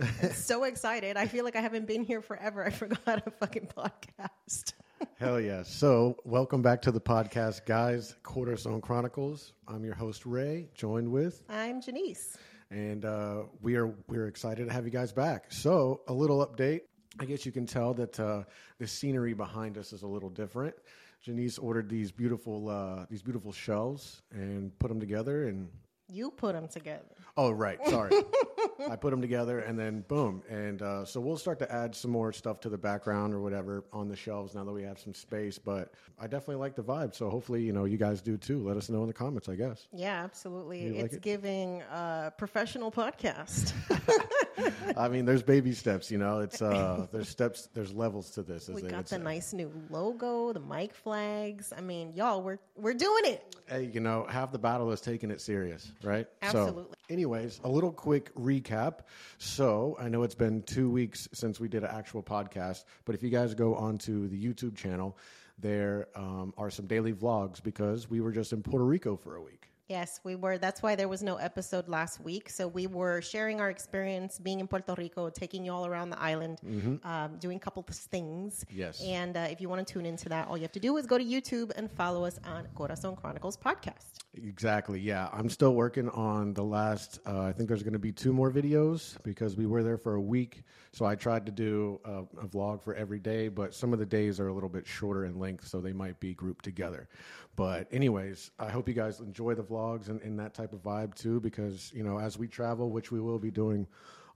so 0.34 0.64
excited. 0.64 1.16
I 1.16 1.26
feel 1.26 1.44
like 1.44 1.56
I 1.56 1.60
haven't 1.60 1.86
been 1.86 2.04
here 2.04 2.22
forever. 2.22 2.64
I 2.64 2.70
forgot 2.70 3.26
a 3.26 3.30
fucking 3.30 3.68
podcast. 3.76 4.72
Hell 5.18 5.40
yeah. 5.40 5.62
So, 5.62 6.16
welcome 6.24 6.62
back 6.62 6.82
to 6.82 6.90
the 6.92 7.00
podcast, 7.00 7.66
guys. 7.66 8.16
Corazon 8.22 8.80
Chronicles. 8.80 9.52
I'm 9.68 9.84
your 9.84 9.94
host, 9.94 10.26
Ray, 10.26 10.68
joined 10.74 11.10
with, 11.10 11.42
I'm 11.48 11.80
Janice. 11.80 12.36
and 12.70 13.04
uh, 13.04 13.42
we 13.60 13.76
are 13.76 13.94
we're 14.08 14.26
excited 14.26 14.66
to 14.66 14.72
have 14.72 14.84
you 14.84 14.90
guys 14.90 15.12
back. 15.12 15.46
So, 15.52 16.02
a 16.08 16.12
little 16.12 16.46
update. 16.46 16.82
I 17.18 17.24
guess 17.24 17.44
you 17.44 17.52
can 17.52 17.66
tell 17.66 17.92
that 17.94 18.18
uh, 18.20 18.44
the 18.78 18.86
scenery 18.86 19.34
behind 19.34 19.76
us 19.78 19.92
is 19.92 20.02
a 20.02 20.06
little 20.06 20.30
different. 20.30 20.74
Janice 21.22 21.58
ordered 21.58 21.88
these 21.90 22.10
beautiful 22.12 22.68
uh, 22.68 23.04
these 23.10 23.22
beautiful 23.22 23.52
shelves 23.52 24.22
and 24.32 24.78
put 24.78 24.88
them 24.88 25.00
together 25.00 25.48
and 25.48 25.68
You 26.08 26.30
put 26.30 26.54
them 26.54 26.68
together. 26.68 27.04
Oh, 27.40 27.52
right. 27.52 27.78
Sorry. 27.88 28.12
I 28.90 28.96
put 28.96 29.10
them 29.10 29.22
together 29.22 29.60
and 29.60 29.78
then 29.78 30.04
boom. 30.08 30.42
And 30.50 30.82
uh, 30.82 31.06
so 31.06 31.20
we'll 31.20 31.38
start 31.38 31.58
to 31.60 31.72
add 31.72 31.94
some 31.94 32.10
more 32.10 32.34
stuff 32.34 32.60
to 32.60 32.68
the 32.68 32.76
background 32.76 33.32
or 33.32 33.40
whatever 33.40 33.82
on 33.94 34.08
the 34.08 34.16
shelves 34.16 34.54
now 34.54 34.62
that 34.64 34.72
we 34.72 34.82
have 34.82 34.98
some 34.98 35.14
space. 35.14 35.58
But 35.58 35.94
I 36.18 36.26
definitely 36.26 36.56
like 36.56 36.74
the 36.74 36.82
vibe. 36.82 37.14
So 37.14 37.30
hopefully, 37.30 37.62
you 37.62 37.72
know, 37.72 37.86
you 37.86 37.96
guys 37.96 38.20
do 38.20 38.36
too. 38.36 38.62
Let 38.62 38.76
us 38.76 38.90
know 38.90 39.00
in 39.00 39.06
the 39.06 39.14
comments, 39.14 39.48
I 39.48 39.54
guess. 39.54 39.88
Yeah, 39.90 40.22
absolutely. 40.22 40.82
You 40.82 40.94
like 40.96 41.04
it's 41.06 41.14
it? 41.14 41.22
giving 41.22 41.80
a 41.82 42.30
professional 42.36 42.90
podcast. 42.90 43.72
I 44.96 45.08
mean, 45.08 45.24
there's 45.24 45.42
baby 45.42 45.72
steps, 45.72 46.10
you 46.10 46.18
know, 46.18 46.40
it's, 46.40 46.60
uh, 46.60 47.06
there's 47.12 47.28
steps, 47.28 47.70
there's 47.72 47.94
levels 47.94 48.30
to 48.32 48.42
this. 48.42 48.68
As 48.68 48.74
we 48.74 48.82
got 48.82 49.04
the 49.04 49.16
say. 49.16 49.18
nice 49.18 49.52
new 49.54 49.72
logo, 49.88 50.52
the 50.52 50.60
mic 50.60 50.94
flags. 50.94 51.72
I 51.76 51.80
mean, 51.80 52.12
y'all, 52.14 52.42
we're 52.42 52.58
we're 52.76 52.94
doing 52.94 53.24
it. 53.24 53.56
Hey, 53.66 53.90
you 53.92 54.00
know, 54.00 54.26
half 54.28 54.52
the 54.52 54.58
battle 54.58 54.90
is 54.90 55.00
taking 55.00 55.30
it 55.30 55.40
serious, 55.40 55.92
right? 56.02 56.26
So, 56.50 56.58
Absolutely. 56.58 56.96
Anyways, 57.34 57.60
a 57.62 57.68
little 57.68 57.92
quick 57.92 58.34
recap. 58.34 59.00
So, 59.38 59.96
I 60.00 60.08
know 60.08 60.24
it's 60.24 60.34
been 60.34 60.62
two 60.62 60.90
weeks 60.90 61.28
since 61.32 61.60
we 61.60 61.68
did 61.68 61.84
an 61.84 61.90
actual 61.92 62.22
podcast, 62.22 62.84
but 63.04 63.14
if 63.14 63.22
you 63.22 63.30
guys 63.30 63.54
go 63.54 63.74
onto 63.74 64.26
the 64.28 64.44
YouTube 64.44 64.76
channel, 64.76 65.16
there 65.58 66.08
um, 66.16 66.52
are 66.56 66.70
some 66.70 66.86
daily 66.86 67.12
vlogs 67.12 67.62
because 67.62 68.10
we 68.10 68.20
were 68.20 68.32
just 68.32 68.52
in 68.52 68.62
Puerto 68.62 68.84
Rico 68.84 69.16
for 69.16 69.36
a 69.36 69.42
week. 69.42 69.69
Yes, 69.90 70.20
we 70.22 70.36
were. 70.36 70.56
That's 70.56 70.84
why 70.84 70.94
there 70.94 71.08
was 71.08 71.20
no 71.20 71.34
episode 71.34 71.88
last 71.88 72.20
week. 72.20 72.48
So 72.48 72.68
we 72.68 72.86
were 72.86 73.20
sharing 73.20 73.60
our 73.60 73.70
experience 73.70 74.38
being 74.38 74.60
in 74.60 74.68
Puerto 74.68 74.94
Rico, 74.96 75.30
taking 75.30 75.64
you 75.64 75.72
all 75.72 75.84
around 75.84 76.10
the 76.10 76.22
island, 76.22 76.60
um, 77.02 77.38
doing 77.40 77.56
a 77.56 77.60
couple 77.60 77.84
of 77.88 77.92
things. 77.92 78.64
Mm-hmm. 78.64 78.78
Yes. 78.78 79.02
And 79.02 79.36
uh, 79.36 79.48
if 79.50 79.60
you 79.60 79.68
want 79.68 79.84
to 79.84 79.92
tune 79.92 80.06
into 80.06 80.28
that, 80.28 80.46
all 80.46 80.56
you 80.56 80.62
have 80.62 80.70
to 80.72 80.78
do 80.78 80.96
is 80.96 81.06
go 81.06 81.18
to 81.18 81.24
YouTube 81.24 81.72
and 81.74 81.90
follow 81.90 82.24
us 82.24 82.38
on 82.44 82.68
Corazon 82.76 83.16
Chronicles 83.16 83.56
podcast. 83.56 84.20
Exactly. 84.34 85.00
Yeah, 85.00 85.28
I'm 85.32 85.50
still 85.50 85.74
working 85.74 86.08
on 86.10 86.54
the 86.54 86.62
last. 86.62 87.18
Uh, 87.26 87.40
I 87.42 87.52
think 87.52 87.68
there's 87.68 87.82
going 87.82 87.94
to 87.94 87.98
be 87.98 88.12
two 88.12 88.32
more 88.32 88.52
videos 88.52 89.20
because 89.24 89.56
we 89.56 89.66
were 89.66 89.82
there 89.82 89.98
for 89.98 90.14
a 90.14 90.20
week. 90.20 90.62
So 90.92 91.04
I 91.04 91.16
tried 91.16 91.46
to 91.46 91.52
do 91.52 92.00
a, 92.04 92.18
a 92.40 92.46
vlog 92.46 92.82
for 92.82 92.94
every 92.94 93.18
day, 93.18 93.48
but 93.48 93.74
some 93.74 93.92
of 93.92 93.98
the 93.98 94.06
days 94.06 94.38
are 94.38 94.48
a 94.48 94.52
little 94.52 94.68
bit 94.68 94.86
shorter 94.86 95.24
in 95.24 95.38
length, 95.38 95.66
so 95.66 95.80
they 95.80 95.92
might 95.92 96.20
be 96.20 96.32
grouped 96.32 96.64
together. 96.64 97.08
But 97.56 97.88
anyways, 97.92 98.52
I 98.58 98.70
hope 98.70 98.88
you 98.88 98.94
guys 98.94 99.20
enjoy 99.20 99.54
the 99.54 99.62
vlogs 99.80 100.08
and, 100.08 100.20
and 100.22 100.38
that 100.38 100.54
type 100.54 100.72
of 100.72 100.82
vibe 100.82 101.14
too, 101.14 101.40
because 101.40 101.92
you 101.94 102.02
know 102.02 102.18
as 102.18 102.38
we 102.38 102.46
travel, 102.46 102.90
which 102.90 103.10
we 103.10 103.20
will 103.20 103.38
be 103.38 103.50
doing 103.50 103.86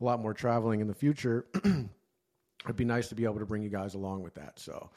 a 0.00 0.04
lot 0.04 0.20
more 0.20 0.34
traveling 0.34 0.80
in 0.80 0.86
the 0.86 0.94
future. 0.94 1.46
It'd 2.64 2.76
be 2.76 2.84
nice 2.84 3.08
to 3.08 3.14
be 3.14 3.24
able 3.24 3.38
to 3.40 3.46
bring 3.46 3.62
you 3.62 3.68
guys 3.68 3.94
along 3.94 4.22
with 4.22 4.34
that. 4.34 4.58
So, 4.58 4.90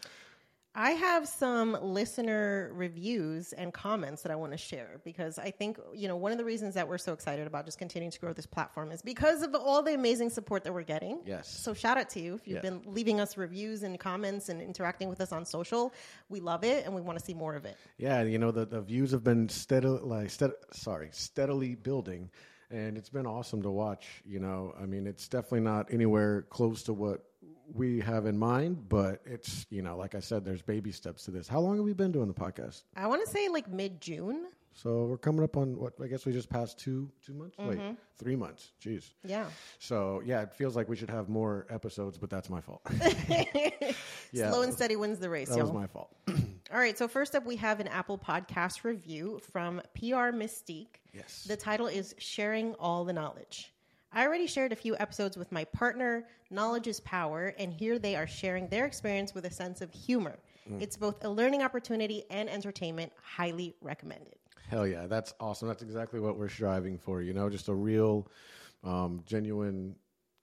I 0.80 0.92
have 0.92 1.28
some 1.28 1.76
listener 1.82 2.70
reviews 2.76 3.52
and 3.52 3.74
comments 3.74 4.22
that 4.22 4.32
I 4.32 4.36
want 4.36 4.52
to 4.52 4.60
share 4.60 5.02
because 5.04 5.40
I 5.40 5.50
think, 5.50 5.80
you 5.96 6.08
know, 6.08 6.16
one 6.16 6.32
of 6.32 6.38
the 6.38 6.46
reasons 6.46 6.76
that 6.76 6.88
we're 6.88 7.00
so 7.00 7.14
excited 7.14 7.48
about 7.48 7.66
just 7.66 7.80
continuing 7.80 8.12
to 8.12 8.20
grow 8.20 8.32
this 8.32 8.46
platform 8.46 8.92
is 8.92 9.02
because 9.02 9.42
of 9.42 9.56
all 9.56 9.82
the 9.82 9.96
amazing 9.96 10.30
support 10.30 10.64
that 10.66 10.72
we're 10.72 10.84
getting. 10.84 11.20
Yes. 11.26 11.50
So 11.50 11.74
shout 11.74 11.98
out 11.98 12.12
to 12.12 12.20
you 12.20 12.36
if 12.36 12.48
you've 12.48 12.58
Yeah. 12.64 12.70
been 12.70 12.84
leaving 12.86 13.20
us 13.20 13.38
reviews 13.38 13.82
and 13.82 14.00
comments 14.00 14.50
and 14.50 14.62
interacting 14.62 15.10
with 15.10 15.20
us 15.20 15.32
on 15.32 15.46
social. 15.46 15.96
We 16.30 16.42
love 16.42 16.64
it 16.64 16.86
and 16.86 16.94
we 16.94 17.02
want 17.02 17.18
to 17.18 17.26
see 17.26 17.34
more 17.34 17.56
of 17.56 17.66
it. 17.66 17.76
Yeah, 17.98 18.22
you 18.22 18.38
know 18.38 18.52
the, 18.52 18.68
the 18.68 18.82
views 18.82 19.10
have 19.14 19.24
been 19.24 19.50
steadily, 19.50 20.02
like, 20.04 20.30
stead, 20.30 20.52
sorry, 20.74 21.10
steadily 21.12 21.74
building, 21.74 22.30
and 22.70 23.00
it's 23.00 23.10
been 23.10 23.26
awesome 23.26 23.64
to 23.64 23.72
watch. 23.72 24.22
You 24.28 24.40
know, 24.42 24.76
I 24.80 24.86
mean, 24.86 25.08
it's 25.08 25.28
definitely 25.28 25.62
not 25.62 25.92
anywhere 25.92 26.44
close 26.44 26.84
to 26.84 26.94
what 26.94 27.24
we 27.74 28.00
have 28.02 28.26
in 28.26 28.38
mind, 28.38 28.90
but 28.90 29.22
it's 29.26 29.66
you 29.70 29.82
know, 29.82 29.98
like 29.98 30.16
I 30.16 30.20
said, 30.20 30.46
there's 30.46 30.62
baby 30.62 30.92
steps 30.92 31.24
to 31.26 31.32
this. 31.32 31.48
How 31.48 31.60
long 31.60 31.78
have 31.78 31.86
we 31.86 31.94
been 31.94 32.12
doing 32.12 32.28
the 32.28 32.34
podcast? 32.34 32.84
I 32.96 33.08
want 33.08 33.26
to 33.26 33.32
say 33.32 33.50
like 33.50 33.70
mid 33.70 34.02
June. 34.02 34.48
So 34.74 35.06
we're 35.06 35.18
coming 35.18 35.44
up 35.44 35.58
on 35.58 35.76
what 35.76 35.94
I 36.02 36.06
guess 36.06 36.26
we 36.26 36.34
just 36.34 36.50
passed 36.50 36.78
two 36.78 37.10
two 37.26 37.34
months, 37.34 37.58
wait, 37.58 37.80
mm-hmm. 37.80 37.94
three 38.18 38.36
months. 38.36 38.72
Jeez. 38.80 39.12
Yeah. 39.24 39.46
So 39.80 40.22
yeah, 40.24 40.42
it 40.44 40.54
feels 40.54 40.76
like 40.76 40.88
we 40.88 40.96
should 40.96 41.10
have 41.10 41.30
more 41.30 41.66
episodes, 41.70 42.18
but 42.18 42.30
that's 42.30 42.50
my 42.50 42.62
fault. 42.62 42.82
yeah, 44.32 44.52
Slow 44.52 44.62
and 44.62 44.74
steady 44.74 44.96
wins 44.96 45.18
the 45.18 45.30
race, 45.30 45.50
that 45.50 45.58
y'all. 45.58 45.66
was 45.66 45.74
my 45.74 45.88
fault. 45.88 46.16
All 46.72 46.80
right, 46.80 46.98
so 46.98 47.08
first 47.08 47.34
up, 47.34 47.46
we 47.46 47.56
have 47.56 47.80
an 47.80 47.88
Apple 47.88 48.18
Podcast 48.18 48.84
review 48.84 49.40
from 49.52 49.82
PR 49.96 50.32
Mystique. 50.36 50.98
Yes. 51.14 51.46
The 51.48 51.56
title 51.56 51.88
is 51.88 52.14
Sharing 52.18 52.76
All 52.76 53.06
the 53.06 53.14
Knowledge. 53.14 53.72
I 54.18 54.26
already 54.26 54.48
shared 54.48 54.72
a 54.72 54.76
few 54.76 54.98
episodes 54.98 55.38
with 55.38 55.52
my 55.52 55.64
partner, 55.64 56.26
Knowledge 56.50 56.88
is 56.88 57.00
Power, 57.02 57.54
and 57.60 57.72
here 57.72 58.00
they 58.00 58.16
are 58.16 58.26
sharing 58.26 58.68
their 58.68 58.86
experience 58.86 59.36
with 59.36 59.46
a 59.46 59.52
sense 59.52 59.80
of 59.80 59.92
humor. 59.92 60.40
It's 60.80 60.98
both 60.98 61.24
a 61.24 61.30
learning 61.30 61.62
opportunity 61.62 62.24
and 62.32 62.50
entertainment. 62.50 63.12
Highly 63.22 63.76
recommended. 63.80 64.34
Hell 64.70 64.88
yeah, 64.88 65.06
that's 65.06 65.36
awesome. 65.40 65.68
That's 65.68 65.84
exactly 65.84 66.20
what 66.20 66.36
we're 66.36 66.50
striving 66.50 66.98
for. 66.98 67.22
You 67.22 67.34
know, 67.34 67.48
just 67.48 67.68
a 67.68 67.74
real, 67.76 68.28
um, 68.84 69.22
genuine, 69.28 69.96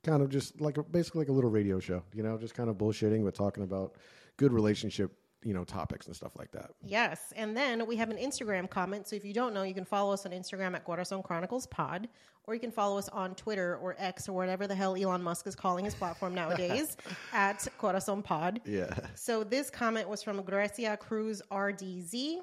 kind 0.05 0.23
of 0.23 0.31
just 0.31 0.61
like 0.61 0.79
a, 0.79 0.85
basically 0.85 1.23
like 1.23 1.29
a 1.29 1.33
little 1.33 1.51
radio 1.51 1.81
show. 1.81 2.05
You 2.15 2.23
know, 2.23 2.39
just 2.39 2.55
kind 2.55 2.71
of 2.71 2.79
bullshitting, 2.79 3.25
but 3.25 3.35
talking 3.35 3.65
about 3.65 3.97
good 4.37 4.53
relationship, 4.53 5.11
you 5.45 5.53
know, 5.53 5.65
topics 5.65 6.07
and 6.07 6.17
stuff 6.17 6.37
like 6.37 6.51
that. 6.53 6.71
Yes. 6.83 7.33
And 7.37 7.57
then 7.57 7.87
we 7.87 7.97
have 7.97 8.11
an 8.11 8.17
Instagram 8.17 8.69
comment. 8.69 9.07
So 9.07 9.15
if 9.15 9.25
you 9.25 9.35
don't 9.35 9.53
know, 9.53 9.63
you 9.63 9.75
can 9.75 9.85
follow 9.85 10.13
us 10.13 10.25
on 10.25 10.33
Instagram 10.33 10.75
at 10.75 10.85
Corazon 10.85 11.23
Chronicles 11.23 11.67
Pod, 11.67 12.09
or 12.47 12.55
you 12.55 12.61
can 12.61 12.71
follow 12.71 12.99
us 12.99 13.09
on 13.11 13.35
Twitter 13.35 13.77
or 13.77 13.95
X 13.99 14.29
or 14.29 14.33
whatever 14.33 14.67
the 14.67 14.75
hell 14.75 14.97
Elon 14.97 15.23
Musk 15.23 15.47
is 15.47 15.55
calling 15.55 15.85
his 15.85 15.95
platform 15.95 16.35
nowadays 16.35 16.97
at 17.33 17.67
Corazon 17.79 18.23
Pod. 18.23 18.61
Yeah. 18.65 18.95
So 19.15 19.45
this 19.45 19.71
comment 19.71 20.09
was 20.09 20.23
from 20.23 20.43
Gracia 20.43 20.97
Cruz 20.97 21.43
RDZ. 21.51 22.39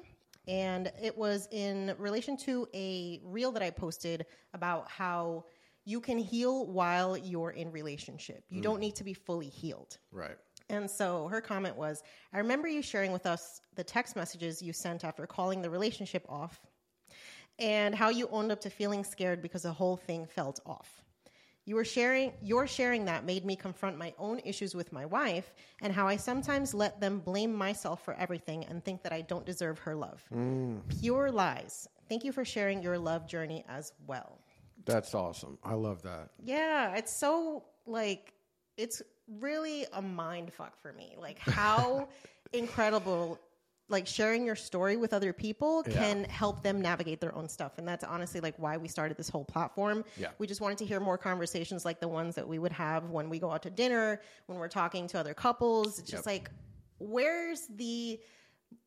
And 0.48 0.90
it 1.00 1.16
was 1.16 1.46
in 1.52 1.94
relation 1.98 2.36
to 2.38 2.66
a 2.74 3.20
reel 3.24 3.52
that 3.52 3.62
I 3.62 3.70
posted 3.70 4.26
about 4.54 4.90
how 4.90 5.44
you 5.84 6.00
can 6.00 6.18
heal 6.18 6.66
while 6.66 7.16
you're 7.16 7.50
in 7.50 7.70
relationship. 7.72 8.44
You 8.48 8.60
don't 8.60 8.78
mm. 8.78 8.80
need 8.80 8.96
to 8.96 9.04
be 9.04 9.14
fully 9.14 9.48
healed. 9.48 9.98
Right. 10.10 10.36
And 10.72 10.90
so 10.90 11.28
her 11.28 11.40
comment 11.40 11.76
was 11.76 12.02
I 12.32 12.38
remember 12.38 12.66
you 12.66 12.82
sharing 12.82 13.12
with 13.12 13.26
us 13.26 13.60
the 13.76 13.84
text 13.84 14.16
messages 14.16 14.62
you 14.62 14.72
sent 14.72 15.04
after 15.04 15.26
calling 15.26 15.62
the 15.62 15.70
relationship 15.70 16.24
off 16.28 16.60
and 17.58 17.94
how 17.94 18.08
you 18.08 18.26
owned 18.32 18.50
up 18.50 18.60
to 18.62 18.70
feeling 18.70 19.04
scared 19.04 19.42
because 19.42 19.62
the 19.62 19.72
whole 19.72 19.96
thing 19.96 20.26
felt 20.26 20.60
off. 20.66 21.02
You 21.64 21.76
were 21.76 21.84
sharing 21.84 22.32
your 22.42 22.66
sharing 22.66 23.04
that 23.04 23.24
made 23.24 23.44
me 23.44 23.54
confront 23.54 23.96
my 23.96 24.12
own 24.18 24.40
issues 24.44 24.74
with 24.74 24.92
my 24.92 25.06
wife 25.06 25.54
and 25.80 25.92
how 25.92 26.08
I 26.08 26.16
sometimes 26.16 26.74
let 26.74 27.00
them 27.00 27.20
blame 27.20 27.54
myself 27.54 28.04
for 28.04 28.14
everything 28.14 28.64
and 28.64 28.84
think 28.84 29.02
that 29.04 29.12
I 29.12 29.20
don't 29.20 29.46
deserve 29.46 29.78
her 29.80 29.94
love. 29.94 30.24
Mm. 30.34 30.80
Pure 31.00 31.30
lies. 31.30 31.86
Thank 32.08 32.24
you 32.24 32.32
for 32.32 32.44
sharing 32.44 32.82
your 32.82 32.98
love 32.98 33.28
journey 33.28 33.64
as 33.68 33.92
well. 34.08 34.40
That's 34.84 35.14
awesome. 35.14 35.58
I 35.62 35.74
love 35.74 36.02
that. 36.02 36.30
Yeah, 36.42 36.96
it's 36.96 37.14
so 37.14 37.64
like 37.86 38.32
it's 38.76 39.02
really 39.28 39.86
a 39.92 40.02
mind 40.02 40.52
fuck 40.52 40.80
for 40.80 40.92
me. 40.92 41.14
Like 41.18 41.38
how 41.38 42.08
incredible 42.52 43.38
like 43.88 44.06
sharing 44.06 44.46
your 44.46 44.56
story 44.56 44.96
with 44.96 45.12
other 45.12 45.32
people 45.32 45.82
can 45.82 46.24
help 46.24 46.62
them 46.62 46.80
navigate 46.80 47.20
their 47.20 47.34
own 47.34 47.48
stuff. 47.48 47.72
And 47.76 47.86
that's 47.86 48.02
honestly 48.04 48.40
like 48.40 48.54
why 48.58 48.78
we 48.78 48.88
started 48.88 49.18
this 49.18 49.28
whole 49.28 49.44
platform. 49.44 50.04
Yeah. 50.16 50.28
We 50.38 50.46
just 50.46 50.60
wanted 50.60 50.78
to 50.78 50.86
hear 50.86 50.98
more 50.98 51.18
conversations 51.18 51.84
like 51.84 52.00
the 52.00 52.08
ones 52.08 52.34
that 52.36 52.48
we 52.48 52.58
would 52.58 52.72
have 52.72 53.10
when 53.10 53.28
we 53.28 53.38
go 53.38 53.50
out 53.50 53.62
to 53.64 53.70
dinner, 53.70 54.22
when 54.46 54.58
we're 54.58 54.68
talking 54.68 55.06
to 55.08 55.20
other 55.20 55.34
couples. 55.34 55.98
It's 55.98 56.10
just 56.10 56.26
Yep. 56.26 56.26
like 56.26 56.50
where's 56.98 57.66
the 57.66 58.18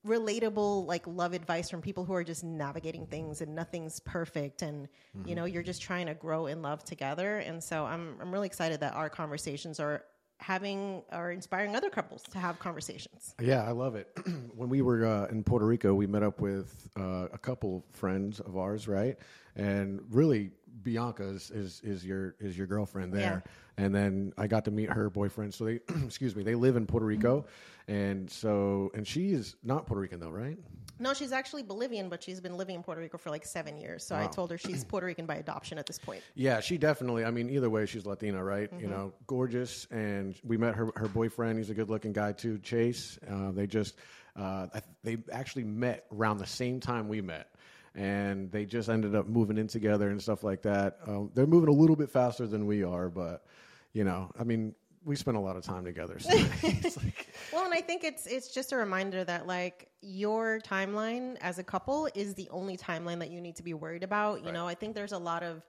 relatable 0.06 0.88
like 0.88 1.06
love 1.06 1.34
advice 1.34 1.70
from 1.70 1.82
people 1.82 2.06
who 2.06 2.14
are 2.14 2.24
just 2.24 2.44
navigating 2.44 3.06
things 3.06 3.42
and 3.42 3.54
nothing's 3.54 4.00
perfect 4.00 4.64
and 4.64 4.88
you 5.14 5.22
mm-hmm. 5.22 5.36
know 5.36 5.46
you're 5.46 5.62
just 5.62 5.82
trying 5.82 6.08
to 6.08 6.16
grow 6.16 6.48
in 6.48 6.64
love 6.64 6.84
together 6.84 7.38
and 7.38 7.64
so 7.64 7.86
I'm 7.86 8.16
I'm 8.20 8.32
really 8.32 8.48
excited 8.48 8.80
that 8.80 8.94
our 8.96 9.10
conversations 9.10 9.80
are 9.80 10.04
having 10.40 11.02
or 11.12 11.32
inspiring 11.32 11.76
other 11.76 11.90
couples 11.90 12.24
to 12.24 12.38
have 12.38 12.60
conversations. 12.60 13.34
Yeah, 13.42 13.64
I 13.64 13.72
love 13.72 13.96
it. 13.96 14.10
when 14.56 14.70
we 14.70 14.82
were 14.82 15.06
uh, 15.06 15.28
in 15.28 15.44
Puerto 15.44 15.66
Rico, 15.66 15.94
we 15.94 16.08
met 16.08 16.24
up 16.24 16.42
with 16.42 16.90
uh, 16.98 17.28
a 17.32 17.38
couple 17.38 17.78
of 17.78 17.98
friends 17.98 18.40
of 18.40 18.58
ours, 18.58 18.88
right? 18.88 19.18
And 19.56 20.02
really, 20.10 20.52
Bianca 20.84 21.24
is, 21.24 21.52
is, 21.52 21.82
is 21.84 22.06
your 22.06 22.36
is 22.40 22.58
your 22.58 22.68
girlfriend 22.68 23.14
there. 23.14 23.44
And 23.78 23.94
then 23.94 24.34
I 24.38 24.48
got 24.48 24.66
to 24.66 24.72
meet 24.72 24.90
her 24.90 25.10
boyfriend. 25.10 25.54
So 25.54 25.66
they, 25.66 25.80
excuse 26.06 26.36
me, 26.36 26.44
they 26.44 26.56
live 26.56 26.76
in 26.76 26.86
Puerto 26.86 27.06
Rico, 27.06 27.46
and 27.88 28.30
so 28.30 28.92
and 28.94 29.08
she 29.08 29.32
is 29.32 29.56
not 29.64 29.86
Puerto 29.86 30.02
Rican 30.02 30.20
though, 30.20 30.30
right? 30.30 30.58
No, 31.00 31.14
she's 31.14 31.32
actually 31.32 31.64
Bolivian, 31.64 32.10
but 32.10 32.24
she's 32.24 32.40
been 32.40 32.58
living 32.58 32.76
in 32.76 32.84
Puerto 32.84 33.02
Rico 33.02 33.18
for 33.18 33.30
like 33.30 33.46
seven 33.46 33.78
years. 33.78 34.06
So 34.06 34.16
I 34.16 34.28
told 34.28 34.52
her 34.52 34.58
she's 34.58 34.84
Puerto 34.86 35.06
Rican 35.06 35.26
by 35.26 35.36
adoption 35.36 35.78
at 35.78 35.86
this 35.86 36.00
point. 36.00 36.22
Yeah, 36.36 36.60
she 36.62 36.78
definitely. 36.78 37.26
I 37.26 37.32
mean, 37.32 37.50
either 37.50 37.70
way, 37.70 37.86
she's 37.86 38.06
Latina, 38.06 38.44
right? 38.44 38.70
You 38.80 38.88
know, 38.88 39.14
gorgeous. 39.28 39.88
And 39.92 40.36
we 40.44 40.58
met 40.58 40.76
her 40.76 40.90
her 40.96 41.08
boyfriend. 41.08 41.58
He's 41.58 41.70
a 41.70 41.74
good 41.74 41.90
looking 41.90 42.14
guy 42.14 42.32
too, 42.32 42.60
Chase. 42.60 43.20
Uh, 43.30 43.52
they 43.52 43.68
just 43.68 43.96
uh, 44.36 44.68
they 45.04 45.18
actually 45.32 45.64
met 45.64 46.06
around 46.14 46.38
the 46.38 46.48
same 46.48 46.80
time 46.80 47.08
we 47.08 47.22
met. 47.22 47.50
And 47.94 48.52
they 48.52 48.66
just 48.66 48.90
ended 48.90 49.16
up 49.16 49.26
moving 49.26 49.58
in 49.58 49.68
together 49.68 50.10
and 50.10 50.22
stuff 50.22 50.44
like 50.44 50.64
that. 50.64 50.98
Um, 51.08 51.32
they're 51.34 51.48
moving 51.48 51.70
a 51.70 51.78
little 51.78 51.96
bit 51.96 52.10
faster 52.10 52.46
than 52.46 52.66
we 52.66 52.84
are, 52.84 53.08
but 53.10 53.46
you 53.94 54.04
know, 54.04 54.30
I 54.38 54.44
mean, 54.44 54.76
we 55.06 55.16
spent 55.16 55.38
a 55.38 55.40
lot 55.40 55.56
of 55.56 55.64
time 55.64 55.86
together. 55.86 56.20
So 56.20 56.30
it's 56.34 56.98
like, 56.98 57.25
Well, 57.56 57.64
and 57.64 57.74
I 57.74 57.80
think 57.80 58.04
it's 58.04 58.28
it's 58.28 58.50
just 58.50 58.74
a 58.74 58.76
reminder 58.76 59.24
that 59.24 59.48
like 59.48 59.88
your 60.02 60.60
timeline 60.60 61.38
as 61.40 61.58
a 61.58 61.64
couple 61.64 62.10
is 62.14 62.34
the 62.34 62.50
only 62.52 62.76
timeline 62.76 63.20
that 63.20 63.32
you 63.32 63.40
need 63.40 63.56
to 63.56 63.64
be 63.64 63.74
worried 63.74 64.04
about. 64.04 64.44
You 64.44 64.52
know, 64.52 64.68
I 64.68 64.76
think 64.76 64.94
there's 64.94 65.14
a 65.14 65.18
lot 65.18 65.42
of 65.42 65.64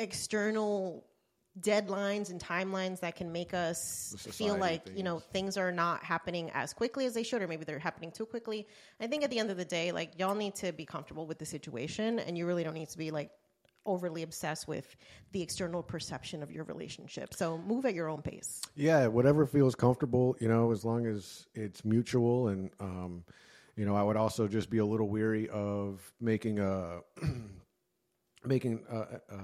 external 0.00 1.04
deadlines 1.60 2.30
and 2.30 2.40
timelines 2.40 2.98
that 3.00 3.14
can 3.14 3.30
make 3.30 3.54
us 3.54 4.16
feel 4.18 4.56
like 4.56 4.88
you 4.96 5.04
know 5.04 5.18
things. 5.18 5.32
things 5.32 5.56
are 5.58 5.70
not 5.70 6.02
happening 6.02 6.50
as 6.54 6.72
quickly 6.72 7.06
as 7.06 7.14
they 7.14 7.22
should 7.22 7.42
or 7.42 7.46
maybe 7.46 7.62
they're 7.62 7.78
happening 7.78 8.10
too 8.10 8.24
quickly 8.24 8.66
i 9.02 9.06
think 9.06 9.22
at 9.22 9.28
the 9.28 9.38
end 9.38 9.50
of 9.50 9.58
the 9.58 9.64
day 9.64 9.92
like 9.92 10.18
y'all 10.18 10.34
need 10.34 10.54
to 10.54 10.72
be 10.72 10.86
comfortable 10.86 11.26
with 11.26 11.38
the 11.38 11.44
situation 11.44 12.18
and 12.20 12.38
you 12.38 12.46
really 12.46 12.64
don't 12.64 12.72
need 12.72 12.88
to 12.88 12.96
be 12.96 13.10
like 13.10 13.30
overly 13.86 14.22
obsessed 14.22 14.68
with 14.68 14.96
the 15.32 15.42
external 15.42 15.82
perception 15.82 16.42
of 16.42 16.50
your 16.50 16.64
relationship 16.64 17.34
so 17.34 17.58
move 17.58 17.84
at 17.84 17.94
your 17.94 18.08
own 18.08 18.22
pace 18.22 18.60
Yeah, 18.74 19.06
whatever 19.06 19.46
feels 19.46 19.74
comfortable, 19.74 20.36
you 20.40 20.48
know, 20.48 20.72
as 20.72 20.84
long 20.84 21.06
as 21.06 21.46
it's 21.54 21.84
mutual. 21.84 22.48
And, 22.48 22.70
um, 22.80 23.24
you 23.76 23.84
know, 23.84 23.94
I 23.94 24.02
would 24.02 24.16
also 24.16 24.48
just 24.48 24.70
be 24.70 24.78
a 24.78 24.84
little 24.84 25.08
weary 25.08 25.48
of 25.50 26.00
making 26.20 26.58
a 26.58 27.00
making 28.44 28.80
a, 28.90 28.96
a, 28.98 29.38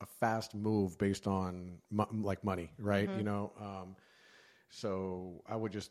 a 0.00 0.06
fast 0.20 0.54
move 0.54 0.96
based 0.98 1.26
on 1.26 1.78
mo- 1.90 2.08
like 2.12 2.44
money, 2.44 2.70
right? 2.78 3.08
You 3.16 3.24
know, 3.24 3.52
um, 3.60 3.96
so 4.68 5.42
I 5.48 5.56
would 5.56 5.72
just 5.72 5.90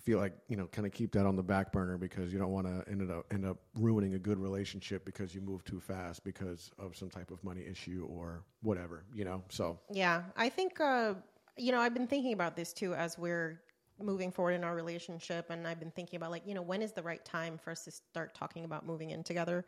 feel 0.00 0.18
like 0.18 0.32
you 0.48 0.56
know 0.56 0.66
kind 0.66 0.86
of 0.86 0.92
keep 0.92 1.12
that 1.12 1.26
on 1.26 1.36
the 1.36 1.42
back 1.42 1.72
burner 1.72 1.98
because 1.98 2.32
you 2.32 2.38
don't 2.38 2.52
want 2.52 2.66
to 2.66 2.90
end 2.90 3.10
up 3.10 3.26
end 3.32 3.44
up 3.44 3.58
ruining 3.74 4.14
a 4.14 4.18
good 4.18 4.38
relationship 4.38 5.04
because 5.04 5.34
you 5.34 5.40
move 5.40 5.64
too 5.64 5.80
fast 5.80 6.24
because 6.24 6.70
of 6.78 6.96
some 6.96 7.10
type 7.10 7.30
of 7.30 7.42
money 7.42 7.64
issue 7.68 8.06
or 8.10 8.42
whatever, 8.62 9.04
you 9.14 9.24
know. 9.24 9.42
So 9.48 9.78
Yeah, 9.92 10.22
I 10.36 10.48
think 10.48 10.80
uh, 10.80 11.14
you 11.56 11.72
know 11.72 11.80
I've 11.80 11.94
been 11.94 12.06
thinking 12.06 12.32
about 12.32 12.56
this 12.56 12.72
too 12.72 12.94
as 12.94 13.18
we're 13.18 13.60
moving 14.00 14.30
forward 14.30 14.52
in 14.52 14.64
our 14.64 14.74
relationship, 14.74 15.50
and 15.50 15.66
I've 15.66 15.80
been 15.80 15.90
thinking 15.90 16.16
about 16.16 16.30
like 16.30 16.46
you 16.46 16.54
know 16.54 16.62
when 16.62 16.82
is 16.82 16.92
the 16.92 17.02
right 17.02 17.24
time 17.24 17.58
for 17.58 17.70
us 17.70 17.84
to 17.84 17.90
start 17.90 18.34
talking 18.34 18.64
about 18.64 18.86
moving 18.86 19.10
in 19.10 19.22
together. 19.22 19.64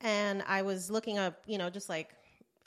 And 0.00 0.42
I 0.46 0.62
was 0.62 0.90
looking 0.90 1.18
up 1.18 1.42
you 1.46 1.58
know 1.58 1.70
just 1.70 1.88
like 1.88 2.14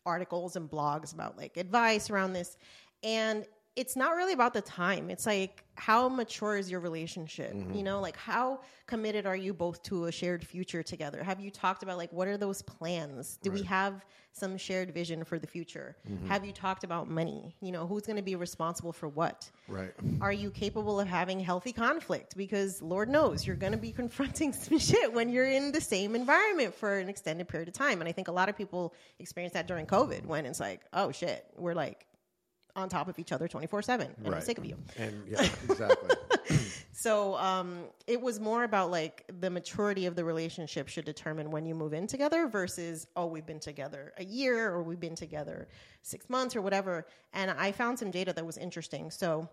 articles 0.05 0.55
and 0.55 0.69
blogs 0.69 1.13
about 1.13 1.37
like 1.37 1.57
advice 1.57 2.09
around 2.09 2.33
this, 2.33 2.57
and 3.03 3.45
it's 3.79 3.95
not 3.95 4.13
really 4.17 4.33
about 4.33 4.53
the 4.53 4.61
time. 4.61 5.09
It's 5.09 5.25
like 5.25 5.63
how 5.75 6.09
mature 6.09 6.57
is 6.57 6.69
your 6.69 6.81
relationship? 6.81 7.53
Mm-hmm. 7.53 7.73
You 7.75 7.83
know, 7.83 8.01
like 8.01 8.17
how 8.17 8.59
committed 8.87 9.25
are 9.25 9.37
you 9.37 9.53
both 9.53 9.81
to 9.83 10.05
a 10.05 10.11
shared 10.11 10.45
future 10.45 10.83
together? 10.83 11.23
Have 11.23 11.39
you 11.39 11.49
talked 11.49 11.81
about 11.81 11.97
like 11.97 12.11
what 12.11 12.27
are 12.27 12.35
those 12.35 12.61
plans? 12.61 13.39
Do 13.41 13.51
we 13.51 13.63
have 13.63 14.05
some 14.33 14.57
shared 14.57 14.93
vision 14.93 15.23
for 15.23 15.39
the 15.39 15.47
future? 15.47 15.95
Mm-hmm. 16.11 16.27
Have 16.27 16.43
you 16.43 16.51
talked 16.51 16.83
about 16.83 17.09
money? 17.09 17.55
You 17.61 17.71
know, 17.71 17.87
who's 17.87 18.03
going 18.03 18.17
to 18.17 18.21
be 18.21 18.35
responsible 18.35 18.91
for 18.91 19.07
what? 19.07 19.49
right. 19.69 19.93
Are 20.19 20.33
you 20.33 20.51
capable 20.51 20.99
of 20.99 21.07
having 21.07 21.39
healthy 21.39 21.71
conflict? 21.71 22.35
Because 22.35 22.81
Lord 22.81 23.07
knows 23.07 23.47
you're 23.47 23.55
going 23.55 23.71
to 23.71 23.77
be 23.77 23.91
confronting 24.03 24.51
some 24.51 24.77
shit 24.77 25.13
when 25.13 25.29
you're 25.29 25.49
in 25.49 25.71
the 25.71 25.81
same 25.81 26.15
environment 26.15 26.75
for 26.75 26.97
an 26.97 27.07
extended 27.07 27.47
period 27.47 27.69
of 27.69 27.75
time. 27.75 28.01
And 28.01 28.09
I 28.09 28.11
think 28.11 28.27
a 28.27 28.33
lot 28.33 28.49
of 28.49 28.57
people 28.57 28.93
experience 29.19 29.53
that 29.53 29.67
during 29.67 29.85
COVID 29.85 30.25
when 30.25 30.45
it's 30.45 30.59
like, 30.59 30.81
oh 30.91 31.13
shit, 31.13 31.45
we're 31.55 31.75
like 31.75 32.05
on 32.79 32.89
top 32.89 33.07
of 33.07 33.19
each 33.19 33.31
other 33.31 33.47
24 33.47 33.81
7 33.81 34.15
and 34.25 34.35
I'm 34.35 34.41
sick 34.41 34.57
of 34.57 34.65
you. 34.65 34.77
And 34.97 35.23
yeah, 35.29 35.41
exactly. 35.69 36.15
So 36.91 37.37
um, 37.37 37.83
it 38.07 38.19
was 38.19 38.41
more 38.41 38.65
about 38.65 38.91
like 38.91 39.23
the 39.39 39.49
maturity 39.49 40.05
of 40.05 40.15
the 40.15 40.25
relationship 40.25 40.89
should 40.89 41.05
determine 41.05 41.49
when 41.49 41.65
you 41.65 41.73
move 41.73 41.93
in 41.93 42.07
together 42.07 42.47
versus, 42.47 43.07
oh, 43.15 43.25
we've 43.25 43.45
been 43.45 43.61
together 43.61 44.11
a 44.17 44.25
year 44.25 44.69
or 44.69 44.83
we've 44.83 44.99
been 44.99 45.15
together 45.15 45.69
six 46.01 46.29
months 46.29 46.57
or 46.57 46.61
whatever. 46.61 47.07
And 47.31 47.51
I 47.51 47.71
found 47.71 47.97
some 47.97 48.11
data 48.11 48.33
that 48.33 48.45
was 48.45 48.57
interesting. 48.57 49.11
So 49.11 49.47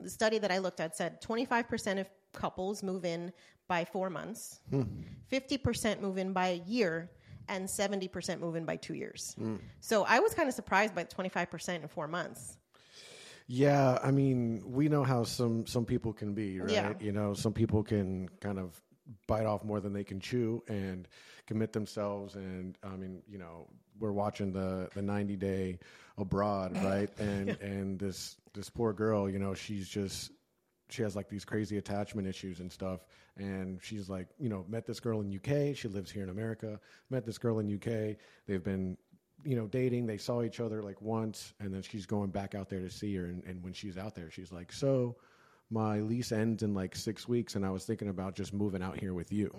the 0.00 0.10
study 0.10 0.38
that 0.38 0.50
I 0.50 0.58
looked 0.58 0.80
at 0.80 0.96
said 0.96 1.22
25% 1.22 2.00
of 2.00 2.10
couples 2.32 2.82
move 2.82 3.04
in 3.04 3.32
by 3.68 3.84
four 3.84 4.10
months, 4.10 4.58
50% 5.30 6.00
move 6.00 6.18
in 6.18 6.32
by 6.32 6.48
a 6.48 6.62
year, 6.66 7.08
and 7.48 7.68
70% 7.68 8.40
move 8.40 8.56
in 8.56 8.64
by 8.64 8.74
two 8.74 8.94
years. 8.94 9.36
So 9.80 10.04
I 10.08 10.18
was 10.18 10.34
kind 10.34 10.48
of 10.48 10.54
surprised 10.56 10.94
by 10.96 11.04
25% 11.04 11.82
in 11.82 11.88
four 11.88 12.08
months. 12.08 12.56
Yeah, 13.52 13.98
I 14.00 14.12
mean, 14.12 14.62
we 14.64 14.88
know 14.88 15.02
how 15.02 15.24
some 15.24 15.66
some 15.66 15.84
people 15.84 16.12
can 16.12 16.34
be, 16.34 16.60
right? 16.60 16.70
Yeah. 16.70 16.92
You 17.00 17.10
know, 17.10 17.34
some 17.34 17.52
people 17.52 17.82
can 17.82 18.28
kind 18.40 18.60
of 18.60 18.80
bite 19.26 19.44
off 19.44 19.64
more 19.64 19.80
than 19.80 19.92
they 19.92 20.04
can 20.04 20.20
chew 20.20 20.62
and 20.68 21.08
commit 21.48 21.72
themselves. 21.72 22.36
And 22.36 22.78
I 22.84 22.94
mean, 22.94 23.22
you 23.28 23.38
know, 23.38 23.66
we're 23.98 24.12
watching 24.12 24.52
the 24.52 24.88
the 24.94 25.02
ninety 25.02 25.34
day 25.34 25.80
abroad, 26.16 26.76
right? 26.84 27.10
And 27.18 27.48
and 27.60 27.98
this 27.98 28.36
this 28.54 28.70
poor 28.70 28.92
girl, 28.92 29.28
you 29.28 29.40
know, 29.40 29.52
she's 29.52 29.88
just 29.88 30.30
she 30.88 31.02
has 31.02 31.16
like 31.16 31.28
these 31.28 31.44
crazy 31.44 31.76
attachment 31.76 32.28
issues 32.28 32.60
and 32.60 32.70
stuff. 32.70 33.00
And 33.36 33.80
she's 33.82 34.08
like, 34.08 34.28
you 34.38 34.48
know, 34.48 34.64
met 34.68 34.86
this 34.86 35.00
girl 35.00 35.22
in 35.22 35.34
UK. 35.34 35.76
She 35.76 35.88
lives 35.88 36.10
here 36.10 36.22
in 36.22 36.28
America. 36.28 36.78
Met 37.10 37.24
this 37.24 37.38
girl 37.38 37.58
in 37.58 37.74
UK. 37.74 38.16
They've 38.46 38.62
been, 38.62 38.96
you 39.44 39.56
know, 39.56 39.66
dating. 39.66 40.06
They 40.06 40.18
saw 40.18 40.42
each 40.42 40.60
other 40.60 40.82
like 40.82 41.00
once, 41.02 41.54
and 41.60 41.72
then 41.74 41.82
she's 41.82 42.06
going 42.06 42.30
back 42.30 42.54
out 42.54 42.68
there 42.68 42.80
to 42.80 42.90
see 42.90 43.14
her. 43.16 43.26
And, 43.26 43.42
and 43.44 43.62
when 43.62 43.72
she's 43.72 43.96
out 43.98 44.14
there, 44.14 44.30
she's 44.30 44.52
like, 44.52 44.72
so. 44.72 45.16
My 45.72 46.00
lease 46.00 46.32
ends 46.32 46.64
in 46.64 46.74
like 46.74 46.96
six 46.96 47.28
weeks, 47.28 47.54
and 47.54 47.64
I 47.64 47.70
was 47.70 47.84
thinking 47.84 48.08
about 48.08 48.34
just 48.34 48.52
moving 48.52 48.82
out 48.82 48.98
here 48.98 49.14
with 49.14 49.30
you. 49.32 49.54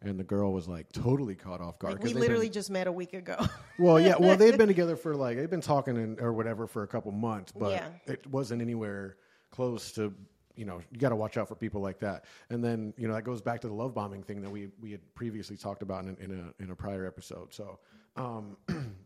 And 0.00 0.18
the 0.18 0.24
girl 0.24 0.54
was 0.54 0.66
like 0.66 0.90
totally 0.90 1.34
caught 1.34 1.60
off 1.60 1.78
guard. 1.78 1.96
Like 1.96 2.02
we 2.02 2.14
literally 2.14 2.46
been- 2.46 2.54
just 2.54 2.70
met 2.70 2.86
a 2.86 2.92
week 2.92 3.12
ago. 3.12 3.36
well, 3.78 4.00
yeah. 4.00 4.14
Well, 4.18 4.38
they've 4.38 4.56
been 4.56 4.68
together 4.74 4.96
for 4.96 5.14
like 5.14 5.36
they've 5.36 5.50
been 5.50 5.60
talking 5.60 5.98
and, 5.98 6.18
or 6.18 6.32
whatever 6.32 6.66
for 6.66 6.82
a 6.84 6.86
couple 6.86 7.12
months, 7.12 7.52
but 7.52 7.72
Yeah. 7.72 7.88
it 8.06 8.26
wasn't 8.28 8.62
anywhere 8.62 9.18
close 9.50 9.92
to. 9.92 10.14
You 10.56 10.64
know, 10.64 10.80
you 10.90 10.98
got 10.98 11.10
to 11.10 11.16
watch 11.16 11.36
out 11.36 11.46
for 11.46 11.56
people 11.56 11.82
like 11.82 11.98
that. 12.00 12.24
And 12.48 12.64
then 12.64 12.94
you 12.96 13.06
know 13.06 13.12
that 13.12 13.24
goes 13.24 13.42
back 13.42 13.60
to 13.60 13.68
the 13.68 13.74
love 13.74 13.92
bombing 13.92 14.22
thing 14.22 14.40
that 14.40 14.50
we 14.50 14.70
we 14.80 14.90
had 14.92 15.02
previously 15.14 15.58
talked 15.58 15.82
about 15.82 16.06
in, 16.06 16.16
in 16.22 16.30
a 16.58 16.62
in 16.62 16.70
a 16.70 16.74
prior 16.74 17.06
episode. 17.06 17.52
So, 17.52 17.78
um, 18.16 18.56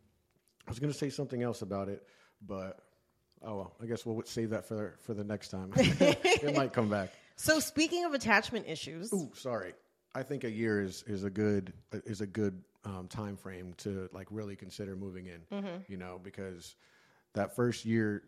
I 0.66 0.70
was 0.70 0.78
going 0.78 0.92
to 0.92 0.98
say 0.98 1.10
something 1.10 1.42
else 1.42 1.62
about 1.62 1.88
it, 1.88 2.06
but 2.46 2.80
oh 3.42 3.56
well. 3.56 3.76
I 3.82 3.86
guess 3.86 4.04
we'll 4.06 4.22
save 4.24 4.50
that 4.50 4.66
for 4.66 4.96
for 5.02 5.14
the 5.14 5.24
next 5.24 5.48
time. 5.48 5.72
it 5.76 6.56
might 6.56 6.72
come 6.72 6.88
back. 6.88 7.12
So 7.36 7.60
speaking 7.60 8.04
of 8.04 8.14
attachment 8.14 8.66
issues, 8.68 9.12
Ooh, 9.12 9.30
sorry. 9.34 9.74
I 10.14 10.22
think 10.22 10.44
a 10.44 10.50
year 10.50 10.82
is 10.82 11.04
is 11.06 11.24
a 11.24 11.30
good 11.30 11.72
is 11.92 12.20
a 12.20 12.26
good 12.26 12.62
um, 12.84 13.08
time 13.08 13.36
frame 13.36 13.74
to 13.78 14.08
like 14.12 14.28
really 14.30 14.56
consider 14.56 14.96
moving 14.96 15.26
in. 15.26 15.42
You 15.88 15.96
know, 15.96 16.20
because 16.22 16.76
that 17.34 17.54
first 17.56 17.84
year, 17.84 18.22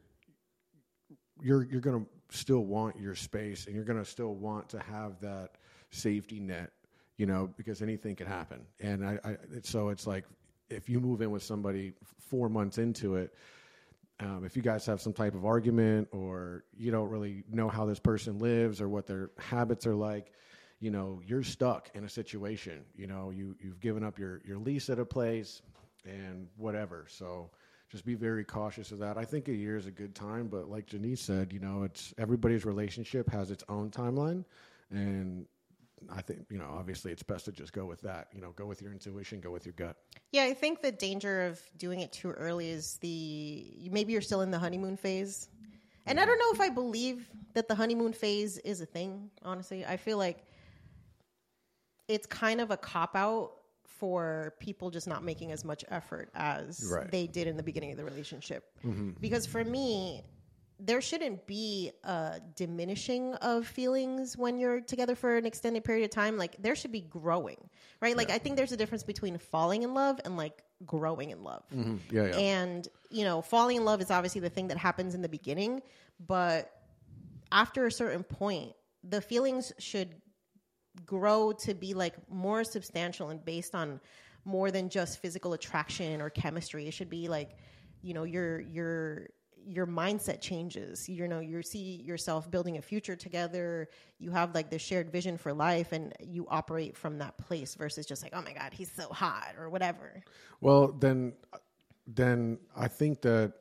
you're 1.40 1.64
you're 1.64 1.81
gonna 1.81 2.05
still 2.31 2.64
want 2.64 2.99
your 2.99 3.14
space, 3.14 3.66
and 3.66 3.75
you're 3.75 3.85
gonna 3.85 4.05
still 4.05 4.35
want 4.35 4.69
to 4.71 4.81
have 4.81 5.21
that 5.21 5.52
safety 5.90 6.40
net. 6.40 6.73
You 7.16 7.26
know, 7.26 7.49
because 7.57 7.81
anything 7.81 8.14
can 8.14 8.26
happen, 8.26 8.66
and 8.81 9.07
I, 9.07 9.19
I 9.25 9.37
so 9.62 9.88
it's 9.88 10.07
like 10.07 10.25
if 10.68 10.88
you 10.88 11.00
move 11.00 11.20
in 11.20 11.30
with 11.30 11.42
somebody 11.42 11.92
four 12.30 12.49
months 12.49 12.78
into 12.78 13.16
it, 13.16 13.35
um, 14.18 14.44
if 14.44 14.56
you 14.56 14.62
guys 14.62 14.87
have 14.87 15.00
some 15.00 15.12
type 15.12 15.35
of 15.35 15.44
argument 15.44 16.08
or 16.11 16.64
you 16.76 16.90
don't 16.90 17.11
really 17.11 17.44
know 17.50 17.68
how 17.68 17.85
this 17.85 17.99
person 17.99 18.38
lives 18.38 18.80
or 18.80 18.88
what 18.88 19.06
their 19.06 19.30
habits 19.38 19.87
are 19.87 19.94
like, 19.94 20.32
you 20.80 20.90
know, 20.90 21.20
you're 21.26 21.42
stuck 21.42 21.90
in 21.94 22.04
a 22.04 22.08
situation. 22.08 22.85
You 22.94 23.06
know, 23.06 23.30
you 23.30 23.56
you've 23.61 23.80
given 23.80 24.02
up 24.02 24.18
your 24.18 24.40
your 24.44 24.58
lease 24.58 24.88
at 24.88 24.99
a 24.99 25.04
place 25.04 25.62
and 26.04 26.49
whatever. 26.56 27.06
So 27.08 27.50
just 27.90 28.04
be 28.04 28.14
very 28.14 28.44
cautious 28.44 28.90
of 28.90 28.99
that. 28.99 29.16
I 29.16 29.25
think 29.25 29.49
a 29.49 29.52
year 29.52 29.76
is 29.76 29.87
a 29.87 29.90
good 29.90 30.14
time, 30.14 30.49
but 30.49 30.68
like 30.68 30.87
Janice 30.87 31.20
said, 31.20 31.52
you 31.52 31.61
know, 31.61 31.82
it's 31.82 32.14
everybody's 32.18 32.64
relationship 32.64 33.30
has 33.30 33.50
its 33.50 33.64
own 33.68 33.90
timeline, 33.90 34.44
and 34.90 35.46
I 36.10 36.20
think 36.22 36.46
you 36.50 36.58
know, 36.58 36.68
obviously, 36.78 37.10
it's 37.12 37.22
best 37.22 37.44
to 37.46 37.52
just 37.52 37.72
go 37.72 37.84
with 37.86 38.00
that. 38.02 38.28
You 38.34 38.40
know, 38.40 38.52
go 38.52 38.66
with 38.66 38.82
your 38.82 38.92
intuition, 38.92 39.40
go 39.40 39.50
with 39.50 39.64
your 39.66 39.72
gut. 39.74 39.96
yeah, 40.32 40.44
I 40.44 40.54
think 40.54 40.82
the 40.82 40.92
danger 40.92 41.46
of 41.46 41.60
doing 41.78 42.00
it 42.00 42.12
too 42.12 42.30
early 42.32 42.68
is 42.70 42.96
the 43.00 43.88
maybe 43.90 44.12
you're 44.12 44.20
still 44.22 44.42
in 44.42 44.50
the 44.50 44.58
honeymoon 44.58 44.96
phase, 44.96 45.48
And 46.06 46.20
I 46.20 46.24
don't 46.26 46.38
know 46.38 46.50
if 46.52 46.60
I 46.60 46.68
believe 46.68 47.28
that 47.54 47.66
the 47.68 47.74
honeymoon 47.74 48.12
phase 48.12 48.58
is 48.58 48.80
a 48.80 48.86
thing, 48.86 49.30
honestly. 49.42 49.84
I 49.86 49.96
feel 49.96 50.18
like 50.18 50.44
it's 52.08 52.26
kind 52.26 52.60
of 52.60 52.70
a 52.70 52.76
cop 52.76 53.16
out 53.16 53.52
for 53.84 54.54
people 54.60 54.90
just 54.90 55.08
not 55.08 55.24
making 55.24 55.50
as 55.52 55.64
much 55.64 55.84
effort 55.88 56.28
as 56.34 56.84
Right. 56.92 57.10
they 57.10 57.26
did 57.26 57.46
in 57.48 57.56
the 57.56 57.62
beginning 57.62 57.90
of 57.92 57.96
the 57.96 58.04
relationship. 58.04 58.64
Mm-hmm. 58.84 59.12
Because 59.20 59.46
for 59.46 59.64
me, 59.64 60.22
there 60.78 61.00
shouldn't 61.00 61.47
be 61.47 61.90
a 62.04 62.40
diminishing 62.54 63.35
of 63.37 63.66
feelings 63.66 64.37
when 64.37 64.59
you're 64.59 64.80
together 64.80 65.14
for 65.14 65.37
an 65.37 65.47
extended 65.47 65.85
period 65.85 66.04
of 66.04 66.11
time. 66.11 66.37
Like 66.37 66.56
there 66.61 66.76
should 66.76 66.92
be 66.92 67.00
growing, 67.00 67.56
right? 68.00 68.16
Like 68.16 68.30
I 68.30 68.38
think 68.38 68.56
there's 68.56 68.73
a 68.73 68.76
difference 68.76 69.02
between 69.02 69.38
falling 69.38 69.83
in 69.83 69.95
love 69.95 70.21
and 70.25 70.37
like 70.37 70.62
growing 70.85 71.30
in 71.30 71.42
love. 71.42 71.62
Mm-hmm. 71.75 72.14
Yeah, 72.14 72.26
yeah. 72.26 72.37
And, 72.37 72.88
you 73.11 73.25
know, 73.25 73.40
falling 73.40 73.78
in 73.78 73.85
love 73.85 74.02
is 74.02 74.11
obviously 74.11 74.42
the 74.42 74.50
thing 74.50 74.68
that 74.68 74.76
happens 74.76 75.14
in 75.14 75.23
the 75.23 75.28
beginning, 75.28 75.80
but 76.26 76.71
after 77.50 77.87
a 77.87 77.92
certain 77.92 78.23
point, 78.23 78.73
the 79.02 79.23
feelings 79.23 79.73
should 79.78 80.14
grow 81.06 81.52
to 81.52 81.75
be 81.75 81.95
like 81.95 82.14
more 82.30 82.64
substantial 82.64 83.30
and 83.30 83.45
based 83.45 83.75
on 83.75 84.00
more 84.45 84.71
than 84.71 84.88
just 84.88 85.21
physical 85.21 85.52
attraction 85.54 86.21
or 86.21 86.28
chemistry. 86.28 86.87
It 86.87 86.92
should 86.92 87.11
be 87.11 87.28
like, 87.28 87.56
you 88.02 88.14
know, 88.14 88.25
your 88.25 88.61
your 88.61 89.28
your 89.66 89.87
mindset 89.87 90.40
changes. 90.40 91.08
You 91.08 91.26
know, 91.28 91.40
you 91.40 91.62
see 91.62 92.02
yourself 92.04 92.50
building 92.50 92.78
a 92.78 92.82
future 92.82 93.16
together. 93.16 93.88
You 94.18 94.30
have 94.30 94.54
like 94.54 94.70
the 94.70 94.78
shared 94.78 95.11
vision 95.11 95.37
for 95.37 95.52
life, 95.52 95.92
and 95.92 96.14
you 96.20 96.46
operate 96.49 96.96
from 96.96 97.18
that 97.18 97.37
place 97.37 97.75
versus 97.75 98.06
just 98.06 98.23
like, 98.23 98.32
oh 98.35 98.42
my 98.42 98.52
god, 98.52 98.73
he's 98.73 98.90
so 98.90 99.08
hot 99.08 99.54
or 99.58 99.68
whatever. 99.68 100.23
Well, 100.61 100.92
then, 100.92 101.32
then 102.06 102.58
I 102.76 102.88
think 102.88 103.23
that 103.23 103.52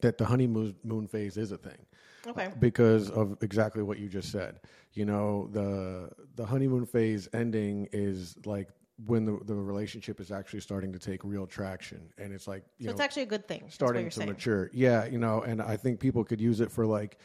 that 0.00 0.16
the 0.16 0.24
honeymoon 0.24 0.76
moon 0.84 1.08
phase 1.08 1.36
is 1.36 1.50
a 1.50 1.58
thing. 1.58 1.78
Okay. 2.26 2.50
because 2.58 3.10
of 3.10 3.36
exactly 3.42 3.82
what 3.82 3.98
you 3.98 4.08
just 4.08 4.30
said. 4.30 4.60
You 4.92 5.04
know, 5.06 5.48
the 5.52 6.10
the 6.36 6.44
honeymoon 6.44 6.84
phase 6.84 7.28
ending 7.32 7.88
is 7.92 8.36
like 8.44 8.68
when 9.06 9.24
the, 9.24 9.38
the 9.44 9.54
relationship 9.54 10.20
is 10.20 10.30
actually 10.32 10.60
starting 10.60 10.92
to 10.92 10.98
take 10.98 11.22
real 11.24 11.46
traction, 11.46 12.12
and 12.18 12.32
it's 12.32 12.48
like 12.48 12.64
you 12.78 12.84
So 12.84 12.86
know 12.86 12.92
it's 12.92 13.00
actually 13.00 13.22
a 13.22 13.26
good 13.26 13.46
thing. 13.46 13.64
Starting 13.68 14.06
to 14.06 14.10
saying. 14.10 14.28
mature. 14.28 14.70
Yeah, 14.72 15.06
you 15.06 15.18
know, 15.18 15.42
and 15.42 15.62
I 15.62 15.76
think 15.76 16.00
people 16.00 16.24
could 16.24 16.40
use 16.40 16.60
it 16.60 16.70
for 16.70 16.86
like 16.86 17.18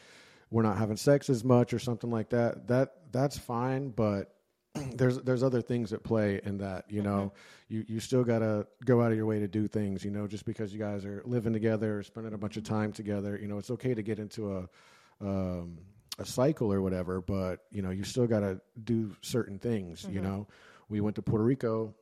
we're 0.50 0.62
not 0.62 0.78
having 0.78 0.96
sex 0.96 1.28
as 1.30 1.42
much 1.44 1.72
or 1.72 1.78
something 1.78 2.10
like 2.10 2.30
that. 2.30 2.68
That 2.68 2.94
that's 3.10 3.36
fine, 3.36 3.90
but 3.90 4.34
there's 4.94 5.18
there's 5.22 5.42
other 5.42 5.60
things 5.62 5.92
at 5.92 6.04
play 6.04 6.40
in 6.44 6.58
that. 6.58 6.84
You 6.88 7.02
know, 7.02 7.32
you 7.68 7.84
you 7.88 7.98
still 8.00 8.22
gotta 8.24 8.66
go 8.84 9.02
out 9.02 9.10
of 9.10 9.16
your 9.16 9.26
way 9.26 9.40
to 9.40 9.48
do 9.48 9.66
things. 9.66 10.04
You 10.04 10.10
know, 10.12 10.26
just 10.28 10.44
because 10.44 10.72
you 10.72 10.78
guys 10.78 11.04
are 11.04 11.22
living 11.24 11.52
together, 11.52 11.98
or 11.98 12.02
spending 12.04 12.34
a 12.34 12.38
bunch 12.38 12.56
of 12.56 12.62
time 12.62 12.92
together. 12.92 13.36
You 13.40 13.48
know, 13.48 13.58
it's 13.58 13.70
okay 13.70 13.94
to 13.94 14.02
get 14.02 14.18
into 14.20 14.56
a 14.56 14.68
um, 15.20 15.78
a 16.18 16.24
cycle 16.24 16.72
or 16.72 16.80
whatever, 16.82 17.20
but 17.20 17.60
you 17.72 17.82
know, 17.82 17.90
you 17.90 18.04
still 18.04 18.26
gotta 18.28 18.60
do 18.84 19.14
certain 19.22 19.58
things. 19.58 20.06
You 20.08 20.20
know, 20.20 20.46
we 20.88 21.00
went 21.00 21.16
to 21.16 21.22
Puerto 21.22 21.44
Rico 21.44 21.94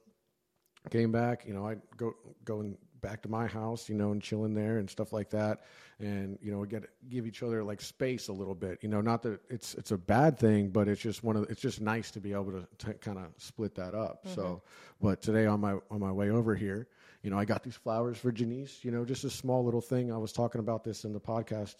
came 0.90 1.12
back, 1.12 1.44
you 1.46 1.54
know, 1.54 1.66
I 1.66 1.76
go 1.96 2.14
going 2.44 2.76
back 3.00 3.22
to 3.22 3.28
my 3.28 3.46
house, 3.46 3.88
you 3.88 3.94
know, 3.96 4.12
and 4.12 4.22
chilling 4.22 4.54
there 4.54 4.78
and 4.78 4.88
stuff 4.88 5.12
like 5.12 5.30
that, 5.30 5.62
and 5.98 6.38
you 6.42 6.50
know, 6.52 6.58
we 6.58 6.66
get 6.68 6.84
give 7.08 7.26
each 7.26 7.42
other 7.42 7.62
like 7.62 7.80
space 7.80 8.28
a 8.28 8.32
little 8.32 8.54
bit, 8.54 8.78
you 8.82 8.88
know, 8.88 9.00
not 9.00 9.22
that 9.22 9.40
it's 9.48 9.74
it's 9.74 9.90
a 9.90 9.98
bad 9.98 10.38
thing, 10.38 10.68
but 10.68 10.88
it's 10.88 11.00
just 11.00 11.22
one 11.22 11.36
of 11.36 11.48
it's 11.50 11.60
just 11.60 11.80
nice 11.80 12.10
to 12.12 12.20
be 12.20 12.32
able 12.32 12.52
to, 12.52 12.66
to 12.78 12.94
kind 12.94 13.18
of 13.18 13.26
split 13.36 13.74
that 13.74 13.94
up. 13.94 14.24
Mm-hmm. 14.24 14.34
So, 14.34 14.62
but 15.00 15.22
today 15.22 15.46
on 15.46 15.60
my 15.60 15.74
on 15.90 16.00
my 16.00 16.12
way 16.12 16.30
over 16.30 16.54
here, 16.54 16.88
you 17.22 17.30
know, 17.30 17.38
I 17.38 17.44
got 17.44 17.62
these 17.62 17.76
flowers 17.76 18.18
for 18.18 18.32
Janice, 18.32 18.84
you 18.84 18.90
know, 18.90 19.04
just 19.04 19.24
a 19.24 19.30
small 19.30 19.64
little 19.64 19.80
thing. 19.80 20.12
I 20.12 20.18
was 20.18 20.32
talking 20.32 20.60
about 20.60 20.84
this 20.84 21.04
in 21.04 21.12
the 21.12 21.20
podcast, 21.20 21.76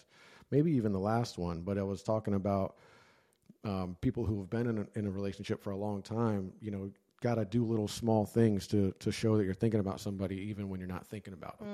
maybe 0.51 0.71
even 0.73 0.93
the 0.93 0.99
last 0.99 1.37
one, 1.37 1.61
but 1.61 1.77
I 1.77 1.83
was 1.83 2.03
talking 2.03 2.35
about 2.35 2.77
um, 3.63 3.97
people 4.01 4.25
who 4.25 4.39
have 4.39 4.49
been 4.49 4.67
in 4.67 4.77
a, 4.79 4.99
in 4.99 5.07
a 5.07 5.11
relationship 5.11 5.63
for 5.63 5.71
a 5.71 5.77
long 5.77 6.01
time, 6.01 6.51
you 6.61 6.71
know, 6.71 6.91
got 7.21 7.35
to 7.35 7.45
do 7.45 7.63
little 7.63 7.87
small 7.87 8.25
things 8.25 8.67
to 8.67 8.93
to 8.99 9.11
show 9.11 9.37
that 9.37 9.45
you're 9.45 9.53
thinking 9.53 9.79
about 9.79 9.99
somebody, 9.99 10.35
even 10.35 10.67
when 10.69 10.79
you're 10.79 10.89
not 10.89 11.07
thinking 11.07 11.33
about 11.33 11.57
them. 11.59 11.67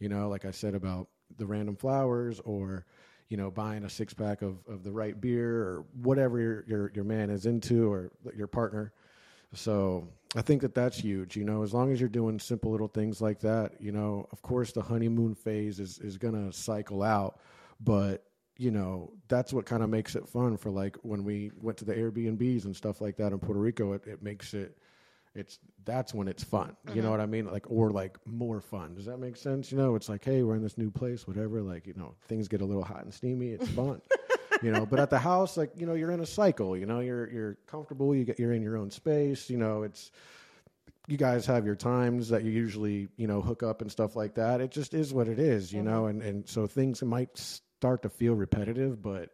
You 0.00 0.08
know, 0.08 0.28
like 0.28 0.44
I 0.44 0.50
said 0.50 0.74
about 0.74 1.08
the 1.36 1.46
random 1.46 1.76
flowers, 1.76 2.40
or 2.40 2.84
you 3.28 3.36
know, 3.36 3.50
buying 3.50 3.84
a 3.84 3.90
six 3.90 4.14
pack 4.14 4.42
of, 4.42 4.58
of 4.68 4.84
the 4.84 4.92
right 4.92 5.20
beer, 5.20 5.56
or 5.62 5.84
whatever 6.02 6.40
your, 6.40 6.64
your 6.66 6.92
your 6.94 7.04
man 7.04 7.30
is 7.30 7.46
into, 7.46 7.90
or 7.90 8.10
your 8.36 8.48
partner. 8.48 8.92
So 9.54 10.08
I 10.34 10.42
think 10.42 10.62
that 10.62 10.74
that's 10.74 10.98
huge. 10.98 11.36
You 11.36 11.44
know, 11.44 11.62
as 11.62 11.72
long 11.72 11.92
as 11.92 12.00
you're 12.00 12.08
doing 12.08 12.38
simple 12.40 12.72
little 12.72 12.88
things 12.88 13.20
like 13.20 13.40
that, 13.40 13.80
you 13.80 13.92
know, 13.92 14.28
of 14.32 14.42
course 14.42 14.72
the 14.72 14.82
honeymoon 14.82 15.34
phase 15.34 15.78
is 15.78 15.98
is 16.00 16.18
gonna 16.18 16.52
cycle 16.52 17.02
out, 17.02 17.38
but 17.80 18.24
you 18.58 18.70
know 18.70 19.12
that's 19.28 19.52
what 19.52 19.66
kind 19.66 19.82
of 19.82 19.90
makes 19.90 20.16
it 20.16 20.28
fun 20.28 20.56
for 20.56 20.70
like 20.70 20.96
when 21.02 21.24
we 21.24 21.50
went 21.60 21.78
to 21.78 21.84
the 21.84 21.94
airbnbs 21.94 22.64
and 22.64 22.74
stuff 22.74 23.00
like 23.00 23.16
that 23.16 23.32
in 23.32 23.38
puerto 23.38 23.60
rico 23.60 23.92
it, 23.92 24.06
it 24.06 24.22
makes 24.22 24.54
it 24.54 24.78
it's 25.36 25.58
that's 25.84 26.12
when 26.12 26.26
it's 26.26 26.42
fun. 26.42 26.74
You 26.88 26.96
know 26.96 27.02
mm-hmm. 27.02 27.10
what 27.10 27.20
i 27.20 27.26
mean? 27.26 27.46
Like 27.46 27.70
or 27.70 27.90
like 27.90 28.18
more 28.26 28.60
fun. 28.60 28.94
Does 28.94 29.04
that 29.04 29.18
make 29.18 29.36
sense? 29.36 29.70
You 29.70 29.78
know 29.78 29.94
it's 29.94 30.08
like 30.08 30.24
hey 30.24 30.42
we're 30.42 30.56
in 30.56 30.62
this 30.62 30.78
new 30.78 30.90
place 30.90 31.26
whatever 31.26 31.60
like 31.60 31.86
you 31.86 31.94
know 31.94 32.14
things 32.26 32.48
get 32.48 32.60
a 32.60 32.64
little 32.64 32.84
hot 32.84 33.04
and 33.04 33.14
steamy 33.14 33.50
it's 33.50 33.68
fun. 33.68 34.00
You 34.62 34.72
know 34.72 34.86
but 34.86 34.98
at 34.98 35.10
the 35.10 35.18
house 35.18 35.58
like 35.58 35.72
you 35.76 35.84
know 35.84 35.92
you're 35.92 36.10
in 36.10 36.20
a 36.20 36.26
cycle 36.26 36.78
you 36.78 36.86
know 36.86 37.00
you're 37.00 37.30
you're 37.30 37.58
comfortable 37.66 38.14
you 38.14 38.24
get 38.24 38.38
you're 38.38 38.54
in 38.54 38.62
your 38.62 38.78
own 38.78 38.90
space 38.90 39.50
you 39.50 39.58
know 39.58 39.82
it's 39.82 40.10
you 41.08 41.18
guys 41.18 41.44
have 41.44 41.66
your 41.66 41.74
times 41.74 42.30
that 42.30 42.42
you 42.42 42.50
usually 42.50 43.08
you 43.18 43.26
know 43.26 43.42
hook 43.42 43.62
up 43.62 43.82
and 43.82 43.92
stuff 43.92 44.16
like 44.16 44.36
that. 44.36 44.62
It 44.62 44.70
just 44.70 44.94
is 44.94 45.12
what 45.12 45.28
it 45.28 45.38
is 45.38 45.74
you 45.74 45.80
mm-hmm. 45.80 45.88
know 45.88 46.06
and 46.06 46.22
and 46.22 46.48
so 46.48 46.66
things 46.66 47.02
might 47.02 47.60
start 47.78 48.02
to 48.02 48.08
feel 48.08 48.34
repetitive 48.34 49.02
but 49.02 49.30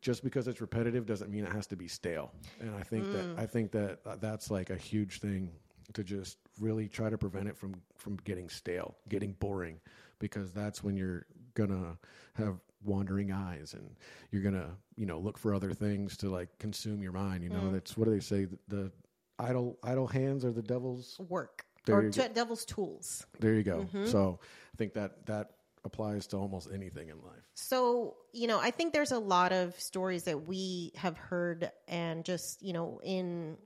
just 0.00 0.24
because 0.24 0.48
it's 0.48 0.60
repetitive 0.60 1.04
doesn't 1.04 1.30
mean 1.30 1.44
it 1.44 1.52
has 1.52 1.66
to 1.66 1.76
be 1.76 1.88
stale. 1.88 2.32
And 2.60 2.74
i 2.74 2.82
think 2.82 3.04
that 3.12 3.24
mm. 3.24 3.38
i 3.38 3.46
think 3.46 3.70
that 3.72 3.98
uh, 4.06 4.16
that's 4.20 4.50
like 4.50 4.70
a 4.70 4.76
huge 4.76 5.20
thing 5.20 5.50
to 5.92 6.02
just 6.02 6.38
really 6.60 6.88
try 6.88 7.10
to 7.10 7.18
prevent 7.18 7.48
it 7.48 7.56
from 7.56 7.74
from 7.96 8.16
getting 8.24 8.48
stale 8.48 8.94
getting 9.08 9.32
boring 9.34 9.78
because 10.18 10.52
that's 10.52 10.82
when 10.82 10.96
you're 10.96 11.26
gonna 11.54 11.96
have 12.34 12.58
wandering 12.84 13.32
eyes 13.32 13.74
and 13.74 13.96
you're 14.30 14.42
gonna 14.42 14.70
you 14.96 15.06
know 15.06 15.18
look 15.18 15.38
for 15.38 15.54
other 15.54 15.72
things 15.72 16.16
to 16.16 16.28
like 16.28 16.48
consume 16.58 17.02
your 17.02 17.12
mind 17.12 17.42
you 17.42 17.50
know? 17.50 17.60
Mm. 17.60 17.72
That's 17.72 17.96
what 17.96 18.04
do 18.04 18.10
they 18.10 18.20
say? 18.20 18.44
The, 18.44 18.58
the 18.68 18.92
idle 19.38 19.78
idle 19.82 20.06
hands 20.06 20.44
are 20.44 20.52
the 20.52 20.62
devil's 20.62 21.18
Work. 21.28 21.64
There 21.86 21.96
or 21.96 22.10
t- 22.10 22.22
devil's 22.32 22.64
tools. 22.64 23.26
there 23.40 23.54
you 23.54 23.62
go. 23.62 23.80
Mm-hmm. 23.80 24.06
So 24.06 24.38
i 24.42 24.76
think 24.76 24.94
that 24.94 25.26
that 25.26 25.53
applies 25.84 26.26
to 26.28 26.36
almost 26.36 26.68
anything 26.72 27.08
in 27.08 27.16
life 27.22 27.44
So, 27.54 28.16
you 28.32 28.46
know, 28.46 28.58
I 28.58 28.70
think 28.70 28.92
there's 28.92 29.12
a 29.12 29.18
lot 29.18 29.52
of 29.52 29.78
stories 29.78 30.24
that 30.24 30.46
we 30.48 30.92
have 30.96 31.16
heard 31.16 31.70
and 31.88 32.24
just, 32.24 32.62
you 32.62 32.72
know, 32.72 33.00
in 33.02 33.56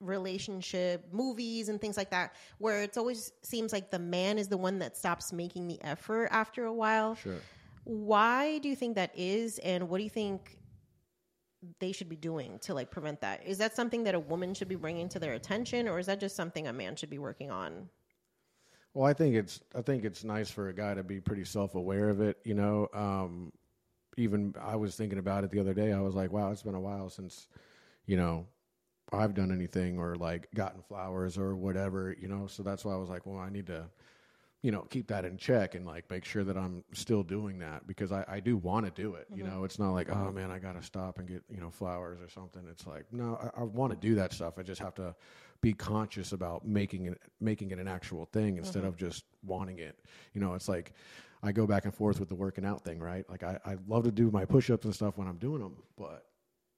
relationship 0.00 1.06
movies 1.12 1.68
and 1.68 1.80
things 1.80 1.96
like 1.96 2.10
that 2.10 2.34
where 2.58 2.82
it's 2.82 2.98
always 2.98 3.32
seems 3.42 3.72
like 3.72 3.90
the 3.90 3.98
man 3.98 4.38
is 4.38 4.48
the 4.48 4.56
one 4.56 4.78
that 4.78 4.96
stops 4.96 5.32
making 5.32 5.66
the 5.68 5.82
effort 5.82 6.28
after 6.30 6.66
a 6.66 6.72
while. 6.72 7.14
sure 7.14 7.40
Why 7.84 8.58
do 8.58 8.68
you 8.68 8.76
think 8.76 8.96
that 8.96 9.12
is 9.16 9.58
and 9.58 9.88
what 9.88 9.98
do 9.98 10.04
you 10.04 10.10
think 10.10 10.58
they 11.80 11.92
should 11.92 12.08
be 12.08 12.16
doing 12.16 12.58
to 12.60 12.74
like 12.74 12.90
prevent 12.90 13.20
that? 13.22 13.46
Is 13.46 13.58
that 13.58 13.74
something 13.74 14.04
that 14.04 14.14
a 14.14 14.20
woman 14.20 14.54
should 14.54 14.68
be 14.68 14.76
bringing 14.76 15.08
to 15.10 15.18
their 15.18 15.34
attention 15.34 15.88
or 15.88 15.98
is 15.98 16.06
that 16.06 16.20
just 16.20 16.36
something 16.36 16.66
a 16.66 16.72
man 16.72 16.96
should 16.96 17.10
be 17.10 17.18
working 17.18 17.50
on? 17.50 17.88
Well, 18.96 19.06
I 19.06 19.12
think 19.12 19.34
it's 19.34 19.60
I 19.74 19.82
think 19.82 20.06
it's 20.06 20.24
nice 20.24 20.50
for 20.50 20.70
a 20.70 20.72
guy 20.72 20.94
to 20.94 21.02
be 21.02 21.20
pretty 21.20 21.44
self 21.44 21.74
aware 21.74 22.08
of 22.08 22.22
it. 22.22 22.38
You 22.44 22.54
know, 22.54 22.88
um, 22.94 23.52
even 24.16 24.54
I 24.58 24.74
was 24.76 24.96
thinking 24.96 25.18
about 25.18 25.44
it 25.44 25.50
the 25.50 25.60
other 25.60 25.74
day. 25.74 25.92
I 25.92 26.00
was 26.00 26.14
like, 26.14 26.32
wow, 26.32 26.50
it's 26.50 26.62
been 26.62 26.74
a 26.74 26.80
while 26.80 27.10
since 27.10 27.46
you 28.06 28.16
know 28.16 28.46
I've 29.12 29.34
done 29.34 29.52
anything 29.52 29.98
or 29.98 30.16
like 30.16 30.48
gotten 30.54 30.80
flowers 30.80 31.36
or 31.36 31.54
whatever. 31.54 32.16
You 32.18 32.28
know, 32.28 32.46
so 32.46 32.62
that's 32.62 32.86
why 32.86 32.94
I 32.94 32.96
was 32.96 33.10
like, 33.10 33.26
well, 33.26 33.38
I 33.38 33.50
need 33.50 33.66
to 33.66 33.84
you 34.62 34.72
know 34.72 34.86
keep 34.88 35.08
that 35.08 35.26
in 35.26 35.36
check 35.36 35.74
and 35.74 35.84
like 35.84 36.08
make 36.10 36.24
sure 36.24 36.42
that 36.44 36.56
I'm 36.56 36.82
still 36.94 37.22
doing 37.22 37.58
that 37.58 37.86
because 37.86 38.12
I, 38.12 38.24
I 38.26 38.40
do 38.40 38.56
want 38.56 38.86
to 38.86 39.02
do 39.02 39.14
it. 39.16 39.26
You 39.30 39.44
know, 39.44 39.64
it's 39.64 39.78
not 39.78 39.92
like 39.92 40.08
oh 40.10 40.32
man, 40.32 40.50
I 40.50 40.58
got 40.58 40.72
to 40.72 40.82
stop 40.82 41.18
and 41.18 41.28
get 41.28 41.42
you 41.50 41.60
know 41.60 41.68
flowers 41.68 42.18
or 42.22 42.30
something. 42.30 42.62
It's 42.70 42.86
like 42.86 43.04
no, 43.12 43.38
I, 43.42 43.60
I 43.60 43.64
want 43.64 43.92
to 43.92 43.98
do 43.98 44.14
that 44.14 44.32
stuff. 44.32 44.54
I 44.58 44.62
just 44.62 44.80
have 44.80 44.94
to 44.94 45.14
be 45.60 45.72
conscious 45.72 46.32
about 46.32 46.66
making 46.66 47.06
it 47.06 47.20
making 47.40 47.70
it 47.70 47.78
an 47.78 47.88
actual 47.88 48.26
thing 48.26 48.56
instead 48.58 48.84
of 48.84 48.96
just 48.96 49.24
wanting 49.44 49.78
it. 49.78 49.98
You 50.34 50.40
know, 50.40 50.54
it's 50.54 50.68
like 50.68 50.92
I 51.42 51.52
go 51.52 51.66
back 51.66 51.84
and 51.84 51.94
forth 51.94 52.20
with 52.20 52.28
the 52.28 52.34
working 52.34 52.64
out 52.64 52.84
thing, 52.84 52.98
right? 52.98 53.28
Like 53.28 53.42
I, 53.42 53.58
I 53.64 53.76
love 53.86 54.04
to 54.04 54.12
do 54.12 54.30
my 54.30 54.44
push 54.44 54.70
ups 54.70 54.84
and 54.84 54.94
stuff 54.94 55.16
when 55.16 55.28
I'm 55.28 55.38
doing 55.38 55.60
them, 55.60 55.76
but 55.96 56.26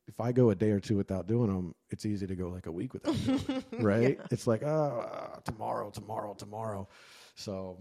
if 0.07 0.21
I 0.21 0.33
go 0.33 0.51
a 0.51 0.55
day 0.55 0.71
or 0.71 0.81
two 0.81 0.97
without 0.97 1.27
doing 1.27 1.49
them, 1.49 1.75
it's 1.91 2.07
easy 2.07 2.27
to 2.27 2.35
go 2.35 2.49
like 2.49 2.67
a 2.67 2.73
week 2.73 2.95
without 2.95 3.15
doing 3.25 3.39
them, 3.47 3.65
right? 3.85 4.19
It's 4.31 4.47
like, 4.47 4.63
oh, 4.63 5.07
uh, 5.37 5.41
tomorrow, 5.41 5.91
tomorrow, 5.91 6.35
tomorrow. 6.35 6.89
So 7.35 7.79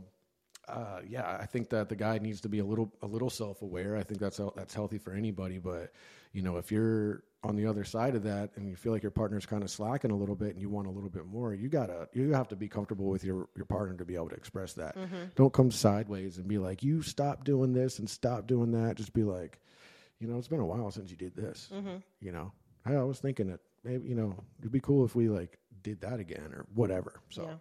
uh, 0.67 0.99
yeah, 1.07 1.37
I 1.39 1.45
think 1.45 1.69
that 1.69 1.89
the 1.89 1.95
guy 1.95 2.17
needs 2.17 2.41
to 2.41 2.49
be 2.49 2.59
a 2.59 2.65
little 2.65 2.91
a 3.01 3.07
little 3.07 3.29
self 3.29 3.61
aware. 3.61 3.95
I 3.95 4.03
think 4.03 4.19
that's 4.19 4.39
that's 4.55 4.73
healthy 4.73 4.97
for 4.97 5.13
anybody. 5.13 5.59
But 5.59 5.91
you 6.33 6.41
know, 6.41 6.57
if 6.57 6.71
you're 6.71 7.23
on 7.43 7.55
the 7.55 7.65
other 7.65 7.83
side 7.83 8.15
of 8.15 8.23
that 8.23 8.49
and 8.55 8.67
you 8.67 8.75
feel 8.75 8.91
like 8.91 9.01
your 9.01 9.11
partner's 9.11 9.45
kind 9.45 9.63
of 9.63 9.69
slacking 9.69 10.11
a 10.11 10.15
little 10.15 10.35
bit 10.35 10.49
and 10.49 10.59
you 10.59 10.69
want 10.69 10.87
a 10.87 10.89
little 10.89 11.09
bit 11.09 11.25
more, 11.25 11.53
you 11.53 11.69
gotta 11.69 12.09
you 12.13 12.33
have 12.33 12.49
to 12.49 12.55
be 12.55 12.67
comfortable 12.67 13.05
with 13.07 13.23
your 13.23 13.47
your 13.55 13.65
partner 13.65 13.95
to 13.95 14.05
be 14.05 14.15
able 14.15 14.29
to 14.29 14.35
express 14.35 14.73
that. 14.73 14.97
Mm-hmm. 14.97 15.27
Don't 15.35 15.53
come 15.53 15.71
sideways 15.71 16.37
and 16.37 16.47
be 16.47 16.57
like, 16.57 16.83
you 16.83 17.01
stop 17.01 17.45
doing 17.45 17.71
this 17.73 17.99
and 17.99 18.09
stop 18.09 18.45
doing 18.47 18.71
that. 18.71 18.95
Just 18.95 19.13
be 19.13 19.23
like, 19.23 19.59
you 20.19 20.27
know, 20.27 20.37
it's 20.37 20.49
been 20.49 20.59
a 20.59 20.65
while 20.65 20.91
since 20.91 21.09
you 21.09 21.17
did 21.17 21.35
this. 21.35 21.69
Mm-hmm. 21.73 21.97
You 22.19 22.31
know, 22.33 22.51
I, 22.85 22.95
I 22.95 23.03
was 23.03 23.19
thinking 23.19 23.47
that 23.47 23.61
maybe 23.85 24.09
you 24.09 24.15
know 24.15 24.35
it'd 24.59 24.71
be 24.71 24.81
cool 24.81 25.05
if 25.05 25.15
we 25.15 25.29
like 25.29 25.57
did 25.81 26.01
that 26.01 26.19
again 26.19 26.51
or 26.53 26.65
whatever. 26.75 27.21
So. 27.29 27.43
Yeah. 27.43 27.55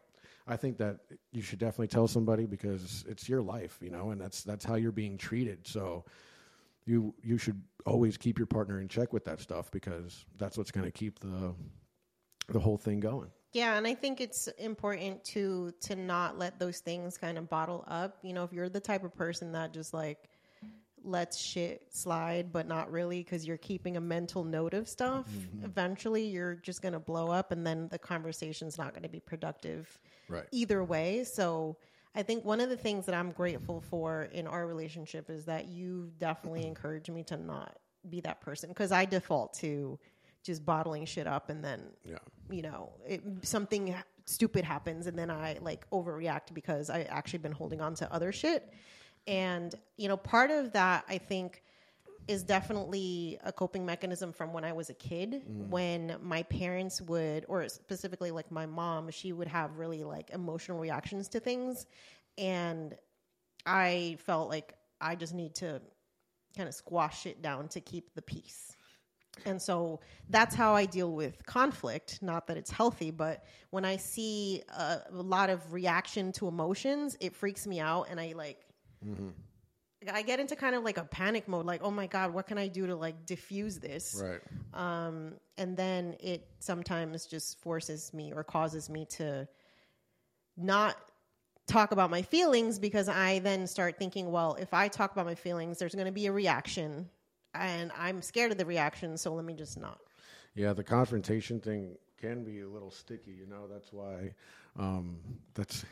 I 0.47 0.57
think 0.57 0.79
that 0.79 0.99
you 1.33 1.43
should 1.43 1.59
definitely 1.59 1.88
tell 1.88 2.07
somebody 2.07 2.47
because 2.47 3.05
it's 3.09 3.29
your 3.29 3.43
life, 3.43 3.79
you 3.81 3.91
know, 3.91 4.11
and 4.11 4.21
that's 4.21 4.43
that's 4.43 4.65
how 4.65 4.76
you're 4.76 4.93
being 4.93 5.19
treated. 5.19 5.67
So 5.67 6.05
you 6.85 7.15
you 7.23 7.37
should 7.37 7.61
always 7.85 8.17
keep 8.17 8.38
your 8.38 8.47
partner 8.47 8.81
in 8.81 8.88
check 8.88 9.12
with 9.12 9.25
that 9.25 9.41
stuff 9.41 9.71
because 9.71 10.25
that's 10.38 10.57
what's 10.57 10.71
going 10.71 10.87
to 10.87 10.93
keep 10.93 11.19
the 11.19 11.55
the 12.49 12.61
whole 12.61 12.79
thing 12.79 13.00
going. 13.00 13.31
Yeah, 13.53 13.76
and 13.76 13.87
I 13.87 13.95
think 13.95 14.21
it's 14.21 14.49
important 14.59 15.25
to 15.25 15.73
to 15.83 15.97
not 15.97 16.38
let 16.38 16.59
those 16.59 16.79
things 16.81 17.17
kind 17.17 17.38
of 17.38 17.49
bottle 17.49 17.85
up. 17.88 18.19
You 18.23 18.33
know, 18.33 18.45
if 18.45 18.53
you're 18.53 18.69
the 18.69 18.81
type 18.81 19.03
of 19.03 19.15
person 19.17 19.53
that 19.53 19.73
just 19.73 19.93
like 19.93 20.29
lets 21.06 21.38
shit 21.38 21.82
slide, 21.90 22.52
but 22.52 22.66
not 22.66 22.90
really 22.90 23.22
because 23.22 23.46
you're 23.46 23.56
keeping 23.56 23.96
a 23.96 24.00
mental 24.00 24.44
note 24.44 24.75
of 24.75 24.88
stuff, 24.88 25.26
mm-hmm. 25.30 25.64
eventually 25.64 26.25
you're 26.26 26.54
just 26.56 26.82
going 26.82 26.92
to 26.92 26.98
blow 26.98 27.30
up 27.30 27.52
and 27.52 27.66
then 27.66 27.88
the 27.88 27.98
conversation's 27.98 28.76
not 28.78 28.92
going 28.92 29.02
to 29.02 29.08
be 29.08 29.20
productive 29.20 29.98
Right. 30.28 30.44
either 30.50 30.82
way. 30.82 31.25
So 31.25 31.76
I 32.14 32.22
think 32.22 32.44
one 32.44 32.60
of 32.60 32.68
the 32.68 32.76
things 32.76 33.06
that 33.06 33.14
I'm 33.14 33.30
grateful 33.30 33.80
for 33.80 34.25
in 34.32 34.46
our 34.46 34.66
relationship 34.66 35.30
is 35.30 35.44
that 35.44 35.68
you 35.68 36.10
definitely 36.18 36.66
encouraged 36.72 37.10
me 37.10 37.22
to 37.25 37.36
not 37.36 37.76
be 38.08 38.20
that 38.22 38.40
person 38.40 38.68
because 38.70 38.92
I 38.92 39.04
default 39.04 39.54
to 39.54 39.98
just 40.42 40.64
bottling 40.64 41.04
shit 41.04 41.26
up 41.26 41.50
and 41.50 41.62
then 41.64 41.82
Yeah. 42.04 42.18
you 42.50 42.62
know 42.62 42.92
it, 43.06 43.20
something 43.42 43.94
stupid 44.26 44.64
happens 44.64 45.06
and 45.08 45.18
then 45.18 45.30
I 45.30 45.58
like 45.60 45.88
overreact 45.90 46.54
because 46.54 46.88
I 46.88 47.02
actually 47.02 47.40
been 47.40 47.52
holding 47.52 47.80
on 47.80 47.94
to 47.96 48.12
other 48.12 48.32
shit. 48.32 48.72
And 49.26 49.75
you 49.97 50.09
know, 50.09 50.16
part 50.16 50.50
of 50.50 50.73
that 50.73 51.04
I 51.09 51.18
think 51.18 51.62
is 52.28 52.42
definitely 52.42 53.38
a 53.45 53.52
coping 53.52 53.87
mechanism 53.87 54.33
from 54.33 54.52
when 54.52 54.64
I 54.64 54.73
was 54.73 54.90
a 54.90 54.95
kid 54.95 55.45
mm. 55.49 55.68
when 55.68 56.16
my 56.23 56.42
parents 56.45 57.00
would 57.02 57.45
or 57.49 57.68
specifically 57.68 58.33
like 58.33 58.50
my 58.50 58.66
mom, 58.66 59.11
she 59.11 59.33
would 59.33 59.47
have 59.47 59.76
really 59.78 60.02
like 60.02 60.30
emotional 60.30 60.78
reactions 60.78 61.28
to 61.28 61.40
things 61.40 61.87
and 62.37 62.97
I 63.64 64.16
felt 64.25 64.49
like 64.49 64.75
I 65.00 65.14
just 65.14 65.35
need 65.35 65.54
to 65.56 65.80
kind 66.56 66.68
of 66.68 66.75
squash 66.75 67.26
it 67.26 67.42
down 67.42 67.68
to 67.68 67.80
keep 67.80 68.14
the 68.14 68.23
peace. 68.23 68.76
And 69.45 69.61
so 69.61 70.00
that's 70.30 70.54
how 70.54 70.75
I 70.75 70.87
deal 70.87 71.12
with 71.12 71.45
conflict. 71.45 72.21
Not 72.23 72.47
that 72.47 72.56
it's 72.56 72.71
healthy, 72.71 73.11
but 73.11 73.45
when 73.71 73.85
I 73.85 73.97
see 73.97 74.62
a, 74.68 75.00
a 75.11 75.23
lot 75.23 75.50
of 75.50 75.73
reaction 75.73 76.33
to 76.33 76.49
emotions, 76.49 77.16
it 77.21 77.35
freaks 77.35 77.66
me 77.66 77.78
out, 77.78 78.06
and 78.09 78.18
I 78.18 78.33
like, 78.35 78.65
I 80.12 80.22
get 80.22 80.40
into 80.40 80.56
kind 80.56 80.75
of 80.75 80.84
like 80.84 80.98
a 80.98 81.04
panic 81.04 81.48
mode. 81.48 81.66
Like, 81.66 81.82
oh 81.82 81.90
my 81.90 82.06
god, 82.06 82.32
what 82.32 82.46
can 82.46 82.58
I 82.58 82.68
do 82.68 82.86
to 82.86 82.94
like 82.94 83.26
diffuse 83.26 83.78
this? 83.78 84.22
Right. 84.22 84.40
Um, 84.75 85.34
and 85.56 85.76
then 85.76 86.16
it 86.20 86.48
sometimes 86.60 87.26
just 87.26 87.60
forces 87.60 88.12
me 88.12 88.32
or 88.32 88.44
causes 88.44 88.88
me 88.90 89.06
to 89.16 89.48
not 90.56 90.96
talk 91.66 91.92
about 91.92 92.10
my 92.10 92.22
feelings 92.22 92.78
because 92.78 93.08
I 93.08 93.40
then 93.40 93.66
start 93.66 93.98
thinking, 93.98 94.30
well, 94.30 94.56
if 94.60 94.72
I 94.72 94.88
talk 94.88 95.12
about 95.12 95.26
my 95.26 95.34
feelings, 95.34 95.78
there's 95.78 95.94
going 95.94 96.06
to 96.06 96.12
be 96.12 96.26
a 96.26 96.32
reaction, 96.32 97.08
and 97.54 97.90
I'm 97.98 98.22
scared 98.22 98.52
of 98.52 98.58
the 98.58 98.66
reaction, 98.66 99.16
so 99.16 99.34
let 99.34 99.44
me 99.44 99.54
just 99.54 99.78
not. 99.78 99.98
Yeah, 100.54 100.72
the 100.72 100.84
confrontation 100.84 101.60
thing 101.60 101.96
can 102.20 102.44
be 102.44 102.60
a 102.60 102.68
little 102.68 102.90
sticky, 102.90 103.32
you 103.32 103.46
know. 103.46 103.66
That's 103.66 103.92
why 103.92 104.34
um 104.78 105.18
that's 105.54 105.84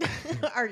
our 0.54 0.70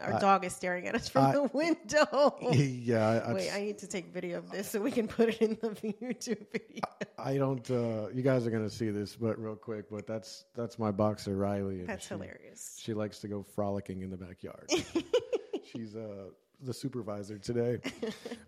our 0.00 0.20
dog 0.20 0.44
is 0.44 0.54
staring 0.54 0.86
at 0.86 0.94
us 0.94 1.08
from 1.08 1.26
I- 1.26 1.32
the 1.32 1.42
window. 1.44 2.36
yeah, 2.52 3.22
I, 3.26 3.32
Wait, 3.32 3.50
I 3.52 3.60
need 3.60 3.78
to 3.78 3.86
take 3.86 4.12
video 4.12 4.38
of 4.38 4.50
this 4.50 4.70
so 4.70 4.80
we 4.80 4.90
can 4.90 5.06
put 5.08 5.28
it 5.30 5.40
in 5.40 5.56
the 5.60 5.68
YouTube 6.02 6.46
video. 6.52 6.82
I 7.18 7.36
don't 7.36 7.68
uh 7.70 8.08
you 8.12 8.22
guys 8.22 8.46
are 8.46 8.50
going 8.50 8.68
to 8.68 8.74
see 8.74 8.90
this 8.90 9.16
but 9.16 9.38
real 9.38 9.56
quick, 9.56 9.86
but 9.90 10.06
that's 10.06 10.44
that's 10.54 10.78
my 10.78 10.90
boxer 10.90 11.36
Riley 11.36 11.80
and 11.80 11.88
That's 11.88 12.04
she- 12.06 12.14
hilarious. 12.14 12.78
She 12.82 12.92
likes 12.94 13.18
to 13.20 13.28
go 13.28 13.42
frolicking 13.54 14.02
in 14.02 14.10
the 14.10 14.16
backyard. 14.16 14.70
She's 15.72 15.96
uh 15.96 16.26
the 16.62 16.74
supervisor 16.74 17.38
today. 17.38 17.78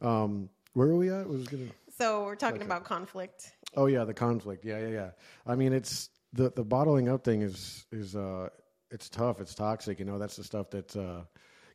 Um 0.03 0.49
where 0.75 0.89
are 0.89 0.97
we 0.97 1.11
at? 1.11 1.27
Was 1.29 1.47
gonna 1.49 1.65
So 1.97 2.25
we're 2.25 2.37
talking 2.37 2.63
about 2.63 2.85
conflict. 2.85 3.53
Oh 3.77 3.87
yeah, 3.87 4.05
the 4.05 4.15
conflict. 4.15 4.65
Yeah, 4.65 4.79
yeah, 4.81 4.89
yeah. 4.89 5.11
I 5.47 5.55
mean, 5.55 5.73
it's 5.73 6.11
the 6.33 6.51
the 6.51 6.65
bottling 6.65 7.09
up 7.09 7.25
thing 7.25 7.43
is 7.43 7.87
is 7.93 8.15
uh 8.17 8.49
it's 8.91 9.09
tough. 9.09 9.41
It's 9.41 9.55
toxic. 9.55 9.99
You 9.99 10.05
know, 10.05 10.19
that's 10.19 10.37
the 10.37 10.45
stuff 10.45 10.71
that 10.71 10.97
uh, 10.97 11.23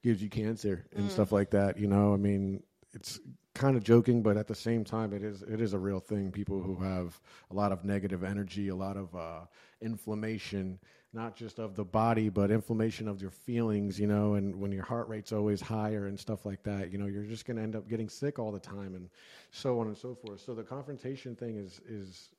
gives 0.04 0.22
you 0.22 0.30
cancer 0.30 0.86
and 0.96 1.10
stuff 1.10 1.32
like 1.32 1.50
that. 1.52 1.78
You 1.80 1.88
know, 1.88 2.14
I 2.14 2.18
mean, 2.18 2.64
it's 2.94 3.20
kind 3.56 3.78
of 3.78 3.84
joking, 3.84 4.22
but 4.24 4.38
at 4.38 4.48
the 4.48 4.56
same 4.56 4.84
time, 4.84 5.14
it 5.14 5.24
is 5.24 5.42
it 5.44 5.62
is 5.62 5.74
a 5.74 5.80
real 5.80 6.00
thing. 6.00 6.32
People 6.32 6.62
who 6.62 6.76
have 6.78 7.20
a 7.52 7.54
lot 7.54 7.72
of 7.72 7.84
negative 7.84 8.24
energy, 8.24 8.70
a 8.70 8.76
lot 8.76 8.98
of 8.98 9.16
uh, 9.16 9.42
inflammation, 9.82 10.80
not 11.14 11.36
just 11.36 11.60
of 11.60 11.76
the 11.76 11.86
body, 11.86 12.30
but 12.30 12.52
inflammation 12.52 13.08
of 13.08 13.22
your 13.22 13.32
feelings. 13.32 14.00
You 14.00 14.08
know, 14.08 14.36
and 14.36 14.56
when 14.60 14.72
your 14.72 14.84
heart 14.84 15.08
rate's 15.08 15.32
always 15.32 15.62
higher 15.62 16.08
and 16.08 16.20
stuff 16.20 16.46
like 16.46 16.64
that, 16.64 16.92
you 16.92 16.98
know, 16.98 17.06
you're 17.06 17.24
just 17.24 17.46
going 17.46 17.58
to 17.58 17.64
end 17.64 17.76
up 17.76 17.88
getting 17.88 18.10
sick 18.10 18.40
all 18.40 18.52
the 18.52 18.60
time, 18.60 18.96
and 18.96 19.10
so 19.52 19.80
on 19.80 19.88
and 19.88 19.98
so 19.98 20.16
forth. 20.16 20.42
So 20.42 20.54
the 20.54 20.64
confrontation 20.64 21.36
thing 21.36 21.58
is 21.58 21.80
is 21.88 22.30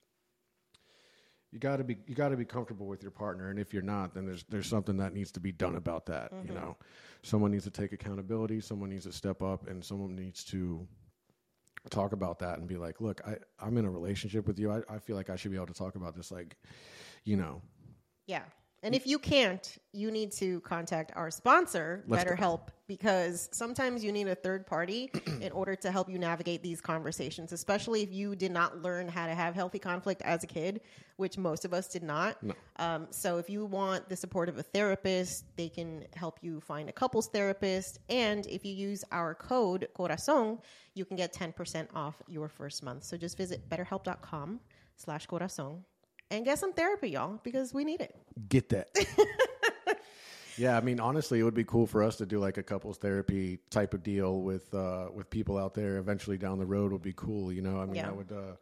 you 1.54 1.60
got 1.60 1.76
to 1.76 1.84
be 1.84 1.96
you 2.06 2.16
got 2.16 2.30
to 2.30 2.36
be 2.36 2.44
comfortable 2.44 2.86
with 2.86 3.00
your 3.00 3.12
partner 3.12 3.48
and 3.48 3.58
if 3.60 3.72
you're 3.72 3.82
not 3.82 4.12
then 4.12 4.26
there's 4.26 4.44
there's 4.48 4.66
something 4.66 4.96
that 4.96 5.14
needs 5.14 5.30
to 5.30 5.40
be 5.40 5.52
done 5.52 5.76
about 5.76 6.04
that 6.04 6.30
you 6.32 6.50
mm-hmm. 6.50 6.54
know? 6.54 6.76
Someone 7.22 7.52
needs 7.52 7.64
to 7.64 7.70
take 7.70 7.92
accountability 7.92 8.60
someone 8.60 8.90
needs 8.90 9.04
to 9.04 9.12
step 9.12 9.40
up 9.40 9.68
and 9.68 9.82
someone 9.82 10.14
needs 10.16 10.44
to 10.44 10.86
talk 11.90 12.12
about 12.12 12.38
that 12.40 12.58
and 12.58 12.66
be 12.66 12.76
like 12.76 13.00
look 13.00 13.20
i 13.26 13.36
i'm 13.60 13.78
in 13.78 13.84
a 13.84 13.90
relationship 13.90 14.46
with 14.46 14.58
you. 14.58 14.72
I, 14.72 14.82
I 14.88 14.98
feel 14.98 15.16
like 15.16 15.30
i 15.30 15.36
should 15.36 15.52
be 15.52 15.56
able 15.56 15.66
to 15.68 15.74
talk 15.74 15.94
about 15.94 16.16
this 16.16 16.32
like 16.32 16.56
you 17.24 17.36
know 17.36 17.62
Yeah. 18.26 18.42
And 18.84 18.94
if 18.94 19.06
you 19.06 19.18
can't, 19.18 19.78
you 19.94 20.10
need 20.10 20.30
to 20.32 20.60
contact 20.60 21.10
our 21.16 21.30
sponsor, 21.30 22.04
Let's 22.06 22.22
go. 22.22 22.30
BetterHelp, 22.30 22.68
because 22.86 23.48
sometimes 23.50 24.04
you 24.04 24.12
need 24.12 24.28
a 24.28 24.34
third 24.34 24.66
party 24.66 25.10
in 25.40 25.50
order 25.52 25.74
to 25.76 25.90
help 25.90 26.10
you 26.10 26.18
navigate 26.18 26.62
these 26.62 26.82
conversations, 26.82 27.52
especially 27.52 28.02
if 28.02 28.12
you 28.12 28.36
did 28.36 28.52
not 28.52 28.82
learn 28.82 29.08
how 29.08 29.26
to 29.26 29.34
have 29.34 29.54
healthy 29.54 29.78
conflict 29.78 30.20
as 30.20 30.44
a 30.44 30.46
kid, 30.46 30.82
which 31.16 31.38
most 31.38 31.64
of 31.64 31.72
us 31.72 31.88
did 31.88 32.02
not. 32.02 32.36
Um, 32.76 33.06
so 33.08 33.38
if 33.38 33.48
you 33.48 33.64
want 33.64 34.10
the 34.10 34.16
support 34.16 34.50
of 34.50 34.58
a 34.58 34.62
therapist, 34.62 35.46
they 35.56 35.70
can 35.70 36.04
help 36.14 36.38
you 36.42 36.60
find 36.60 36.90
a 36.90 36.92
couples 36.92 37.28
therapist. 37.28 38.00
And 38.10 38.46
if 38.46 38.66
you 38.66 38.74
use 38.74 39.02
our 39.12 39.34
code 39.34 39.88
Corazon, 39.94 40.58
you 40.92 41.06
can 41.06 41.16
get 41.16 41.32
10% 41.32 41.88
off 41.94 42.20
your 42.28 42.48
first 42.48 42.82
month. 42.82 43.04
So 43.04 43.16
just 43.16 43.38
visit 43.38 43.66
betterhelp.com 43.70 44.60
slash 44.96 45.24
Corazon 45.24 45.84
and 46.34 46.44
get 46.44 46.58
some 46.58 46.72
therapy, 46.72 47.10
y'all, 47.10 47.40
because 47.42 47.72
we 47.72 47.84
need 47.84 48.00
it. 48.00 48.14
get 48.48 48.68
that 48.70 48.88
yeah 50.56 50.76
i 50.76 50.80
mean 50.80 51.00
honestly 51.00 51.40
it 51.40 51.42
would 51.42 51.54
be 51.54 51.64
cool 51.64 51.86
for 51.86 52.02
us 52.02 52.16
to 52.16 52.26
do 52.26 52.38
like 52.38 52.58
a 52.58 52.62
couples 52.62 52.96
therapy 52.98 53.58
type 53.70 53.92
of 53.94 54.02
deal 54.04 54.40
with 54.40 54.72
uh 54.74 55.08
with 55.12 55.28
people 55.28 55.58
out 55.58 55.74
there 55.74 55.98
eventually 55.98 56.38
down 56.38 56.58
the 56.58 56.66
road 56.66 56.92
would 56.92 57.02
be 57.02 57.12
cool 57.16 57.52
you 57.52 57.60
know 57.62 57.80
i 57.80 57.84
mean 57.86 57.96
Yeah. 57.96 58.08
i 58.08 58.12
would 58.12 58.30
uh 58.30 58.54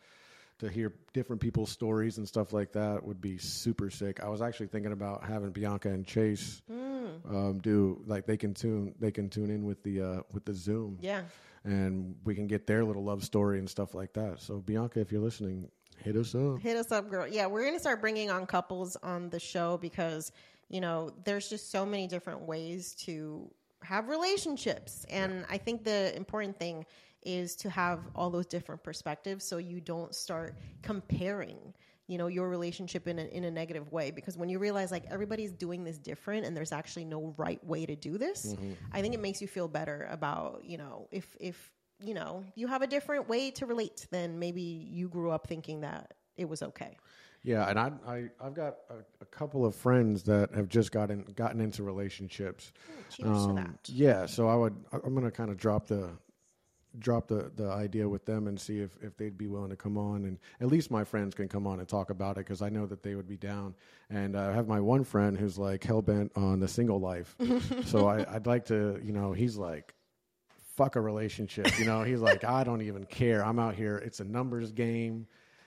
to 0.59 0.69
hear 0.71 0.93
different 1.13 1.43
people's 1.43 1.71
stories 1.71 2.19
and 2.19 2.27
stuff 2.29 2.53
like 2.53 2.73
that 2.73 3.03
would 3.05 3.21
be 3.21 3.37
super 3.37 3.91
sick. 3.91 4.23
I 4.23 4.29
was 4.29 4.41
actually 4.41 4.69
thinking 4.69 4.93
about 4.93 5.25
having 5.25 5.51
Bianca 5.51 5.89
and 5.89 6.07
Chase 6.07 6.63
um, 6.71 7.59
do 7.61 8.01
like 8.07 8.27
they 8.27 8.37
can 8.37 8.55
tune 8.55 8.95
they 9.01 9.11
can 9.11 9.29
tune 9.29 9.51
in 9.51 9.65
with 9.65 9.83
the 9.83 10.01
uh, 10.01 10.21
with 10.31 10.45
the 10.45 10.55
Zoom, 10.55 10.99
Yeah. 11.01 11.23
and 11.65 12.15
we 12.25 12.37
can 12.37 12.47
get 12.47 12.69
their 12.69 12.85
little 12.85 13.03
love 13.03 13.25
story 13.25 13.59
and 13.59 13.69
stuff 13.69 13.93
like 13.93 14.13
that. 14.13 14.41
So 14.41 14.59
Bianca, 14.59 15.01
if 15.01 15.11
you're 15.11 15.21
listening, 15.23 15.69
hit 15.99 16.17
us 16.17 16.35
up. 16.35 16.61
Hit 16.61 16.77
us 16.77 16.93
up, 16.93 17.09
girl. 17.11 17.27
Yeah, 17.27 17.47
we're 17.47 17.63
going 17.63 17.75
to 17.75 17.81
start 17.81 18.01
bringing 18.01 18.31
on 18.31 18.47
couples 18.47 18.97
on 19.03 19.31
the 19.31 19.41
show 19.41 19.79
because, 19.79 20.33
you 20.69 20.81
know, 20.81 21.11
there's 21.25 21.49
just 21.49 21.71
so 21.71 21.85
many 21.87 22.07
different 22.07 22.43
ways 22.43 22.95
to 23.07 23.51
have 23.83 24.09
relationships. 24.09 25.05
And 25.11 25.45
I 25.51 25.59
think 25.59 25.85
the 25.85 26.15
important 26.17 26.59
thing 26.59 26.87
is 27.23 27.55
to 27.57 27.71
have 27.71 28.01
all 28.15 28.31
those 28.31 28.47
different 28.47 28.83
perspectives 28.83 29.45
so 29.45 29.59
you 29.59 29.81
don't 29.81 30.15
start 30.15 30.57
comparing 30.83 31.59
you 32.09 32.19
know 32.19 32.27
your 32.27 32.49
relationship 32.49 33.07
in 33.07 33.19
a, 33.19 33.25
in 33.27 33.45
a 33.45 33.51
negative 33.51 33.91
way 33.93 34.11
because 34.11 34.37
when 34.37 34.49
you 34.49 34.59
realize 34.59 34.91
like 34.91 35.05
everybody's 35.09 35.53
doing 35.53 35.85
this 35.85 35.99
different 35.99 36.45
and 36.45 36.57
there's 36.57 36.73
actually 36.73 37.05
no 37.05 37.33
right 37.37 37.65
way 37.65 37.87
to 37.87 37.95
do 37.95 38.19
this 38.19 38.55
mm-hmm. 38.55 38.73
i 38.93 39.01
think 39.01 39.15
it 39.15 39.21
makes 39.21 39.41
you 39.41 39.47
feel 39.47 39.69
better 39.69 40.09
about 40.11 40.63
you 40.65 40.77
know 40.77 41.07
if 41.11 41.37
if 41.39 41.71
you 42.05 42.15
know 42.15 42.45
you 42.55 42.67
have 42.67 42.83
a 42.83 42.87
different 42.87 43.29
way 43.29 43.51
to 43.51 43.67
relate 43.67 44.07
than 44.11 44.39
maybe 44.39 44.63
you 44.63 45.09
grew 45.09 45.31
up 45.31 45.47
thinking 45.47 45.81
that 45.81 46.15
it 46.37 46.49
was 46.49 46.63
okay 46.63 46.97
Yeah, 47.45 47.69
and 47.69 47.79
I, 47.79 47.91
I 48.07 48.25
I've 48.41 48.55
got 48.55 48.77
a, 48.89 48.95
a 49.21 49.25
couple 49.27 49.67
of 49.67 49.75
friends 49.75 50.23
that 50.25 50.55
have 50.55 50.69
just 50.69 50.93
gotten 50.93 51.25
gotten 51.35 51.61
into 51.61 51.83
relationships. 51.83 52.73
To 53.17 53.27
Um. 53.27 53.79
Yeah, 53.89 54.27
so 54.27 54.49
I 54.49 54.55
would 54.55 54.77
I'm 54.93 55.15
gonna 55.15 55.31
kind 55.33 55.51
of 55.51 55.57
drop 55.57 55.89
the 55.89 56.11
drop 56.99 57.29
the, 57.29 57.51
the 57.57 57.69
idea 57.71 58.09
with 58.09 58.25
them 58.27 58.47
and 58.47 58.61
see 58.61 58.81
if, 58.81 58.97
if 59.03 59.17
they'd 59.17 59.39
be 59.39 59.47
willing 59.47 59.71
to 59.71 59.77
come 59.77 59.97
on 59.97 60.25
and 60.25 60.39
at 60.61 60.69
least 60.69 60.91
my 60.91 61.05
friends 61.05 61.35
can 61.35 61.49
come 61.49 61.67
on 61.67 61.79
and 61.79 61.89
talk 61.89 62.11
about 62.11 62.37
it 62.37 62.41
because 62.45 62.61
I 62.61 62.69
know 62.69 62.87
that 62.87 63.03
they 63.03 63.15
would 63.15 63.27
be 63.27 63.37
down 63.37 63.75
and 64.11 64.37
uh, 64.37 64.51
I 64.51 64.53
have 64.53 64.69
my 64.69 64.81
one 64.81 65.05
friend 65.05 65.39
who's 65.39 65.59
like 65.59 65.83
hell 65.83 66.03
bent 66.03 66.33
on 66.37 66.61
the 66.61 66.69
single 66.69 67.01
life 67.01 67.35
so 67.87 68.07
I, 68.07 68.27
I'd 68.35 68.47
like 68.47 68.67
to 68.67 69.01
you 69.03 69.13
know 69.13 69.33
he's 69.33 69.57
like 69.57 69.95
fuck 70.77 70.97
a 70.97 71.01
relationship 71.01 71.79
you 71.79 71.85
know? 71.85 72.03
He's 72.03 72.21
like 72.21 72.45
I 72.45 72.65
don't 72.65 72.83
even 72.83 73.07
care. 73.07 73.45
I'm 73.45 73.59
out 73.59 73.75
here. 73.75 73.97
It's 73.99 74.21
a 74.21 74.25
numbers 74.25 74.73
game. 74.73 75.27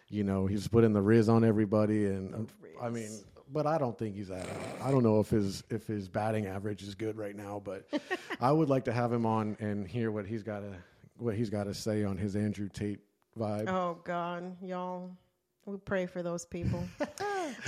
You 0.10 0.24
know 0.24 0.46
he's 0.46 0.68
putting 0.68 0.94
the 0.94 1.02
riz 1.02 1.30
on 1.30 1.44
everybody 1.44 2.06
and 2.06 2.50
I 2.82 2.90
mean 2.90 3.10
but 3.52 3.68
I 3.68 3.78
don't 3.78 3.98
think 3.98 4.16
he's 4.16 4.32
at. 4.32 4.48
I 4.82 4.92
don't 4.92 5.04
know 5.04 5.20
if 5.20 5.30
his 5.30 5.64
if 5.70 5.88
his 5.88 6.08
batting 6.08 6.48
average 6.48 6.84
is 6.84 6.96
good 6.96 7.18
right 7.18 7.36
now, 7.36 7.62
but 7.64 7.88
I 8.40 8.52
would 8.52 8.70
like 8.70 8.86
to 8.86 8.94
have 8.94 9.12
him 9.12 9.26
on 9.26 9.58
and 9.60 9.88
hear 9.88 10.12
what 10.12 10.26
he's 10.26 10.44
got 10.44 10.60
to 10.60 10.74
what 11.18 11.36
he's 11.36 11.50
got 11.50 11.66
to 11.66 11.74
say 11.74 12.04
on 12.04 12.18
his 12.18 12.36
Andrew 12.36 12.70
Tate 12.70 13.00
vibe. 13.38 13.68
Oh 13.70 14.00
God, 14.04 14.56
y'all, 14.62 15.12
we 15.66 15.78
pray 15.78 16.06
for 16.06 16.22
those 16.24 16.46
people. 16.46 16.84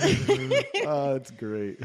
oh, 0.84 1.14
it's 1.14 1.30
great. 1.30 1.78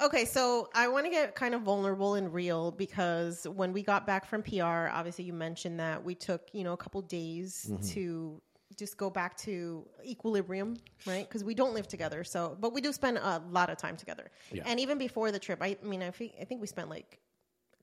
Okay, 0.00 0.24
so 0.24 0.68
I 0.74 0.88
want 0.88 1.06
to 1.06 1.10
get 1.10 1.34
kind 1.34 1.54
of 1.54 1.62
vulnerable 1.62 2.14
and 2.14 2.32
real 2.32 2.70
because 2.70 3.46
when 3.48 3.72
we 3.72 3.82
got 3.82 4.06
back 4.06 4.24
from 4.26 4.42
PR, 4.42 4.88
obviously 4.90 5.24
you 5.24 5.32
mentioned 5.32 5.78
that 5.80 6.02
we 6.02 6.14
took, 6.14 6.48
you 6.52 6.64
know, 6.64 6.72
a 6.72 6.76
couple 6.76 7.00
days 7.02 7.66
Mm-hmm. 7.70 7.86
to 7.88 8.40
just 8.78 8.96
go 8.96 9.10
back 9.10 9.36
to 9.36 9.86
equilibrium, 10.04 10.76
right? 11.06 11.28
Because 11.28 11.44
we 11.44 11.54
don't 11.54 11.74
live 11.74 11.86
together. 11.86 12.24
So, 12.24 12.56
but 12.58 12.72
we 12.72 12.80
do 12.80 12.90
spend 12.92 13.18
a 13.18 13.42
lot 13.50 13.68
of 13.68 13.76
time 13.76 13.96
together. 13.98 14.30
Yeah. 14.50 14.62
And 14.64 14.80
even 14.80 14.96
before 14.96 15.30
the 15.30 15.38
trip, 15.38 15.58
I, 15.60 15.76
I 15.82 15.86
mean, 15.86 16.02
I 16.02 16.10
think, 16.10 16.32
I 16.40 16.44
think 16.44 16.60
we 16.62 16.66
spent 16.66 16.88
like 16.88 17.18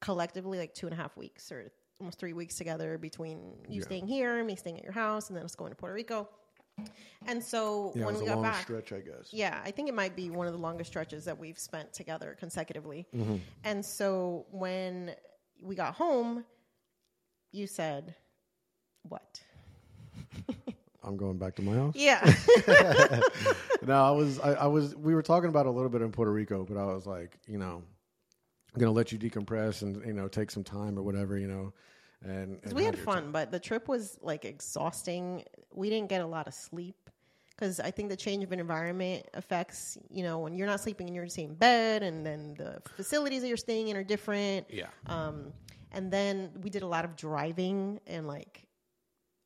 collectively 0.01 0.57
like 0.57 0.73
two 0.73 0.87
and 0.87 0.93
a 0.93 0.97
half 0.97 1.15
weeks 1.15 1.51
or 1.51 1.71
almost 1.99 2.17
three 2.17 2.33
weeks 2.33 2.55
together 2.55 2.97
between 2.97 3.37
you 3.67 3.79
Yeah. 3.79 3.85
staying 3.85 4.07
here, 4.07 4.43
me 4.43 4.55
staying 4.55 4.77
at 4.77 4.83
your 4.83 4.93
house, 4.93 5.29
and 5.29 5.37
then 5.37 5.43
us 5.45 5.53
going 5.55 5.69
to 5.71 5.75
Puerto 5.75 5.93
Rico. 5.93 6.27
And 7.27 7.43
so 7.43 7.91
Yeah, 7.95 8.03
it 8.03 8.05
when 8.05 8.13
was 8.15 8.21
we 8.23 8.27
a 8.27 8.29
got 8.29 8.35
long 8.35 8.43
back, 8.43 8.61
stretch, 8.61 8.91
I 8.93 8.99
guess. 8.99 9.31
yeah, 9.31 9.59
I 9.63 9.71
think 9.71 9.89
it 9.89 9.93
might 9.95 10.15
be 10.15 10.29
one 10.29 10.47
of 10.47 10.53
the 10.53 10.59
longest 10.59 10.89
stretches 10.89 11.25
that 11.25 11.37
we've 11.37 11.59
spent 11.59 11.91
together 11.93 12.35
consecutively. 12.39 13.07
Mm-hmm. 13.15 13.37
And 13.63 13.83
so 13.85 14.45
when 14.51 15.15
we 15.61 15.75
got 15.75 15.95
home, 15.95 16.45
you 17.51 17.67
said, 17.67 18.15
What? 19.03 19.41
I'm 21.03 21.17
going 21.17 21.37
back 21.37 21.55
to 21.55 21.61
my 21.61 21.75
house. 21.75 21.95
Yeah. 21.95 22.19
no, 23.85 24.03
I 24.03 24.11
was, 24.11 24.39
I, 24.39 24.53
I 24.53 24.67
was, 24.67 24.95
we 24.95 25.15
were 25.15 25.21
talking 25.23 25.49
about 25.49 25.65
a 25.65 25.71
little 25.71 25.89
bit 25.89 26.01
in 26.01 26.11
Puerto 26.11 26.31
Rico, 26.31 26.65
but 26.65 26.77
I 26.77 26.85
was 26.85 27.05
like, 27.07 27.37
you 27.47 27.57
know, 27.57 27.81
I'm 28.73 28.79
gonna 28.79 28.91
let 28.91 29.11
you 29.11 29.17
decompress 29.17 29.81
and 29.81 30.05
you 30.05 30.13
know 30.13 30.27
take 30.27 30.51
some 30.51 30.63
time 30.63 30.97
or 30.97 31.01
whatever, 31.01 31.37
you 31.37 31.47
know, 31.47 31.73
and, 32.23 32.59
and 32.63 32.73
we 32.73 32.83
had 32.83 32.97
fun, 32.97 33.31
but 33.31 33.51
the 33.51 33.59
trip 33.59 33.87
was 33.87 34.17
like 34.21 34.45
exhausting. 34.45 35.43
We 35.73 35.89
didn't 35.89 36.09
get 36.09 36.21
a 36.21 36.27
lot 36.27 36.47
of 36.47 36.53
sleep 36.53 37.09
because 37.55 37.79
I 37.79 37.91
think 37.91 38.09
the 38.09 38.15
change 38.15 38.43
of 38.43 38.51
environment 38.51 39.27
affects, 39.33 39.97
you 40.09 40.23
know, 40.23 40.39
when 40.39 40.55
you're 40.55 40.67
not 40.67 40.79
sleeping 40.79 41.07
in 41.07 41.13
your 41.13 41.27
same 41.27 41.53
bed 41.55 42.03
and 42.03 42.25
then 42.25 42.55
the 42.57 42.81
facilities 42.95 43.41
that 43.41 43.47
you're 43.47 43.57
staying 43.57 43.89
in 43.89 43.97
are 43.97 44.03
different. 44.03 44.67
Yeah. 44.69 44.87
Um, 45.07 45.53
and 45.91 46.11
then 46.11 46.51
we 46.61 46.69
did 46.69 46.83
a 46.83 46.87
lot 46.87 47.05
of 47.05 47.15
driving 47.15 47.99
and 48.07 48.27
like 48.27 48.68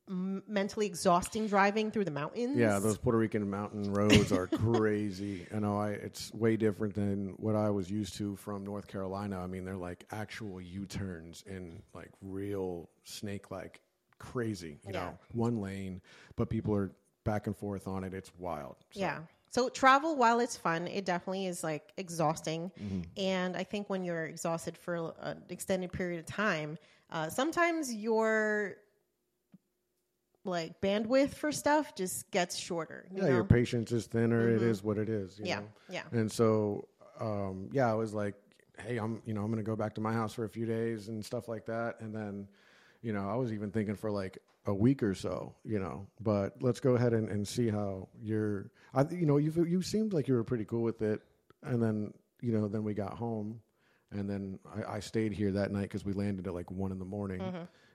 mentally 0.08 0.86
exhausting 0.86 1.46
driving 1.46 1.90
through 1.90 2.04
the 2.04 2.10
mountains. 2.10 2.56
Yeah, 2.56 2.78
those 2.78 2.98
Puerto 2.98 3.18
Rican 3.18 3.48
mountain 3.48 3.92
roads 3.92 4.32
are 4.32 4.46
crazy. 4.46 5.46
You 5.54 5.60
know 5.60 5.78
I 5.78 5.90
it's 5.90 6.32
way 6.34 6.56
different 6.56 6.94
than 6.94 7.34
what 7.38 7.54
I 7.54 7.70
was 7.70 7.90
used 7.90 8.16
to 8.16 8.36
from 8.36 8.64
North 8.64 8.86
Carolina. 8.86 9.40
I 9.40 9.46
mean, 9.46 9.64
they're 9.64 9.76
like 9.76 10.04
actual 10.10 10.60
U-turns 10.60 11.44
and 11.48 11.82
like 11.94 12.10
real 12.20 12.88
snake-like 13.04 13.80
crazy, 14.18 14.78
you 14.86 14.92
Yeah. 14.92 15.00
know, 15.04 15.18
one 15.32 15.60
lane, 15.60 16.00
but 16.36 16.50
people 16.50 16.74
are 16.74 16.92
back 17.24 17.46
and 17.46 17.56
forth 17.56 17.86
on 17.88 18.04
it. 18.04 18.12
It's 18.14 18.30
wild. 18.38 18.76
So, 18.90 19.00
Yeah. 19.00 19.20
So 19.50 19.68
travel, 19.68 20.16
while 20.16 20.40
it's 20.40 20.56
fun, 20.56 20.88
it 20.88 21.04
definitely 21.04 21.46
is 21.46 21.62
like 21.62 21.92
exhausting. 21.96 22.72
Mm-hmm. 22.82 23.00
And 23.16 23.56
I 23.56 23.62
think 23.62 23.88
when 23.88 24.04
you're 24.04 24.26
exhausted 24.26 24.76
for 24.76 25.12
an 25.20 25.42
extended 25.48 25.92
period 25.92 26.18
of 26.18 26.26
time, 26.26 26.76
uh, 27.10 27.28
sometimes 27.28 27.94
your 27.94 28.76
like 30.44 30.80
bandwidth 30.80 31.30
for 31.34 31.52
stuff 31.52 31.94
just 31.94 32.30
gets 32.30 32.56
shorter. 32.56 33.06
You 33.10 33.16
Yeah, 33.18 33.22
know? 33.22 33.26
Mm-hmm. 33.28 33.34
your 33.36 33.44
patience 33.44 33.92
is 33.92 34.06
thinner. 34.06 34.48
It 34.48 34.62
is 34.62 34.82
what 34.82 34.98
it 34.98 35.08
is. 35.08 35.38
You 35.38 35.46
Yeah, 35.46 35.60
know? 35.60 35.68
yeah. 35.88 36.02
And 36.12 36.30
so, 36.30 36.88
um, 37.20 37.68
yeah, 37.72 37.90
I 37.90 37.94
was 37.94 38.14
like, 38.14 38.34
hey, 38.78 38.98
I'm, 38.98 39.22
you 39.24 39.34
know, 39.34 39.40
I'm 39.40 39.46
going 39.50 39.58
to 39.64 39.68
go 39.68 39.76
back 39.76 39.94
to 39.94 40.00
my 40.00 40.12
house 40.12 40.34
for 40.34 40.44
a 40.44 40.48
few 40.48 40.66
days 40.66 41.08
and 41.08 41.24
stuff 41.24 41.48
like 41.48 41.64
that. 41.66 42.00
And 42.00 42.14
then, 42.14 42.48
you 43.02 43.12
know, 43.12 43.28
I 43.28 43.34
was 43.36 43.52
even 43.52 43.70
thinking 43.70 43.94
for 43.94 44.10
like 44.10 44.38
a 44.66 44.74
week 44.74 45.02
or 45.02 45.14
so, 45.14 45.54
you 45.64 45.78
know, 45.78 46.06
but 46.20 46.54
let's 46.60 46.80
go 46.80 46.94
ahead 46.96 47.12
and, 47.12 47.28
and 47.28 47.46
see 47.46 47.68
how 47.68 48.08
you're, 48.22 48.70
I, 48.94 49.02
you 49.10 49.26
know, 49.26 49.36
you 49.36 49.52
you 49.68 49.82
seemed 49.82 50.12
like 50.12 50.26
you 50.26 50.34
were 50.34 50.44
pretty 50.44 50.64
cool 50.64 50.82
with 50.82 51.02
it. 51.02 51.20
And 51.62 51.82
then, 51.82 52.12
you 52.40 52.52
know, 52.52 52.66
then 52.68 52.82
we 52.84 52.94
got 52.94 53.14
home 53.14 53.60
and 54.10 54.28
then 54.28 54.58
I, 54.86 54.96
I 54.96 55.00
stayed 55.00 55.32
here 55.32 55.52
that 55.52 55.70
night 55.70 55.82
because 55.82 56.04
we 56.04 56.12
landed 56.12 56.46
at 56.46 56.54
like 56.54 56.70
one 56.70 56.92
in 56.92 56.98
the 56.98 57.04
morning. 57.04 57.40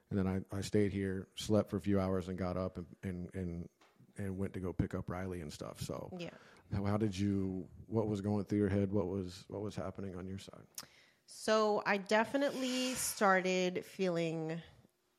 And 0.10 0.18
then 0.18 0.28
I, 0.28 0.58
I 0.58 0.62
stayed 0.62 0.92
here, 0.92 1.28
slept 1.36 1.70
for 1.70 1.78
a 1.78 1.82
few 1.82 2.00
hours 2.00 2.28
and 2.30 2.38
got 2.38 2.58
up 2.58 2.78
and, 2.78 2.86
and, 3.04 3.30
and, 3.34 3.70
and 4.18 4.38
went 4.38 4.54
to 4.54 4.60
go 4.60 4.74
pick 4.74 4.96
up 4.96 5.10
Riley 5.10 5.42
and 5.42 5.54
stuff. 5.54 5.82
So, 5.82 6.10
yeah. 6.18 6.30
how, 6.74 6.84
how 6.84 6.98
did 6.98 7.18
you? 7.18 7.66
What 7.88 8.08
was 8.08 8.22
going 8.22 8.46
through 8.46 8.60
your 8.60 8.70
head? 8.70 8.92
What 8.92 9.08
was 9.08 9.46
what 9.48 9.62
was 9.62 9.76
happening 9.76 10.16
on 10.16 10.28
your 10.28 10.40
side? 10.40 10.64
So 11.28 11.84
I 11.86 11.98
definitely 11.98 12.96
started 12.96 13.86
feeling 13.86 14.60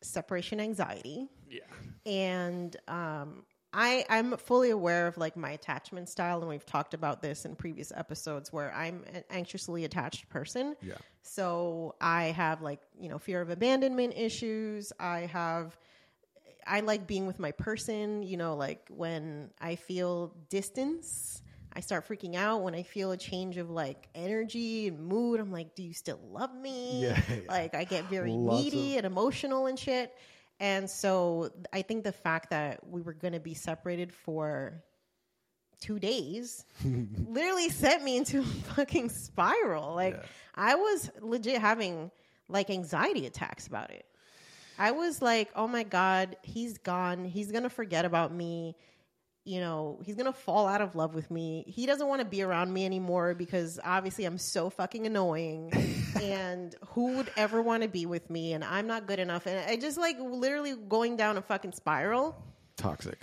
separation 0.02 0.60
anxiety. 0.60 1.28
Yeah. 1.48 1.60
and 2.06 2.76
um, 2.88 3.44
I 3.72 4.04
I'm 4.08 4.36
fully 4.36 4.70
aware 4.70 5.06
of 5.06 5.16
like 5.16 5.36
my 5.36 5.50
attachment 5.50 6.08
style, 6.08 6.40
and 6.40 6.48
we've 6.48 6.66
talked 6.66 6.94
about 6.94 7.22
this 7.22 7.44
in 7.44 7.54
previous 7.54 7.92
episodes 7.94 8.52
where 8.52 8.72
I'm 8.74 9.04
an 9.12 9.24
anxiously 9.30 9.84
attached 9.84 10.28
person. 10.28 10.74
Yeah. 10.82 10.94
So 11.22 11.94
I 12.00 12.24
have 12.24 12.62
like 12.62 12.80
you 12.98 13.08
know 13.08 13.18
fear 13.18 13.40
of 13.40 13.50
abandonment 13.50 14.14
issues. 14.16 14.92
I 14.98 15.20
have. 15.20 15.76
I 16.66 16.80
like 16.80 17.06
being 17.06 17.26
with 17.26 17.38
my 17.38 17.52
person, 17.52 18.22
you 18.22 18.36
know, 18.36 18.54
like 18.54 18.86
when 18.90 19.50
I 19.60 19.76
feel 19.76 20.34
distance, 20.50 21.42
I 21.72 21.80
start 21.80 22.06
freaking 22.06 22.34
out. 22.34 22.62
When 22.62 22.74
I 22.74 22.82
feel 22.82 23.12
a 23.12 23.16
change 23.16 23.56
of 23.56 23.70
like 23.70 24.08
energy 24.14 24.88
and 24.88 25.00
mood, 25.00 25.40
I'm 25.40 25.50
like, 25.50 25.74
do 25.74 25.82
you 25.82 25.94
still 25.94 26.20
love 26.30 26.54
me? 26.54 27.02
Yeah, 27.02 27.20
yeah. 27.30 27.40
Like 27.48 27.74
I 27.74 27.84
get 27.84 28.04
very 28.04 28.32
Lots 28.32 28.64
needy 28.64 28.96
and 28.98 29.06
emotional 29.06 29.66
and 29.66 29.78
shit. 29.78 30.14
And 30.60 30.88
so 30.90 31.50
I 31.72 31.82
think 31.82 32.04
the 32.04 32.12
fact 32.12 32.50
that 32.50 32.86
we 32.86 33.00
were 33.00 33.14
going 33.14 33.32
to 33.32 33.40
be 33.40 33.54
separated 33.54 34.12
for 34.12 34.84
two 35.80 35.98
days 35.98 36.66
literally 36.84 37.70
sent 37.70 38.04
me 38.04 38.18
into 38.18 38.40
a 38.40 38.44
fucking 38.44 39.08
spiral. 39.08 39.94
Like 39.94 40.14
Yeah. 40.14 40.26
I 40.54 40.74
was 40.74 41.10
legit 41.20 41.60
having 41.60 42.10
like 42.48 42.68
anxiety 42.68 43.26
attacks 43.26 43.66
about 43.66 43.90
it. 43.90 44.04
I 44.78 44.92
was 44.92 45.20
like, 45.22 45.50
oh 45.54 45.68
my 45.68 45.82
God, 45.82 46.36
he's 46.42 46.78
gone. 46.78 47.24
He's 47.24 47.50
going 47.50 47.64
to 47.64 47.70
forget 47.70 48.04
about 48.04 48.32
me. 48.32 48.76
You 49.50 49.60
know, 49.60 49.98
he's 50.04 50.14
going 50.14 50.32
to 50.32 50.38
fall 50.38 50.68
out 50.68 50.80
of 50.80 50.94
love 50.94 51.12
with 51.12 51.28
me. 51.28 51.64
He 51.66 51.84
doesn't 51.84 52.06
want 52.06 52.20
to 52.20 52.24
be 52.24 52.40
around 52.42 52.72
me 52.72 52.84
anymore 52.84 53.34
because 53.34 53.80
obviously 53.82 54.24
I'm 54.24 54.38
so 54.38 54.70
fucking 54.70 55.06
annoying. 55.06 55.72
and 56.22 56.74
who 56.90 57.16
would 57.16 57.32
ever 57.36 57.60
want 57.60 57.82
to 57.82 57.88
be 57.88 58.06
with 58.06 58.30
me? 58.30 58.52
And 58.52 58.62
I'm 58.62 58.86
not 58.86 59.08
good 59.08 59.18
enough. 59.18 59.46
And 59.46 59.58
I 59.68 59.76
just 59.76 59.98
like 59.98 60.18
literally 60.20 60.74
going 60.88 61.16
down 61.16 61.36
a 61.36 61.42
fucking 61.42 61.72
spiral. 61.72 62.36
Toxic. 62.76 63.18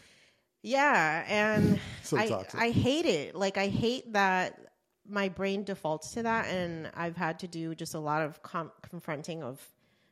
Yeah, 0.64 1.24
and 1.30 1.80
So 2.04 2.18
I 2.18 2.28
toxic. 2.28 2.60
I 2.60 2.72
hate 2.72 3.06
it. 3.06 3.34
Like 3.34 3.58
I 3.58 3.68
hate 3.68 4.12
that 4.12 4.60
my 5.08 5.30
brain 5.30 5.64
defaults 5.64 6.12
to 6.16 6.24
that, 6.24 6.48
and 6.48 6.92
I've 6.94 7.16
had 7.16 7.40
to 7.40 7.48
do 7.48 7.74
just 7.74 7.94
a 7.94 8.00
lot 8.00 8.22
of 8.22 8.44
com- 8.44 8.72
confronting 8.82 9.44
of, 9.44 9.62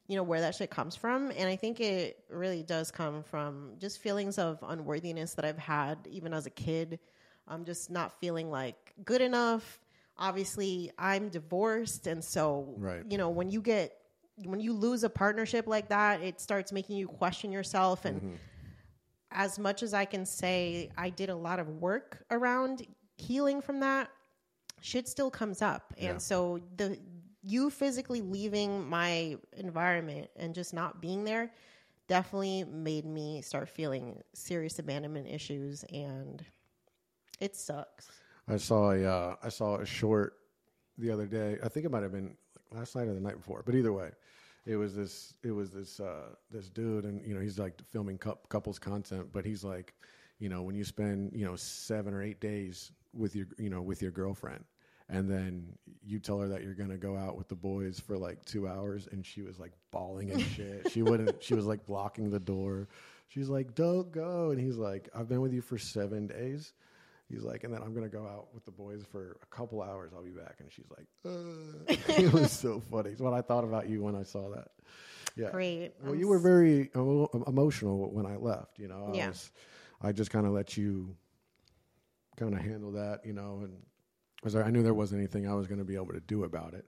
you 0.08 0.16
know, 0.16 0.24
where 0.24 0.42
that 0.42 0.56
shit 0.56 0.70
comes 0.70 0.96
from. 0.96 1.32
And 1.32 1.50
I 1.50 1.56
think 1.56 1.80
it 1.80 2.24
really 2.30 2.64
does 2.64 2.92
come 2.92 3.24
from 3.24 3.74
just 3.80 4.00
feelings 4.00 4.38
of 4.38 4.60
unworthiness 4.62 5.34
that 5.34 5.46
I've 5.46 5.58
had 5.58 5.98
even 6.10 6.34
as 6.34 6.46
a 6.46 6.50
kid. 6.52 7.00
I'm 7.48 7.66
just 7.66 7.90
not 7.90 8.20
feeling 8.20 8.50
like 8.50 8.94
good 9.04 9.22
enough. 9.22 9.80
Obviously, 10.18 10.92
I'm 10.98 11.30
divorced, 11.30 12.08
and 12.08 12.24
so 12.24 12.74
Right. 12.78 13.04
you 13.10 13.18
know 13.18 13.30
when 13.30 13.50
you 13.52 13.62
get 13.62 13.98
when 14.44 14.60
you 14.60 14.74
lose 14.74 15.04
a 15.04 15.10
partnership 15.10 15.68
like 15.68 15.90
that, 15.90 16.22
it 16.22 16.42
starts 16.42 16.72
making 16.72 16.98
you 16.98 17.08
question 17.08 17.52
yourself 17.52 18.06
and 18.06 18.18
mm-hmm. 18.22 18.36
as 19.32 19.58
much 19.58 19.82
as 19.82 19.94
I 19.94 20.06
can 20.06 20.26
say 20.26 20.90
I 20.98 21.10
did 21.10 21.30
a 21.30 21.36
lot 21.36 21.60
of 21.60 21.70
work 21.70 22.26
around 22.32 22.86
healing 23.18 23.62
from 23.62 23.80
that, 23.80 24.10
shit 24.82 25.08
still 25.08 25.32
comes 25.32 25.62
up. 25.62 25.94
Yeah. 25.98 26.12
And 26.12 26.22
so 26.22 26.60
the 26.78 27.00
you 27.46 27.70
physically 27.70 28.22
leaving 28.22 28.88
my 28.90 29.38
environment 29.58 30.30
and 30.38 30.56
just 30.56 30.74
not 30.74 31.02
being 31.02 31.24
there 31.24 31.52
definitely 32.08 32.64
made 32.66 33.06
me 33.06 33.42
start 33.42 33.70
feeling 33.70 34.22
serious 34.34 34.80
abandonment 34.80 35.28
issues 35.28 35.84
and 35.92 36.46
It 37.40 37.56
sucks. 37.56 38.12
I 38.48 38.58
saw 38.58 38.92
a 38.92 39.04
uh, 39.06 39.36
I 39.44 39.50
saw 39.50 39.78
a 39.78 39.86
short 39.86 40.38
the 40.98 41.12
other 41.12 41.26
day. 41.28 41.58
I 41.64 41.70
think 41.70 41.86
it 41.86 41.92
might 41.92 42.04
have 42.04 42.12
been 42.12 42.36
last 42.72 42.96
night 42.96 43.08
or 43.08 43.14
the 43.14 43.20
night 43.20 43.38
before, 43.38 43.64
but 43.66 43.76
either 43.76 43.94
way, 43.94 44.12
it 44.66 44.76
was 44.76 44.96
this 44.96 45.34
it 45.44 45.52
was 45.52 45.72
this 45.72 46.00
uh, 46.00 46.36
this 46.52 46.70
dude, 46.70 47.06
and 47.06 47.26
you 47.26 47.34
know 47.34 47.42
he's 47.42 47.60
like 47.60 47.82
filming 47.88 48.18
couples 48.18 48.80
content, 48.80 49.30
but 49.32 49.46
he's 49.46 49.64
like, 49.64 49.94
you 50.40 50.50
know, 50.50 50.62
when 50.62 50.76
you 50.76 50.84
spend 50.84 51.32
you 51.34 51.46
know 51.46 51.56
seven 51.56 52.14
or 52.14 52.22
eight 52.24 52.40
days 52.40 52.92
with 53.14 53.36
your 53.36 53.48
you 53.58 53.70
know 53.70 53.82
with 53.82 54.02
your 54.02 54.12
girlfriend, 54.12 54.64
and 55.10 55.30
then 55.30 55.78
you 56.04 56.20
tell 56.20 56.40
her 56.40 56.48
that 56.48 56.64
you're 56.64 56.74
gonna 56.74 56.98
go 56.98 57.16
out 57.16 57.38
with 57.38 57.48
the 57.48 57.56
boys 57.56 58.00
for 58.00 58.18
like 58.18 58.44
two 58.46 58.68
hours, 58.68 59.08
and 59.12 59.26
she 59.26 59.42
was 59.42 59.60
like 59.60 59.72
bawling 59.92 60.32
and 60.32 60.42
shit. 60.42 60.92
she 60.92 61.02
wouldn't. 61.02 61.44
She 61.44 61.54
was 61.54 61.66
like 61.66 61.86
blocking 61.86 62.30
the 62.30 62.40
door. 62.40 62.88
She's 63.28 63.50
like, 63.50 63.76
"Don't 63.76 64.12
go," 64.12 64.52
and 64.52 64.60
he's 64.60 64.78
like, 64.78 65.10
"I've 65.16 65.28
been 65.28 65.42
with 65.42 65.54
you 65.54 65.62
for 65.62 65.78
seven 65.78 66.28
days." 66.28 66.74
He's 67.28 67.44
like, 67.44 67.64
and 67.64 67.74
then 67.74 67.82
I'm 67.82 67.94
gonna 67.94 68.10
go 68.10 68.26
out 68.28 68.54
with 68.54 68.66
the 68.66 68.72
boys 68.72 69.04
for 69.12 69.38
a 69.42 69.46
couple 69.48 69.82
hours. 69.82 70.12
I'll 70.16 70.24
be 70.24 70.30
back, 70.30 70.58
and 70.60 70.72
she's 70.72 70.86
like, 70.96 71.08
uh. 71.26 71.94
"It 72.22 72.32
was 72.32 72.52
so 72.52 72.80
funny." 72.92 73.12
It's 73.12 73.22
what 73.22 73.34
I 73.34 73.42
thought 73.42 73.64
about 73.64 73.90
you 73.90 74.04
when 74.04 74.16
I 74.16 74.24
saw 74.24 74.50
that. 74.52 74.70
Yeah, 75.36 75.50
great. 75.52 75.94
Well, 76.02 76.14
I'm 76.14 76.20
you 76.20 76.28
were 76.28 76.40
very 76.40 76.92
emotional 76.94 78.10
when 78.12 78.26
I 78.26 78.38
left. 78.38 78.80
You 78.80 78.88
know, 78.88 79.10
I 79.12 79.18
yeah. 79.18 79.28
Was, 79.30 79.52
I 80.02 80.12
just 80.12 80.30
kind 80.30 80.46
of 80.46 80.54
let 80.54 80.78
you 80.78 81.16
kind 82.38 82.54
of 82.54 82.62
handle 82.62 82.92
that. 82.94 83.26
You 83.26 83.34
know, 83.34 83.62
and 83.64 83.74
because 84.46 84.56
I 84.56 84.70
knew 84.70 84.84
there 84.84 84.94
wasn't 84.94 85.22
anything 85.22 85.50
I 85.50 85.56
was 85.56 85.66
going 85.66 85.80
to 85.80 85.84
be 85.84 85.96
able 85.96 86.14
to 86.14 86.20
do 86.20 86.44
about 86.44 86.76
it. 86.76 86.86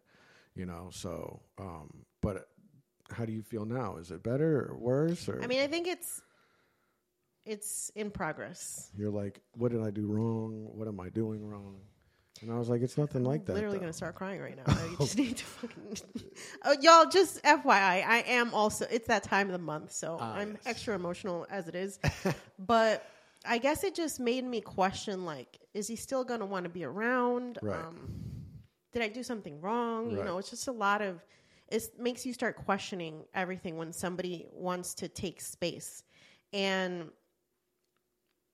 You 0.55 0.67
know, 0.67 0.89
so 0.91 1.41
um, 1.57 2.05
but 2.21 2.47
how 3.11 3.25
do 3.25 3.31
you 3.31 3.41
feel 3.41 3.65
now? 3.65 3.97
Is 3.97 4.11
it 4.11 4.21
better 4.21 4.69
or 4.69 4.77
worse? 4.77 5.27
Or 5.27 5.43
I 5.43 5.47
mean, 5.47 5.61
I 5.61 5.67
think 5.67 5.87
it's 5.87 6.21
it's 7.45 7.91
in 7.95 8.11
progress. 8.11 8.91
You're 8.95 9.09
like, 9.09 9.41
what 9.53 9.71
did 9.71 9.81
I 9.81 9.89
do 9.89 10.05
wrong? 10.05 10.69
What 10.71 10.87
am 10.87 10.99
I 10.99 11.09
doing 11.09 11.43
wrong? 11.43 11.77
And 12.41 12.51
I 12.51 12.59
was 12.59 12.69
like, 12.69 12.81
it's 12.81 12.97
nothing 12.97 13.23
like 13.23 13.39
I'm 13.41 13.45
that. 13.45 13.53
Literally 13.55 13.77
though. 13.77 13.85
gonna 13.85 13.93
start 13.93 14.13
crying 14.13 14.39
right 14.39 14.55
now. 14.55 14.63
I 14.67 14.95
just 14.99 15.17
need 15.17 15.37
to 15.37 15.45
fucking. 15.45 15.97
oh, 16.65 16.75
y'all, 16.79 17.09
just 17.09 17.41
FYI, 17.43 18.05
I 18.05 18.23
am 18.27 18.53
also. 18.53 18.85
It's 18.91 19.07
that 19.07 19.23
time 19.23 19.47
of 19.47 19.53
the 19.53 19.65
month, 19.65 19.91
so 19.91 20.17
ah, 20.19 20.35
I'm 20.35 20.51
yes. 20.51 20.61
extra 20.67 20.93
emotional 20.93 21.47
as 21.49 21.67
it 21.67 21.73
is. 21.73 21.97
but 22.59 23.09
I 23.45 23.57
guess 23.57 23.83
it 23.83 23.95
just 23.95 24.19
made 24.19 24.43
me 24.43 24.61
question: 24.61 25.25
like, 25.25 25.59
is 25.77 25.87
he 25.87 25.95
still 25.95 26.23
gonna 26.23 26.45
want 26.45 26.63
to 26.63 26.69
be 26.69 26.83
around? 26.83 27.59
Right. 27.61 27.79
Um, 27.79 28.09
did 28.91 29.03
I 29.03 29.09
do 29.09 29.21
something 29.21 29.61
wrong? 29.61 30.09
You 30.09 30.23
know, 30.23 30.37
it's 30.39 30.49
just 30.49 30.67
a 30.67 30.71
lot 30.71 31.01
of. 31.01 31.23
It 31.69 31.83
makes 31.99 32.25
you 32.25 32.33
start 32.33 32.55
questioning 32.55 33.25
everything 33.33 33.77
when 33.77 33.93
somebody 33.93 34.47
wants 34.51 34.93
to 34.95 35.07
take 35.07 35.39
space, 35.41 36.03
and 36.51 37.09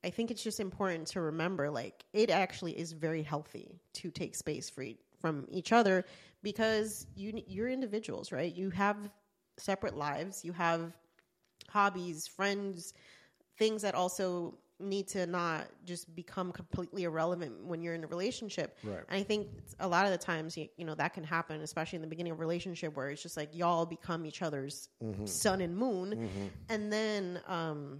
I 0.03 0.09
think 0.09 0.31
it's 0.31 0.43
just 0.43 0.59
important 0.59 1.07
to 1.09 1.21
remember 1.21 1.69
like 1.69 2.03
it 2.11 2.29
actually 2.29 2.77
is 2.77 2.91
very 2.91 3.23
healthy 3.23 3.79
to 3.93 4.11
take 4.11 4.35
space 4.35 4.69
free 4.69 4.97
from 5.21 5.45
each 5.49 5.71
other 5.71 6.05
because 6.41 7.07
you 7.15 7.41
you're 7.47 7.69
individuals, 7.69 8.31
right? 8.31 8.53
You 8.53 8.69
have 8.71 8.97
separate 9.57 9.95
lives, 9.95 10.43
you 10.43 10.51
have 10.51 10.97
hobbies, 11.69 12.27
friends, 12.27 12.93
things 13.57 13.81
that 13.83 13.95
also 13.95 14.57
need 14.79 15.07
to 15.07 15.25
not 15.25 15.67
just 15.85 16.13
become 16.15 16.51
completely 16.51 17.03
irrelevant 17.03 17.63
when 17.65 17.81
you're 17.81 17.93
in 17.93 18.03
a 18.03 18.07
relationship. 18.07 18.77
Right. 18.83 18.99
And 19.09 19.19
I 19.19 19.23
think 19.23 19.47
a 19.79 19.87
lot 19.87 20.05
of 20.05 20.11
the 20.11 20.17
times 20.17 20.57
you, 20.57 20.67
you 20.77 20.85
know 20.85 20.95
that 20.95 21.13
can 21.13 21.23
happen 21.23 21.61
especially 21.61 21.97
in 21.97 22.01
the 22.01 22.07
beginning 22.07 22.31
of 22.31 22.39
a 22.39 22.41
relationship 22.41 22.95
where 22.95 23.09
it's 23.09 23.21
just 23.23 23.37
like 23.37 23.49
y'all 23.53 23.85
become 23.85 24.25
each 24.25 24.41
other's 24.41 24.89
sun 25.25 25.61
and 25.61 25.77
moon 25.77 26.51
and 26.69 26.91
then 26.91 27.39
um 27.47 27.99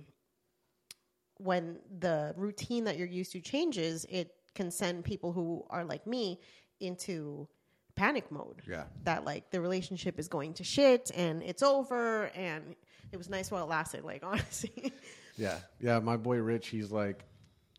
when 1.37 1.77
the 1.99 2.33
routine 2.37 2.85
that 2.85 2.97
you're 2.97 3.07
used 3.07 3.31
to 3.33 3.41
changes, 3.41 4.05
it 4.09 4.33
can 4.55 4.71
send 4.71 5.03
people 5.03 5.33
who 5.33 5.65
are 5.69 5.83
like 5.83 6.05
me 6.07 6.39
into 6.79 7.47
panic 7.95 8.31
mode. 8.31 8.61
Yeah. 8.67 8.83
That 9.03 9.25
like 9.25 9.51
the 9.51 9.61
relationship 9.61 10.19
is 10.19 10.27
going 10.27 10.53
to 10.55 10.63
shit 10.63 11.11
and 11.15 11.43
it's 11.43 11.63
over 11.63 12.27
and 12.35 12.75
it 13.11 13.17
was 13.17 13.29
nice 13.29 13.51
while 13.51 13.63
it 13.63 13.69
lasted, 13.69 14.03
like 14.03 14.23
honestly. 14.25 14.93
Yeah, 15.37 15.57
yeah. 15.79 15.99
My 15.99 16.17
boy 16.17 16.37
Rich, 16.37 16.67
he's 16.67 16.91
like, 16.91 17.23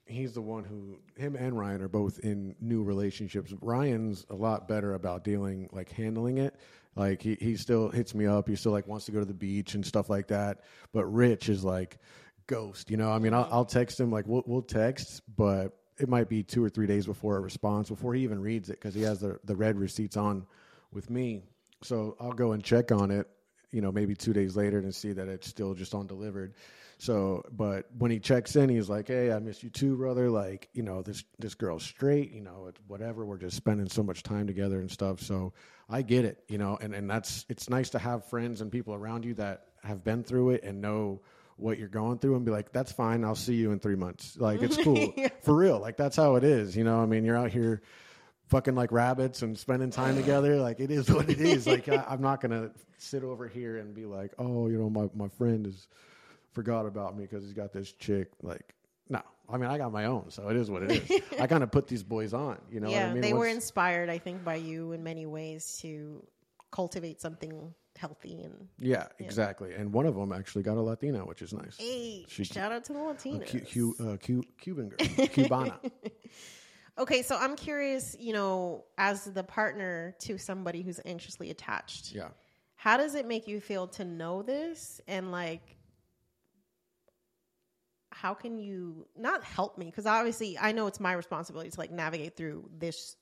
he's 0.07 0.33
the 0.35 0.43
one 0.43 0.65
who 0.65 0.99
him 1.17 1.37
and 1.37 1.59
Ryan 1.59 1.83
are 1.83 1.89
both 1.89 2.19
in 2.21 2.55
new 2.61 2.83
relationships. 2.83 3.53
Ryan's 3.61 4.27
a 4.31 4.35
lot 4.35 4.69
better 4.69 4.95
about 4.95 5.25
dealing, 5.25 5.69
like 5.73 5.91
handling 5.91 6.39
it. 6.39 6.57
Like 6.97 7.23
he 7.23 7.37
he 7.41 7.57
still 7.57 7.89
hits 7.89 8.15
me 8.15 8.27
up. 8.27 8.49
He 8.49 8.57
still 8.57 8.73
like 8.73 8.87
wants 8.87 9.07
to 9.07 9.13
go 9.13 9.19
to 9.19 9.25
the 9.25 9.35
beach 9.35 9.75
and 9.75 9.85
stuff 9.85 10.09
like 10.09 10.29
that. 10.29 10.61
But 10.93 11.07
Rich 11.07 11.49
is 11.49 11.65
like 11.65 11.99
ghost. 12.47 12.91
You 12.91 12.97
know, 12.97 13.11
I 13.11 13.19
mean, 13.19 13.35
I'll, 13.35 13.49
I'll 13.51 13.65
text 13.65 13.99
him 13.99 14.11
like 14.11 14.27
we'll 14.27 14.45
we'll 14.47 14.63
text, 14.63 15.23
but 15.37 15.77
it 15.99 16.09
might 16.09 16.29
be 16.29 16.43
two 16.43 16.63
or 16.63 16.69
three 16.69 16.87
days 16.87 17.07
before 17.07 17.37
a 17.37 17.41
response 17.41 17.89
before 17.89 18.15
he 18.15 18.23
even 18.23 18.41
reads 18.41 18.69
it 18.69 18.75
because 18.81 18.95
he 18.95 19.03
has 19.03 19.21
the 19.21 19.39
the 19.45 19.57
read 19.57 19.77
receipts 19.77 20.17
on 20.17 20.47
with 20.93 21.11
me. 21.11 21.43
So 21.83 22.17
I'll 22.21 22.33
go 22.33 22.53
and 22.53 22.63
check 22.63 22.93
on 22.93 23.11
it. 23.11 23.29
You 23.75 23.81
know, 23.81 23.93
maybe 23.93 24.15
two 24.15 24.33
days 24.33 24.57
later 24.57 24.79
and 24.79 24.95
see 24.95 25.13
that 25.13 25.29
it's 25.29 25.49
still 25.49 25.75
just 25.75 25.95
on 25.95 26.07
delivered. 26.07 26.55
So, 26.99 27.45
but 27.51 27.87
when 27.99 28.11
he 28.11 28.21
checks 28.21 28.57
in, 28.57 28.69
he's 28.69 28.89
like, 28.89 29.09
"Hey, 29.09 29.33
I 29.33 29.39
miss 29.41 29.63
you 29.63 29.71
too, 29.71 29.97
brother. 29.97 30.31
Like, 30.31 30.69
you 30.73 30.83
know, 30.83 31.03
this 31.03 31.25
this 31.39 31.55
girl's 31.55 31.83
straight. 31.83 32.31
You 32.31 32.41
know, 32.41 32.67
it's 32.69 32.81
whatever. 32.87 33.27
We're 33.27 33.37
just 33.39 33.57
spending 33.57 33.89
so 33.89 34.03
much 34.03 34.23
time 34.23 34.47
together 34.47 34.79
and 34.81 34.91
stuff. 34.91 35.21
So, 35.21 35.53
I 35.91 36.03
get 36.03 36.25
it. 36.25 36.45
You 36.49 36.59
know, 36.59 36.79
and 36.81 36.95
and 36.95 37.11
that's 37.11 37.45
it's 37.49 37.69
nice 37.69 37.91
to 37.91 37.99
have 37.99 38.25
friends 38.27 38.61
and 38.61 38.71
people 38.71 38.95
around 38.95 39.25
you 39.25 39.35
that 39.35 39.67
have 39.83 40.05
been 40.05 40.23
through 40.23 40.51
it 40.51 40.63
and 40.63 40.81
know 40.81 41.21
what 41.57 41.79
you're 41.79 41.89
going 41.89 42.19
through 42.19 42.37
and 42.37 42.45
be 42.45 42.51
like, 42.51 42.73
that's 42.73 42.93
fine. 42.93 43.25
I'll 43.25 43.35
see 43.35 43.55
you 43.55 43.73
in 43.73 43.79
three 43.79 43.97
months. 43.97 44.37
Like, 44.37 44.63
it's 44.63 44.77
cool 44.83 45.13
for 45.43 45.55
real. 45.55 45.79
Like, 45.79 45.97
that's 45.97 46.17
how 46.17 46.37
it 46.37 46.45
is. 46.45 46.77
You 46.77 46.85
know, 46.85 47.01
I 47.01 47.07
mean, 47.07 47.25
you're 47.25 47.37
out 47.37 47.51
here 47.51 47.83
fucking 48.49 48.75
like 48.75 48.93
rabbits 48.93 49.43
and 49.43 49.59
spending 49.59 49.91
time 49.91 50.17
together. 50.17 50.57
Like, 50.57 50.81
it 50.81 50.91
is 50.91 51.11
what 51.11 51.29
it 51.31 51.41
is. 51.41 51.67
Like, 51.67 51.89
I, 51.89 52.05
I'm 52.09 52.21
not 52.21 52.41
gonna 52.41 52.71
sit 52.99 53.23
over 53.25 53.49
here 53.49 53.79
and 53.79 53.95
be 53.95 54.05
like, 54.07 54.33
oh, 54.39 54.69
you 54.69 54.79
know, 54.79 54.91
my 54.91 55.09
my 55.15 55.29
friend 55.29 55.67
is 55.67 55.89
forgot 56.53 56.87
about 56.87 57.17
me 57.17 57.25
because 57.25 57.43
he's 57.45 57.53
got 57.53 57.73
this 57.73 57.93
chick. 57.93 58.31
Like, 58.43 58.75
no, 59.09 59.21
I 59.49 59.57
mean, 59.57 59.71
I 59.71 59.79
got 59.79 59.93
my 59.93 60.07
own, 60.07 60.31
so 60.31 60.49
it 60.49 60.57
is 60.57 60.71
what 60.71 60.83
it 60.85 61.11
is. 61.11 61.23
I 61.41 61.47
kind 61.47 61.63
of 61.63 61.71
put 61.71 61.87
these 61.89 62.03
boys 62.03 62.33
on, 62.33 62.59
you 62.71 62.81
know. 62.81 62.89
yeah, 62.89 63.03
what 63.05 63.11
I 63.11 63.13
mean? 63.15 63.23
they 63.23 63.33
were 63.33 63.47
inspired, 63.49 64.09
I 64.09 64.19
think, 64.19 64.45
by 64.45 64.55
you 64.57 64.93
in 64.93 65.03
many 65.03 65.27
ways 65.27 65.79
to 65.83 66.25
cultivate 66.71 67.21
something 67.21 67.75
healthy 67.97 68.43
and 68.43 68.69
yeah, 68.81 69.07
exactly. 69.21 69.73
And 69.73 69.93
one 69.93 70.05
of 70.07 70.17
them 70.17 70.33
actually 70.33 70.65
got 70.65 70.77
a 70.77 70.81
Latina, 70.81 71.21
which 71.25 71.43
is 71.43 71.53
nice. 71.53 71.77
hey, 71.79 72.25
She- 72.29 72.43
shout 72.45 72.73
out 72.73 72.85
to 72.87 72.93
the 72.93 72.99
latina 72.99 73.45
Cu- 73.45 73.61
Cu- 73.61 73.95
uh, 74.01 74.17
Cu- 74.17 74.43
Cuban 74.59 74.89
girl, 74.89 74.99
Cubana. 75.29 75.79
Okay, 76.97 77.23
so 77.23 77.37
I'm 77.37 77.57
curious, 77.57 78.17
you 78.19 78.33
know, 78.33 78.85
as 78.99 79.25
the 79.25 79.43
partner 79.43 80.15
to 80.21 80.39
somebody 80.39 80.83
who's 80.83 81.01
anxiously 81.05 81.51
attached. 81.51 82.13
Yeah. 82.13 82.29
How 82.77 82.97
does 82.97 83.15
it 83.15 83.27
make 83.27 83.49
you 83.49 83.61
feel 83.61 83.89
to 83.89 84.05
know 84.05 84.43
this 84.43 85.01
and 85.09 85.33
like 85.33 85.77
how 88.11 88.33
can 88.33 88.59
you 88.59 89.07
not 89.17 89.43
help 89.43 89.77
me 89.77 89.87
because 89.87 90.07
obviously 90.07 90.57
I 90.57 90.71
know 90.71 90.87
it's 90.87 91.01
my 91.01 91.15
responsibility 91.15 91.71
to 91.71 91.81
like 91.81 91.91
navigate 91.91 92.37
through 92.37 92.71
this 92.79 93.17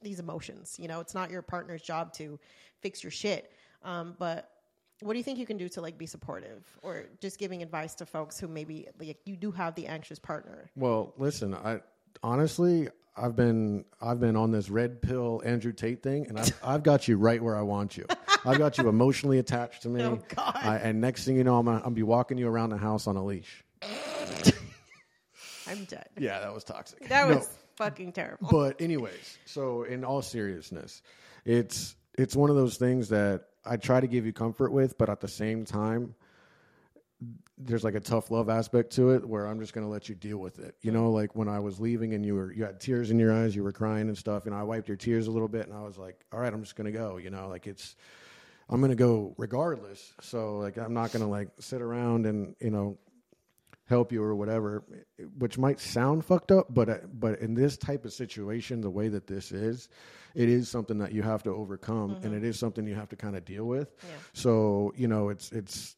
these 0.00 0.20
emotions. 0.20 0.76
You 0.78 0.88
know, 0.88 1.00
it's 1.00 1.14
not 1.14 1.30
your 1.30 1.42
partner's 1.42 1.82
job 1.82 2.12
to 2.14 2.38
fix 2.80 3.02
your 3.02 3.10
shit. 3.10 3.52
Um, 3.82 4.14
but 4.18 4.50
what 5.00 5.12
do 5.12 5.18
you 5.18 5.22
think 5.22 5.38
you 5.38 5.46
can 5.46 5.56
do 5.56 5.68
to 5.70 5.80
like 5.80 5.98
be 5.98 6.06
supportive 6.06 6.66
or 6.82 7.06
just 7.20 7.38
giving 7.38 7.62
advice 7.62 7.94
to 7.96 8.06
folks 8.06 8.38
who 8.38 8.48
maybe 8.48 8.88
like 8.98 9.18
you 9.24 9.36
do 9.36 9.50
have 9.50 9.74
the 9.74 9.86
anxious 9.86 10.18
partner? 10.18 10.70
Well, 10.76 11.14
listen, 11.18 11.54
I 11.54 11.80
honestly, 12.22 12.88
I've 13.20 13.34
been 13.36 13.84
I've 14.00 14.20
been 14.20 14.36
on 14.36 14.50
this 14.52 14.70
red 14.70 15.02
pill 15.02 15.42
Andrew 15.44 15.72
Tate 15.72 16.02
thing, 16.02 16.26
and 16.28 16.38
I've, 16.38 16.52
I've 16.62 16.82
got 16.82 17.08
you 17.08 17.16
right 17.16 17.42
where 17.42 17.56
I 17.56 17.62
want 17.62 17.96
you. 17.96 18.06
I've 18.44 18.58
got 18.58 18.78
you 18.78 18.88
emotionally 18.88 19.38
attached 19.38 19.82
to 19.82 19.88
me. 19.88 20.02
Oh, 20.04 20.22
God. 20.34 20.52
I, 20.56 20.76
and 20.76 21.00
next 21.00 21.24
thing 21.24 21.36
you 21.36 21.44
know, 21.44 21.58
I'm 21.58 21.66
gonna, 21.66 21.82
I'm 21.84 21.94
be 21.94 22.02
walking 22.04 22.38
you 22.38 22.48
around 22.48 22.70
the 22.70 22.76
house 22.78 23.06
on 23.06 23.16
a 23.16 23.24
leash. 23.24 23.64
I'm 25.66 25.84
dead. 25.84 26.08
Yeah, 26.18 26.40
that 26.40 26.54
was 26.54 26.64
toxic. 26.64 27.08
That 27.08 27.28
No. 27.28 27.36
was 27.36 27.48
fucking 27.76 28.12
terrible. 28.12 28.48
but 28.50 28.80
anyways, 28.80 29.38
so 29.44 29.82
in 29.82 30.04
all 30.04 30.22
seriousness, 30.22 31.02
it's 31.44 31.94
it's 32.16 32.34
one 32.34 32.50
of 32.50 32.56
those 32.56 32.76
things 32.76 33.08
that 33.10 33.44
I 33.64 33.76
try 33.76 34.00
to 34.00 34.06
give 34.06 34.24
you 34.24 34.32
comfort 34.32 34.72
with, 34.72 34.96
but 34.96 35.08
at 35.10 35.20
the 35.20 35.28
same 35.28 35.64
time, 35.64 36.14
there's 37.56 37.82
like 37.82 37.94
a 37.94 38.00
tough 38.00 38.30
love 38.30 38.48
aspect 38.48 38.92
to 38.92 39.10
it 39.10 39.26
where 39.26 39.46
I'm 39.46 39.58
just 39.58 39.72
going 39.72 39.84
to 39.84 39.90
let 39.90 40.08
you 40.08 40.14
deal 40.14 40.38
with 40.38 40.60
it. 40.60 40.76
You 40.82 40.92
know, 40.92 41.10
like 41.10 41.34
when 41.34 41.48
I 41.48 41.58
was 41.58 41.80
leaving 41.80 42.14
and 42.14 42.24
you 42.24 42.34
were 42.34 42.52
you 42.52 42.64
had 42.64 42.80
tears 42.80 43.10
in 43.10 43.18
your 43.18 43.32
eyes, 43.32 43.56
you 43.56 43.64
were 43.64 43.72
crying 43.72 44.08
and 44.08 44.16
stuff, 44.16 44.46
and 44.46 44.54
I 44.54 44.62
wiped 44.62 44.88
your 44.88 44.96
tears 44.96 45.26
a 45.26 45.30
little 45.30 45.48
bit, 45.48 45.66
and 45.66 45.76
I 45.76 45.82
was 45.82 45.98
like, 45.98 46.24
all 46.32 46.40
right, 46.40 46.52
I'm 46.52 46.62
just 46.62 46.76
going 46.76 46.90
to 46.90 46.96
go. 46.96 47.16
You 47.16 47.30
know, 47.30 47.48
like 47.48 47.66
it's 47.66 47.96
I'm 48.68 48.80
going 48.80 48.90
to 48.90 48.96
go 48.96 49.34
regardless. 49.36 50.12
So 50.20 50.58
like 50.58 50.76
I'm 50.76 50.94
not 50.94 51.12
going 51.12 51.24
to 51.24 51.30
like 51.30 51.48
sit 51.58 51.82
around 51.82 52.26
and 52.26 52.54
you 52.60 52.70
know 52.70 52.98
help 53.88 54.12
you 54.12 54.22
or 54.22 54.34
whatever, 54.34 54.84
which 55.38 55.58
might 55.58 55.80
sound 55.80 56.24
fucked 56.24 56.52
up, 56.52 56.66
but 56.70 57.18
but 57.18 57.40
in 57.40 57.54
this 57.54 57.76
type 57.76 58.04
of 58.04 58.12
situation, 58.12 58.80
the 58.80 58.90
way 58.90 59.08
that 59.08 59.26
this 59.26 59.50
is, 59.50 59.88
it 60.34 60.48
is 60.48 60.68
something 60.68 60.98
that 60.98 61.12
you 61.12 61.22
have 61.22 61.42
to 61.42 61.50
overcome, 61.50 62.12
and 62.16 62.26
mm-hmm. 62.26 62.34
it 62.36 62.44
is 62.44 62.58
something 62.58 62.86
you 62.86 62.94
have 62.94 63.08
to 63.08 63.16
kind 63.16 63.36
of 63.36 63.44
deal 63.44 63.64
with. 63.64 63.94
Yeah. 64.02 64.14
So 64.34 64.92
you 64.96 65.08
know, 65.08 65.30
it's 65.30 65.50
it's 65.52 65.96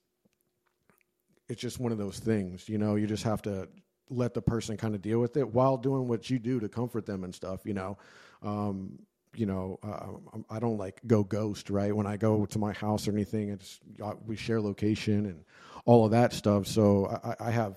it's 1.50 1.60
just 1.60 1.80
one 1.80 1.92
of 1.92 1.98
those 1.98 2.18
things. 2.20 2.68
You 2.68 2.78
know, 2.78 2.94
you 2.94 3.06
just 3.06 3.24
have 3.24 3.42
to 3.42 3.68
let 4.08 4.34
the 4.34 4.42
person 4.42 4.76
kind 4.76 4.94
of 4.94 5.02
deal 5.02 5.18
with 5.20 5.36
it 5.36 5.48
while 5.52 5.76
doing 5.76 6.08
what 6.08 6.30
you 6.30 6.38
do 6.38 6.60
to 6.60 6.68
comfort 6.68 7.06
them 7.06 7.24
and 7.24 7.34
stuff. 7.34 7.60
You 7.64 7.74
know, 7.74 7.98
um, 8.42 9.00
you 9.34 9.46
know, 9.46 9.78
uh, 9.82 10.42
I 10.48 10.58
don't 10.60 10.78
like 10.78 11.00
go 11.06 11.24
ghost 11.24 11.70
right 11.70 11.94
when 11.94 12.06
I 12.06 12.16
go 12.16 12.46
to 12.46 12.58
my 12.58 12.72
house 12.72 13.06
or 13.08 13.12
anything. 13.12 13.50
It's 13.50 13.80
uh, 14.02 14.14
we 14.26 14.36
share 14.36 14.60
location 14.60 15.26
and 15.26 15.44
all 15.84 16.04
of 16.04 16.12
that 16.12 16.32
stuff. 16.32 16.66
So 16.66 17.06
I, 17.24 17.48
I 17.48 17.50
have 17.50 17.76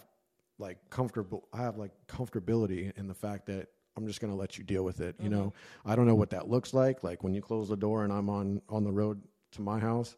like 0.59 0.77
comfortable. 0.89 1.47
I 1.53 1.57
have 1.63 1.77
like 1.77 1.91
comfortability 2.07 2.95
in 2.97 3.07
the 3.07 3.13
fact 3.15 3.47
that 3.47 3.69
I'm 3.97 4.07
just 4.07 4.21
going 4.21 4.31
to 4.33 4.37
let 4.39 4.57
you 4.57 4.63
deal 4.63 4.83
with 4.83 5.01
it. 5.01 5.15
You 5.19 5.29
Mm-hmm. 5.29 5.39
know, 5.39 5.53
I 5.85 5.95
don't 5.95 6.07
know 6.07 6.15
what 6.15 6.31
that 6.31 6.47
looks 6.49 6.73
like. 6.73 7.03
Like 7.03 7.23
when 7.23 7.33
you 7.33 7.41
close 7.41 7.69
the 7.69 7.77
door 7.77 8.03
and 8.03 8.13
I'm 8.13 8.29
on 8.29 8.61
on 8.69 8.83
the 8.83 8.91
road 8.91 9.21
to 9.53 9.61
my 9.61 9.79
house. 9.79 10.15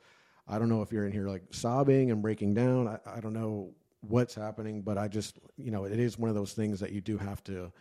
I 0.47 0.60
don't 0.60 0.69
know 0.69 0.81
if 0.81 0.91
you're 0.91 1.05
in 1.05 1.12
here 1.12 1.27
like 1.27 1.43
sobbing 1.51 2.12
and 2.12 2.21
breaking 2.21 2.53
down. 2.53 2.88
I, 2.88 2.99
I 3.17 3.19
don't 3.19 3.34
know 3.34 3.71
what's 4.01 4.36
happening, 4.36 4.81
but 4.81 4.97
I 4.97 5.08
just, 5.08 5.39
you 5.58 5.71
know, 5.71 5.86
it 5.86 5.99
is 5.99 6.17
one 6.17 6.29
of 6.29 6.36
those 6.36 6.53
things 6.53 6.79
that 6.79 6.91
you 6.91 7.01
do 7.01 7.17
have 7.17 7.43
to 7.45 7.71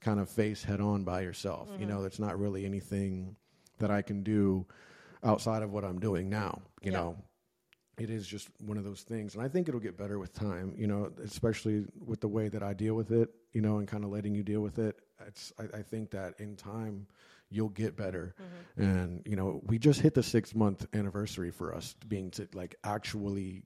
kind 0.00 0.20
of 0.20 0.28
face 0.28 0.62
head 0.62 0.80
on 0.80 1.04
by 1.04 1.22
yourself. 1.22 1.72
You 1.76 1.86
Mm-hmm. 1.86 1.86
know, 1.86 2.04
it's 2.04 2.18
not 2.18 2.38
really 2.38 2.64
anything 2.64 3.36
that 3.78 3.90
I 3.90 4.02
can 4.02 4.22
do 4.22 4.66
outside 5.22 5.62
of 5.62 5.72
what 5.72 5.84
I'm 5.84 5.98
doing 5.98 6.28
now. 6.28 6.60
You 6.82 6.90
Yeah. 6.90 6.92
know, 6.92 7.16
it 7.98 8.10
is 8.10 8.26
just 8.26 8.48
one 8.60 8.76
of 8.78 8.84
those 8.84 9.02
things, 9.02 9.34
and 9.34 9.42
I 9.44 9.48
think 9.48 9.68
it'll 9.68 9.80
get 9.80 9.96
better 9.96 10.18
with 10.18 10.32
time. 10.32 10.74
You 10.76 10.86
know, 10.86 11.10
especially 11.22 11.84
with 12.04 12.20
the 12.20 12.28
way 12.28 12.48
that 12.48 12.62
I 12.62 12.72
deal 12.74 12.94
with 12.94 13.10
it. 13.12 13.30
You 13.52 13.60
know, 13.62 13.78
and 13.78 13.88
kind 13.88 14.04
of 14.04 14.10
letting 14.10 14.34
you 14.34 14.42
deal 14.42 14.60
with 14.60 14.78
it. 14.78 15.00
It's 15.26 15.52
I, 15.58 15.78
I 15.78 15.82
think 15.82 16.10
that 16.10 16.34
in 16.38 16.56
time 16.56 17.06
you'll 17.50 17.68
get 17.68 17.96
better. 17.96 18.34
Mm-hmm. 18.40 18.82
And 18.82 19.22
you 19.26 19.36
know, 19.36 19.60
we 19.66 19.78
just 19.78 20.00
hit 20.00 20.14
the 20.14 20.22
six 20.22 20.54
month 20.54 20.86
anniversary 20.94 21.50
for 21.50 21.74
us 21.74 21.94
being 22.08 22.30
to 22.32 22.48
like 22.54 22.76
actually 22.84 23.64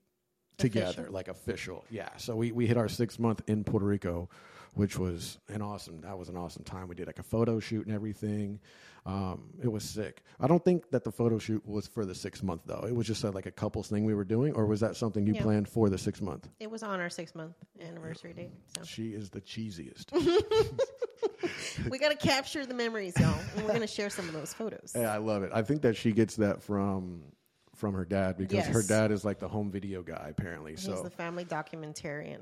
together, 0.57 0.89
Official. 0.89 1.13
like 1.13 1.27
official. 1.27 1.85
Yeah. 1.89 2.09
So 2.17 2.35
we 2.35 2.51
we 2.51 2.65
hit 2.67 2.77
our 2.77 2.89
six 2.89 3.19
month 3.19 3.41
in 3.47 3.63
Puerto 3.63 3.85
Rico, 3.85 4.29
which 4.73 4.97
was 4.97 5.37
an 5.49 5.61
awesome. 5.61 6.01
That 6.01 6.17
was 6.17 6.29
an 6.29 6.37
awesome 6.37 6.63
time. 6.63 6.87
We 6.87 6.95
did 6.95 7.07
like 7.07 7.19
a 7.19 7.23
photo 7.23 7.59
shoot 7.59 7.85
and 7.85 7.95
everything. 7.95 8.59
Um, 9.05 9.51
it 9.61 9.71
was 9.71 9.83
sick. 9.83 10.23
I 10.39 10.47
don't 10.47 10.63
think 10.65 10.89
that 10.89 11.03
the 11.03 11.11
photo 11.11 11.37
shoot 11.37 11.63
was 11.65 11.85
for 11.87 12.05
the 12.05 12.15
six 12.15 12.41
month 12.41 12.61
though. 12.65 12.85
It 12.87 12.95
was 12.95 13.05
just 13.05 13.23
a, 13.23 13.29
like 13.29 13.45
a 13.45 13.51
couples 13.51 13.87
thing 13.87 14.03
we 14.03 14.15
were 14.15 14.23
doing, 14.23 14.53
or 14.53 14.65
was 14.65 14.79
that 14.79 14.95
something 14.95 15.27
you 15.27 15.33
Yeah. 15.35 15.43
planned 15.43 15.67
for 15.69 15.89
the 15.89 15.97
six 15.97 16.21
month? 16.21 16.49
It 16.59 16.71
was 16.71 16.81
on 16.81 16.99
our 16.99 17.09
six 17.09 17.35
month 17.35 17.55
anniversary 17.79 18.33
date. 18.33 18.51
So 18.75 18.83
She 18.83 19.09
is 19.09 19.29
the 19.29 19.41
cheesiest. 19.41 20.11
we 21.89 21.99
got 21.99 22.09
to 22.09 22.17
capture 22.17 22.65
the 22.65 22.73
memories, 22.73 23.19
y'all. 23.19 23.39
And 23.53 23.61
we're 23.63 23.69
going 23.69 23.81
to 23.81 23.87
share 23.87 24.09
some 24.09 24.27
of 24.27 24.33
those 24.33 24.53
photos. 24.53 24.93
Yeah, 24.95 25.13
I 25.13 25.17
love 25.17 25.43
it. 25.43 25.51
I 25.53 25.61
think 25.61 25.83
that 25.83 25.95
she 25.95 26.11
gets 26.11 26.35
that 26.37 26.63
from 26.63 27.21
from 27.75 27.93
her 27.93 28.05
dad 28.05 28.37
because 28.37 28.65
her 28.67 28.81
dad 28.81 29.11
is 29.11 29.25
like 29.25 29.37
the 29.37 29.49
home 29.49 29.69
video 29.69 30.01
guy 30.01 30.27
apparently. 30.31 30.71
He's 30.71 30.83
so 30.83 31.03
the 31.03 31.09
family 31.09 31.43
documentarian 31.45 32.39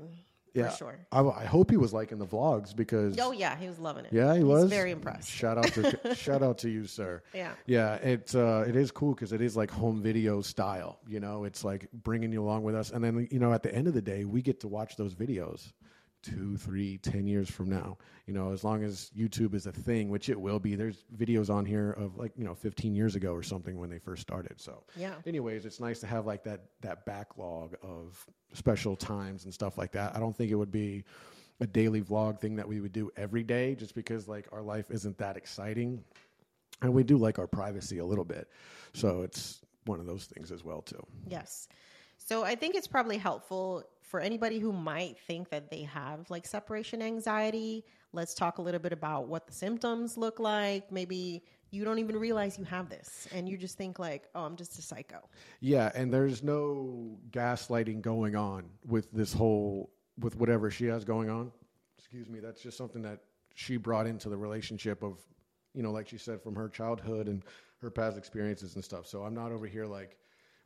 yeah, 0.54 0.68
for 0.70 0.76
sure. 0.76 0.98
I, 1.12 1.20
I 1.20 1.44
hope 1.44 1.70
he 1.70 1.76
was 1.76 1.92
liking 1.92 2.18
the 2.18 2.26
vlogs 2.26 2.74
because 2.74 3.18
Oh, 3.18 3.32
yeah. 3.32 3.56
He 3.56 3.66
was 3.66 3.78
loving 3.78 4.04
it. 4.06 4.12
yeah, 4.12 4.32
he 4.32 4.38
He's 4.38 4.44
was 4.44 4.70
very 4.70 4.90
impressed. 4.92 5.28
Shout 5.30 5.58
out 5.58 5.72
to 5.74 6.14
shout 6.14 6.42
out 6.42 6.58
to 6.58 6.70
you, 6.70 6.86
sir. 6.86 7.22
Yeah. 7.34 7.52
yeah. 7.66 7.94
It 7.96 8.34
uh, 8.34 8.64
it 8.66 8.76
is 8.76 8.90
cool 8.90 9.14
because 9.14 9.32
it 9.32 9.40
is 9.40 9.56
like 9.56 9.70
home 9.70 10.00
video 10.02 10.40
style. 10.40 10.98
You 11.08 11.20
know, 11.20 11.44
it's 11.44 11.64
like 11.64 11.88
bringing 11.92 12.32
you 12.32 12.42
along 12.42 12.62
with 12.62 12.74
us, 12.74 12.90
and 12.90 13.02
then 13.04 13.28
you 13.30 13.38
know 13.38 13.52
at 13.52 13.62
the 13.62 13.74
end 13.74 13.88
of 13.88 13.94
the 13.94 14.02
day, 14.02 14.24
we 14.24 14.42
get 14.42 14.60
to 14.60 14.68
watch 14.68 14.96
those 14.96 15.14
videos 15.14 15.72
two, 16.24 16.56
three, 16.56 16.98
ten 16.98 17.26
years 17.26 17.50
from 17.50 17.68
now. 17.68 17.98
You 18.26 18.32
know, 18.34 18.52
as 18.52 18.64
long 18.64 18.82
as 18.82 19.10
YouTube 19.16 19.54
is 19.54 19.66
a 19.66 19.72
thing, 19.72 20.08
which 20.08 20.28
it 20.30 20.40
will 20.40 20.58
be. 20.58 20.74
There's 20.74 21.04
videos 21.16 21.50
on 21.50 21.64
here 21.66 21.90
of 21.92 22.16
like 22.16 22.32
you 22.36 22.44
know 22.44 22.54
15 22.54 22.94
years 22.94 23.14
ago 23.14 23.32
or 23.32 23.42
something 23.42 23.78
when 23.78 23.90
they 23.90 23.98
first 23.98 24.22
started. 24.22 24.60
So 24.60 24.82
Yeah. 24.96 25.14
anyways, 25.26 25.66
it's 25.66 25.80
nice 25.80 26.00
to 26.00 26.06
have 26.06 26.24
like 26.26 26.42
that 26.44 26.62
that 26.80 27.04
backlog 27.04 27.76
of 27.82 28.24
special 28.54 28.96
times 28.96 29.44
and 29.44 29.52
stuff 29.52 29.76
like 29.76 29.92
that. 29.92 30.16
I 30.16 30.20
don't 30.20 30.34
think 30.34 30.50
it 30.50 30.54
would 30.56 30.72
be 30.72 31.04
a 31.60 31.66
daily 31.66 32.00
vlog 32.02 32.40
thing 32.40 32.56
that 32.56 32.66
we 32.66 32.80
would 32.80 32.92
do 32.92 33.10
every 33.16 33.42
day 33.42 33.74
just 33.74 33.94
because 33.94 34.26
like 34.26 34.48
our 34.52 34.62
life 34.62 34.90
isn't 34.90 35.18
that 35.18 35.36
exciting. 35.36 36.02
And 36.82 36.92
we 36.92 37.04
do 37.04 37.16
like 37.16 37.38
our 37.38 37.46
privacy 37.46 37.98
a 37.98 38.04
little 38.04 38.24
bit. 38.24 38.48
So 38.94 39.22
it's 39.22 39.60
one 39.84 40.00
of 40.00 40.06
those 40.06 40.24
things 40.24 40.50
as 40.50 40.64
well 40.64 40.82
too. 40.82 41.04
Yes. 41.28 41.68
So 42.18 42.44
I 42.44 42.54
think 42.54 42.74
it's 42.74 42.86
probably 42.86 43.18
helpful 43.18 43.84
for 44.02 44.20
anybody 44.20 44.58
who 44.58 44.72
might 44.72 45.18
think 45.26 45.50
that 45.50 45.70
they 45.70 45.82
have 45.82 46.28
like 46.30 46.46
separation 46.46 47.02
anxiety. 47.02 47.84
Let's 48.12 48.34
talk 48.34 48.58
a 48.58 48.62
little 48.62 48.80
bit 48.80 48.92
about 48.92 49.26
what 49.28 49.46
the 49.46 49.52
symptoms 49.52 50.16
look 50.16 50.38
like. 50.38 50.90
Maybe 50.92 51.42
you 51.70 51.84
don't 51.84 51.98
even 51.98 52.16
realize 52.16 52.56
you 52.56 52.64
have 52.64 52.88
this 52.88 53.26
and 53.34 53.48
you 53.48 53.56
just 53.56 53.76
think 53.76 53.98
like, 53.98 54.28
"Oh, 54.34 54.44
I'm 54.44 54.56
just 54.56 54.78
a 54.78 54.82
psycho." 54.82 55.18
Yeah, 55.60 55.90
and 55.94 56.12
there's 56.12 56.42
no 56.42 57.18
gaslighting 57.30 58.02
going 58.02 58.36
on 58.36 58.70
with 58.86 59.10
this 59.10 59.32
whole 59.32 59.90
with 60.18 60.36
whatever 60.36 60.70
she 60.70 60.86
has 60.86 61.04
going 61.04 61.28
on. 61.28 61.50
Excuse 61.98 62.28
me, 62.28 62.38
that's 62.38 62.62
just 62.62 62.78
something 62.78 63.02
that 63.02 63.20
she 63.54 63.76
brought 63.76 64.06
into 64.06 64.28
the 64.28 64.36
relationship 64.36 65.02
of, 65.02 65.18
you 65.74 65.82
know, 65.82 65.90
like 65.90 66.08
she 66.08 66.18
said 66.18 66.42
from 66.42 66.54
her 66.54 66.68
childhood 66.68 67.28
and 67.28 67.42
her 67.78 67.90
past 67.90 68.16
experiences 68.16 68.74
and 68.74 68.84
stuff. 68.84 69.06
So 69.06 69.22
I'm 69.22 69.34
not 69.34 69.52
over 69.52 69.66
here 69.66 69.86
like, 69.86 70.16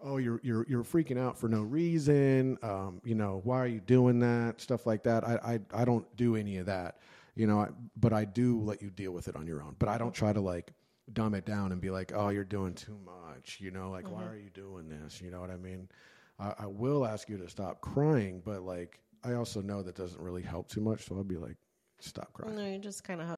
oh, 0.01 0.17
you're 0.17 0.41
you're 0.43 0.67
you're 0.69 0.85
freaking 0.85 1.19
out 1.19 1.39
for 1.39 1.49
no 1.49 1.63
reason. 1.63 2.59
Um, 2.63 3.01
you 3.05 3.15
know, 3.15 3.41
why 3.45 3.59
are 3.59 3.67
you 3.67 3.81
doing 3.81 4.19
that? 4.21 4.61
Stuff 4.61 4.87
like 4.87 5.03
that. 5.05 5.25
I 5.25 5.61
I 5.73 5.83
I 5.83 5.85
don't 5.85 6.05
do 6.17 6.37
any 6.37 6.59
of 6.59 6.67
that. 6.67 6.99
You 7.35 7.47
know, 7.47 7.61
I, 7.61 7.69
but 7.97 8.13
I 8.13 8.25
do 8.25 8.61
let 8.61 8.83
you 8.83 8.91
deal 8.91 9.13
with 9.13 9.29
it 9.29 9.37
on 9.37 9.47
your 9.47 9.63
own. 9.63 9.77
But 9.79 9.89
I 9.89 9.99
don't 9.99 10.15
try 10.15 10.33
to 10.33 10.41
like 10.41 10.73
dumb 11.13 11.35
it 11.35 11.47
down 11.47 11.73
and 11.73 11.81
be 11.81 11.91
like, 11.91 12.13
oh, 12.15 12.29
you're 12.31 12.45
doing 12.45 12.75
too 12.75 12.99
much. 13.05 13.59
You 13.61 13.71
know, 13.71 13.91
like 13.91 14.11
why 14.11 14.25
are 14.25 14.37
you 14.37 14.51
doing 14.51 14.89
this? 14.89 15.21
You 15.21 15.31
know 15.31 15.41
what 15.41 15.51
I 15.51 15.57
mean? 15.57 15.89
I, 16.39 16.55
I 16.61 16.67
will 16.67 17.07
ask 17.07 17.29
you 17.29 17.39
to 17.39 17.49
stop 17.49 17.81
crying, 17.81 18.43
but 18.45 18.63
like 18.63 19.01
I 19.25 19.35
also 19.35 19.61
know 19.61 19.83
that 19.83 19.97
doesn't 19.97 20.21
really 20.21 20.43
help 20.43 20.69
too 20.69 20.81
much. 20.81 21.07
So 21.07 21.17
I'll 21.17 21.25
be 21.25 21.37
like, 21.37 21.57
stop 22.01 22.33
crying. 22.33 22.57
No, 22.57 22.67
you 22.67 22.79
just 22.79 23.05
kind 23.05 23.21
of 23.21 23.38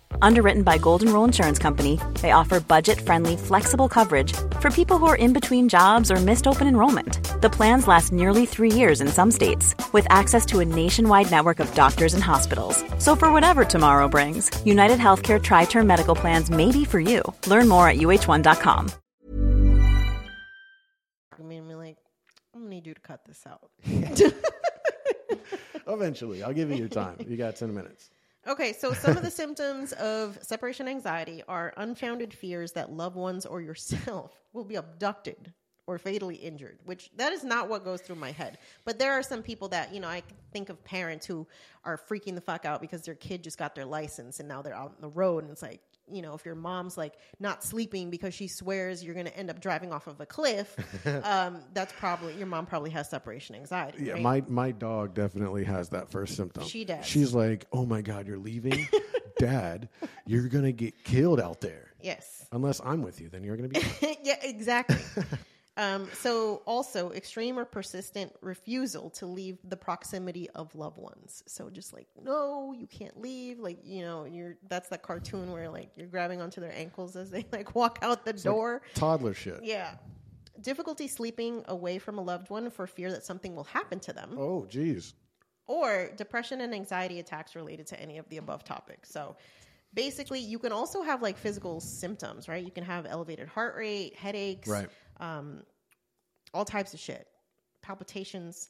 Underwritten 0.21 0.63
by 0.63 0.77
Golden 0.77 1.11
Rule 1.11 1.25
Insurance 1.25 1.57
Company, 1.59 1.99
they 2.21 2.31
offer 2.31 2.59
budget 2.59 3.01
friendly, 3.01 3.35
flexible 3.35 3.89
coverage 3.89 4.33
for 4.59 4.69
people 4.69 4.97
who 4.97 5.07
are 5.07 5.15
in 5.15 5.33
between 5.33 5.67
jobs 5.67 6.11
or 6.11 6.17
missed 6.17 6.47
open 6.47 6.67
enrollment. 6.67 7.17
The 7.41 7.49
plans 7.49 7.87
last 7.87 8.11
nearly 8.11 8.45
three 8.45 8.71
years 8.71 9.01
in 9.01 9.07
some 9.07 9.31
states, 9.31 9.73
with 9.93 10.05
access 10.09 10.45
to 10.47 10.59
a 10.59 10.65
nationwide 10.65 11.31
network 11.31 11.59
of 11.59 11.73
doctors 11.73 12.13
and 12.13 12.23
hospitals. 12.23 12.83
So, 12.99 13.15
for 13.15 13.31
whatever 13.31 13.65
tomorrow 13.65 14.07
brings, 14.07 14.51
United 14.65 14.99
Healthcare 14.99 15.41
Tri 15.41 15.65
Term 15.65 15.87
Medical 15.87 16.15
Plans 16.15 16.51
may 16.51 16.71
be 16.71 16.85
for 16.85 16.99
you. 16.99 17.23
Learn 17.47 17.67
more 17.67 17.87
at 17.87 17.97
uhone.com. 17.97 18.91
I 21.39 21.43
mean, 21.43 21.63
I'm 21.71 21.77
like, 21.77 21.97
I'm 22.53 22.61
gonna 22.61 22.69
need 22.69 22.85
you 22.85 22.93
to 22.93 23.01
cut 23.01 23.25
this 23.25 23.43
out. 23.47 23.71
Eventually, 25.87 26.43
I'll 26.43 26.53
give 26.53 26.69
you 26.69 26.75
your 26.77 26.89
time. 26.89 27.15
You 27.27 27.37
got 27.37 27.55
ten 27.55 27.73
minutes. 27.73 28.10
Okay, 28.47 28.73
so 28.73 28.91
some 28.93 29.17
of 29.17 29.23
the 29.23 29.29
symptoms 29.29 29.93
of 29.93 30.39
separation 30.41 30.87
anxiety 30.87 31.43
are 31.47 31.73
unfounded 31.77 32.33
fears 32.33 32.71
that 32.71 32.91
loved 32.91 33.15
ones 33.15 33.45
or 33.45 33.61
yourself 33.61 34.41
will 34.53 34.63
be 34.63 34.75
abducted 34.75 35.53
or 35.85 35.99
fatally 35.99 36.35
injured, 36.35 36.79
which 36.85 37.11
that 37.17 37.33
is 37.33 37.43
not 37.43 37.69
what 37.69 37.83
goes 37.83 38.01
through 38.01 38.15
my 38.15 38.31
head. 38.31 38.57
But 38.83 38.97
there 38.97 39.13
are 39.13 39.21
some 39.21 39.43
people 39.43 39.67
that, 39.69 39.93
you 39.93 39.99
know, 39.99 40.07
I 40.07 40.23
think 40.53 40.69
of 40.69 40.83
parents 40.83 41.25
who 41.25 41.45
are 41.85 41.97
freaking 41.97 42.33
the 42.33 42.41
fuck 42.41 42.65
out 42.65 42.81
because 42.81 43.03
their 43.03 43.15
kid 43.15 43.43
just 43.43 43.59
got 43.59 43.75
their 43.75 43.85
license 43.85 44.39
and 44.39 44.49
now 44.49 44.61
they're 44.63 44.75
out 44.75 44.93
on 44.95 45.01
the 45.01 45.09
road 45.09 45.43
and 45.43 45.51
it's 45.51 45.61
like, 45.61 45.81
you 46.11 46.21
know, 46.21 46.33
if 46.33 46.45
your 46.45 46.55
mom's 46.55 46.97
like 46.97 47.13
not 47.39 47.63
sleeping 47.63 48.09
because 48.09 48.33
she 48.33 48.47
swears 48.47 49.03
you're 49.03 49.13
going 49.13 49.25
to 49.25 49.37
end 49.37 49.49
up 49.49 49.59
driving 49.59 49.91
off 49.91 50.07
of 50.07 50.19
a 50.19 50.25
cliff, 50.25 50.75
um, 51.23 51.61
that's 51.73 51.93
probably 51.93 52.35
your 52.35 52.47
mom 52.47 52.65
probably 52.65 52.89
has 52.91 53.09
separation 53.09 53.55
anxiety. 53.55 54.05
Yeah, 54.05 54.13
right? 54.13 54.21
my 54.21 54.43
my 54.47 54.71
dog 54.71 55.13
definitely 55.13 55.63
has 55.63 55.89
that 55.89 56.09
first 56.11 56.35
symptom. 56.35 56.63
She 56.63 56.85
does. 56.85 57.05
She's 57.05 57.33
like, 57.33 57.65
"Oh 57.71 57.85
my 57.85 58.01
god, 58.01 58.27
you're 58.27 58.37
leaving, 58.37 58.87
Dad. 59.39 59.89
You're 60.25 60.47
gonna 60.47 60.71
get 60.71 61.03
killed 61.03 61.39
out 61.39 61.61
there. 61.61 61.93
yes. 62.01 62.45
Unless 62.53 62.81
I'm 62.83 63.01
with 63.01 63.21
you, 63.21 63.29
then 63.29 63.43
you're 63.43 63.55
gonna 63.55 63.69
be." 63.69 63.81
yeah, 64.23 64.35
exactly. 64.43 64.97
Um, 65.77 66.07
so, 66.13 66.61
also 66.65 67.11
extreme 67.11 67.57
or 67.57 67.63
persistent 67.65 68.33
refusal 68.41 69.09
to 69.11 69.25
leave 69.25 69.57
the 69.63 69.77
proximity 69.77 70.49
of 70.51 70.75
loved 70.75 70.97
ones. 70.97 71.43
So, 71.47 71.69
just 71.69 71.93
like, 71.93 72.07
no, 72.21 72.73
you 72.77 72.87
can't 72.87 73.19
leave. 73.21 73.57
Like, 73.59 73.79
you 73.83 74.01
know, 74.01 74.25
you're 74.25 74.57
that's 74.67 74.89
that 74.89 75.01
cartoon 75.01 75.51
where 75.51 75.69
like 75.69 75.89
you're 75.95 76.07
grabbing 76.07 76.41
onto 76.41 76.59
their 76.59 76.73
ankles 76.75 77.15
as 77.15 77.31
they 77.31 77.45
like 77.51 77.73
walk 77.73 77.99
out 78.01 78.25
the 78.25 78.33
door. 78.33 78.81
Toddler 78.95 79.33
shit. 79.33 79.61
yeah. 79.63 79.95
Difficulty 80.61 81.07
sleeping 81.07 81.63
away 81.69 81.97
from 81.97 82.17
a 82.17 82.21
loved 82.21 82.49
one 82.49 82.69
for 82.69 82.85
fear 82.85 83.09
that 83.11 83.23
something 83.23 83.55
will 83.55 83.63
happen 83.63 83.99
to 84.01 84.13
them, 84.13 84.35
Oh, 84.37 84.65
geez. 84.69 85.13
or 85.65 86.11
depression 86.17 86.61
and 86.61 86.75
anxiety 86.75 87.19
attacks 87.19 87.55
related 87.55 87.87
to 87.87 87.99
any 87.99 88.17
of 88.17 88.27
the 88.29 88.37
above 88.37 88.63
topics. 88.63 89.09
So, 89.09 89.37
basically, 89.93 90.39
you 90.39 90.59
can 90.59 90.71
also 90.73 91.01
have 91.01 91.21
like 91.21 91.37
physical 91.37 91.79
symptoms, 91.79 92.47
right? 92.47 92.63
You 92.63 92.71
can 92.71 92.83
have 92.83 93.05
elevated 93.09 93.47
heart 93.47 93.75
rate, 93.75 94.15
headaches, 94.17 94.67
Right. 94.69 94.89
Um, 95.21 95.63
all 96.53 96.65
types 96.65 96.93
of 96.93 96.99
shit, 96.99 97.27
palpitations. 97.81 98.69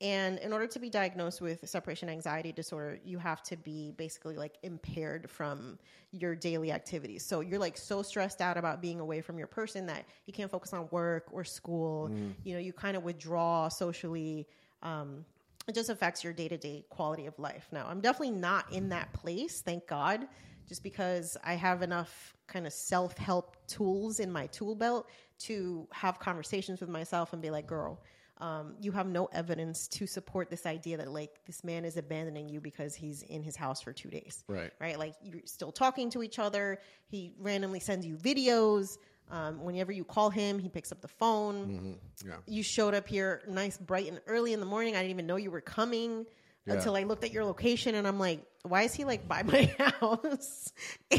And 0.00 0.38
in 0.38 0.52
order 0.52 0.68
to 0.68 0.78
be 0.78 0.88
diagnosed 0.88 1.40
with 1.40 1.68
separation 1.68 2.08
anxiety 2.08 2.52
disorder, 2.52 3.00
you 3.04 3.18
have 3.18 3.42
to 3.44 3.56
be 3.56 3.92
basically 3.96 4.36
like 4.36 4.54
impaired 4.62 5.28
from 5.28 5.76
your 6.12 6.36
daily 6.36 6.70
activities. 6.70 7.24
So 7.24 7.40
you're 7.40 7.58
like 7.58 7.76
so 7.76 8.02
stressed 8.02 8.40
out 8.40 8.56
about 8.56 8.80
being 8.80 9.00
away 9.00 9.20
from 9.20 9.38
your 9.38 9.48
person 9.48 9.86
that 9.86 10.04
you 10.26 10.32
can't 10.32 10.50
focus 10.50 10.72
on 10.72 10.88
work 10.92 11.26
or 11.32 11.42
school. 11.42 12.10
You 12.44 12.54
know, 12.54 12.60
you 12.60 12.72
kind 12.72 12.96
of 12.96 13.02
withdraw 13.02 13.68
socially. 13.68 14.46
Um, 14.84 15.24
it 15.66 15.74
just 15.74 15.90
affects 15.90 16.22
your 16.22 16.32
day 16.32 16.48
to 16.48 16.56
day 16.56 16.84
quality 16.88 17.26
of 17.26 17.36
life. 17.38 17.68
Now, 17.72 17.86
I'm 17.88 18.00
definitely 18.00 18.36
not 18.36 18.72
in 18.72 18.88
that 18.90 19.12
place, 19.12 19.60
thank 19.60 19.86
God, 19.88 20.28
just 20.68 20.84
because 20.84 21.36
I 21.44 21.54
have 21.54 21.82
enough 21.82 22.36
kind 22.46 22.66
of 22.66 22.72
self 22.72 23.18
help 23.18 23.57
tools 23.68 24.18
in 24.20 24.32
my 24.32 24.46
tool 24.48 24.74
belt 24.74 25.08
to 25.40 25.86
have 25.92 26.18
conversations 26.18 26.80
with 26.80 26.88
myself 26.90 27.32
and 27.32 27.40
be 27.40 27.50
like, 27.50 27.66
girl, 27.66 28.00
um, 28.40 28.74
you 28.80 28.92
have 28.92 29.06
no 29.08 29.26
evidence 29.32 29.88
to 29.88 30.06
support 30.06 30.48
this 30.50 30.64
idea 30.66 30.96
that 30.96 31.10
like 31.12 31.40
this 31.46 31.64
man 31.64 31.84
is 31.84 31.96
abandoning 31.96 32.48
you 32.48 32.60
because 32.60 32.94
he's 32.94 33.22
in 33.22 33.42
his 33.42 33.56
house 33.56 33.80
for 33.80 33.92
two 33.92 34.08
days. 34.10 34.44
Right. 34.48 34.70
Right. 34.80 34.98
Like 34.98 35.14
you're 35.22 35.42
still 35.44 35.72
talking 35.72 36.08
to 36.10 36.22
each 36.22 36.38
other. 36.38 36.78
He 37.08 37.32
randomly 37.38 37.80
sends 37.80 38.06
you 38.06 38.16
videos. 38.16 38.98
Um, 39.30 39.62
whenever 39.62 39.92
you 39.92 40.04
call 40.04 40.30
him, 40.30 40.58
he 40.58 40.68
picks 40.68 40.90
up 40.92 41.00
the 41.02 41.08
phone. 41.08 41.98
Yeah. 42.24 42.34
You 42.46 42.62
showed 42.62 42.94
up 42.94 43.06
here 43.06 43.42
nice, 43.48 43.76
bright, 43.76 44.08
and 44.08 44.20
early 44.26 44.52
in 44.54 44.60
the 44.60 44.66
morning. 44.66 44.94
I 44.94 45.00
didn't 45.00 45.10
even 45.10 45.26
know 45.26 45.36
you 45.36 45.50
were 45.50 45.60
coming 45.60 46.24
Yeah. 46.64 46.74
until 46.74 46.96
I 46.96 47.02
looked 47.02 47.24
at 47.24 47.32
your 47.32 47.44
location 47.44 47.94
and 47.96 48.06
I'm 48.08 48.18
like, 48.20 48.40
why 48.62 48.82
is 48.82 48.94
he 48.94 49.04
like 49.04 49.26
by 49.28 49.42
my 49.54 49.64
house? 50.00 50.72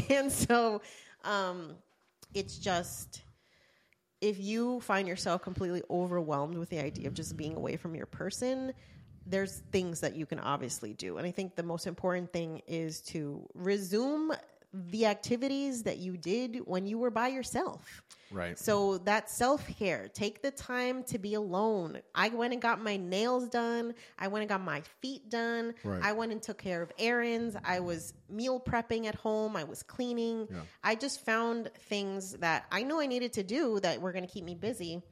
and 0.08 0.32
so 0.32 0.80
um, 1.22 1.76
it's 2.34 2.58
just 2.58 3.22
if 4.20 4.38
you 4.38 4.80
find 4.80 5.08
yourself 5.08 5.42
completely 5.42 5.82
overwhelmed 5.90 6.56
with 6.56 6.68
the 6.68 6.78
idea 6.78 7.08
of 7.08 7.14
just 7.14 7.36
being 7.36 7.56
away 7.56 7.76
from 7.76 7.94
your 7.94 8.06
person, 8.06 8.72
there's 9.26 9.62
things 9.72 10.00
that 10.00 10.14
you 10.14 10.26
can 10.26 10.38
obviously 10.38 10.92
do. 10.92 11.16
And 11.16 11.26
I 11.26 11.30
think 11.30 11.56
the 11.56 11.62
most 11.62 11.86
important 11.86 12.32
thing 12.32 12.62
is 12.66 13.00
to 13.02 13.46
resume 13.54 14.32
the 14.72 15.06
activities 15.06 15.82
that 15.84 15.98
you 15.98 16.16
did 16.16 16.60
when 16.64 16.86
you 16.86 16.98
were 16.98 17.10
by 17.10 17.28
yourself. 17.28 18.02
Right. 18.30 18.56
So 18.56 18.98
that 18.98 19.28
self 19.28 19.66
care, 19.78 20.08
take 20.08 20.42
the 20.42 20.52
time 20.52 21.02
to 21.04 21.18
be 21.18 21.34
alone. 21.34 22.00
I 22.14 22.28
went 22.28 22.52
and 22.52 22.62
got 22.62 22.80
my 22.80 22.96
nails 22.96 23.48
done. 23.48 23.94
I 24.18 24.28
went 24.28 24.42
and 24.42 24.48
got 24.48 24.60
my 24.60 24.82
feet 25.00 25.28
done. 25.28 25.74
Right. 25.82 26.00
I 26.02 26.12
went 26.12 26.30
and 26.30 26.40
took 26.40 26.58
care 26.58 26.82
of 26.82 26.92
errands. 26.98 27.56
I 27.64 27.80
was 27.80 28.14
meal 28.28 28.60
prepping 28.60 29.06
at 29.06 29.16
home. 29.16 29.56
I 29.56 29.64
was 29.64 29.82
cleaning. 29.82 30.46
Yeah. 30.50 30.60
I 30.84 30.94
just 30.94 31.24
found 31.24 31.70
things 31.88 32.34
that 32.34 32.66
I 32.70 32.84
knew 32.84 33.00
I 33.00 33.06
needed 33.06 33.32
to 33.34 33.42
do 33.42 33.80
that 33.80 34.00
were 34.00 34.12
going 34.12 34.26
to 34.26 34.32
keep 34.32 34.44
me 34.44 34.54
busy. 34.54 35.02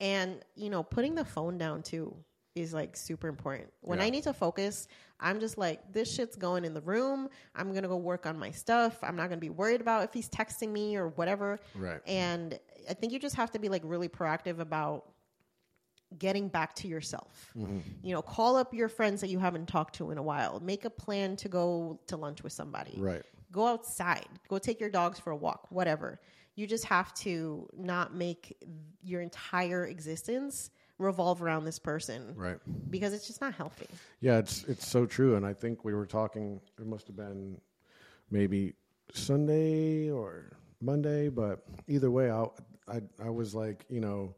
And, 0.00 0.42
you 0.54 0.70
know, 0.70 0.82
putting 0.82 1.14
the 1.14 1.24
phone 1.24 1.58
down 1.58 1.82
too 1.82 2.16
is 2.54 2.74
like 2.74 2.96
super 2.96 3.28
important. 3.28 3.72
When 3.80 3.98
Yeah. 3.98 4.06
I 4.06 4.10
need 4.10 4.24
to 4.24 4.32
focus, 4.32 4.88
I'm 5.20 5.40
just 5.40 5.56
like, 5.56 5.92
this 5.92 6.12
shit's 6.12 6.36
going 6.36 6.64
in 6.64 6.74
the 6.74 6.80
room. 6.82 7.28
I'm 7.54 7.72
to 7.82 7.88
go 7.88 7.96
work 7.96 8.26
on 8.26 8.38
my 8.38 8.50
stuff. 8.50 8.98
I'm 9.02 9.16
not 9.16 9.28
to 9.30 9.36
be 9.38 9.50
worried 9.50 9.80
about 9.80 10.04
if 10.04 10.12
he's 10.12 10.28
texting 10.28 10.70
me 10.70 10.96
or 10.96 11.08
whatever. 11.08 11.58
Right. 11.74 12.00
And 12.06 12.58
I 12.88 12.94
think 12.94 13.12
you 13.12 13.18
just 13.18 13.36
have 13.36 13.50
to 13.52 13.58
be 13.58 13.68
like 13.68 13.82
really 13.84 14.08
proactive 14.08 14.58
about 14.58 15.12
getting 16.18 16.48
back 16.48 16.74
to 16.74 16.88
yourself. 16.88 17.50
Mm-hmm. 17.56 17.78
You 18.02 18.14
know, 18.14 18.20
call 18.20 18.56
up 18.56 18.74
your 18.74 18.88
friends 18.88 19.22
that 19.22 19.30
you 19.30 19.38
haven't 19.38 19.66
talked 19.66 19.94
to 19.96 20.10
in 20.10 20.18
a 20.18 20.22
while. 20.22 20.60
Make 20.60 20.84
a 20.84 20.90
plan 20.90 21.36
to 21.36 21.48
go 21.48 22.00
to 22.08 22.16
lunch 22.16 22.42
with 22.42 22.52
somebody. 22.52 22.96
Right. 22.98 23.22
Go 23.50 23.66
outside. 23.66 24.28
Go 24.48 24.58
take 24.58 24.78
your 24.78 24.90
dogs 24.90 25.18
for 25.18 25.30
a 25.30 25.36
walk, 25.36 25.68
whatever. 25.70 26.20
You 26.54 26.66
just 26.66 26.84
have 26.84 27.14
to 27.14 27.66
not 27.74 28.14
make 28.14 28.62
your 29.02 29.22
entire 29.22 29.86
existence 29.86 30.70
revolve 30.98 31.42
around 31.42 31.64
this 31.64 31.78
person 31.78 32.34
Right. 32.36 32.58
because 32.90 33.12
it's 33.12 33.26
just 33.26 33.40
not 33.40 33.54
healthy. 33.54 33.86
Yeah, 34.20 34.38
it's 34.38 34.64
it's 34.64 34.86
so 34.86 35.06
true, 35.06 35.36
and 35.36 35.44
I 35.46 35.52
think 35.52 35.84
we 35.84 35.94
were 35.94 36.06
talking. 36.06 36.60
It 36.78 36.86
must 36.86 37.06
have 37.08 37.16
been 37.16 37.60
maybe 38.30 38.74
Sunday 39.12 40.10
or 40.10 40.52
Monday, 40.80 41.28
but 41.28 41.64
either 41.88 42.10
way, 42.10 42.30
I 42.30 42.44
I, 42.88 43.00
I 43.22 43.30
was 43.30 43.54
like, 43.54 43.84
you 43.88 44.00
know, 44.00 44.34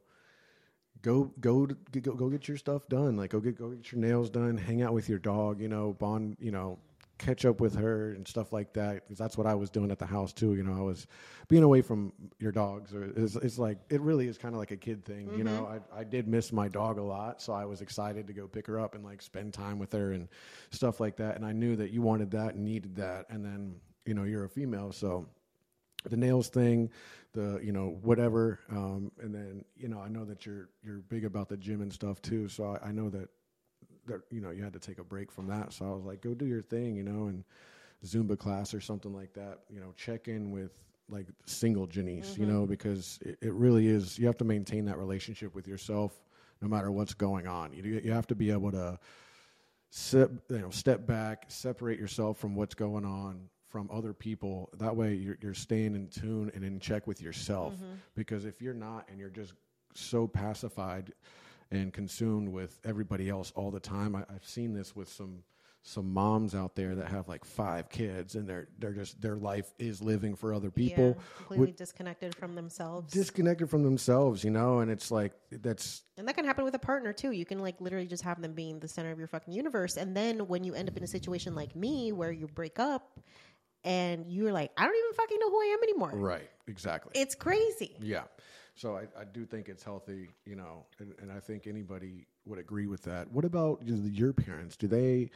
go 1.02 1.32
go 1.40 1.66
go 1.66 2.12
go 2.14 2.28
get 2.28 2.48
your 2.48 2.56
stuff 2.56 2.88
done. 2.88 3.16
Like 3.16 3.30
go 3.30 3.40
get 3.40 3.58
go 3.58 3.70
get 3.70 3.92
your 3.92 4.00
nails 4.00 4.30
done. 4.30 4.56
Hang 4.56 4.82
out 4.82 4.92
with 4.94 5.08
your 5.08 5.18
dog. 5.18 5.60
You 5.60 5.68
know, 5.68 5.92
bond. 5.94 6.36
You 6.40 6.50
know, 6.52 6.78
catch 7.18 7.44
up 7.44 7.60
with 7.60 7.76
her 7.76 8.12
and 8.12 8.26
stuff 8.26 8.52
like 8.52 8.72
that. 8.74 9.04
Because 9.04 9.18
that's 9.18 9.38
what 9.38 9.46
I 9.46 9.54
was 9.54 9.70
doing 9.70 9.90
at 9.90 9.98
the 9.98 10.06
house 10.06 10.32
too. 10.32 10.54
You 10.54 10.62
know, 10.62 10.76
I 10.76 10.80
was 10.80 11.06
being 11.48 11.62
away 11.62 11.82
from 11.82 12.12
your 12.38 12.52
dogs. 12.52 12.94
Or 12.94 13.04
it's, 13.16 13.36
it's 13.36 13.58
like 13.58 13.78
it 13.90 14.00
really 14.00 14.28
is 14.28 14.38
kind 14.38 14.54
of 14.54 14.58
like 14.58 14.70
a 14.70 14.76
kid 14.76 15.04
thing. 15.04 15.30
You 15.36 15.44
know, 15.44 15.66
I 15.66 16.00
I 16.00 16.04
did 16.04 16.28
miss 16.28 16.52
my 16.52 16.68
dog 16.68 16.98
a 16.98 17.02
lot, 17.02 17.40
so 17.40 17.52
I 17.52 17.64
was 17.64 17.80
excited 17.80 18.26
to 18.26 18.32
go 18.32 18.46
pick 18.46 18.66
her 18.66 18.78
up 18.78 18.94
and 18.94 19.04
like 19.04 19.22
spend 19.22 19.54
time 19.54 19.78
with 19.78 19.92
her 19.92 20.12
and 20.12 20.28
stuff 20.70 21.00
like 21.00 21.16
that. 21.16 21.36
And 21.36 21.44
I 21.44 21.52
knew 21.52 21.76
that 21.76 21.90
you 21.90 22.02
wanted 22.02 22.30
that 22.32 22.54
and 22.54 22.64
needed 22.64 22.96
that. 22.96 23.26
And 23.30 23.44
then 23.44 23.76
you 24.06 24.14
know, 24.14 24.24
you're 24.24 24.44
a 24.44 24.48
female, 24.48 24.92
so 24.92 25.26
the 26.04 26.16
nails 26.16 26.48
thing, 26.48 26.90
the 27.32 27.60
you 27.62 27.72
know 27.72 27.98
whatever, 28.02 28.60
um, 28.70 29.10
and 29.20 29.34
then 29.34 29.64
you 29.76 29.88
know 29.88 30.00
I 30.00 30.08
know 30.08 30.24
that 30.24 30.44
you're 30.46 30.68
you're 30.82 30.98
big 30.98 31.24
about 31.24 31.48
the 31.48 31.56
gym 31.56 31.80
and 31.80 31.92
stuff 31.92 32.20
too. 32.22 32.48
So 32.48 32.78
I, 32.82 32.88
I 32.88 32.92
know 32.92 33.08
that 33.10 33.28
that 34.06 34.22
you 34.30 34.40
know 34.40 34.50
you 34.50 34.62
had 34.62 34.72
to 34.72 34.78
take 34.78 34.98
a 34.98 35.04
break 35.04 35.30
from 35.30 35.46
that. 35.48 35.72
So 35.72 35.86
I 35.86 35.94
was 35.94 36.04
like, 36.04 36.20
go 36.20 36.34
do 36.34 36.46
your 36.46 36.62
thing, 36.62 36.96
you 36.96 37.02
know, 37.02 37.26
and 37.26 37.44
Zumba 38.04 38.38
class 38.38 38.74
or 38.74 38.80
something 38.80 39.14
like 39.14 39.32
that. 39.34 39.60
You 39.70 39.80
know, 39.80 39.92
check 39.96 40.28
in 40.28 40.50
with 40.50 40.72
like 41.08 41.26
single 41.46 41.86
Janice, 41.86 42.38
you 42.38 42.46
know, 42.46 42.62
mm-hmm. 42.62 42.70
because 42.70 43.18
it, 43.22 43.38
it 43.40 43.52
really 43.52 43.88
is. 43.88 44.18
You 44.18 44.26
have 44.26 44.38
to 44.38 44.44
maintain 44.44 44.84
that 44.86 44.98
relationship 44.98 45.54
with 45.54 45.68
yourself, 45.68 46.12
no 46.62 46.68
matter 46.68 46.90
what's 46.90 47.14
going 47.14 47.46
on. 47.46 47.72
You 47.72 48.00
you 48.02 48.12
have 48.12 48.26
to 48.28 48.34
be 48.34 48.50
able 48.50 48.72
to. 48.72 48.98
Step, 49.96 50.32
you 50.50 50.58
know, 50.58 50.70
step 50.70 51.06
back, 51.06 51.44
separate 51.46 52.00
yourself 52.00 52.36
from 52.38 52.56
what's 52.56 52.74
going 52.74 53.04
on 53.04 53.48
from 53.74 53.88
other 53.92 54.12
people. 54.12 54.70
That 54.78 54.94
way, 54.94 55.14
you're, 55.14 55.36
you're 55.40 55.52
staying 55.52 55.96
in 55.96 56.06
tune 56.06 56.50
and 56.54 56.64
in 56.64 56.78
check 56.78 57.08
with 57.08 57.20
yourself. 57.20 57.74
Mm-hmm. 57.74 57.94
Because 58.14 58.44
if 58.44 58.62
you're 58.62 58.72
not, 58.72 59.08
and 59.08 59.18
you're 59.18 59.30
just 59.30 59.54
so 59.94 60.28
pacified 60.28 61.12
and 61.70 61.92
consumed 61.92 62.48
with 62.48 62.78
everybody 62.84 63.28
else 63.28 63.52
all 63.54 63.70
the 63.70 63.80
time, 63.80 64.14
I, 64.14 64.24
I've 64.32 64.46
seen 64.46 64.74
this 64.74 64.94
with 64.94 65.08
some 65.08 65.42
some 65.86 66.14
moms 66.14 66.54
out 66.54 66.74
there 66.74 66.94
that 66.94 67.08
have 67.08 67.28
like 67.28 67.44
five 67.44 67.90
kids, 67.90 68.36
and 68.36 68.48
they're 68.48 68.68
they're 68.78 68.94
just 68.94 69.20
their 69.20 69.36
life 69.36 69.70
is 69.78 70.00
living 70.00 70.34
for 70.34 70.54
other 70.54 70.70
people. 70.70 71.08
yeah, 71.08 71.36
completely 71.36 71.72
disconnected 71.72 72.34
from 72.34 72.54
themselves. 72.54 73.12
Disconnected 73.12 73.68
from 73.68 73.82
themselves, 73.82 74.42
you 74.42 74.50
know, 74.50 74.80
and 74.80 74.90
it's 74.90 75.10
like 75.10 75.34
that's 75.50 76.02
And 76.16 76.26
that 76.26 76.36
can 76.36 76.46
happen 76.46 76.64
with 76.64 76.74
a 76.74 76.78
partner 76.78 77.12
too. 77.12 77.32
You 77.32 77.44
can 77.44 77.60
like 77.60 77.80
literally 77.82 78.06
just 78.06 78.22
have 78.22 78.40
them 78.40 78.54
being 78.54 78.80
the 78.80 78.88
center 78.88 79.10
of 79.12 79.18
your 79.18 79.28
fucking 79.28 79.52
universe. 79.52 79.98
And 79.98 80.16
then 80.16 80.48
when 80.48 80.64
you 80.64 80.74
end 80.74 80.88
up 80.88 80.96
in 80.96 81.04
a 81.04 81.08
situation 81.08 81.54
like 81.54 81.76
me 81.76 82.12
where 82.12 82.32
you 82.32 82.46
break 82.46 82.78
up 82.78 83.20
and 83.84 84.32
you're 84.32 84.52
like, 84.52 84.70
I 84.78 84.84
don't 84.84 84.96
even 84.96 85.14
fucking 85.14 85.38
know 85.38 85.50
who 85.50 85.60
I 85.60 85.64
am 85.66 85.82
anymore. 85.82 86.12
right, 86.14 86.50
exactly. 86.66 87.12
It's 87.14 87.34
crazy. 87.34 87.94
Yeah. 88.00 88.22
So 88.76 88.96
I, 88.96 89.02
I 89.20 89.24
do 89.24 89.44
think 89.46 89.68
it's 89.68 89.84
healthy, 89.84 90.30
you 90.44 90.56
know, 90.56 90.84
and, 90.98 91.14
and 91.22 91.30
I 91.30 91.38
think 91.38 91.66
anybody 91.66 92.26
would 92.44 92.58
agree 92.58 92.86
with 92.86 93.02
that. 93.04 93.30
What 93.30 93.44
about 93.44 93.80
your 93.86 94.32
parents? 94.32 94.76
Do 94.76 94.88
they 94.88 95.30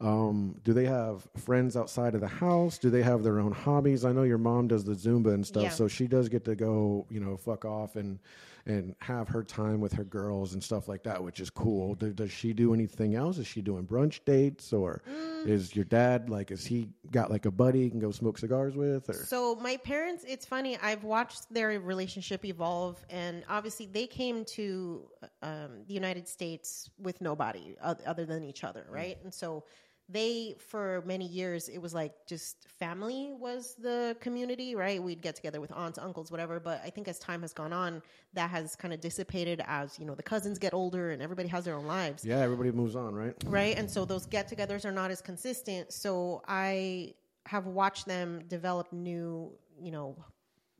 um, 0.00 0.54
do 0.62 0.72
they 0.74 0.84
have 0.84 1.26
friends 1.38 1.74
outside 1.76 2.14
of 2.14 2.20
the 2.20 2.28
house? 2.28 2.76
Do 2.78 2.90
they 2.90 3.02
have 3.02 3.22
their 3.22 3.40
own 3.40 3.50
hobbies? 3.52 4.04
I 4.04 4.12
know 4.12 4.24
your 4.24 4.36
mom 4.38 4.68
does 4.68 4.84
the 4.84 4.92
Zumba 4.92 5.32
and 5.32 5.44
stuff, 5.46 5.62
Yeah. 5.64 5.68
so 5.70 5.88
she 5.88 6.06
does 6.06 6.28
get 6.28 6.44
to 6.44 6.54
go, 6.54 7.06
you 7.10 7.18
know, 7.18 7.36
fuck 7.36 7.64
off 7.64 7.96
and 7.96 8.18
and 8.66 8.94
have 9.00 9.28
her 9.28 9.42
time 9.44 9.80
with 9.80 9.92
her 9.92 10.02
girls 10.04 10.52
and 10.52 10.62
stuff 10.62 10.86
like 10.88 11.04
that, 11.04 11.22
which 11.22 11.38
is 11.40 11.50
cool. 11.50 11.94
Do, 11.94 12.12
does 12.12 12.32
she 12.32 12.52
do 12.52 12.74
anything 12.74 13.14
else? 13.14 13.38
Is 13.38 13.46
she 13.46 13.62
doing 13.62 13.86
brunch 13.86 14.20
dates, 14.24 14.72
or 14.72 15.02
Mm. 15.08 15.25
Is 15.48 15.74
your 15.74 15.84
dad 15.84 16.28
like? 16.30 16.50
Is 16.50 16.64
he 16.66 16.88
got 17.10 17.30
like 17.30 17.46
a 17.46 17.50
buddy 17.50 17.84
he 17.84 17.90
can 17.90 18.00
go 18.00 18.10
smoke 18.10 18.38
cigars 18.38 18.76
with? 18.76 19.08
Or 19.08 19.14
So 19.14 19.54
my 19.56 19.76
parents, 19.76 20.24
it's 20.26 20.46
funny. 20.46 20.78
I've 20.82 21.04
watched 21.04 21.52
their 21.52 21.78
relationship 21.80 22.44
evolve, 22.44 23.04
and 23.10 23.44
obviously 23.48 23.86
they 23.86 24.06
came 24.06 24.44
to 24.46 25.08
um, 25.42 25.84
the 25.86 25.94
United 25.94 26.28
States 26.28 26.90
with 26.98 27.20
nobody 27.20 27.76
other 27.82 28.24
than 28.24 28.42
each 28.42 28.64
other, 28.64 28.86
right? 28.90 29.18
And 29.22 29.32
so 29.32 29.64
they, 30.08 30.54
for 30.58 31.02
many 31.06 31.26
years, 31.26 31.68
it 31.68 31.78
was 31.78 31.92
like 31.92 32.12
just 32.26 32.68
family 32.78 33.32
was 33.38 33.74
the 33.74 34.16
community, 34.20 34.74
right? 34.74 35.02
We'd 35.02 35.20
get 35.22 35.34
together 35.34 35.60
with 35.60 35.72
aunts, 35.72 35.98
uncles, 35.98 36.30
whatever. 36.30 36.60
But 36.60 36.80
I 36.84 36.90
think 36.90 37.08
as 37.08 37.18
time 37.18 37.42
has 37.42 37.52
gone 37.52 37.72
on, 37.72 38.02
that 38.34 38.50
has 38.50 38.76
kind 38.76 38.94
of 38.94 39.00
dissipated 39.00 39.62
as 39.66 39.98
you 39.98 40.04
know 40.04 40.14
the 40.14 40.22
cousins 40.22 40.58
get 40.58 40.74
older 40.74 41.10
and 41.10 41.22
everybody 41.22 41.48
has 41.48 41.64
their 41.64 41.74
own 41.74 41.86
lives 41.86 42.24
yeah, 42.24 42.38
everybody 42.38 42.72
moves 42.72 42.96
on, 42.96 43.14
right? 43.14 43.34
right? 43.46 43.78
And 43.78 43.90
so 43.90 44.04
those 44.04 44.26
get 44.26 44.50
togethers 44.50 44.84
are 44.84 44.92
not 44.92 45.10
as 45.10 45.20
consistent. 45.20 45.92
So 45.92 46.42
I 46.48 47.14
have 47.46 47.66
watched 47.66 48.06
them 48.06 48.42
develop 48.48 48.92
new, 48.92 49.52
you 49.80 49.92
know, 49.92 50.16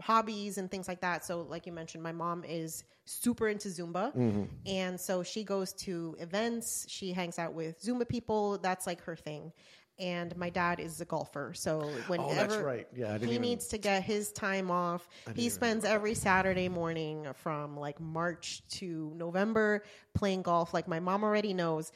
hobbies 0.00 0.58
and 0.58 0.70
things 0.70 0.88
like 0.88 1.00
that. 1.00 1.24
So, 1.24 1.42
like 1.42 1.66
you 1.66 1.72
mentioned, 1.72 2.02
my 2.02 2.12
mom 2.12 2.44
is 2.44 2.84
super 3.04 3.48
into 3.48 3.68
Zumba. 3.68 4.46
And 4.66 5.00
so 5.00 5.22
she 5.22 5.44
goes 5.44 5.72
to 5.74 6.16
events, 6.18 6.84
she 6.88 7.12
hangs 7.12 7.38
out 7.38 7.54
with 7.54 7.80
Zumba 7.82 8.08
people. 8.08 8.58
That's 8.58 8.86
like 8.86 9.02
her 9.04 9.16
thing. 9.16 9.52
and 9.98 10.36
my 10.36 10.50
dad 10.50 10.78
is 10.78 11.00
a 11.00 11.06
golfer. 11.06 11.52
So 11.54 11.88
whenever 12.06 12.60
Oh, 12.60 12.62
right. 12.64 12.86
Yeah, 12.94 13.16
he 13.16 13.24
even- 13.30 13.40
needs 13.40 13.68
to 13.68 13.78
get 13.78 14.02
his 14.02 14.30
time 14.30 14.70
off. 14.70 15.08
He 15.34 15.48
spends 15.48 15.86
every 15.86 16.12
Saturday 16.12 16.68
morning 16.68 17.26
from 17.32 17.78
like 17.78 17.98
March 17.98 18.60
to 18.72 19.10
November 19.16 19.84
playing 20.12 20.42
golf. 20.42 20.74
Like 20.74 20.86
my 20.86 21.00
mom 21.00 21.24
already 21.24 21.54
knows. 21.54 21.92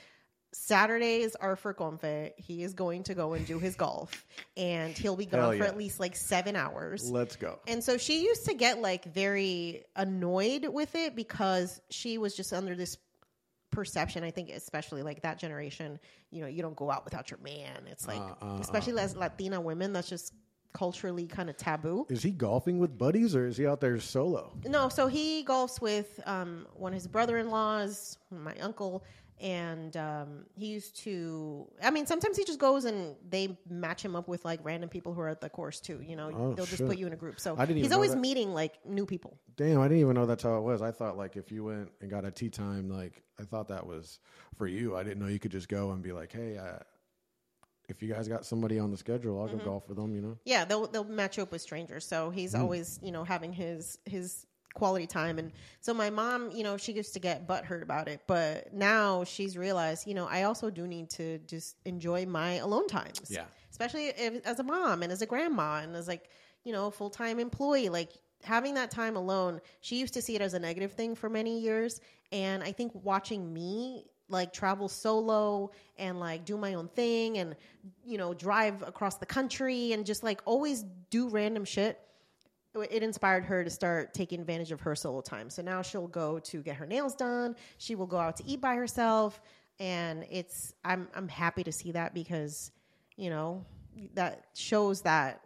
Saturdays 0.53 1.37
are 1.37 1.57
for 1.57 1.73
Confe. 1.73 2.33
He 2.37 2.63
is 2.63 2.75
going 2.75 3.05
to 3.05 3.15
go 3.15 3.35
and 3.35 3.47
do 3.47 3.59
his 3.59 3.77
golf, 3.77 4.25
and 4.57 4.97
he'll 4.97 5.17
be 5.17 5.27
gone 5.27 5.57
for 5.59 5.65
at 5.65 5.77
least 5.77 6.01
like 6.01 6.17
seven 6.17 6.57
hours. 6.57 7.11
Let's 7.11 7.37
go. 7.37 7.61
And 7.69 7.83
so 7.83 7.97
she 7.99 8.25
used 8.25 8.47
to 8.47 8.55
get 8.55 8.81
like 8.81 9.05
very 9.05 9.85
annoyed 9.95 10.67
with 10.67 10.95
it 10.95 11.15
because 11.15 11.81
she 11.91 12.19
was 12.19 12.35
just 12.35 12.53
under 12.53 12.75
this 12.75 12.99
perception. 13.71 14.25
I 14.25 14.33
think, 14.33 14.51
especially 14.51 15.03
like 15.03 15.23
that 15.23 15.39
generation, 15.39 16.01
you 16.31 16.41
know, 16.41 16.49
you 16.49 16.63
don't 16.63 16.77
go 16.77 16.91
out 16.91 17.05
without 17.05 17.31
your 17.31 17.39
man. 17.41 17.87
It's 17.87 18.09
like, 18.09 18.21
Uh, 18.43 18.59
especially 18.61 18.99
as 19.01 19.17
Latina 19.17 19.61
women, 19.61 19.93
that's 19.93 20.09
just 20.09 20.35
culturally 20.73 21.27
kind 21.27 21.51
of 21.51 21.57
taboo. 21.57 22.07
Is 22.09 22.23
he 22.23 22.31
golfing 22.31 22.79
with 22.79 22.97
buddies 22.97 23.35
or 23.35 23.47
is 23.47 23.57
he 23.57 23.67
out 23.67 23.81
there 23.81 23.99
solo? 23.99 24.53
No, 24.65 24.89
so 24.89 25.09
he 25.09 25.45
golfs 25.45 25.81
with 25.81 26.21
um, 26.27 26.67
one 26.75 26.93
of 26.93 26.95
his 26.95 27.09
brother-in-laws, 27.09 28.19
my 28.31 28.55
uncle, 28.59 29.03
and 29.41 29.97
um, 29.97 30.45
he 30.55 30.67
used 30.67 30.97
to. 31.05 31.67
I 31.83 31.91
mean, 31.91 32.07
sometimes 32.07 32.37
he 32.37 32.45
just 32.45 32.59
goes 32.59 32.85
and 32.85 33.17
they 33.29 33.59
match 33.69 34.05
him 34.05 34.15
up 34.15 34.29
with 34.29 34.45
like 34.45 34.61
random 34.63 34.89
people 34.91 35.15
who 35.15 35.21
are 35.21 35.29
at 35.29 35.41
the 35.41 35.49
course 35.49 35.81
too. 35.81 36.01
You 36.07 36.17
know, 36.17 36.31
Oh, 36.35 36.53
they'll 36.55 36.67
just 36.67 36.85
put 36.87 36.99
you 36.99 37.07
in 37.07 37.13
a 37.13 37.17
group. 37.17 37.41
So 37.41 37.55
I 37.59 37.65
didn't 37.67 37.83
he's 37.83 37.93
always 37.93 38.13
that. 38.13 38.19
meeting 38.19 38.53
like 38.53 38.85
new 38.87 39.07
people. 39.07 39.39
Damn, 39.57 39.81
I 39.81 39.85
didn't 39.89 40.01
even 40.01 40.15
know 40.15 40.27
that's 40.27 40.43
how 40.43 40.57
it 40.57 40.63
was. 40.63 40.83
I 40.83 40.91
thought 40.91 41.17
like 41.17 41.37
if 41.37 41.51
you 41.51 41.65
went 41.65 41.91
and 42.01 42.11
got 42.11 42.25
a 42.25 42.31
tee 42.31 42.51
time, 42.51 42.89
like 42.91 43.23
I 43.39 43.45
thought 43.45 43.69
that 43.69 43.87
was 43.87 44.19
for 44.57 44.67
you. 44.67 44.97
I 44.97 45.03
didn't 45.03 45.19
know 45.21 45.27
you 45.29 45.39
could 45.39 45.53
just 45.53 45.69
go 45.69 45.91
and 45.93 46.03
be 46.03 46.13
like, 46.13 46.33
hey, 46.33 46.59
uh, 46.59 46.79
if 47.89 48.03
you 48.03 48.13
guys 48.13 48.29
got 48.29 48.47
somebody 48.47 48.79
on 48.79 48.91
the 48.91 48.97
schedule, 48.97 49.41
I'll 49.41 49.49
Mm-hmm. 49.49 49.59
go 49.59 49.65
golf 49.65 49.89
with 49.89 49.97
them. 49.97 50.15
You 50.15 50.23
know? 50.23 50.39
Yeah, 50.45 50.65
they'll 50.65 50.87
they'll 50.87 51.05
match 51.05 51.37
you 51.39 51.43
up 51.43 51.51
with 51.53 51.61
strangers. 51.63 52.07
So 52.07 52.31
he's 52.31 52.55
always 52.55 53.01
you 53.03 53.11
know 53.11 53.25
having 53.25 53.53
his 53.53 53.99
his 54.05 54.47
quality 54.75 55.07
time. 55.07 55.39
And 55.39 55.53
so 55.81 55.93
my 55.93 56.11
mom, 56.11 56.51
you 56.53 56.63
know, 56.63 56.77
she 56.77 56.93
used 56.93 57.13
to 57.15 57.21
get 57.21 57.47
butthurt 57.47 57.83
about 57.83 58.09
it, 58.09 58.23
but 58.27 58.73
now 58.73 59.25
she's 59.25 59.57
realized, 59.57 60.07
you 60.07 60.15
know, 60.15 60.27
I 60.27 60.45
also 60.45 60.71
do 60.71 60.87
need 60.87 61.11
to 61.11 61.39
just 61.39 61.77
enjoy 61.85 62.27
my 62.27 62.55
alone 62.55 62.87
times. 62.87 63.29
Yeah. 63.29 63.45
especially 63.71 64.09
if, 64.09 64.47
as 64.47 64.61
a 64.61 64.63
mom 64.63 65.03
and 65.03 65.13
as 65.13 65.23
a 65.23 65.27
grandma 65.27 65.81
and 65.83 65.97
as 65.97 66.07
like 66.07 66.29
you 66.65 66.73
know 66.73 66.91
full 66.91 67.11
time 67.11 67.39
employee, 67.39 67.89
like 67.89 68.13
having 68.45 68.75
that 68.75 68.91
time 68.91 69.17
alone. 69.17 69.61
She 69.81 69.99
used 69.99 70.15
to 70.15 70.23
see 70.23 70.35
it 70.35 70.43
as 70.43 70.55
a 70.55 70.59
negative 70.59 70.93
thing 70.93 71.15
for 71.15 71.29
many 71.29 71.61
years, 71.61 72.01
and 72.33 72.63
I 72.63 72.73
think 72.73 72.93
watching 72.95 73.53
me 73.53 74.07
like 74.29 74.53
travel 74.53 74.89
solo 74.89 75.73
and 75.99 76.21
like 76.21 76.45
do 76.45 76.57
my 76.57 76.75
own 76.75 76.89
thing 76.89 77.39
and 77.39 77.57
you 78.05 78.17
know 78.17 78.33
drive 78.33 78.83
across 78.83 79.17
the 79.17 79.27
country 79.27 79.93
and 79.93 80.07
just 80.07 80.23
like 80.23 80.41
always 80.45 80.85
do 81.11 81.29
random 81.29 81.65
shit 81.65 82.01
it 82.75 83.03
inspired 83.03 83.45
her 83.45 83.65
to 83.65 83.71
start 83.71 84.15
taking 84.15 84.41
advantage 84.41 84.73
of 84.73 84.81
her 84.81 84.95
solo 84.95 85.21
time. 85.21 85.51
So 85.51 85.63
now 85.63 85.83
she'll 85.83 86.07
go 86.07 86.39
to 86.41 86.63
get 86.63 86.77
her 86.77 86.87
nails 86.87 87.15
done. 87.15 87.57
She 87.79 87.95
will 87.95 88.07
go 88.07 88.19
out 88.19 88.37
to 88.37 88.47
eat 88.47 88.61
by 88.61 88.75
herself, 88.75 89.41
and 89.79 90.25
it's 90.31 90.75
I'm 90.85 91.09
I'm 91.15 91.29
happy 91.29 91.65
to 91.65 91.73
see 91.73 91.93
that 91.93 92.15
because 92.15 92.71
you 93.17 93.31
know 93.31 93.65
that 94.15 94.47
shows 94.55 95.03
that 95.03 95.43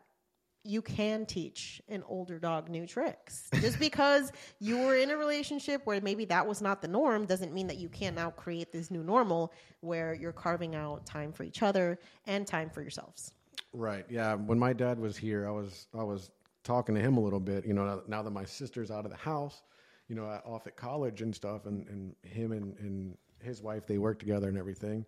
you 0.66 0.81
can 0.81 1.27
teach 1.27 1.83
an 1.89 2.03
older 2.09 2.39
dog 2.39 2.70
new 2.70 2.87
tricks. 2.87 3.49
Just 3.61 3.79
because 3.79 4.33
you 4.61 4.79
were 4.79 4.97
in 4.97 5.11
a 5.11 5.16
relationship 5.16 5.83
where 5.85 6.01
maybe 6.01 6.25
that 6.25 6.47
was 6.47 6.62
not 6.62 6.81
the 6.81 6.89
norm 6.89 7.27
doesn't 7.27 7.53
mean 7.53 7.66
that 7.66 7.77
you 7.77 7.89
can't 7.91 8.16
now 8.16 8.31
create 8.31 8.72
this 8.72 8.91
new 8.91 9.05
normal 9.05 9.53
where 9.81 10.14
you're 10.14 10.33
carving 10.33 10.75
out 10.75 11.05
time 11.05 11.33
for 11.33 11.45
each 11.45 11.62
other 11.62 11.99
and 12.27 12.47
time 12.47 12.70
for 12.70 12.81
yourselves. 12.81 13.35
Right. 13.75 14.07
Yeah. 14.09 14.35
When 14.35 14.59
my 14.59 14.72
dad 14.72 14.99
was 14.99 15.16
here, 15.16 15.47
I 15.47 15.51
was 15.51 15.87
I 15.99 16.03
was 16.03 16.31
talking 16.65 16.95
to 16.97 17.01
him 17.01 17.17
a 17.17 17.21
little 17.21 17.41
bit. 17.41 17.65
You 17.67 17.75
know, 17.75 17.85
now, 17.87 18.03
now 18.09 18.23
that 18.23 18.31
my 18.31 18.45
sister's 18.45 18.91
out 18.91 19.05
of 19.05 19.11
the 19.11 19.17
house, 19.17 19.62
you 20.09 20.17
know, 20.17 20.25
off 20.45 20.67
at 20.67 20.77
college 20.77 21.23
and 21.23 21.35
stuff, 21.35 21.67
and 21.67 21.87
and 21.89 22.15
him 22.23 22.53
and 22.53 22.77
and 22.79 23.17
his 23.41 23.62
wife 23.62 23.87
they 23.87 23.99
work 23.99 24.19
together 24.19 24.49
and 24.49 24.59
everything. 24.59 25.07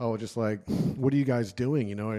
I 0.00 0.06
was 0.06 0.20
just 0.20 0.36
like, 0.36 0.60
"What 0.96 1.12
are 1.12 1.16
you 1.16 1.24
guys 1.24 1.52
doing?" 1.52 1.88
You 1.88 1.94
know, 1.94 2.10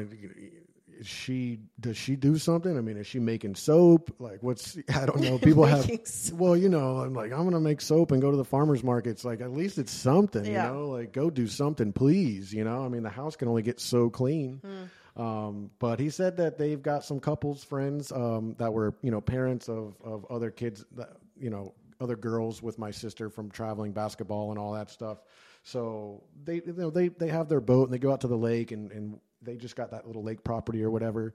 is 0.98 1.08
she 1.08 1.60
does 1.80 1.98
she 1.98 2.16
do 2.16 2.38
something? 2.38 2.78
I 2.78 2.82
mean, 2.82 2.96
is 2.96 3.06
she 3.08 3.20
making 3.20 3.56
soap? 3.56 4.16
Like, 4.20 4.42
what's 4.42 4.78
I 4.94 5.06
don't 5.06 5.20
know. 5.20 5.38
People 5.40 5.66
have 5.66 5.90
soap. 6.06 6.40
well, 6.40 6.56
you 6.56 6.70
know, 6.70 7.00
I'm 7.00 7.14
like, 7.14 7.34
I'm 7.34 7.44
gonna 7.44 7.60
make 7.60 7.82
soap 7.82 8.12
and 8.14 8.22
go 8.22 8.32
to 8.32 8.38
the 8.38 8.46
farmers 8.46 8.82
markets. 8.84 9.26
Like, 9.26 9.42
at 9.42 9.52
least 9.52 9.78
it's 9.78 9.92
something, 9.92 10.46
Yeah. 10.46 10.68
you 10.68 10.74
know. 10.74 10.88
Like, 10.90 11.12
go 11.12 11.30
do 11.30 11.48
something, 11.48 11.92
please. 11.92 12.54
You 12.54 12.64
know, 12.64 12.86
I 12.86 12.88
mean, 12.88 13.04
the 13.04 13.10
house 13.10 13.36
can 13.36 13.50
only 13.50 13.62
get 13.62 13.82
so 13.82 14.10
clean. 14.10 14.62
Hmm. 14.64 14.84
Um, 15.16 15.72
but 15.80 16.00
he 16.00 16.10
said 16.10 16.36
that 16.38 16.58
they've 16.58 16.82
got 16.82 17.04
some 17.04 17.20
couples 17.20 17.64
friends 17.64 18.12
um, 18.12 18.56
that 18.58 18.74
were, 18.74 18.96
you 19.02 19.12
know, 19.12 19.22
parents 19.22 19.70
of 19.70 19.96
of 20.04 20.26
other 20.30 20.52
kids, 20.52 20.86
that, 20.96 21.18
you 21.40 21.50
know, 21.50 21.74
other 22.02 22.16
girls 22.18 22.62
with 22.62 22.78
my 22.78 22.92
sister 22.92 23.30
from 23.30 23.50
traveling 23.50 23.94
basketball 23.94 24.52
and 24.52 24.60
all 24.60 24.74
that 24.74 24.90
stuff. 24.90 25.20
So 25.64 26.24
they, 26.44 26.56
you 26.56 26.74
know, 26.76 26.90
they 26.90 27.08
they 27.08 27.30
have 27.30 27.48
their 27.48 27.62
boat 27.62 27.86
and 27.88 27.94
they 27.94 27.98
go 27.98 28.12
out 28.12 28.22
to 28.22 28.28
the 28.28 28.38
lake 28.38 28.72
and 28.72 28.92
and 28.92 29.20
they 29.42 29.56
just 29.56 29.76
got 29.76 29.92
that 29.92 30.06
little 30.06 30.24
lake 30.24 30.44
property 30.44 30.84
or 30.84 30.90
whatever. 30.90 31.34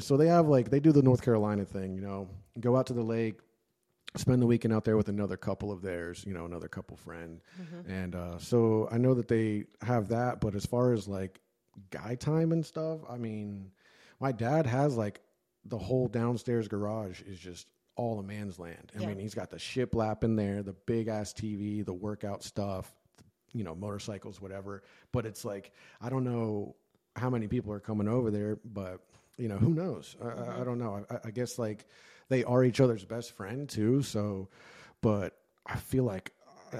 So 0.00 0.16
they 0.16 0.28
have 0.28 0.48
like 0.48 0.70
they 0.70 0.80
do 0.80 0.92
the 0.92 1.02
North 1.02 1.22
Carolina 1.22 1.64
thing, 1.64 1.94
you 1.94 2.00
know, 2.00 2.28
go 2.58 2.74
out 2.76 2.86
to 2.86 2.94
the 2.94 3.02
lake, 3.02 3.38
spend 4.16 4.40
the 4.42 4.46
weekend 4.46 4.72
out 4.74 4.84
there 4.84 4.96
with 4.96 5.08
another 5.08 5.36
couple 5.36 5.70
of 5.70 5.82
theirs, 5.82 6.24
you 6.26 6.32
know, 6.34 6.46
another 6.46 6.68
couple 6.68 6.96
friend. 6.96 7.40
And 7.88 8.14
uh, 8.14 8.38
so 8.38 8.88
I 8.90 8.98
know 8.98 9.14
that 9.14 9.28
they 9.28 9.64
have 9.82 10.08
that, 10.08 10.40
but 10.40 10.54
as 10.54 10.64
far 10.66 10.92
as 10.92 11.06
like 11.06 11.40
guy 11.90 12.14
time 12.14 12.52
and 12.52 12.64
stuff, 12.64 13.00
I 13.08 13.16
mean, 13.16 13.70
my 14.20 14.32
dad 14.32 14.66
has 14.66 14.96
like 14.96 15.20
the 15.64 15.78
whole 15.78 16.08
downstairs 16.08 16.68
garage 16.68 17.22
is 17.22 17.38
just 17.38 17.66
all 17.96 18.18
a 18.18 18.22
man's 18.22 18.58
land. 18.58 18.92
I 18.96 19.00
Yeah. 19.00 19.08
mean, 19.08 19.18
he's 19.18 19.34
got 19.34 19.50
the 19.50 19.56
shiplap 19.56 20.24
in 20.24 20.36
there, 20.36 20.62
the 20.62 20.72
big 20.72 21.08
ass 21.08 21.32
TV, 21.32 21.84
the 21.84 21.92
workout 21.92 22.42
stuff, 22.42 22.92
you 23.52 23.64
know, 23.64 23.74
motorcycles, 23.74 24.40
whatever. 24.40 24.82
But 25.12 25.26
it's 25.26 25.44
like, 25.44 25.72
I 26.00 26.08
don't 26.08 26.24
know 26.24 26.74
how 27.16 27.30
many 27.30 27.46
people 27.46 27.72
are 27.72 27.80
coming 27.80 28.08
over 28.08 28.30
there, 28.30 28.58
but 28.64 29.00
you 29.38 29.48
know, 29.48 29.56
who 29.56 29.74
knows? 29.74 30.16
I, 30.22 30.26
I, 30.26 30.30
I 30.30 30.34
mm-hmm. 30.34 30.64
don't 30.64 30.78
know. 30.78 31.06
I, 31.10 31.28
I 31.28 31.30
guess 31.30 31.58
like 31.58 31.86
they 32.28 32.44
are 32.44 32.64
each 32.64 32.80
other's 32.80 33.04
best 33.04 33.32
friend 33.32 33.68
too. 33.68 34.02
So, 34.02 34.48
but 35.00 35.36
I 35.66 35.76
feel 35.76 36.04
like 36.04 36.32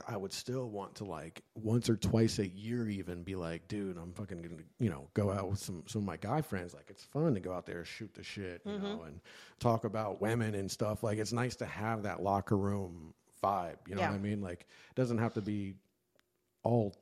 I- 0.08 0.16
would 0.16 0.32
still 0.32 0.68
want 0.70 0.94
to 0.96 1.04
like 1.04 1.42
once 1.54 1.88
or 1.88 1.96
twice 1.96 2.38
a 2.38 2.48
year 2.48 2.88
even 2.88 3.22
be 3.22 3.34
like, 3.34 3.68
dude, 3.68 3.96
I'm 3.96 4.12
fucking 4.12 4.42
gonna 4.42 4.62
you 4.78 4.90
know 4.90 5.08
go 5.14 5.30
out 5.30 5.50
with 5.50 5.58
some 5.58 5.82
some 5.86 6.02
of 6.02 6.06
my 6.06 6.16
guy 6.16 6.40
friends. 6.42 6.74
Like 6.74 6.86
it's 6.88 7.04
fun 7.04 7.34
to 7.34 7.40
go 7.40 7.52
out 7.52 7.66
there 7.66 7.84
shoot 7.84 8.12
the 8.14 8.22
shit, 8.22 8.62
you 8.64 8.72
know, 8.72 8.78
mm-hmm. 8.78 9.06
and 9.06 9.20
talk 9.58 9.84
about 9.84 10.20
women 10.20 10.54
and 10.54 10.70
stuff. 10.70 11.02
Like 11.02 11.18
it's 11.18 11.32
nice 11.32 11.56
to 11.56 11.66
have 11.66 12.04
that 12.04 12.22
locker 12.22 12.56
room 12.56 13.14
vibe. 13.42 13.76
You 13.88 13.96
know 13.96 14.02
Yeah. 14.02 14.10
what 14.10 14.16
I 14.16 14.18
mean? 14.18 14.40
Like 14.40 14.60
it 14.60 14.94
doesn't 14.94 15.18
have 15.18 15.34
to 15.34 15.40
be 15.40 15.74
all 16.62 16.94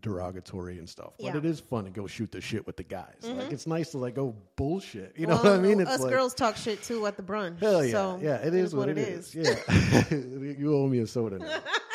derogatory 0.00 0.78
and 0.78 0.88
stuff, 0.88 1.14
but 1.18 1.26
Yeah. 1.26 1.36
it 1.36 1.44
is 1.44 1.60
fun 1.60 1.84
to 1.84 1.90
go 1.90 2.06
shoot 2.06 2.30
the 2.30 2.40
shit 2.40 2.66
with 2.66 2.76
the 2.76 2.84
guys. 2.84 3.16
Like 3.22 3.36
mm-hmm. 3.36 3.52
it's 3.52 3.66
nice 3.66 3.90
to 3.90 3.98
like 3.98 4.14
go 4.14 4.34
bullshit. 4.56 5.14
You 5.16 5.26
know 5.26 5.36
what 5.36 5.46
I 5.46 5.58
mean? 5.58 5.80
It's 5.80 5.90
us 5.90 6.00
like, 6.00 6.12
girls 6.12 6.34
talk 6.34 6.56
shit 6.56 6.82
too 6.82 7.04
at 7.06 7.16
the 7.16 7.22
brunch. 7.22 7.60
Hell 7.60 7.84
yeah, 7.84 7.92
So 7.92 8.18
yeah, 8.22 8.36
it 8.36 8.54
is 8.54 8.74
what, 8.74 8.88
it 8.88 8.98
is. 8.98 9.34
Yeah, 9.34 9.56
you 10.10 10.74
owe 10.76 10.86
me 10.86 11.00
a 11.00 11.06
soda 11.06 11.38
now. 11.38 11.60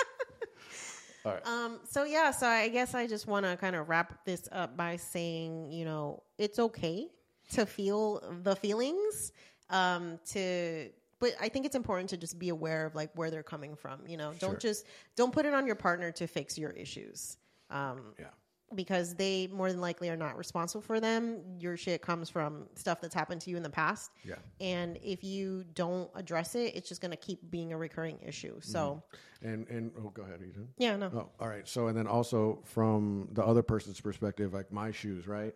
Um, 1.46 1.80
so 1.90 2.04
yeah, 2.04 2.32
so 2.32 2.48
I 2.48 2.70
guess 2.70 2.94
I 2.94 3.08
just 3.08 3.28
want 3.28 3.46
to 3.46 3.58
kind 3.58 3.76
of 3.76 3.90
wrap 3.90 4.26
this 4.26 4.48
up 4.52 4.78
by 4.78 4.96
saying, 4.98 5.72
you 5.72 5.86
know, 5.86 6.24
it's 6.38 6.60
okay 6.60 7.08
to 7.54 7.66
feel 7.66 8.22
the 8.44 8.56
feelings. 8.56 9.32
Um, 9.70 10.20
to, 10.32 10.90
but 11.20 11.32
I 11.42 11.50
think 11.50 11.66
it's 11.66 11.76
important 11.76 12.10
to 12.12 12.18
just 12.18 12.40
be 12.40 12.50
aware 12.50 12.86
of 12.86 12.96
like 12.96 13.10
where 13.16 13.30
they're 13.32 13.44
coming 13.44 13.76
from. 13.76 14.02
You 14.08 14.18
know, 14.18 14.34
don't 14.40 14.52
Sure. 14.52 14.58
just 14.58 14.86
don't 15.16 15.34
put 15.34 15.46
it 15.46 15.54
on 15.54 15.66
your 15.66 15.76
partner 15.76 16.12
to 16.14 16.28
fix 16.28 16.58
your 16.58 16.72
issues. 16.72 17.38
Um, 17.70 18.14
Yeah. 18.18 18.28
Because 18.76 19.16
they 19.16 19.48
more 19.48 19.72
than 19.72 19.80
likely 19.82 20.10
are 20.10 20.18
not 20.18 20.38
responsible 20.38 20.82
for 20.82 21.00
them. 21.00 21.40
Your 21.60 21.78
shit 21.78 22.02
comes 22.02 22.30
from 22.30 22.66
stuff 22.76 23.00
that's 23.02 23.14
happened 23.14 23.42
to 23.42 23.50
you 23.50 23.58
in 23.58 23.64
the 23.64 23.70
past. 23.70 24.12
Yeah. 24.24 24.36
And 24.60 24.98
if 25.02 25.24
you 25.24 25.64
don't 25.74 26.10
address 26.16 26.56
it, 26.56 26.76
it's 26.76 26.90
just 26.90 27.00
going 27.02 27.12
to 27.12 27.18
keep 27.18 27.50
being 27.50 27.72
a 27.74 27.78
recurring 27.78 28.20
issue. 28.26 28.60
So, 28.62 29.02
And 29.42 29.68
and 29.70 29.92
oh, 30.00 30.10
go 30.10 30.24
ahead, 30.24 30.42
Ethan. 30.48 30.68
yeah, 30.78 30.98
no. 30.98 31.12
Oh, 31.14 31.30
all 31.40 31.48
right. 31.48 31.68
So, 31.68 31.88
and 31.88 31.98
then 31.98 32.08
also 32.08 32.60
from 32.66 33.30
the 33.32 33.44
other 33.46 33.62
person's 33.64 34.02
perspective, 34.02 34.54
like 34.54 34.72
my 34.72 34.92
shoes, 34.92 35.28
right? 35.28 35.54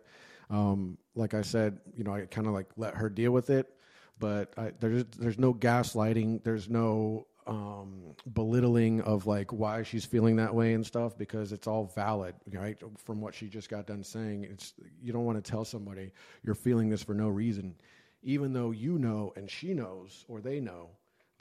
Um, 0.50 0.96
like 1.14 1.34
I 1.34 1.42
said, 1.42 1.78
you 1.96 2.04
know, 2.04 2.14
I 2.14 2.22
kind 2.26 2.46
of 2.46 2.52
like 2.54 2.68
let 2.76 2.94
her 2.94 3.08
deal 3.10 3.32
with 3.32 3.50
it, 3.50 3.72
but 4.18 4.52
I, 4.56 4.72
there's 4.80 5.04
there's 5.18 5.38
no 5.38 5.52
gaslighting, 5.54 6.44
there's 6.44 6.68
no 6.68 7.26
um, 7.46 8.14
belittling 8.32 9.00
of 9.02 9.26
like 9.26 9.52
why 9.52 9.82
she's 9.82 10.04
feeling 10.04 10.36
that 10.36 10.54
way 10.54 10.74
and 10.74 10.86
stuff 10.86 11.16
because 11.16 11.52
it's 11.52 11.66
all 11.66 11.90
valid, 11.94 12.34
right? 12.52 12.78
From 13.04 13.20
what 13.20 13.34
she 13.34 13.48
just 13.48 13.68
got 13.68 13.86
done 13.86 14.02
saying, 14.04 14.44
it's 14.44 14.74
you 15.02 15.12
don't 15.12 15.24
want 15.24 15.42
to 15.42 15.50
tell 15.50 15.64
somebody 15.64 16.12
you're 16.44 16.54
feeling 16.54 16.88
this 16.88 17.02
for 17.02 17.14
no 17.14 17.28
reason, 17.28 17.74
even 18.22 18.52
though 18.52 18.70
you 18.70 18.98
know 18.98 19.32
and 19.36 19.50
she 19.50 19.74
knows 19.74 20.24
or 20.28 20.40
they 20.40 20.60
know 20.60 20.90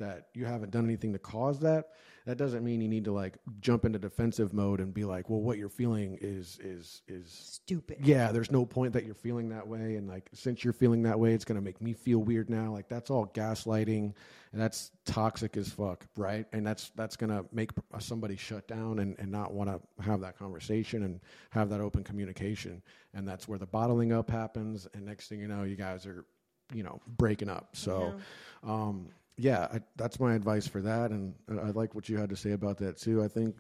that 0.02 0.28
you 0.34 0.46
haven't 0.46 0.72
done 0.72 0.86
anything 0.86 1.14
to 1.14 1.20
cause 1.20 1.60
that, 1.62 1.90
that 2.26 2.38
doesn't 2.38 2.64
mean 2.64 2.82
you 2.82 2.88
need 2.88 3.06
to 3.06 3.12
like 3.12 3.38
jump 3.62 3.84
into 3.84 3.98
defensive 3.98 4.54
mode 4.54 4.80
and 4.80 4.94
be 4.94 5.06
like, 5.06 5.30
well, 5.30 5.42
what 5.42 5.58
you're 5.58 5.70
feeling 5.70 6.18
is 6.22 6.60
is 6.62 7.02
is 7.08 7.32
Stupid. 7.32 7.98
yeah, 8.04 8.32
there's 8.32 8.52
no 8.52 8.66
point 8.66 8.94
that 8.94 9.06
you're 9.06 9.16
feeling 9.16 9.50
that 9.50 9.68
way. 9.68 9.96
And 9.96 10.08
like, 10.08 10.30
since 10.34 10.64
you're 10.64 10.74
feeling 10.74 11.04
that 11.04 11.20
way, 11.20 11.34
it's 11.34 11.46
going 11.46 11.56
to 11.56 11.64
make 11.64 11.82
me 11.82 11.94
feel 11.94 12.20
weird 12.20 12.50
now. 12.50 12.72
Like, 12.72 12.90
that's 12.90 13.10
all 13.10 13.26
gaslighting 13.28 14.14
and 14.52 14.62
that's 14.62 14.92
toxic 15.06 15.58
as 15.58 15.70
fuck. 15.70 16.06
Right. 16.16 16.46
And 16.54 16.66
that's, 16.66 16.92
that's 16.96 17.16
going 17.16 17.30
to 17.32 17.46
make 17.52 17.72
somebody 18.00 18.36
shut 18.36 18.68
down 18.68 19.00
and, 19.00 19.16
and 19.18 19.32
not 19.32 19.54
want 19.54 19.70
to 19.70 20.04
have 20.04 20.22
that 20.22 20.38
conversation 20.38 21.04
and 21.04 21.22
have 21.52 21.70
that 21.70 21.80
open 21.82 22.04
communication. 22.04 22.84
And 23.14 23.28
that's 23.28 23.48
where 23.48 23.58
the 23.58 23.66
bottling 23.66 24.12
up 24.12 24.30
happens. 24.30 24.88
And 24.94 25.06
next 25.06 25.28
thing 25.30 25.40
you 25.40 25.48
know, 25.48 25.64
you 25.64 25.76
guys 25.76 26.06
are, 26.06 26.26
you 26.74 26.84
know, 26.84 27.02
breaking 27.18 27.50
up. 27.50 27.70
So, 27.76 28.16
um, 28.64 29.08
yeah, 29.38 29.68
I, 29.74 29.80
that's 29.96 30.20
my 30.20 30.36
advice 30.36 30.68
for 30.68 30.82
that. 30.82 31.12
And 31.12 31.34
I 31.50 31.70
like 31.72 31.96
what 31.96 32.10
you 32.10 32.18
had 32.18 32.30
to 32.30 32.36
say 32.36 32.52
about 32.52 32.78
that 32.80 32.98
too. 32.98 33.24
I 33.24 33.28
think 33.28 33.58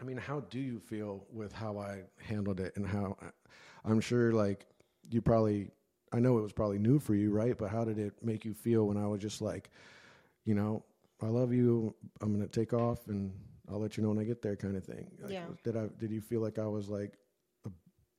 I 0.00 0.04
mean, 0.04 0.16
how 0.16 0.40
do 0.40 0.58
you 0.58 0.78
feel 0.78 1.26
with 1.32 1.52
how 1.52 1.78
I 1.78 2.02
handled 2.22 2.60
it 2.60 2.74
and 2.76 2.86
how 2.86 3.16
I'm 3.84 4.00
sure 4.00 4.32
like 4.32 4.66
you 5.10 5.20
probably 5.20 5.70
I 6.12 6.18
know 6.18 6.38
it 6.38 6.42
was 6.42 6.52
probably 6.52 6.78
new 6.78 6.98
for 6.98 7.14
you, 7.14 7.30
right? 7.30 7.56
But 7.56 7.70
how 7.70 7.84
did 7.84 7.98
it 7.98 8.14
make 8.22 8.44
you 8.44 8.52
feel 8.54 8.86
when 8.86 8.96
I 8.96 9.06
was 9.06 9.20
just 9.20 9.40
like, 9.40 9.70
you 10.44 10.54
know, 10.54 10.82
I 11.22 11.26
love 11.26 11.52
you, 11.52 11.94
I'm 12.20 12.34
going 12.34 12.46
to 12.46 12.48
take 12.48 12.72
off 12.72 13.06
and 13.08 13.32
I'll 13.70 13.78
let 13.78 13.96
you 13.96 14.02
know 14.02 14.08
when 14.08 14.18
I 14.18 14.24
get 14.24 14.42
there 14.42 14.56
kind 14.56 14.76
of 14.76 14.84
thing. 14.84 15.08
Like, 15.22 15.32
Yeah. 15.32 15.44
Did 15.62 15.76
I 15.76 15.86
did 15.98 16.10
you 16.10 16.20
feel 16.20 16.40
like 16.40 16.58
I 16.58 16.66
was 16.66 16.88
like 16.88 17.18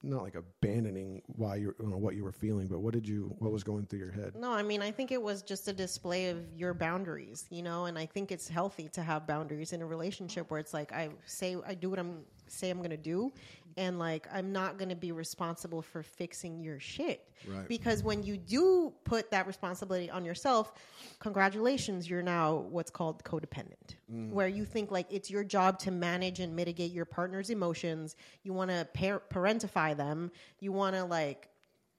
not 0.03 0.23
like 0.23 0.35
abandoning 0.35 1.21
why 1.27 1.55
you 1.57 1.75
know, 1.79 1.97
what 1.97 2.15
you 2.15 2.23
were 2.23 2.31
feeling, 2.31 2.67
but 2.67 2.79
what 2.79 2.93
did 2.93 3.07
you 3.07 3.35
what 3.39 3.51
was 3.51 3.63
going 3.63 3.85
through 3.85 3.99
your 3.99 4.11
head? 4.11 4.35
No, 4.35 4.51
I 4.51 4.63
mean, 4.63 4.81
I 4.81 4.91
think 4.91 5.11
it 5.11 5.21
was 5.21 5.41
just 5.41 5.67
a 5.67 5.73
display 5.73 6.29
of 6.29 6.37
your 6.55 6.73
boundaries, 6.73 7.45
you 7.49 7.61
know, 7.61 7.85
and 7.85 7.97
I 7.97 8.05
think 8.05 8.31
it's 8.31 8.47
healthy 8.47 8.89
to 8.89 9.03
have 9.03 9.27
boundaries 9.27 9.73
in 9.73 9.81
a 9.81 9.85
relationship 9.85 10.49
where 10.49 10.59
it's 10.59 10.73
like 10.73 10.91
I 10.91 11.09
say 11.25 11.55
I 11.65 11.73
do 11.73 11.89
what 11.89 11.99
I'm 11.99 12.23
say 12.47 12.69
I'm 12.69 12.79
going 12.79 12.91
to 12.91 12.97
do 12.97 13.31
and 13.77 13.99
like 13.99 14.27
I'm 14.31 14.51
not 14.51 14.77
going 14.77 14.89
to 14.89 14.95
be 14.95 15.11
responsible 15.11 15.81
for 15.81 16.03
fixing 16.03 16.59
your 16.59 16.79
shit. 16.79 17.27
Right. 17.47 17.67
Because 17.67 18.03
when 18.03 18.23
you 18.23 18.37
do 18.37 18.93
put 19.03 19.31
that 19.31 19.47
responsibility 19.47 20.09
on 20.09 20.25
yourself, 20.25 20.73
congratulations, 21.19 22.09
you're 22.09 22.21
now 22.21 22.65
what's 22.69 22.91
called 22.91 23.23
codependent. 23.23 23.95
Mm. 24.13 24.29
Where 24.29 24.47
you 24.47 24.65
think 24.65 24.91
like 24.91 25.07
it's 25.09 25.29
your 25.29 25.43
job 25.43 25.79
to 25.79 25.91
manage 25.91 26.39
and 26.39 26.55
mitigate 26.55 26.91
your 26.91 27.05
partner's 27.05 27.49
emotions, 27.49 28.15
you 28.43 28.53
want 28.53 28.69
to 28.71 28.87
par- 28.93 29.23
parentify 29.29 29.95
them, 29.95 30.31
you 30.59 30.71
want 30.71 30.95
to 30.95 31.03
like 31.03 31.49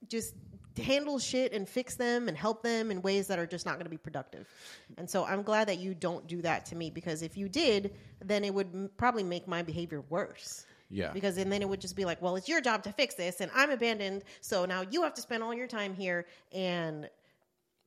just 0.09 0.35
handle 0.79 1.18
shit 1.18 1.53
and 1.53 1.68
fix 1.68 1.97
them 1.97 2.29
and 2.29 2.37
help 2.37 2.62
them 2.62 2.91
in 2.91 3.03
ways 3.03 3.27
that 3.27 3.39
are 3.39 3.47
just 3.47 3.66
not 3.66 3.75
going 3.75 3.85
to 3.85 3.91
be 3.91 3.99
productive. 3.99 4.49
And 4.97 5.09
so 5.09 5.25
I'm 5.25 5.43
glad 5.43 5.68
that 5.68 5.79
you 5.79 5.95
don't 5.95 6.27
do 6.27 6.41
that 6.43 6.66
to 6.66 6.77
me 6.77 6.91
because 6.91 7.23
if 7.23 7.37
you 7.37 7.49
did, 7.49 7.95
then 8.25 8.45
it 8.45 8.55
would 8.55 8.68
m- 8.73 8.91
probably 8.97 9.23
make 9.23 9.47
my 9.47 9.62
behavior 9.62 10.03
worse. 10.09 10.66
Yeah. 10.93 11.12
Because 11.12 11.38
and 11.38 11.51
then 11.51 11.62
it 11.62 11.68
would 11.68 11.80
just 11.80 11.97
be 11.97 12.05
like, 12.05 12.20
well, 12.20 12.36
it's 12.36 12.49
your 12.49 12.61
job 12.61 12.82
to 12.84 12.93
fix 12.93 13.14
this 13.14 13.40
and 13.40 13.51
I'm 13.55 13.70
abandoned, 13.70 14.24
so 14.40 14.64
now 14.66 14.82
you 14.82 15.03
have 15.03 15.14
to 15.14 15.22
spend 15.22 15.43
all 15.43 15.55
your 15.55 15.66
time 15.66 15.95
here 15.95 16.26
and 16.53 17.09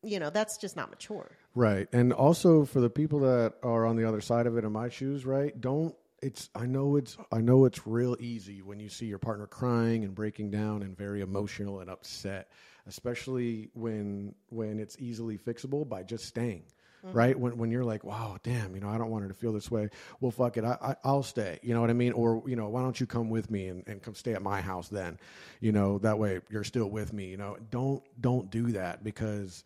you 0.03 0.19
know, 0.19 0.29
that's 0.29 0.57
just 0.57 0.75
not 0.75 0.91
mature. 0.91 1.31
Right. 1.55 1.87
And 1.91 2.13
also 2.13 2.63
for 2.63 2.79
the 2.79 2.89
people 2.89 3.19
that 3.21 3.55
are 3.63 3.85
on 3.87 3.95
the 3.95 4.07
other 4.07 4.21
side 4.21 4.45
of 4.45 4.55
it 4.55 4.63
in 4.63 4.71
my 4.71 4.87
shoes, 4.89 5.25
right? 5.25 5.59
Don't 5.59 5.95
it's 6.21 6.49
I 6.55 6.65
know 6.65 6.95
it's 6.95 7.17
I 7.31 7.41
know 7.41 7.65
it's 7.65 7.85
real 7.85 8.15
easy 8.19 8.61
when 8.61 8.79
you 8.79 8.89
see 8.89 9.05
your 9.05 9.19
partner 9.19 9.47
crying 9.47 10.03
and 10.03 10.15
breaking 10.15 10.51
down 10.51 10.83
and 10.83 10.97
very 10.97 11.21
emotional 11.21 11.81
and 11.81 11.89
upset, 11.89 12.51
especially 12.87 13.69
when 13.73 14.33
when 14.49 14.79
it's 14.79 14.97
easily 14.99 15.37
fixable 15.37 15.87
by 15.87 16.03
just 16.03 16.25
staying. 16.25 16.63
Mm-hmm. 17.05 17.17
Right 17.17 17.39
when 17.39 17.57
when 17.57 17.71
you're 17.71 17.83
like, 17.83 18.03
wow, 18.03 18.37
damn, 18.41 18.73
you 18.73 18.81
know, 18.81 18.89
I 18.89 18.97
don't 18.97 19.11
want 19.11 19.23
her 19.23 19.27
to 19.27 19.33
feel 19.35 19.53
this 19.53 19.69
way. 19.69 19.89
Well, 20.21 20.31
fuck 20.31 20.57
it, 20.57 20.63
I, 20.63 20.77
I 20.81 20.95
I'll 21.03 21.23
stay. 21.23 21.59
You 21.61 21.73
know 21.73 21.81
what 21.81 21.89
I 21.89 21.93
mean? 21.93 22.13
Or 22.13 22.41
you 22.47 22.55
know, 22.55 22.69
why 22.69 22.81
don't 22.81 22.99
you 22.99 23.05
come 23.05 23.29
with 23.29 23.51
me 23.51 23.67
and, 23.67 23.83
and 23.87 24.01
come 24.01 24.15
stay 24.15 24.33
at 24.33 24.41
my 24.41 24.61
house 24.61 24.87
then? 24.89 25.19
You 25.59 25.71
know, 25.71 25.99
that 25.99 26.17
way 26.17 26.39
you're 26.49 26.63
still 26.63 26.89
with 26.89 27.13
me. 27.13 27.25
You 27.25 27.37
know, 27.37 27.57
don't 27.69 28.01
don't 28.19 28.49
do 28.49 28.71
that 28.71 29.03
because 29.03 29.63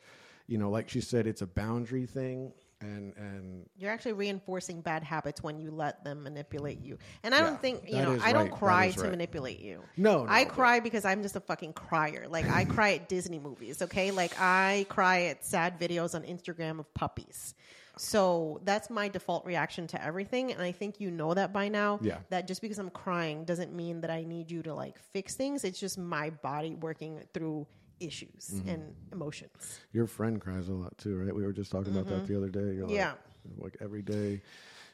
you 0.47 0.57
know, 0.57 0.69
like 0.69 0.89
she 0.89 0.99
said, 0.99 1.27
it's 1.27 1.41
a 1.41 1.47
boundary 1.47 2.05
thing, 2.05 2.51
and 2.81 3.13
and 3.17 3.65
You're 3.77 3.91
actually 3.91 4.13
reinforcing 4.13 4.81
bad 4.81 5.03
habits 5.03 5.43
when 5.43 5.59
you 5.59 5.71
let 5.71 6.03
them 6.03 6.23
manipulate 6.23 6.81
you. 6.81 6.97
And 7.23 7.33
I 7.33 7.39
Yeah, 7.39 7.43
don't 7.45 7.61
think, 7.61 7.83
you 7.87 7.97
know, 7.97 8.19
I 8.21 8.31
don't 8.33 8.49
right. 8.49 8.59
Cry 8.59 8.91
to 8.91 9.01
right. 9.01 9.11
manipulate 9.11 9.59
you. 9.59 9.83
No, 9.97 10.23
no, 10.23 10.29
I 10.29 10.45
but- 10.45 10.53
cry 10.53 10.79
because 10.79 11.05
I'm 11.05 11.21
just 11.21 11.35
a 11.35 11.39
fucking 11.41 11.73
crier. 11.73 12.27
Like 12.29 12.49
I 12.49 12.65
cry 12.65 12.93
at 12.93 13.09
Disney 13.09 13.39
movies, 13.39 13.81
okay? 13.81 14.11
Like 14.11 14.33
I 14.39 14.85
cry 14.89 15.23
at 15.23 15.45
sad 15.45 15.79
videos 15.79 16.15
on 16.15 16.23
Instagram 16.23 16.79
of 16.79 16.93
puppies. 16.93 17.53
So 17.97 18.61
that's 18.63 18.89
my 18.89 19.09
default 19.09 19.45
reaction 19.45 19.85
to 19.87 20.01
everything. 20.01 20.53
And 20.53 20.61
I 20.61 20.71
think 20.71 21.01
you 21.01 21.11
know 21.11 21.33
that 21.33 21.51
by 21.51 21.67
now. 21.67 21.99
Yeah. 22.01 22.19
That 22.29 22.47
just 22.47 22.61
because 22.61 22.79
I'm 22.79 22.89
crying 22.89 23.43
doesn't 23.43 23.73
mean 23.73 23.99
that 24.01 24.09
I 24.09 24.23
need 24.23 24.49
you 24.49 24.63
to 24.63 24.73
like 24.73 24.97
fix 25.11 25.35
things. 25.35 25.65
It's 25.65 25.79
just 25.79 25.97
my 25.97 26.29
body 26.29 26.75
working 26.75 27.21
through 27.33 27.67
issues 27.99 28.51
Mm-hmm. 28.53 28.69
and 28.69 28.95
emotions. 29.11 29.79
your 29.91 30.07
friend 30.07 30.39
cries 30.41 30.69
a 30.69 30.73
lot 30.73 30.97
too, 30.97 31.17
right? 31.17 31.33
We 31.35 31.43
were 31.43 31.53
just 31.53 31.71
talking 31.71 31.91
about 31.93 32.07
that 32.07 32.25
the 32.27 32.37
other 32.37 32.49
day. 32.49 32.59
You're 32.75 32.85
Mm-hmm. 32.87 32.95
Yeah. 32.95 33.13
like 33.57 33.77
every 33.81 34.01
day. 34.01 34.41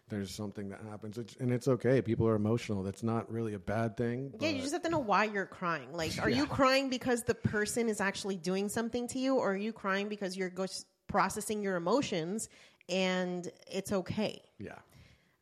There's 0.07 0.29
something 0.29 0.69
that 0.69 0.81
happens, 0.87 1.17
it's, 1.17 1.35
and 1.37 1.51
it's 1.51 1.67
okay. 1.67 1.99
People 1.99 2.27
are 2.27 2.35
emotional. 2.35 2.83
That's 2.83 3.01
not 3.01 3.31
really 3.31 3.55
a 3.55 3.59
bad 3.59 3.97
thing. 3.97 4.31
Yeah, 4.39 4.49
you 4.49 4.61
just 4.61 4.73
have 4.73 4.83
to 4.83 4.89
know 4.89 4.99
why 4.99 5.23
you're 5.23 5.47
crying. 5.47 5.91
Like, 5.93 6.11
are 6.21 6.29
you 6.29 6.45
crying 6.45 6.89
because 6.91 7.23
the 7.23 7.33
person 7.33 7.89
is 7.89 7.99
actually 7.99 8.35
doing 8.35 8.69
something 8.69 9.07
to 9.07 9.17
you, 9.19 9.35
or 9.37 9.53
are 9.53 9.57
you 9.57 9.73
crying 9.73 10.07
because 10.07 10.37
you're 10.37 10.51
just 10.51 10.85
processing 11.07 11.63
your 11.63 11.75
emotions 11.75 12.49
and 12.87 13.49
it's 13.71 13.91
okay? 13.91 14.43
yeah. 14.59 14.75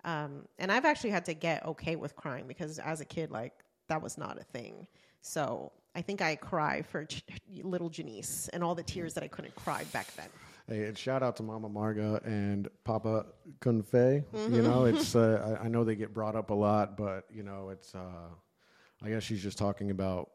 Um, 0.06 0.48
and 0.60 0.72
I've 0.72 0.86
actually 0.86 1.10
had 1.12 1.26
to 1.26 1.34
get 1.34 1.66
okay 1.66 1.96
with 1.98 2.16
crying 2.16 2.48
because 2.48 2.80
as 2.80 3.02
a 3.02 3.06
kid, 3.06 3.32
like, 3.32 3.54
that 3.88 4.02
was 4.02 4.18
not 4.18 4.40
a 4.40 4.44
thing. 4.44 4.88
So 5.22 5.74
I 5.96 6.02
think 6.02 6.22
I 6.22 6.36
cry 6.36 6.82
for 6.82 7.06
Ch- 7.06 7.24
little 7.62 7.90
Janice 7.90 8.50
and 8.50 8.64
all 8.64 8.76
the 8.76 8.84
tears 8.84 9.14
that 9.14 9.24
I 9.24 9.28
couldn't 9.28 9.56
cry 9.56 9.84
back 9.94 10.14
then. 10.16 10.28
Hey, 10.68 10.86
and 10.86 10.98
shout 10.98 11.22
out 11.24 11.36
to 11.38 11.44
Mama 11.44 11.70
Marga 11.70 12.26
and 12.26 12.70
Papa 12.84 13.26
Kunfe. 13.60 14.24
Mm-hmm. 14.24 14.56
You 14.56 14.62
know, 14.62 14.86
it's 14.86 15.16
uh, 15.16 15.58
I, 15.62 15.66
I 15.66 15.68
know 15.68 15.84
they 15.84 15.96
get 15.96 16.14
brought 16.14 16.36
up 16.36 16.50
a 16.50 16.54
lot, 16.54 16.96
but 16.98 17.26
you 17.32 17.44
know, 17.44 17.70
it's 17.70 17.94
uh, 17.94 18.30
I 19.04 19.10
guess 19.10 19.24
she's 19.24 19.44
just 19.44 19.58
talking 19.58 19.92
about 19.92 20.30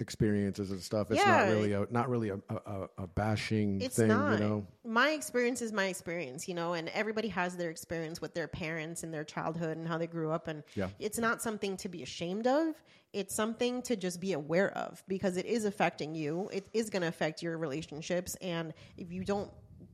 experiences 0.00 0.70
and 0.70 0.80
stuff. 0.80 1.10
It's 1.10 1.20
Yeah. 1.20 1.36
not 1.38 1.48
really 1.48 1.72
a 1.72 1.86
not 1.90 2.08
really 2.08 2.28
a, 2.30 2.38
a, 2.48 2.88
a- 2.98 3.06
bashing 3.06 3.80
It's 3.80 3.96
thing. 3.96 4.08
not. 4.08 4.38
You 4.38 4.44
know, 4.44 4.66
My 4.84 5.10
experience 5.10 5.60
is 5.60 5.72
my 5.72 5.86
experience, 5.86 6.46
you 6.48 6.54
know, 6.54 6.74
and 6.74 6.88
everybody 6.90 7.28
has 7.28 7.56
their 7.56 7.70
experience 7.70 8.20
with 8.20 8.34
their 8.34 8.48
parents 8.48 9.02
and 9.02 9.12
their 9.12 9.24
childhood 9.24 9.76
and 9.76 9.86
how 9.88 9.98
they 9.98 10.06
grew 10.06 10.30
up. 10.30 10.46
And 10.48 10.62
Yeah. 10.74 10.88
it's 10.98 11.18
not 11.18 11.42
something 11.42 11.76
to 11.78 11.88
be 11.88 12.02
ashamed 12.02 12.46
of. 12.46 12.74
It's 13.12 13.34
something 13.34 13.82
to 13.82 13.96
just 13.96 14.20
be 14.20 14.34
aware 14.34 14.70
of 14.76 15.02
because 15.08 15.36
it 15.36 15.46
is 15.46 15.64
affecting 15.64 16.14
you. 16.14 16.48
It 16.52 16.68
is 16.72 16.90
going 16.90 17.02
to 17.02 17.08
affect 17.08 17.42
your 17.42 17.58
relationships. 17.58 18.36
And 18.40 18.74
if 18.96 19.10
you 19.10 19.24
don't 19.24 19.50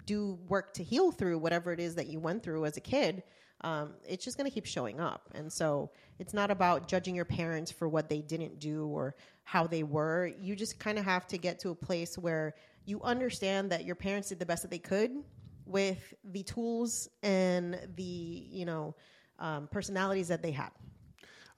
do 0.06 0.38
work 0.48 0.74
to 0.74 0.82
heal 0.84 1.12
through 1.12 1.38
whatever 1.38 1.72
it 1.72 1.80
is 1.80 1.94
that 1.94 2.08
you 2.08 2.20
went 2.20 2.42
through 2.42 2.66
as 2.66 2.76
a 2.76 2.80
kid, 2.80 3.22
um, 3.62 3.94
it's 4.06 4.22
just 4.24 4.36
going 4.36 4.50
to 4.50 4.52
keep 4.52 4.66
showing 4.66 5.00
up. 5.00 5.30
And 5.34 5.50
so 5.50 5.90
it's 6.18 6.34
not 6.34 6.50
about 6.50 6.88
judging 6.88 7.14
your 7.14 7.24
parents 7.24 7.70
for 7.70 7.88
what 7.88 8.10
they 8.10 8.20
didn't 8.20 8.58
do 8.58 8.86
or 8.88 9.14
how 9.44 9.66
they 9.66 9.82
were. 9.82 10.30
You 10.40 10.56
just 10.56 10.78
kind 10.78 10.98
of 10.98 11.04
have 11.04 11.26
to 11.28 11.38
get 11.38 11.60
to 11.60 11.70
a 11.70 11.74
place 11.74 12.16
where 12.18 12.54
you 12.86 13.00
understand 13.02 13.70
that 13.70 13.84
your 13.84 13.94
parents 13.94 14.28
did 14.30 14.38
the 14.38 14.46
best 14.46 14.62
that 14.62 14.70
they 14.70 14.78
could 14.78 15.12
with 15.66 16.12
the 16.24 16.42
tools 16.42 17.08
and 17.22 17.78
the, 17.96 18.02
you 18.02 18.64
know, 18.64 18.94
um, 19.38 19.68
personalities 19.70 20.28
that 20.28 20.42
they 20.42 20.50
had. 20.50 20.70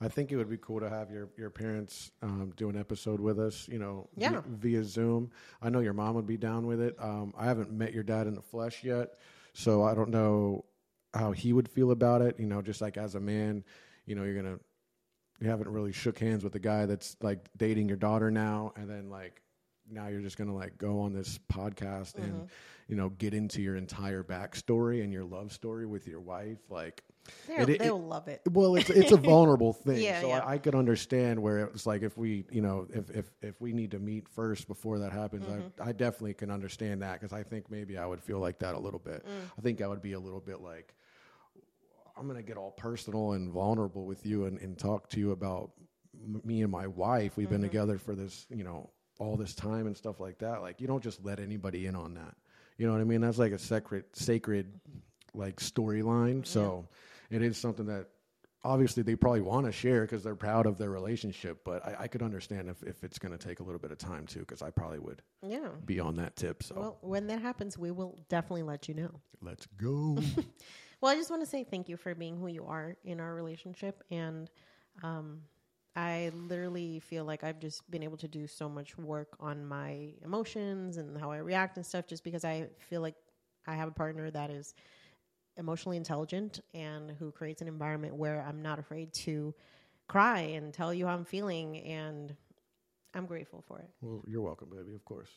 I 0.00 0.08
think 0.08 0.30
it 0.30 0.36
would 0.36 0.50
be 0.50 0.58
cool 0.58 0.80
to 0.80 0.90
have 0.90 1.10
your 1.10 1.30
your 1.38 1.48
parents 1.48 2.10
um, 2.20 2.52
do 2.56 2.68
an 2.68 2.76
episode 2.78 3.18
with 3.18 3.38
us. 3.38 3.66
You 3.66 3.78
know, 3.78 4.08
Yeah. 4.14 4.42
via 4.46 4.84
Zoom. 4.84 5.30
I 5.62 5.70
know 5.70 5.80
your 5.80 5.94
mom 5.94 6.16
would 6.16 6.26
be 6.26 6.36
down 6.36 6.66
with 6.66 6.82
it. 6.82 6.96
Um, 6.98 7.32
I 7.36 7.46
haven't 7.46 7.72
met 7.72 7.94
your 7.94 8.02
dad 8.02 8.26
in 8.26 8.34
the 8.34 8.42
flesh 8.42 8.84
yet, 8.84 9.14
so 9.54 9.82
I 9.84 9.94
don't 9.94 10.10
know 10.10 10.66
how 11.14 11.32
he 11.32 11.54
would 11.54 11.66
feel 11.68 11.92
about 11.92 12.20
it. 12.20 12.38
You 12.38 12.46
know, 12.46 12.60
just 12.60 12.82
like 12.82 12.98
as 12.98 13.14
a 13.14 13.20
man, 13.20 13.64
you 14.04 14.14
know, 14.14 14.24
you're 14.24 14.34
gonna 14.36 14.58
you 15.40 15.48
haven't 15.50 15.68
really 15.68 15.92
shook 15.92 16.18
hands 16.18 16.42
with 16.44 16.52
the 16.52 16.58
guy 16.58 16.86
that's 16.86 17.16
like 17.22 17.48
dating 17.56 17.88
your 17.88 17.96
daughter 17.98 18.30
now, 18.30 18.72
and 18.76 18.88
then 18.88 19.10
like 19.10 19.42
now 19.90 20.08
you're 20.08 20.20
just 20.22 20.36
gonna 20.36 20.54
like 20.54 20.76
go 20.78 21.00
on 21.00 21.12
this 21.12 21.38
podcast 21.52 22.16
and 22.16 22.48
you 22.88 22.96
know 22.96 23.10
get 23.10 23.34
into 23.34 23.62
your 23.62 23.76
entire 23.76 24.22
backstory 24.24 25.02
and 25.04 25.12
your 25.12 25.24
love 25.24 25.52
story 25.52 25.86
with 25.86 26.06
your 26.06 26.20
wife, 26.20 26.58
like. 26.70 27.02
It- 27.48 27.68
it- 27.68 27.78
they'll 27.80 28.00
love 28.00 28.28
it. 28.28 28.40
Well, 28.48 28.76
it's 28.76 28.88
it's 28.88 29.10
a 29.10 29.16
vulnerable 29.32 29.72
thing, 29.72 30.00
Yeah, 30.00 30.20
so 30.20 30.28
yeah. 30.28 30.38
I, 30.44 30.52
I 30.52 30.58
could 30.58 30.76
understand 30.76 31.42
where 31.42 31.58
it's 31.64 31.84
like 31.84 32.02
if 32.02 32.16
we, 32.16 32.44
you 32.52 32.60
know, 32.62 32.86
if 32.94 33.10
if 33.10 33.30
if 33.42 33.60
we 33.60 33.72
need 33.72 33.90
to 33.90 33.98
meet 33.98 34.28
first 34.28 34.68
before 34.68 35.00
that 35.00 35.10
happens, 35.12 35.44
Mm-hmm. 35.44 35.82
I 35.82 35.88
I 35.88 35.92
definitely 35.92 36.34
can 36.34 36.52
understand 36.52 37.02
that 37.02 37.20
because 37.20 37.32
I 37.32 37.42
think 37.42 37.68
maybe 37.68 37.98
I 37.98 38.06
would 38.06 38.22
feel 38.22 38.38
like 38.38 38.60
that 38.60 38.76
a 38.76 38.78
little 38.78 39.00
bit. 39.00 39.26
Mm. 39.26 39.50
I 39.58 39.60
think 39.60 39.82
I 39.82 39.88
would 39.88 40.02
be 40.02 40.12
a 40.12 40.20
little 40.20 40.38
bit 40.38 40.60
like, 40.60 40.94
I'm 42.16 42.26
gonna 42.26 42.42
get 42.42 42.56
all 42.56 42.70
personal 42.72 43.32
and 43.32 43.50
vulnerable 43.50 44.04
with 44.06 44.24
you 44.24 44.46
and, 44.46 44.58
and 44.60 44.78
talk 44.78 45.08
to 45.10 45.20
you 45.20 45.32
about 45.32 45.72
m- 46.14 46.40
me 46.44 46.62
and 46.62 46.70
my 46.72 46.86
wife. 46.86 47.36
We've 47.36 47.48
been 47.48 47.58
Mm-hmm. 47.60 47.68
together 47.68 47.98
for 47.98 48.14
this, 48.14 48.46
you 48.50 48.64
know, 48.64 48.90
all 49.18 49.36
this 49.36 49.54
time 49.54 49.86
and 49.86 49.96
stuff 49.96 50.20
like 50.20 50.38
that. 50.38 50.62
Like 50.62 50.80
you 50.80 50.86
don't 50.86 51.02
just 51.02 51.24
let 51.24 51.40
anybody 51.40 51.86
in 51.86 51.94
on 51.96 52.14
that. 52.14 52.34
You 52.78 52.86
know 52.86 52.92
what 52.92 53.00
I 53.00 53.04
mean? 53.04 53.20
That's 53.20 53.38
like 53.38 53.52
a 53.52 53.58
sacred, 53.58 54.04
sacred, 54.14 54.80
like 55.34 55.56
storyline. 55.56 56.46
So 56.46 56.86
it 57.30 57.42
is 57.42 57.56
something 57.56 57.86
that 57.86 58.08
obviously 58.64 59.02
they 59.02 59.14
probably 59.16 59.40
want 59.40 59.64
to 59.66 59.72
share 59.72 60.02
because 60.02 60.22
they're 60.22 60.34
proud 60.34 60.66
of 60.66 60.76
their 60.76 60.90
relationship. 60.90 61.64
But 61.64 61.86
I, 61.86 61.96
I 62.00 62.08
could 62.08 62.22
understand 62.22 62.68
if, 62.68 62.82
if 62.82 63.02
it's 63.04 63.18
going 63.18 63.36
to 63.36 63.42
take 63.42 63.60
a 63.60 63.62
little 63.62 63.78
bit 63.78 63.92
of 63.92 63.98
time 63.98 64.26
too, 64.26 64.40
because 64.40 64.60
I 64.62 64.70
probably 64.70 64.98
would 64.98 65.22
Yeah. 65.42 65.68
be 65.86 66.00
on 66.00 66.16
that 66.16 66.36
tip. 66.36 66.62
So 66.62 66.74
Well, 66.76 66.98
when 67.00 67.26
that 67.28 67.40
happens, 67.40 67.78
we 67.78 67.90
will 67.90 68.18
definitely 68.28 68.64
let 68.64 68.88
you 68.88 68.94
know. 68.94 69.20
let's 69.40 69.66
go. 69.78 70.18
Well, 71.06 71.14
I 71.14 71.18
just 71.18 71.30
want 71.30 71.40
to 71.42 71.46
say 71.46 71.62
thank 71.62 71.88
you 71.88 71.96
for 71.96 72.16
being 72.16 72.36
who 72.36 72.48
you 72.48 72.64
are 72.64 72.96
in 73.04 73.20
our 73.20 73.32
relationship. 73.32 74.02
And 74.10 74.50
um, 75.04 75.42
I 75.94 76.32
literally 76.34 76.98
feel 76.98 77.24
like 77.24 77.44
I've 77.44 77.60
just 77.60 77.88
been 77.88 78.02
able 78.02 78.16
to 78.16 78.26
do 78.26 78.48
so 78.48 78.68
much 78.68 78.98
work 78.98 79.36
on 79.38 79.64
my 79.64 80.14
emotions 80.24 80.96
and 80.96 81.16
how 81.16 81.30
I 81.30 81.36
react 81.36 81.76
and 81.76 81.86
stuff 81.86 82.08
just 82.08 82.24
because 82.24 82.44
I 82.44 82.70
feel 82.80 83.02
like 83.02 83.14
I 83.68 83.76
have 83.76 83.86
a 83.86 83.92
partner 83.92 84.32
that 84.32 84.50
is 84.50 84.74
emotionally 85.56 85.96
intelligent 85.96 86.58
and 86.74 87.12
who 87.12 87.30
creates 87.30 87.62
an 87.62 87.68
environment 87.68 88.16
where 88.16 88.44
I'm 88.44 88.60
not 88.60 88.80
afraid 88.80 89.12
to 89.12 89.54
cry 90.08 90.40
and 90.40 90.74
tell 90.74 90.92
you 90.92 91.06
how 91.06 91.14
I'm 91.14 91.24
feeling. 91.24 91.84
And 91.84 92.34
I'm 93.14 93.26
grateful 93.26 93.62
for 93.68 93.78
it. 93.78 93.88
well, 94.00 94.24
you're 94.26 94.42
welcome, 94.42 94.70
baby. 94.70 94.96
Of 94.96 95.04
course. 95.04 95.30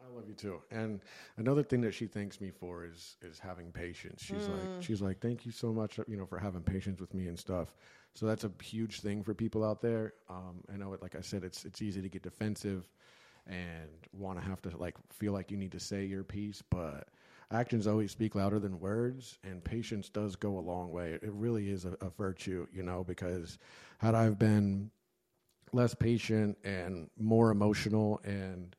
I 0.00 0.04
love 0.04 0.08
you. 0.08 0.14
I 0.14 0.16
love 0.16 0.28
you 0.28 0.34
too. 0.34 0.62
And 0.70 1.00
another 1.36 1.62
thing 1.62 1.80
that 1.82 1.92
she 1.92 2.06
thanks 2.06 2.40
me 2.40 2.50
for 2.50 2.84
is 2.84 3.16
is 3.22 3.38
having 3.38 3.72
patience. 3.72 4.22
She's 4.22 4.48
like 4.48 4.70
she's 4.78 5.00
like, 5.02 5.20
thank 5.20 5.46
you 5.46 5.52
so 5.52 5.72
much, 5.72 5.98
you 6.08 6.16
know, 6.16 6.26
for 6.26 6.38
having 6.38 6.62
patience 6.62 7.00
with 7.00 7.14
me 7.14 7.26
and 7.28 7.38
stuff. 7.38 7.74
So 8.14 8.26
that's 8.26 8.44
a 8.44 8.52
huge 8.62 9.00
thing 9.00 9.22
for 9.22 9.34
people 9.34 9.64
out 9.64 9.80
there. 9.82 10.14
Um, 10.28 10.62
I 10.72 10.76
know 10.76 10.92
it. 10.94 11.02
Like 11.02 11.14
I 11.16 11.20
said, 11.20 11.44
it's 11.44 11.64
it's 11.64 11.82
easy 11.82 12.02
to 12.02 12.08
get 12.08 12.22
defensive 12.22 12.88
and 13.46 13.88
want 14.12 14.38
to 14.40 14.44
have 14.44 14.62
to 14.62 14.76
like 14.76 14.96
feel 15.10 15.32
like 15.32 15.50
you 15.50 15.56
need 15.56 15.72
to 15.72 15.80
say 15.80 16.04
your 16.04 16.24
piece, 16.24 16.62
but 16.62 17.08
actions 17.50 17.86
always 17.86 18.10
speak 18.12 18.34
louder 18.34 18.58
than 18.58 18.80
words, 18.80 19.38
and 19.44 19.64
patience 19.64 20.08
does 20.08 20.36
go 20.36 20.58
a 20.58 20.60
long 20.60 20.90
way. 20.92 21.12
It 21.12 21.32
really 21.32 21.70
is 21.70 21.84
a, 21.84 21.96
a 22.00 22.10
virtue, 22.10 22.66
you 22.72 22.82
know, 22.82 23.04
because 23.04 23.58
had 23.98 24.14
I've 24.14 24.38
been 24.38 24.90
less 25.72 25.94
patient 25.94 26.58
and 26.64 27.10
more 27.18 27.50
emotional 27.50 28.20
and 28.24 28.76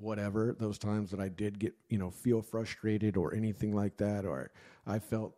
whatever 0.00 0.56
those 0.58 0.78
times 0.78 1.10
that 1.10 1.20
I 1.20 1.28
did 1.28 1.58
get 1.58 1.74
you 1.88 1.98
know 1.98 2.10
feel 2.10 2.42
frustrated 2.42 3.16
or 3.16 3.34
anything 3.34 3.74
like 3.74 3.96
that 3.98 4.24
or 4.24 4.50
I 4.86 4.98
felt 4.98 5.34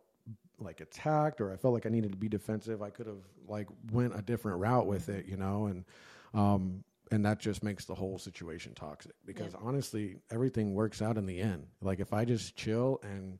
like 0.59 0.79
attacked 0.81 1.41
or 1.41 1.51
I 1.51 1.57
felt 1.57 1.73
like 1.73 1.85
I 1.85 1.89
needed 1.89 2.11
to 2.11 2.17
be 2.17 2.29
defensive 2.29 2.81
I 2.81 2.89
could 2.89 3.07
have 3.07 3.23
like 3.47 3.67
went 3.91 4.17
a 4.17 4.21
different 4.21 4.59
route 4.59 4.87
with 4.87 5.09
it 5.09 5.25
you 5.27 5.37
know? 5.37 5.65
And 5.67 5.85
um 6.33 6.83
and 7.11 7.25
that 7.25 7.39
just 7.39 7.63
makes 7.63 7.85
the 7.85 7.93
whole 7.93 8.17
situation 8.17 8.73
toxic 8.73 9.11
because 9.25 9.53
honestly 9.61 10.15
everything 10.31 10.73
works 10.73 11.01
out 11.01 11.17
in 11.17 11.25
the 11.25 11.39
end. 11.39 11.67
Like 11.81 11.99
if 11.99 12.13
I 12.13 12.25
just 12.25 12.55
chill 12.55 12.99
and 13.03 13.39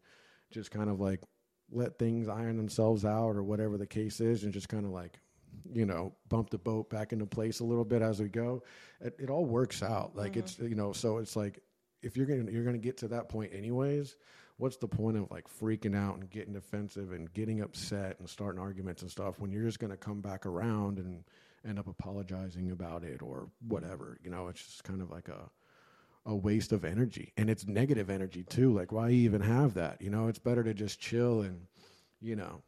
just 0.52 0.70
kind 0.70 0.90
of 0.90 1.00
like 1.00 1.22
let 1.72 1.98
things 1.98 2.28
iron 2.28 2.58
themselves 2.58 3.04
out 3.06 3.36
or 3.36 3.44
whatever 3.44 3.78
the 3.78 3.88
case 3.88 4.20
is 4.20 4.44
and 4.44 4.54
just 4.54 4.70
kind 4.70 4.86
of 4.86 4.92
like 4.92 5.20
you 5.74 5.86
know 5.86 6.14
bump 6.30 6.50
the 6.50 6.58
boat 6.58 6.90
back 6.90 7.14
into 7.14 7.26
place 7.26 7.60
a 7.60 7.64
little 7.64 7.86
bit 7.86 8.02
as 8.02 8.20
we 8.22 8.30
go. 8.30 8.64
It, 9.02 9.16
it 9.20 9.30
all 9.30 9.46
works 9.46 9.84
out. 9.84 10.16
Like 10.16 10.38
it's 10.38 10.56
mm-hmm. 10.56 10.68
you 10.68 10.76
know 10.76 10.94
so 10.94 11.18
it's 11.18 11.36
like 11.36 11.60
if 12.02 12.18
you're 12.18 12.26
gonna 12.26 12.52
you're 12.52 12.66
gonna 12.66 12.78
get 12.78 12.98
to 12.98 13.08
that 13.10 13.30
point 13.30 13.52
anyways 13.54 14.16
what's 14.58 14.78
the 14.78 14.88
point 14.88 15.18
of 15.18 15.30
like 15.32 15.48
freaking 15.48 15.96
out 15.96 16.16
and 16.16 16.30
getting 16.30 16.54
defensive 16.54 17.12
and 17.12 17.34
getting 17.34 17.62
upset 17.62 18.20
and 18.20 18.30
starting 18.30 18.62
arguments 18.62 19.02
and 19.02 19.10
stuff 19.10 19.40
when 19.40 19.52
you're 19.52 19.66
just 19.66 19.80
gonna 19.80 19.98
come 19.98 20.22
back 20.22 20.46
around 20.46 21.00
and 21.00 21.24
end 21.68 21.80
up 21.80 21.88
apologizing 21.88 22.72
about 22.72 23.04
it 23.04 23.22
or 23.22 23.50
whatever? 23.68 24.18
You 24.24 24.30
know 24.30 24.48
it's 24.48 24.64
just 24.64 24.84
kind 24.84 25.02
of 25.02 25.10
like 25.10 25.28
a 25.28 25.50
a 26.26 26.36
waste 26.36 26.72
of 26.72 26.86
energy. 26.86 27.34
And 27.36 27.50
it's 27.50 27.68
negative 27.68 28.10
energy 28.10 28.44
too. 28.44 28.74
Like 28.74 28.92
why 28.92 29.10
even 29.10 29.42
have 29.42 29.74
that? 29.74 30.02
You 30.02 30.10
know 30.10 30.28
it's 30.28 30.40
better 30.40 30.64
to 30.64 30.74
just 30.74 31.00
chill 31.00 31.42
and 31.42 31.68
you 32.22 32.36
know 32.36 32.62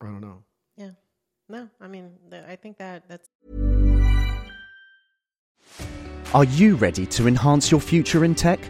i 0.00 0.06
don't 0.06 0.20
know. 0.20 0.42
Yeah. 0.76 0.90
No, 1.50 1.68
I 1.80 1.88
mean, 1.88 2.12
I 2.48 2.54
think 2.54 2.78
that 2.78 3.02
that's 3.08 3.28
Are 6.32 6.44
you 6.44 6.76
ready 6.76 7.06
to 7.06 7.26
enhance 7.26 7.72
your 7.72 7.80
future 7.80 8.24
in 8.24 8.36
tech? 8.36 8.60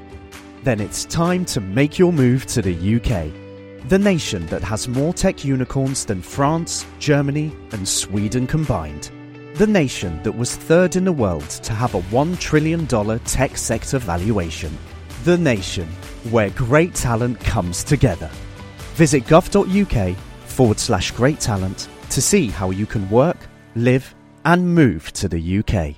Then 0.64 0.80
it's 0.80 1.04
time 1.04 1.44
to 1.46 1.60
make 1.60 1.98
your 1.98 2.10
move 2.10 2.46
to 2.46 2.62
the 2.62 2.72
UK, 2.72 3.88
the 3.90 3.98
nation 3.98 4.46
that 4.46 4.62
has 4.62 4.88
more 4.88 5.12
tech 5.12 5.44
unicorns 5.44 6.06
than 6.06 6.22
France, 6.22 6.86
Germany, 6.98 7.54
and 7.72 7.86
Sweden 7.86 8.46
combined. 8.46 9.10
The 9.56 9.66
nation 9.66 10.22
that 10.22 10.32
was 10.32 10.56
third 10.56 10.96
in 10.96 11.04
the 11.04 11.12
world 11.12 11.50
to 11.50 11.74
have 11.74 11.94
a 11.94 12.00
$1 12.00 12.38
trillion 12.38 12.86
tech 12.86 13.58
sector 13.58 13.98
valuation. 13.98 14.74
The 15.24 15.36
nation 15.36 15.86
where 16.30 16.48
great 16.48 16.94
talent 16.94 17.40
comes 17.40 17.84
together. 17.84 18.30
Visit 18.94 19.24
gov.uk 19.24 20.16
forward 20.46 20.78
slash 20.78 21.10
great 21.10 21.40
talent 21.40 21.90
to 22.10 22.22
see 22.22 22.48
how 22.48 22.70
you 22.70 22.86
can 22.86 23.08
work, 23.08 23.38
live, 23.74 24.14
and 24.44 24.74
move 24.74 25.12
to 25.14 25.28
the 25.28 25.58
UK. 25.58 25.96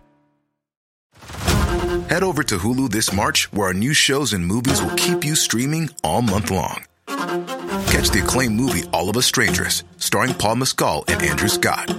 Head 2.08 2.22
over 2.22 2.42
to 2.42 2.58
Hulu 2.58 2.90
this 2.90 3.12
March, 3.12 3.50
where 3.52 3.68
our 3.68 3.74
new 3.74 3.94
shows 3.94 4.32
and 4.32 4.44
movies 4.44 4.82
will 4.82 4.94
keep 4.96 5.24
you 5.24 5.34
streaming 5.34 5.88
all 6.04 6.20
month 6.20 6.50
long. 6.50 6.84
Catch 7.06 8.10
the 8.10 8.20
acclaimed 8.22 8.56
movie 8.56 8.82
All 8.92 9.08
of 9.08 9.16
Us 9.16 9.26
Strangers, 9.26 9.84
starring 9.96 10.34
Paul 10.34 10.56
Mescal 10.56 11.04
and 11.08 11.22
Andrew 11.22 11.48
Scott. 11.48 11.94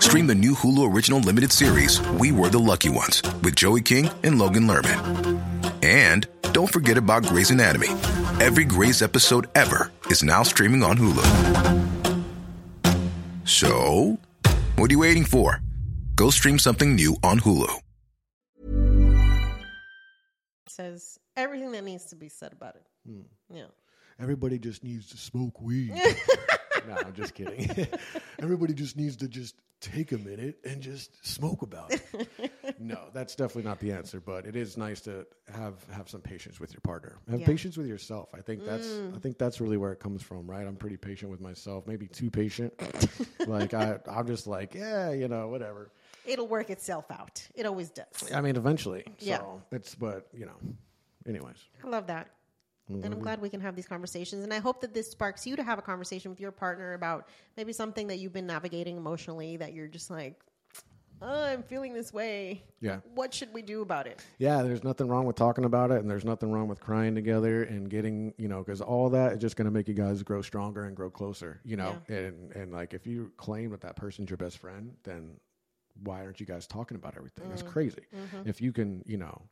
Stream 0.00 0.26
the 0.26 0.34
new 0.34 0.52
Hulu 0.52 0.92
original 0.94 1.20
limited 1.20 1.50
series 1.50 2.00
We 2.20 2.30
Were 2.30 2.50
the 2.50 2.58
Lucky 2.58 2.88
Ones 2.90 3.22
with 3.42 3.56
Joey 3.56 3.80
King 3.80 4.10
and 4.22 4.38
Logan 4.38 4.64
Lerman. 4.64 5.40
And 5.82 6.26
don't 6.52 6.70
forget 6.70 6.98
about 6.98 7.24
Grey's 7.24 7.50
Anatomy. 7.50 7.88
Every 8.40 8.64
Grey's 8.64 9.02
episode 9.02 9.48
ever 9.54 9.90
is 10.10 10.22
now 10.22 10.42
streaming 10.42 10.82
on 10.82 10.98
Hulu. 10.98 12.07
So, 13.48 14.18
what 14.76 14.90
are 14.90 14.92
you 14.92 14.98
waiting 14.98 15.24
for? 15.24 15.62
Go 16.16 16.28
stream 16.28 16.58
something 16.58 16.94
new 16.94 17.16
on 17.22 17.40
Hulu. 17.40 17.80
says 20.68 21.18
everything 21.34 21.72
that 21.72 21.82
needs 21.82 22.04
to 22.04 22.14
be 22.14 22.28
said 22.28 22.52
about 22.52 22.76
it. 22.76 22.82
Hmm. 23.06 23.22
Yeah. 23.50 23.64
Everybody 24.20 24.58
just 24.58 24.84
needs 24.84 25.08
to 25.08 25.16
smoke 25.16 25.62
weed. 25.62 25.92
no, 26.86 26.94
I'm 26.94 27.14
just 27.14 27.34
kidding. 27.34 27.86
Everybody 28.38 28.74
just 28.74 28.98
needs 28.98 29.16
to 29.16 29.28
just 29.28 29.54
take 29.80 30.12
a 30.12 30.18
minute 30.18 30.58
and 30.64 30.80
just 30.80 31.24
smoke 31.26 31.62
about 31.62 31.92
it. 31.92 32.28
no, 32.78 33.08
that's 33.12 33.34
definitely 33.34 33.68
not 33.68 33.78
the 33.80 33.92
answer, 33.92 34.20
but 34.20 34.46
it 34.46 34.56
is 34.56 34.76
nice 34.76 35.00
to 35.02 35.26
have 35.52 35.74
have 35.90 36.08
some 36.08 36.20
patience 36.20 36.58
with 36.60 36.72
your 36.72 36.80
partner. 36.80 37.16
Have 37.30 37.40
Yeah. 37.40 37.46
patience 37.46 37.76
with 37.76 37.86
yourself. 37.86 38.28
I 38.34 38.40
think 38.40 38.64
that's 38.64 38.86
mm. 38.86 39.14
I 39.14 39.18
think 39.18 39.38
that's 39.38 39.60
really 39.60 39.76
where 39.76 39.92
it 39.92 40.00
comes 40.00 40.22
from, 40.22 40.48
right? 40.50 40.66
I'm 40.66 40.76
pretty 40.76 40.96
patient 40.96 41.30
with 41.30 41.40
myself, 41.40 41.86
maybe 41.86 42.06
too 42.08 42.30
patient. 42.30 42.72
like 43.46 43.74
I 43.74 43.98
I'm 44.08 44.26
just 44.26 44.46
like, 44.46 44.74
yeah, 44.74 45.10
you 45.12 45.28
know, 45.28 45.48
whatever. 45.48 45.90
It'll 46.24 46.48
work 46.48 46.70
itself 46.70 47.10
out. 47.10 47.46
It 47.54 47.64
always 47.64 47.90
does. 47.90 48.32
I 48.34 48.40
mean, 48.40 48.56
eventually. 48.56 49.04
So 49.18 49.26
Yeah. 49.26 49.42
it's 49.76 49.94
but, 49.94 50.26
you 50.34 50.44
know, 50.46 50.56
anyways. 51.26 51.56
I 51.82 51.88
love 51.88 52.06
that. 52.08 52.28
And 52.88 53.04
I'm 53.04 53.20
glad 53.20 53.40
we 53.40 53.50
can 53.50 53.60
have 53.60 53.76
these 53.76 53.86
conversations. 53.86 54.44
And 54.44 54.52
I 54.52 54.58
hope 54.58 54.80
that 54.80 54.94
this 54.94 55.10
sparks 55.10 55.46
you 55.46 55.56
to 55.56 55.62
have 55.62 55.78
a 55.78 55.82
conversation 55.82 56.30
with 56.30 56.40
your 56.40 56.52
partner 56.52 56.94
about 56.94 57.28
maybe 57.56 57.72
something 57.72 58.06
that 58.08 58.18
you've 58.18 58.32
been 58.32 58.46
navigating 58.46 58.96
emotionally 58.96 59.56
that 59.58 59.74
you're 59.74 59.88
just 59.88 60.10
like, 60.10 60.40
oh, 61.20 61.44
I'm 61.44 61.62
feeling 61.62 61.92
this 61.92 62.12
way. 62.12 62.62
Yeah. 62.80 63.00
What 63.14 63.34
should 63.34 63.52
we 63.52 63.62
do 63.62 63.82
about 63.82 64.06
it? 64.06 64.24
Yeah, 64.38 64.62
there's 64.62 64.84
nothing 64.84 65.08
wrong 65.08 65.26
with 65.26 65.36
talking 65.36 65.64
about 65.64 65.90
it, 65.90 66.00
and 66.00 66.10
there's 66.10 66.24
nothing 66.24 66.52
wrong 66.52 66.68
with 66.68 66.80
crying 66.80 67.14
together 67.14 67.64
and 67.64 67.90
getting, 67.90 68.32
you 68.38 68.48
know, 68.48 68.58
because 68.58 68.80
all 68.80 69.10
that 69.10 69.32
is 69.32 69.38
just 69.38 69.56
going 69.56 69.66
to 69.66 69.70
make 69.70 69.88
you 69.88 69.94
guys 69.94 70.22
grow 70.22 70.42
stronger 70.42 70.84
and 70.84 70.96
grow 70.96 71.10
closer, 71.10 71.60
you 71.64 71.76
know. 71.76 71.96
And 72.08 72.52
and 72.52 72.72
like 72.72 72.94
if 72.94 73.06
you 73.06 73.32
claim 73.36 73.70
that 73.70 73.80
that 73.82 73.96
person's 73.96 74.30
your 74.30 74.36
best 74.36 74.58
friend, 74.58 74.94
then 75.04 75.36
why 76.04 76.22
aren't 76.22 76.40
you 76.40 76.46
guys 76.46 76.66
talking 76.66 76.96
about 76.96 77.16
everything? 77.16 77.48
That's 77.48 77.62
mm. 77.62 77.68
crazy. 77.68 78.02
Mm-hmm. 78.14 78.48
If 78.48 78.60
you 78.60 78.72
can, 78.72 79.02
you 79.06 79.16
know, 79.16 79.42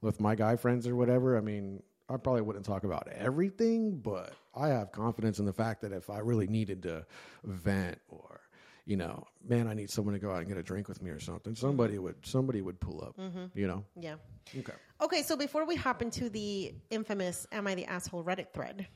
with 0.00 0.20
my 0.20 0.34
guy 0.34 0.56
friends 0.56 0.86
or 0.86 0.96
whatever, 0.96 1.36
I 1.36 1.40
mean, 1.40 1.82
I 2.08 2.16
probably 2.16 2.42
wouldn't 2.42 2.64
talk 2.64 2.84
about 2.84 3.08
everything, 3.08 3.98
but 3.98 4.32
I 4.54 4.68
have 4.68 4.92
confidence 4.92 5.38
in 5.38 5.44
the 5.44 5.52
fact 5.52 5.82
that 5.82 5.92
if 5.92 6.08
I 6.08 6.18
really 6.18 6.46
needed 6.46 6.82
to 6.84 7.04
vent 7.44 7.98
or 8.08 8.40
you 8.86 8.96
know, 8.96 9.26
man, 9.46 9.66
I 9.66 9.74
need 9.74 9.90
someone 9.90 10.14
to 10.14 10.20
go 10.20 10.30
out 10.30 10.38
and 10.38 10.48
get 10.48 10.56
a 10.56 10.62
drink 10.62 10.88
with 10.88 11.02
me 11.02 11.10
or 11.10 11.18
something. 11.18 11.56
Somebody 11.56 11.94
mm-hmm. 11.94 12.04
would 12.04 12.14
somebody 12.22 12.62
would 12.62 12.78
pull 12.78 13.02
up, 13.02 13.16
mm-hmm. 13.16 13.46
you 13.58 13.66
know. 13.66 13.84
Yeah. 14.00 14.14
Okay. 14.56 14.72
Okay, 15.00 15.22
so 15.22 15.36
before 15.36 15.66
we 15.66 15.74
hop 15.74 16.02
into 16.02 16.30
the 16.30 16.72
infamous 16.90 17.46
Am 17.50 17.66
I 17.66 17.74
the 17.74 17.84
Asshole 17.84 18.24
Reddit 18.24 18.52
thread, 18.54 18.86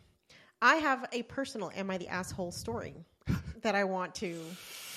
I 0.63 0.77
have 0.77 1.07
a 1.13 1.23
personal 1.23 1.71
Am 1.75 1.91
I 1.91 1.99
the 1.99 2.09
Asshole 2.09 2.53
story 2.53 2.95
that 3.63 3.75
I 3.75 3.85
want 3.85 4.15
to 4.17 4.39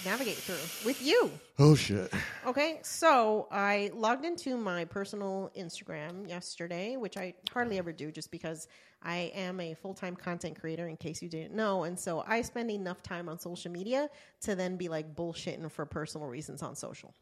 navigate 0.06 0.36
through 0.36 0.86
with 0.86 1.02
you. 1.02 1.32
Oh 1.60 1.76
shit. 1.76 2.12
Okay, 2.46 2.80
so 2.84 3.48
I 3.52 3.90
logged 3.94 4.26
into 4.26 4.58
my 4.58 4.84
personal 4.86 5.50
Instagram 5.58 6.28
yesterday, 6.28 6.98
which 6.98 7.16
I 7.16 7.34
hardly 7.54 7.78
ever 7.78 7.94
do 7.94 8.12
just 8.12 8.30
because 8.32 8.68
I 9.02 9.32
am 9.34 9.60
a 9.60 9.74
full 9.76 9.94
time 9.94 10.16
content 10.16 10.60
creator, 10.60 10.88
in 10.88 10.98
case 10.98 11.22
you 11.22 11.30
didn't 11.30 11.54
know. 11.54 11.84
And 11.84 11.98
so 11.98 12.24
I 12.28 12.42
spend 12.42 12.70
enough 12.72 13.02
time 13.02 13.30
on 13.30 13.40
social 13.40 13.72
media 13.72 14.10
to 14.42 14.56
then 14.56 14.76
be 14.76 14.90
like 14.90 15.16
bullshitting 15.16 15.72
for 15.72 15.86
personal 15.86 16.28
reasons 16.28 16.62
on 16.62 16.76
social. 16.76 17.14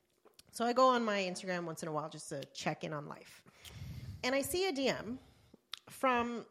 So 0.52 0.66
I 0.66 0.74
go 0.74 0.90
on 0.90 1.06
my 1.06 1.20
Instagram 1.20 1.66
once 1.66 1.82
in 1.84 1.90
a 1.90 1.92
while 1.92 2.10
just 2.10 2.30
to 2.30 2.44
check 2.54 2.84
in 2.84 2.94
on 2.94 3.08
life. 3.08 3.44
and 4.24 4.34
I 4.36 4.42
see 4.42 4.68
a 4.68 4.74
DM 4.74 5.18
from 5.90 6.46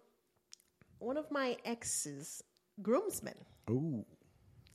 one 1.00 1.16
of 1.16 1.30
my 1.30 1.56
ex's 1.64 2.42
groomsmen, 2.82 3.34
Ooh. 3.68 4.04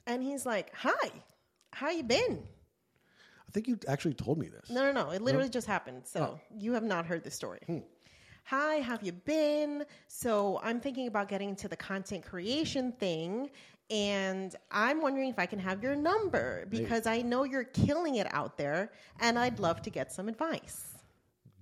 and 0.07 0.21
he's 0.21 0.45
like, 0.45 0.73
"Hi, 0.75 1.11
how 1.71 1.89
you 1.89 2.03
been?" 2.03 2.43
I 3.47 3.51
think 3.51 3.67
you 3.67 3.79
actually 3.87 4.15
told 4.15 4.37
me 4.37 4.49
this. 4.49 4.69
No, 4.69 4.83
no, 4.83 4.91
no. 4.91 5.11
It 5.11 5.21
literally 5.21 5.47
just 5.49 5.67
happened. 5.67 6.05
So 6.05 6.37
Oh. 6.37 6.39
you 6.57 6.73
have 6.73 6.83
not 6.83 7.05
heard 7.05 7.23
this 7.23 7.35
story. 7.35 7.59
Hmm. 7.67 7.79
Hi, 8.45 8.75
have 8.75 9.01
you 9.01 9.11
been? 9.13 9.85
So 10.07 10.59
I'm 10.61 10.79
thinking 10.81 11.07
about 11.07 11.29
getting 11.29 11.49
into 11.49 11.67
the 11.69 11.77
content 11.77 12.25
creation 12.25 12.91
thing. 12.93 13.49
And 13.89 14.55
I'm 14.71 15.01
wondering 15.01 15.29
if 15.29 15.39
I 15.39 15.45
can 15.45 15.59
have 15.59 15.81
your 15.81 15.95
number 15.95 16.65
because 16.69 17.05
I 17.07 17.21
know 17.21 17.43
you're 17.43 17.63
killing 17.63 18.15
it 18.15 18.27
out 18.33 18.57
there 18.57 18.91
and 19.19 19.37
I'd 19.39 19.59
love 19.59 19.81
to 19.83 19.89
get 19.89 20.11
some 20.11 20.27
advice. 20.27 20.95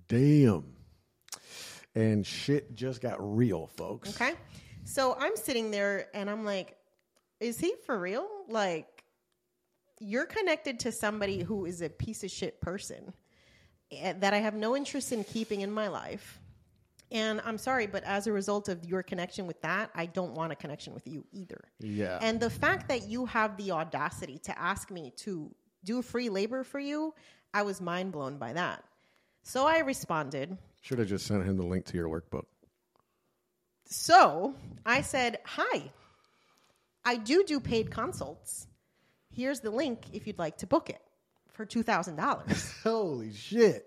Damn. 0.08 0.64
And 1.94 2.26
shit 2.26 2.74
just 2.74 3.00
got 3.00 3.16
real, 3.20 3.68
folks. 3.68 4.20
Okay. 4.20 4.34
So 4.84 5.16
I'm 5.18 5.36
sitting 5.36 5.70
there 5.70 6.08
and 6.14 6.28
I'm 6.28 6.44
like, 6.44 6.76
is 7.40 7.58
he 7.58 7.74
for 7.86 7.98
real? 7.98 8.26
Like, 8.48 9.04
you're 10.00 10.26
connected 10.26 10.80
to 10.80 10.92
somebody 10.92 11.42
who 11.42 11.66
is 11.66 11.82
a 11.82 11.88
piece 11.88 12.24
of 12.24 12.30
shit 12.30 12.60
person 12.60 13.12
eh, 13.92 14.14
that 14.18 14.34
I 14.34 14.38
have 14.38 14.54
no 14.54 14.76
interest 14.76 15.12
in 15.12 15.24
keeping 15.24 15.60
in 15.60 15.70
my 15.70 15.88
life. 15.88 16.40
And 17.12 17.40
I'm 17.44 17.58
sorry, 17.58 17.86
but 17.86 18.02
as 18.04 18.26
a 18.26 18.32
result 18.32 18.68
of 18.68 18.84
your 18.84 19.02
connection 19.02 19.46
with 19.46 19.60
that, 19.62 19.90
I 19.94 20.06
don't 20.06 20.34
want 20.34 20.52
a 20.52 20.56
connection 20.56 20.94
with 20.94 21.06
you 21.06 21.24
either. 21.32 21.60
Yeah. 21.78 22.18
And 22.20 22.40
the 22.40 22.50
fact 22.50 22.88
that 22.88 23.08
you 23.08 23.26
have 23.26 23.56
the 23.56 23.70
audacity 23.70 24.38
to 24.44 24.58
ask 24.58 24.90
me 24.90 25.12
to 25.18 25.54
do 25.84 26.02
free 26.02 26.28
labor 26.28 26.64
for 26.64 26.80
you, 26.80 27.14
I 27.52 27.62
was 27.62 27.80
mind 27.80 28.10
blown 28.12 28.38
by 28.38 28.54
that. 28.54 28.82
So 29.42 29.66
I 29.66 29.80
responded, 29.80 30.58
Should 30.84 30.98
have 30.98 31.08
just 31.08 31.26
sent 31.26 31.42
him 31.44 31.56
the 31.56 31.64
link 31.64 31.86
to 31.86 31.96
your 31.96 32.10
workbook. 32.10 32.44
So 33.86 34.54
I 34.84 35.00
said, 35.00 35.38
Hi, 35.46 35.90
I 37.06 37.16
do 37.16 37.42
do 37.42 37.58
paid 37.58 37.90
consults. 37.90 38.66
Here's 39.34 39.60
the 39.60 39.70
link 39.70 40.02
if 40.12 40.26
you'd 40.26 40.38
like 40.38 40.58
to 40.58 40.66
book 40.66 40.90
it 40.90 41.00
for 41.54 41.64
$2,000. 41.64 42.82
Holy 42.82 43.32
shit. 43.32 43.86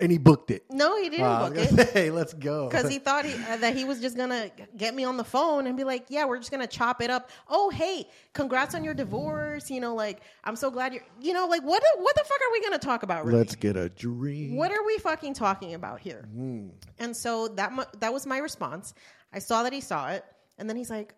And 0.00 0.10
he 0.10 0.18
booked 0.18 0.50
it. 0.50 0.64
no, 0.70 0.96
he 1.00 1.08
didn't 1.08 1.24
Wow. 1.26 1.48
book 1.48 1.56
it 1.58 1.90
hey, 1.90 2.10
let's 2.20 2.34
go. 2.34 2.68
because 2.68 2.88
he 2.90 2.98
thought 2.98 3.24
he, 3.24 3.32
uh, 3.44 3.56
that 3.58 3.76
he 3.76 3.84
was 3.84 4.00
just 4.00 4.16
going 4.16 4.30
to 4.30 4.50
get 4.76 4.94
me 4.94 5.04
on 5.04 5.16
the 5.16 5.24
phone 5.24 5.66
and 5.68 5.76
be 5.76 5.84
like, 5.84 6.06
Yeah, 6.08 6.24
we're 6.24 6.38
just 6.38 6.50
going 6.50 6.60
to 6.62 6.66
chop 6.66 7.00
it 7.00 7.10
up. 7.10 7.30
Oh, 7.48 7.70
hey, 7.70 8.06
congrats 8.32 8.74
on 8.74 8.82
your 8.82 8.94
divorce. 8.94 9.70
You 9.70 9.80
know, 9.80 9.94
like, 9.94 10.22
I'm 10.42 10.56
so 10.56 10.70
glad 10.70 10.92
you're, 10.94 11.04
you 11.20 11.32
know, 11.32 11.46
like, 11.46 11.62
what, 11.62 11.80
the- 11.80 12.02
what 12.02 12.14
the 12.16 12.24
fuck 12.24 12.38
are 12.40 12.52
we 12.52 12.60
going 12.60 12.72
to 12.72 12.78
talk 12.84 13.02
about, 13.04 13.24
really? 13.24 13.38
Let's 13.38 13.54
get 13.54 13.76
a 13.76 13.88
dream. 13.88 14.56
what 14.56 14.72
are 14.72 14.84
we 14.84 14.98
fucking 14.98 15.34
talking 15.34 15.74
about 15.74 16.00
here? 16.00 16.26
Hmm. 16.32 16.68
And 16.98 17.16
so 17.16 17.48
that 17.48 17.72
mu- 17.72 17.84
that 18.00 18.12
was 18.12 18.26
my 18.26 18.38
response. 18.38 18.94
I 19.32 19.38
saw 19.38 19.62
that 19.62 19.72
he 19.72 19.80
saw 19.80 20.10
it, 20.10 20.24
and 20.58 20.68
then 20.68 20.76
he's 20.76 20.90
like, 20.90 21.14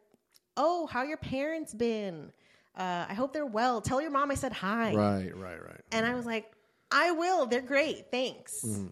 "Oh, 0.57 0.87
how 0.87 1.03
your 1.03 1.19
parents 1.19 1.73
been? 1.75 2.31
Uh, 2.77 3.07
I 3.09 3.15
hope 3.15 3.33
they're 3.33 3.47
well. 3.47 3.81
Tell 3.81 4.01
your 4.03 4.11
mom 4.11 4.31
I 4.31 4.35
said 4.35 4.53
hi." 4.53 4.95
Right, 4.95 5.35
right, 5.37 5.63
right. 5.63 5.81
And 5.93 6.05
I 6.07 6.15
was 6.15 6.27
like, 6.27 6.51
"I 6.91 7.13
will. 7.13 7.47
They're 7.47 7.61
great. 7.61 8.11
Thanks." 8.11 8.63
Hmm. 8.63 8.87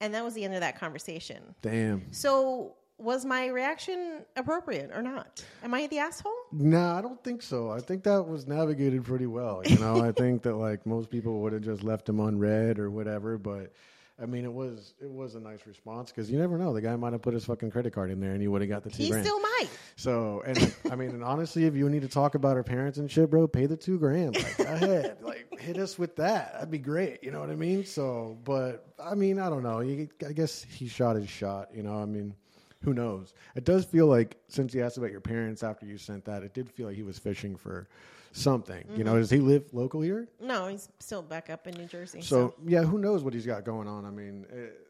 And 0.00 0.12
that 0.14 0.24
was 0.24 0.34
the 0.34 0.44
end 0.44 0.54
of 0.54 0.60
that 0.60 0.78
conversation. 0.78 1.54
Damn. 1.62 2.12
So 2.12 2.76
was 2.98 3.24
my 3.24 3.46
reaction 3.46 4.24
appropriate 4.36 4.90
or 4.94 5.02
not? 5.02 5.44
Am 5.62 5.74
I 5.74 5.86
the 5.88 5.98
asshole? 5.98 6.32
No, 6.52 6.92
I 6.92 7.00
don't 7.00 7.22
think 7.24 7.42
so. 7.42 7.70
I 7.70 7.80
think 7.80 8.04
that 8.04 8.26
was 8.26 8.46
navigated 8.46 9.04
pretty 9.04 9.26
well. 9.26 9.62
You 9.66 9.78
know, 9.78 10.00
I 10.02 10.12
think 10.16 10.42
that 10.42 10.54
like 10.56 10.86
most 10.86 11.10
people 11.10 11.40
would 11.40 11.52
have 11.52 11.62
just 11.62 11.82
left 11.82 12.08
him 12.08 12.20
unread 12.20 12.78
or 12.78 12.90
whatever. 12.90 13.38
But 13.38 13.72
I 14.22 14.26
mean, 14.26 14.44
it 14.44 14.52
was 14.52 14.94
it 15.00 15.10
was 15.10 15.34
a 15.34 15.40
nice 15.40 15.66
response 15.66 16.10
because 16.12 16.30
you 16.30 16.38
never 16.38 16.56
know. 16.56 16.72
The 16.72 16.80
guy 16.80 16.94
might 16.94 17.12
have 17.12 17.22
put 17.22 17.34
his 17.34 17.44
fucking 17.44 17.70
credit 17.72 17.92
card 17.92 18.10
in 18.12 18.20
there 18.20 18.32
and 18.32 18.40
you 18.42 18.50
would 18.52 18.60
have 18.60 18.70
got 18.70 18.84
the 18.84 18.90
two 18.90 19.02
He 19.02 19.10
grand. 19.10 19.26
still 19.26 19.40
might. 19.40 19.68
So, 19.96 20.42
and 20.46 20.74
I 20.90 20.94
mean, 20.94 21.10
and 21.10 21.24
honestly, 21.24 21.64
if 21.64 21.74
you 21.74 21.88
need 21.88 22.02
to 22.02 22.08
talk 22.08 22.36
about 22.36 22.56
our 22.56 22.62
parents 22.62 22.98
and 22.98 23.10
shit, 23.10 23.28
bro, 23.28 23.48
pay 23.48 23.66
the 23.66 23.76
two 23.76 23.98
grand. 23.98 24.36
Like, 24.36 24.56
go 24.58 24.64
ahead, 24.74 25.16
like, 25.22 25.58
hit 25.58 25.78
us 25.78 25.98
with 25.98 26.14
that. 26.16 26.52
That'd 26.54 26.70
be 26.70 26.78
great. 26.78 27.24
You 27.24 27.32
know 27.32 27.40
what 27.40 27.50
I 27.50 27.56
mean? 27.56 27.84
So, 27.84 28.38
but 28.44 28.86
I 29.02 29.14
mean, 29.16 29.40
I 29.40 29.50
don't 29.50 29.64
know. 29.64 29.80
You, 29.80 30.08
I 30.26 30.32
guess 30.32 30.62
he 30.62 30.86
shot 30.86 31.16
his 31.16 31.28
shot. 31.28 31.70
You 31.74 31.82
know, 31.82 31.96
I 31.96 32.04
mean, 32.04 32.34
who 32.84 32.94
knows? 32.94 33.34
It 33.56 33.64
does 33.64 33.84
feel 33.84 34.06
like 34.06 34.36
since 34.46 34.72
he 34.72 34.80
asked 34.80 34.96
about 34.96 35.10
your 35.10 35.20
parents 35.22 35.64
after 35.64 35.86
you 35.86 35.98
sent 35.98 36.24
that, 36.26 36.44
it 36.44 36.54
did 36.54 36.70
feel 36.70 36.86
like 36.86 36.96
he 36.96 37.02
was 37.02 37.18
fishing 37.18 37.56
for 37.56 37.88
something. 38.34 38.84
You 38.96 39.04
know, 39.04 39.12
mm-hmm. 39.12 39.20
does 39.20 39.30
he 39.30 39.38
live 39.38 39.64
local 39.72 40.00
here? 40.00 40.28
No, 40.40 40.66
he's 40.66 40.88
still 40.98 41.22
back 41.22 41.50
up 41.50 41.66
in 41.66 41.74
New 41.74 41.86
Jersey. 41.86 42.20
So 42.20 42.54
yeah, 42.66 42.82
who 42.82 42.98
knows 42.98 43.22
what 43.22 43.32
he's 43.32 43.46
got 43.46 43.64
going 43.64 43.88
on? 43.88 44.04
I 44.04 44.10
mean, 44.10 44.46
it, 44.50 44.86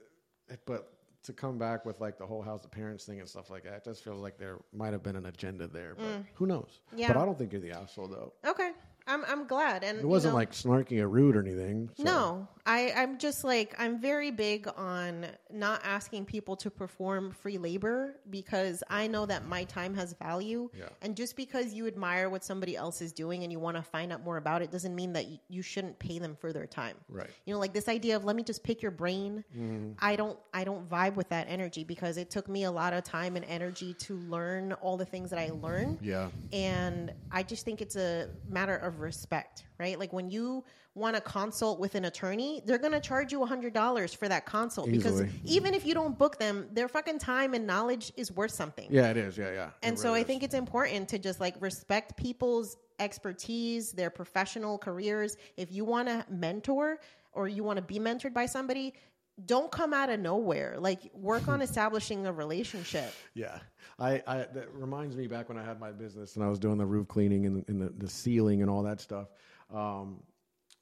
it, 0.49 0.61
but 0.67 0.91
to 1.25 1.33
come 1.33 1.59
back 1.59 1.87
with 1.87 2.01
like 2.01 2.19
the 2.19 2.27
whole 2.27 2.43
house 2.43 2.65
of 2.65 2.71
parents 2.71 3.05
thing 3.05 3.21
and 3.21 3.29
stuff 3.29 3.51
like 3.51 3.65
that, 3.65 3.75
it 3.75 3.85
just 3.85 4.03
feels 4.03 4.21
like 4.21 4.39
there 4.39 4.59
might 4.73 4.93
have 4.93 5.03
been 5.03 5.17
an 5.17 5.27
agenda 5.27 5.67
there. 5.67 5.95
But 5.97 6.07
mm. 6.07 6.25
who 6.35 6.47
knows? 6.47 6.81
Yeah. 6.95 7.09
But 7.09 7.19
I 7.19 7.25
don't 7.25 7.39
think 7.39 7.53
you're 7.53 7.61
the 7.61 7.73
asshole 7.73 8.09
though. 8.09 8.33
okay, 8.47 8.73
I'm 9.07 9.25
I'm 9.27 9.47
glad. 9.47 9.85
And 9.85 9.99
It 9.99 10.07
wasn't 10.07 10.31
you 10.31 10.33
know, 10.33 10.37
like 10.37 10.53
snarky 10.53 11.01
or 11.01 11.09
rude 11.09 11.37
or 11.37 11.41
anything. 11.41 11.91
so- 11.97 12.03
No, 12.03 12.49
I, 12.67 12.93
I'm 12.97 13.19
just 13.19 13.45
like, 13.45 13.75
I'm 13.79 14.01
very 14.01 14.31
big 14.31 14.67
on 14.77 15.27
not 15.53 15.83
asking 15.85 16.25
people 16.25 16.57
to 16.57 16.71
perform 16.71 17.31
free 17.33 17.59
labor 17.59 18.17
because 18.31 18.83
I 18.89 19.07
know 19.07 19.27
that 19.27 19.47
my 19.47 19.65
time 19.65 19.95
has 19.97 20.15
value. 20.15 20.71
Yeah. 20.77 20.87
And 21.03 21.15
just 21.15 21.37
because 21.37 21.75
you 21.75 21.87
admire 21.87 22.31
what 22.31 22.43
somebody 22.43 22.75
else 22.75 23.03
is 23.03 23.13
doing 23.13 23.43
and 23.43 23.53
you 23.53 23.59
want 23.59 23.77
to 23.77 23.83
find 23.83 24.11
out 24.13 24.25
more 24.25 24.39
about 24.39 24.63
it 24.63 24.71
doesn't 24.71 24.95
mean 24.95 25.13
that 25.13 25.27
you, 25.27 25.39
you 25.49 25.61
shouldn't 25.61 25.99
pay 25.99 26.19
them 26.19 26.35
for 26.41 26.55
their 26.55 26.67
time. 26.67 26.97
Right. 27.11 27.29
You 27.45 27.53
know, 27.53 27.61
like 27.61 27.75
this 27.75 27.87
idea 27.89 28.17
of 28.17 28.25
let 28.25 28.35
me 28.35 28.43
just 28.43 28.63
pick 28.65 28.81
your 28.81 28.91
brain. 28.93 29.45
Mm-hmm. 29.55 29.93
I 29.99 30.17
don't, 30.17 30.39
I 30.55 30.65
don't 30.65 30.89
vibe 30.89 31.17
with 31.17 31.29
that 31.29 31.47
energy 31.51 31.85
because 31.85 32.17
it 32.17 32.31
took 32.31 32.49
me 32.49 32.65
a 32.65 32.71
lot 32.71 32.95
of 32.95 33.05
time 33.05 33.37
and 33.37 33.45
energy 33.45 33.93
to 33.95 34.17
learn 34.17 34.73
all 34.75 34.97
the 34.97 35.05
things 35.05 35.29
that 35.29 35.39
I 35.39 35.51
learned 35.51 35.99
Yeah. 36.01 36.31
and 36.53 37.13
I 37.31 37.43
just 37.43 37.67
think 37.67 37.83
it's 37.83 37.97
a 37.97 38.31
matter 38.49 38.77
of 38.77 38.94
respect, 38.99 39.65
right? 39.79 39.99
Like 39.99 40.13
when 40.13 40.31
you 40.31 40.65
want 40.95 41.17
to 41.17 41.21
consult 41.21 41.81
with 41.81 41.97
an 41.97 42.05
attorney, 42.05 42.63
they're 42.65 42.79
going 42.79 42.93
to 42.93 43.01
charge 43.01 43.33
you 43.33 43.41
$100 43.41 44.17
for 44.17 44.29
that 44.29 44.47
consult 44.47 44.91
because 44.91 45.23
even 45.45 45.75
if 45.75 45.85
you 45.85 45.93
don't 45.93 46.17
book 46.17 46.39
them, 46.39 46.69
their 46.73 46.87
fucking 46.89 47.19
time 47.19 47.55
and 47.55 47.67
knowledge 47.67 48.13
is 48.17 48.31
worth 48.31 48.53
something. 48.53 48.87
Yeah, 48.91 49.11
it 49.11 49.17
is. 49.17 49.37
Yeah, 49.37 49.53
yeah. 49.53 49.71
And 49.83 49.95
It 49.95 49.99
so 49.99 50.09
really 50.09 50.19
I 50.19 50.23
is. 50.23 50.27
think 50.29 50.43
it's 50.45 50.55
important 50.55 51.09
to 51.09 51.19
just 51.19 51.41
like 51.41 51.57
respect 51.61 52.17
people's 52.17 52.77
expertise, 53.01 53.93
their 53.93 54.11
professional 54.11 54.79
careers. 54.79 55.37
If 55.57 55.73
you 55.73 55.85
want 55.85 56.09
to 56.09 56.25
mentor 56.31 57.01
or 57.33 57.49
you 57.49 57.65
want 57.65 57.79
to 57.79 57.83
be 57.83 57.99
mentored 57.99 58.33
by 58.33 58.47
somebody, 58.47 58.95
don't 59.45 59.70
come 59.70 59.93
out 59.93 60.11
of 60.11 60.20
nowhere. 60.20 60.76
Like 60.78 61.11
work 61.12 61.49
on 61.49 61.62
establishing 61.68 62.26
a 62.26 62.32
relationship. 62.32 63.12
Yeah, 63.35 63.59
I, 63.99 64.22
I 64.26 64.37
that 64.53 64.72
reminds 64.72 65.16
me 65.16 65.26
back 65.26 65.49
when 65.49 65.59
I 65.59 65.64
had 65.64 65.80
my 65.80 65.93
business 65.93 66.37
and 66.37 66.45
I 66.45 66.49
was 66.49 66.59
doing 66.59 66.78
the 66.78 66.87
roof 66.87 67.09
cleaning 67.09 67.47
and, 67.47 67.64
and 67.68 67.80
the, 67.80 67.91
the 67.97 68.09
sealing 68.09 68.62
and 68.62 68.70
all 68.70 68.82
that 68.85 69.01
stuff. 69.01 69.28
Um, 69.72 70.22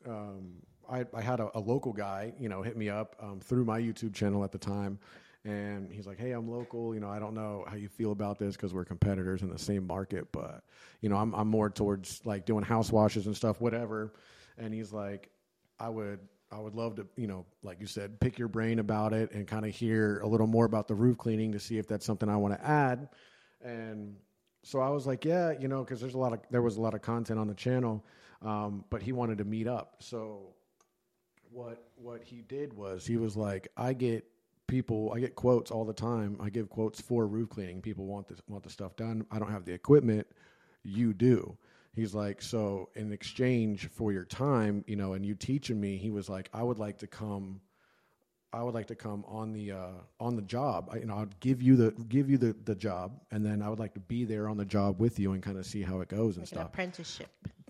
um, 0.07 0.55
I, 0.91 1.05
I 1.15 1.21
had 1.21 1.41
a, 1.41 1.51
a 1.55 1.61
local 1.61 1.93
guy, 1.93 2.33
you 2.39 2.49
know, 2.49 2.63
hit 2.63 2.77
me 2.77 2.89
up 2.89 3.17
um, 3.21 3.41
through 3.41 3.65
my 3.65 3.81
YouTube 3.81 4.15
channel 4.15 4.45
at 4.45 4.53
the 4.53 4.59
time, 4.59 4.99
and 5.45 5.91
he's 5.93 6.07
like, 6.07 6.19
"Hey, 6.19 6.33
I'm 6.33 6.51
local. 6.51 6.95
You 6.95 7.01
know, 7.01 7.09
I 7.09 7.19
don't 7.19 7.35
know 7.35 7.65
how 7.69 7.77
you 7.77 7.89
feel 7.89 8.13
about 8.13 8.39
this 8.39 8.57
because 8.57 8.75
we're 8.75 8.85
competitors 8.85 9.43
in 9.43 9.51
the 9.51 9.59
same 9.59 9.87
market, 9.87 10.31
but 10.33 10.63
you 11.01 11.09
know, 11.09 11.17
I'm 11.17 11.35
I'm 11.35 11.49
more 11.49 11.71
towards 11.71 12.21
like 12.25 12.45
doing 12.47 12.65
house 12.65 12.93
washes 12.93 13.27
and 13.27 13.37
stuff, 13.37 13.61
whatever." 13.61 14.13
And 14.59 14.75
he's 14.75 14.93
like, 14.93 15.31
"I 15.79 15.89
would." 15.89 16.21
I 16.53 16.59
would 16.59 16.75
love 16.75 16.97
to, 16.97 17.07
you 17.17 17.27
know, 17.27 17.47
like 17.63 17.81
you 17.81 17.87
said, 17.87 18.21
pick 18.21 18.39
your 18.39 18.49
brain 18.49 18.79
about 18.79 19.13
it 19.13 19.33
and 19.33 19.47
kind 19.47 19.65
of 19.65 19.75
hear 19.75 20.21
a 20.21 20.27
little 20.27 20.47
more 20.47 20.67
about 20.67 20.87
the 20.87 20.95
roof 20.95 21.17
cleaning 21.17 21.53
to 21.53 21.59
see 21.59 21.79
if 21.79 21.89
that's 21.89 22.05
something 22.05 22.29
I 22.29 22.37
want 22.37 22.55
to 22.55 22.65
add. 22.67 23.09
And 23.65 24.17
so 24.63 24.81
I 24.81 24.91
was 24.91 25.07
like, 25.07 25.25
yeah, 25.25 25.53
you 25.59 25.69
know, 25.69 25.83
because 25.83 26.01
there's 26.01 26.15
a 26.15 26.19
lot 26.19 26.33
of 26.33 26.41
there 26.51 26.63
was 26.63 26.77
a 26.77 26.81
lot 26.81 26.95
of 26.95 27.03
content 27.03 27.39
on 27.39 27.49
the 27.49 27.55
channel, 27.55 28.05
um, 28.43 28.85
but 28.91 29.03
he 29.03 29.13
wanted 29.13 29.39
to 29.39 29.45
meet 29.45 29.67
up. 29.67 29.97
So 30.01 30.55
what 31.51 31.85
what 31.97 32.23
he 32.23 32.43
did 32.43 32.73
was 32.73 33.07
he 33.07 33.17
was 33.17 33.37
like, 33.37 33.69
I 33.77 33.93
get 33.93 34.25
people, 34.67 35.13
I 35.15 35.21
get 35.21 35.35
quotes 35.35 35.71
all 35.71 35.85
the 35.85 35.93
time. 35.93 36.37
I 36.41 36.51
give 36.51 36.69
quotes 36.69 37.01
for 37.01 37.27
roof 37.27 37.49
cleaning. 37.51 37.81
People 37.81 38.07
want 38.07 38.29
this 38.29 38.41
want 38.47 38.63
the 38.63 38.71
stuff 38.71 38.97
done. 38.97 39.27
I 39.31 39.39
don't 39.39 39.51
have 39.51 39.65
the 39.65 39.73
equipment. 39.73 40.27
You 40.85 41.15
do. 41.15 41.57
He's 41.95 42.15
like, 42.15 42.41
so 42.41 42.89
in 42.95 43.13
exchange 43.13 43.89
for 43.89 44.13
your 44.13 44.25
time, 44.25 44.83
you 44.87 44.97
know, 44.97 45.13
and 45.13 45.25
you 45.27 45.35
teaching 45.35 45.79
me, 45.81 45.99
he 45.99 46.11
was 46.11 46.29
like, 46.29 46.49
I 46.55 46.63
would 46.63 46.79
like 46.79 46.99
to 46.99 47.07
come 47.07 47.61
I 48.55 48.63
would 48.63 48.75
like 48.75 48.89
to 48.89 48.95
come 48.95 49.25
on 49.27 49.53
the 49.55 49.73
uh, 49.73 49.89
on 50.21 50.37
the 50.37 50.43
job. 50.43 50.91
I, 50.93 50.97
you 50.99 51.07
know, 51.07 51.17
I'd 51.17 51.41
give 51.41 51.63
you 51.63 51.75
the 51.75 51.91
give 52.09 52.29
you 52.29 52.37
the, 52.37 52.55
the 52.65 52.75
job, 52.75 53.19
and 53.31 53.45
then 53.45 53.63
I 53.63 53.71
would 53.71 53.79
like 53.79 53.95
to 53.95 54.01
be 54.01 54.25
there 54.27 54.47
on 54.47 54.59
the 54.59 54.65
job 54.67 55.01
with 55.01 55.19
you 55.19 55.33
and 55.33 55.43
kind 55.43 55.57
of 55.57 55.65
see 55.65 55.81
how 55.81 56.01
it 56.03 56.09
goes 56.09 56.37
and 56.37 56.45
Like 56.45 56.53
an 56.53 56.59
stuff. 56.59 56.67
apprenticeship. 56.67 57.29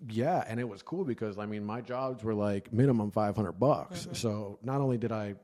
Yeah, 0.08 0.42
and 0.48 0.58
it 0.58 0.68
was 0.68 0.82
cool 0.82 1.04
because 1.04 1.38
I 1.38 1.46
mean, 1.46 1.64
my 1.64 1.82
jobs 1.82 2.24
were 2.24 2.34
like 2.34 2.72
minimum 2.72 3.12
five 3.12 3.36
hundred 3.36 3.52
bucks. 3.52 4.08
So 4.12 4.58
not 4.64 4.80
only 4.80 4.98
did 4.98 5.12
I, 5.12 5.36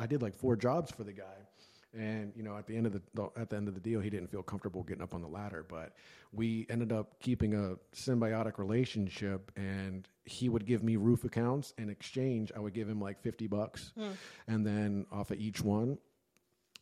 I 0.00 0.06
did 0.06 0.20
like 0.20 0.34
four 0.34 0.56
jobs 0.56 0.90
for 0.90 1.04
the 1.04 1.12
guy, 1.12 1.45
and 1.92 2.32
you 2.36 2.42
know, 2.42 2.56
at 2.56 2.66
the 2.66 2.76
end 2.76 2.86
of 2.86 2.92
the 2.92 3.30
at 3.36 3.50
the 3.50 3.56
end 3.56 3.68
of 3.68 3.74
the 3.74 3.80
deal, 3.80 4.00
he 4.00 4.10
didn't 4.10 4.28
feel 4.28 4.42
comfortable 4.42 4.82
getting 4.82 5.02
up 5.02 5.14
on 5.14 5.22
the 5.22 5.28
ladder. 5.28 5.64
But 5.66 5.94
we 6.32 6.66
ended 6.68 6.92
up 6.92 7.20
keeping 7.20 7.54
a 7.54 7.76
symbiotic 7.94 8.58
relationship, 8.58 9.52
and 9.56 10.08
he 10.24 10.48
would 10.48 10.66
give 10.66 10.82
me 10.82 10.96
roof 10.96 11.24
accounts 11.24 11.72
in 11.78 11.88
exchange. 11.88 12.52
I 12.54 12.60
would 12.60 12.74
give 12.74 12.88
him 12.88 13.00
like 13.00 13.20
fifty 13.22 13.46
bucks, 13.46 13.92
hmm. 13.96 14.10
and 14.46 14.66
then 14.66 15.06
off 15.10 15.30
of 15.30 15.38
each 15.38 15.62
one, 15.62 15.98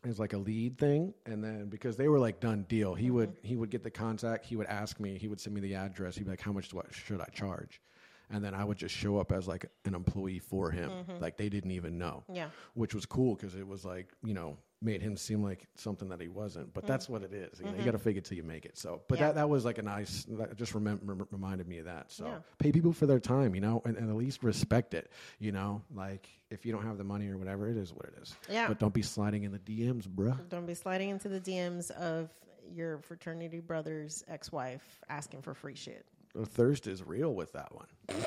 as 0.05 0.19
like 0.19 0.33
a 0.33 0.39
lead 0.39 0.79
thing, 0.79 1.15
and 1.27 1.43
then 1.43 1.67
because 1.69 1.97
they 1.97 2.09
were 2.09 2.19
like 2.19 2.41
done 2.41 2.65
deal, 2.69 2.95
he 2.95 3.11
would 3.11 3.31
mm-hmm. 3.31 3.47
he 3.47 3.57
would 3.57 3.71
get 3.71 3.83
the 3.83 3.91
contact. 3.91 4.47
He 4.47 4.57
would 4.57 4.67
ask 4.67 5.01
me. 5.01 5.19
He 5.19 5.29
would 5.29 5.41
send 5.41 5.55
me 5.55 5.61
the 5.61 5.75
address. 5.75 6.17
He'd 6.17 6.25
be 6.25 6.31
like, 6.31 6.41
"How 6.41 6.53
much 6.53 6.69
do 6.69 6.81
I, 6.81 6.85
should 6.91 7.21
I 7.21 7.29
charge?" 7.33 7.81
And 8.31 8.45
then 8.45 8.55
I 8.55 8.64
would 8.64 8.79
just 8.79 8.95
show 8.95 9.18
up 9.18 9.33
as 9.33 9.47
like 9.47 9.66
an 9.85 9.95
employee 9.95 10.39
for 10.39 10.70
him. 10.70 10.91
Like 11.20 11.37
they 11.37 11.49
didn't 11.49 11.72
even 11.72 11.99
know. 11.99 12.25
Yeah. 12.33 12.49
Which 12.75 12.95
was 12.95 13.07
cool 13.07 13.35
because 13.35 13.55
it 13.55 13.66
was 13.66 13.85
like 13.85 14.09
you 14.22 14.35
know 14.35 14.57
made 14.83 15.01
him 15.01 15.16
seem 15.16 15.43
like 15.43 15.66
something 15.77 16.11
that 16.11 16.20
he 16.20 16.29
wasn't. 16.29 16.75
But 16.75 16.87
that's 16.87 17.09
what 17.09 17.22
it 17.22 17.33
is. 17.33 17.59
You, 17.59 17.64
know, 17.66 17.79
you 17.79 17.85
got 17.85 17.93
to 17.93 17.99
fake 17.99 18.18
it 18.18 18.27
till 18.27 18.37
you 18.37 18.43
make 18.43 18.66
it. 18.66 18.77
So, 18.77 19.01
but 19.09 19.14
Mm-hmm. 19.16 19.22
Yeah. 19.22 19.29
that 19.29 19.35
that 19.37 19.49
was 19.49 19.64
like 19.64 19.79
a 19.79 19.83
nice. 19.83 20.27
That 20.29 20.57
just 20.57 20.75
reminded 20.75 21.66
me 21.68 21.79
of 21.79 21.87
that. 21.87 22.12
So 22.12 22.27
Yeah. 22.27 22.39
pay 22.59 22.70
people 22.72 22.93
for 22.93 23.07
their 23.07 23.20
time, 23.20 23.55
you 23.55 23.61
know, 23.62 23.81
and, 23.87 23.97
and 23.97 24.11
at 24.11 24.16
least 24.16 24.43
respect 24.45 24.93
it. 24.95 25.11
You 25.39 25.53
know, 25.53 25.83
like 25.95 26.29
if 26.51 26.66
you 26.66 26.72
don't 26.72 26.85
have 26.85 26.99
the 26.99 27.05
money 27.05 27.29
or 27.29 27.39
whatever, 27.39 27.68
it 27.68 27.77
is 27.79 27.93
what 27.95 28.07
it 28.07 28.14
is. 28.22 28.35
Yeah. 28.51 28.68
But 28.68 28.79
don't 28.79 28.93
be 28.95 29.03
sliding 29.03 29.45
in 29.45 29.53
the 29.53 29.59
DMs, 29.59 30.07
bruh. 30.09 30.49
Don't 30.51 30.66
be 30.66 30.75
sliding 30.75 31.09
into 31.11 31.29
the 31.29 31.41
DMs 31.41 31.91
of 31.93 32.29
your 32.70 32.99
fraternity 32.99 33.61
brother's 33.61 34.25
ex-wife 34.29 34.83
asking 35.09 35.43
for 35.43 35.55
free 35.55 35.75
shit. 35.77 36.05
The 36.35 36.47
thirst 36.47 36.87
is 36.87 37.03
real 37.03 37.35
with 37.35 37.53
that 37.53 37.72
one. 37.74 37.87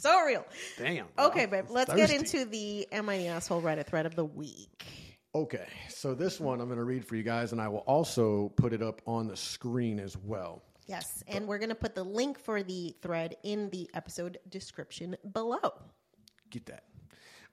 So 0.00 0.24
real. 0.24 0.46
Damn. 0.78 1.08
bro. 1.14 1.26
Okay, 1.26 1.44
babe. 1.44 1.66
Let's 1.68 1.92
get 1.92 2.10
into 2.10 2.46
the 2.46 2.88
Am 2.90 3.10
I 3.10 3.18
the 3.18 3.26
Asshole 3.26 3.60
Reddit 3.60 3.86
thread 3.86 4.06
of 4.06 4.14
the 4.14 4.24
week. 4.24 4.86
Okay, 5.34 5.66
so 5.90 6.14
this 6.14 6.40
one 6.40 6.60
I'm 6.60 6.68
going 6.68 6.78
to 6.78 6.84
read 6.84 7.04
for 7.04 7.16
you 7.16 7.22
guys, 7.22 7.52
and 7.52 7.60
I 7.60 7.68
will 7.68 7.84
also 7.86 8.48
put 8.56 8.72
it 8.72 8.82
up 8.82 9.02
on 9.06 9.28
the 9.28 9.36
screen 9.36 10.00
as 10.00 10.16
well. 10.16 10.62
Yes, 10.86 11.22
and 11.28 11.46
we're 11.46 11.58
going 11.58 11.68
to 11.68 11.74
put 11.74 11.94
the 11.94 12.02
link 12.02 12.38
for 12.38 12.62
the 12.62 12.96
thread 13.00 13.36
in 13.44 13.70
the 13.70 13.88
episode 13.94 14.38
description 14.48 15.16
below. 15.32 15.74
Get 16.50 16.66
that. 16.66 16.84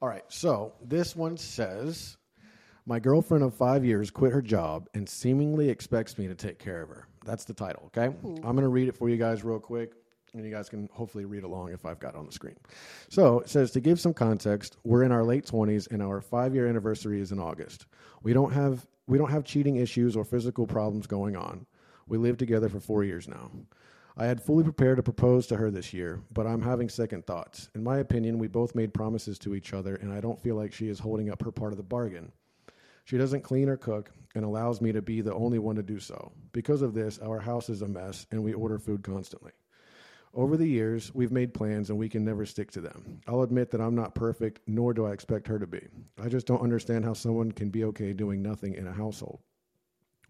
All 0.02 0.08
right, 0.08 0.24
so 0.28 0.72
this 0.82 1.14
one 1.14 1.36
says 1.36 2.16
My 2.88 2.98
girlfriend 2.98 3.44
of 3.44 3.52
five 3.52 3.84
years 3.84 4.10
quit 4.10 4.32
her 4.32 4.40
job 4.40 4.88
and 4.94 5.06
seemingly 5.06 5.68
expects 5.68 6.16
me 6.16 6.26
to 6.26 6.34
take 6.34 6.58
care 6.58 6.80
of 6.80 6.88
her. 6.88 7.06
That's 7.22 7.44
the 7.44 7.52
title, 7.52 7.82
okay? 7.88 8.06
I'm 8.24 8.40
going 8.40 8.62
to 8.62 8.68
read 8.68 8.88
it 8.88 8.96
for 8.96 9.10
you 9.10 9.18
guys 9.18 9.44
real 9.44 9.58
quick, 9.58 9.92
and 10.32 10.42
you 10.42 10.50
guys 10.50 10.70
can 10.70 10.88
hopefully 10.90 11.26
read 11.26 11.44
along 11.44 11.74
if 11.74 11.84
I've 11.84 11.98
got 11.98 12.14
it 12.14 12.16
on 12.16 12.24
the 12.24 12.32
screen. 12.32 12.56
So 13.10 13.40
it 13.40 13.50
says 13.50 13.72
to 13.72 13.80
give 13.80 14.00
some 14.00 14.14
context, 14.14 14.78
we're 14.84 15.02
in 15.02 15.12
our 15.12 15.22
late 15.22 15.44
20s 15.44 15.90
and 15.90 16.02
our 16.02 16.22
five 16.22 16.54
year 16.54 16.66
anniversary 16.66 17.20
is 17.20 17.30
in 17.30 17.38
August. 17.38 17.84
We 18.22 18.32
don't 18.32 18.54
have 18.54 18.86
we 19.06 19.18
don't 19.18 19.30
have 19.30 19.44
cheating 19.44 19.76
issues 19.76 20.16
or 20.16 20.24
physical 20.24 20.66
problems 20.66 21.06
going 21.06 21.36
on. 21.36 21.66
We 22.06 22.16
live 22.16 22.38
together 22.38 22.70
for 22.70 22.80
four 22.80 23.04
years 23.04 23.28
now. 23.28 23.50
I 24.16 24.24
had 24.24 24.42
fully 24.42 24.64
prepared 24.64 24.96
to 24.96 25.02
propose 25.02 25.46
to 25.48 25.56
her 25.56 25.70
this 25.70 25.92
year, 25.92 26.22
but 26.32 26.46
I'm 26.46 26.62
having 26.62 26.88
second 26.88 27.26
thoughts. 27.26 27.68
In 27.74 27.84
my 27.84 27.98
opinion, 27.98 28.38
we 28.38 28.48
both 28.48 28.74
made 28.74 28.94
promises 28.94 29.38
to 29.40 29.54
each 29.54 29.74
other, 29.74 29.96
and 29.96 30.10
I 30.10 30.20
don't 30.20 30.40
feel 30.40 30.56
like 30.56 30.72
she 30.72 30.88
is 30.88 30.98
holding 30.98 31.28
up 31.28 31.42
her 31.44 31.52
part 31.52 31.74
of 31.74 31.76
the 31.76 31.82
bargain. 31.82 32.32
She 33.08 33.16
doesn't 33.16 33.40
clean 33.40 33.70
or 33.70 33.78
cook 33.78 34.10
and 34.34 34.44
allows 34.44 34.82
me 34.82 34.92
to 34.92 35.00
be 35.00 35.22
the 35.22 35.32
only 35.32 35.58
one 35.58 35.76
to 35.76 35.82
do 35.82 35.98
so. 35.98 36.30
Because 36.52 36.82
of 36.82 36.92
this, 36.92 37.18
our 37.20 37.40
house 37.40 37.70
is 37.70 37.80
a 37.80 37.88
mess 37.88 38.26
and 38.30 38.44
we 38.44 38.52
order 38.52 38.78
food 38.78 39.02
constantly. 39.02 39.52
Over 40.34 40.58
the 40.58 40.66
years, 40.66 41.14
we've 41.14 41.32
made 41.32 41.54
plans 41.54 41.88
and 41.88 41.98
we 41.98 42.10
can 42.10 42.22
never 42.22 42.44
stick 42.44 42.70
to 42.72 42.82
them. 42.82 43.22
I'll 43.26 43.40
admit 43.40 43.70
that 43.70 43.80
I'm 43.80 43.94
not 43.94 44.14
perfect, 44.14 44.60
nor 44.66 44.92
do 44.92 45.06
I 45.06 45.12
expect 45.12 45.48
her 45.48 45.58
to 45.58 45.66
be. 45.66 45.80
I 46.22 46.28
just 46.28 46.46
don't 46.46 46.60
understand 46.60 47.06
how 47.06 47.14
someone 47.14 47.50
can 47.50 47.70
be 47.70 47.82
okay 47.84 48.12
doing 48.12 48.42
nothing 48.42 48.74
in 48.74 48.86
a 48.86 48.92
household. 48.92 49.40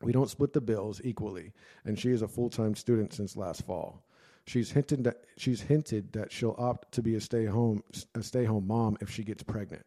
We 0.00 0.12
don't 0.12 0.30
split 0.30 0.52
the 0.52 0.60
bills 0.60 1.00
equally, 1.02 1.54
and 1.84 1.98
she 1.98 2.12
is 2.12 2.22
a 2.22 2.28
full 2.28 2.48
time 2.48 2.76
student 2.76 3.12
since 3.12 3.36
last 3.36 3.66
fall. 3.66 4.06
She's 4.46 4.70
hinted 4.70 5.02
that 5.02 5.24
she's 5.36 5.62
hinted 5.62 6.12
that 6.12 6.30
she'll 6.30 6.54
opt 6.56 6.92
to 6.92 7.02
be 7.02 7.16
a 7.16 7.20
stay 7.20 7.46
home 7.46 7.82
a 8.14 8.22
stay 8.22 8.44
home 8.44 8.68
mom 8.68 8.96
if 9.00 9.10
she 9.10 9.24
gets 9.24 9.42
pregnant. 9.42 9.84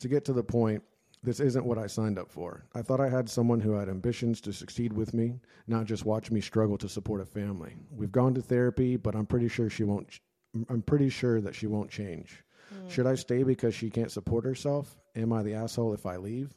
To 0.00 0.08
get 0.08 0.24
to 0.24 0.32
the 0.32 0.42
point, 0.42 0.82
this 1.22 1.40
isn't 1.40 1.66
what 1.66 1.78
I 1.78 1.86
signed 1.86 2.18
up 2.18 2.30
for. 2.30 2.64
I 2.74 2.82
thought 2.82 3.00
I 3.00 3.08
had 3.08 3.28
someone 3.28 3.60
who 3.60 3.72
had 3.72 3.88
ambitions 3.88 4.40
to 4.42 4.52
succeed 4.52 4.92
with 4.92 5.12
me, 5.12 5.40
not 5.66 5.84
just 5.84 6.06
watch 6.06 6.30
me 6.30 6.40
struggle 6.40 6.78
to 6.78 6.88
support 6.88 7.20
a 7.20 7.26
family. 7.26 7.76
We've 7.90 8.12
gone 8.12 8.34
to 8.34 8.42
therapy, 8.42 8.96
but 8.96 9.14
I'm 9.14 9.26
pretty 9.26 9.48
sure 9.48 9.68
she 9.68 9.84
won't 9.84 10.20
I'm 10.68 10.82
pretty 10.82 11.10
sure 11.10 11.40
that 11.40 11.54
she 11.54 11.66
won't 11.66 11.90
change. 11.90 12.42
Hmm. 12.70 12.88
Should 12.88 13.06
I 13.06 13.14
stay 13.14 13.42
because 13.42 13.74
she 13.74 13.90
can't 13.90 14.10
support 14.10 14.44
herself? 14.44 14.96
Am 15.14 15.32
I 15.32 15.42
the 15.42 15.54
asshole 15.54 15.94
if 15.94 16.06
I 16.06 16.16
leave? 16.16 16.52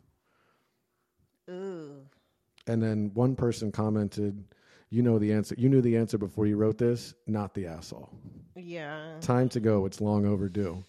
Ooh. 1.49 2.05
And 2.65 2.81
then 2.81 3.11
one 3.13 3.35
person 3.35 3.71
commented, 3.71 4.43
"You 4.89 5.03
know 5.03 5.19
the 5.19 5.33
answer. 5.33 5.55
You 5.57 5.69
knew 5.69 5.81
the 5.81 5.97
answer 5.97 6.17
before 6.17 6.47
you 6.47 6.55
wrote 6.55 6.77
this. 6.77 7.13
Not 7.27 7.53
the 7.53 7.67
asshole. 7.67 8.09
Yeah. 8.55 9.19
Time 9.19 9.49
to 9.49 9.59
go. 9.59 9.85
It's 9.85 10.01
long 10.01 10.25
overdue." 10.25 10.83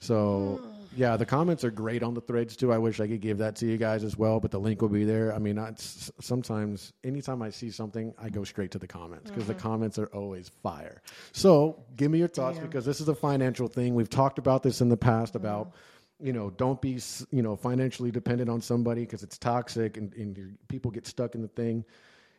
So 0.00 0.60
hmm. 0.62 0.69
Yeah, 0.96 1.16
the 1.16 1.26
comments 1.26 1.62
are 1.64 1.70
great 1.70 2.02
on 2.02 2.14
the 2.14 2.20
threads 2.20 2.56
too. 2.56 2.72
I 2.72 2.78
wish 2.78 3.00
I 3.00 3.06
could 3.06 3.20
give 3.20 3.38
that 3.38 3.56
to 3.56 3.66
you 3.66 3.76
guys 3.76 4.02
as 4.02 4.16
well, 4.16 4.40
but 4.40 4.50
the 4.50 4.58
link 4.58 4.82
will 4.82 4.88
be 4.88 5.04
there. 5.04 5.32
I 5.32 5.38
mean, 5.38 5.58
I, 5.58 5.72
sometimes 5.76 6.92
anytime 7.04 7.42
I 7.42 7.50
see 7.50 7.70
something, 7.70 8.12
I 8.18 8.28
go 8.28 8.42
straight 8.42 8.72
to 8.72 8.78
the 8.78 8.88
comments 8.88 9.30
because 9.30 9.46
the 9.46 9.54
mm-hmm. 9.54 9.62
comments 9.62 9.98
are 9.98 10.06
always 10.06 10.48
fire. 10.62 11.02
So 11.32 11.84
give 11.96 12.10
me 12.10 12.18
your 12.18 12.28
thoughts 12.28 12.58
because 12.58 12.84
this 12.84 13.00
is 13.00 13.08
a 13.08 13.14
financial 13.14 13.68
thing. 13.68 13.94
We've 13.94 14.10
talked 14.10 14.38
about 14.38 14.62
this 14.62 14.80
in 14.80 14.88
the 14.88 14.96
past 14.96 15.34
mm-hmm. 15.34 15.46
about 15.46 15.74
you 16.22 16.32
know 16.32 16.50
don't 16.50 16.80
be 16.80 16.98
you 17.30 17.42
know 17.42 17.56
financially 17.56 18.10
dependent 18.10 18.50
on 18.50 18.60
somebody 18.60 19.02
because 19.02 19.22
it's 19.22 19.38
toxic 19.38 19.96
and, 19.96 20.12
and 20.14 20.36
your, 20.36 20.48
people 20.68 20.90
get 20.90 21.06
stuck 21.06 21.34
in 21.34 21.42
the 21.42 21.48
thing. 21.48 21.84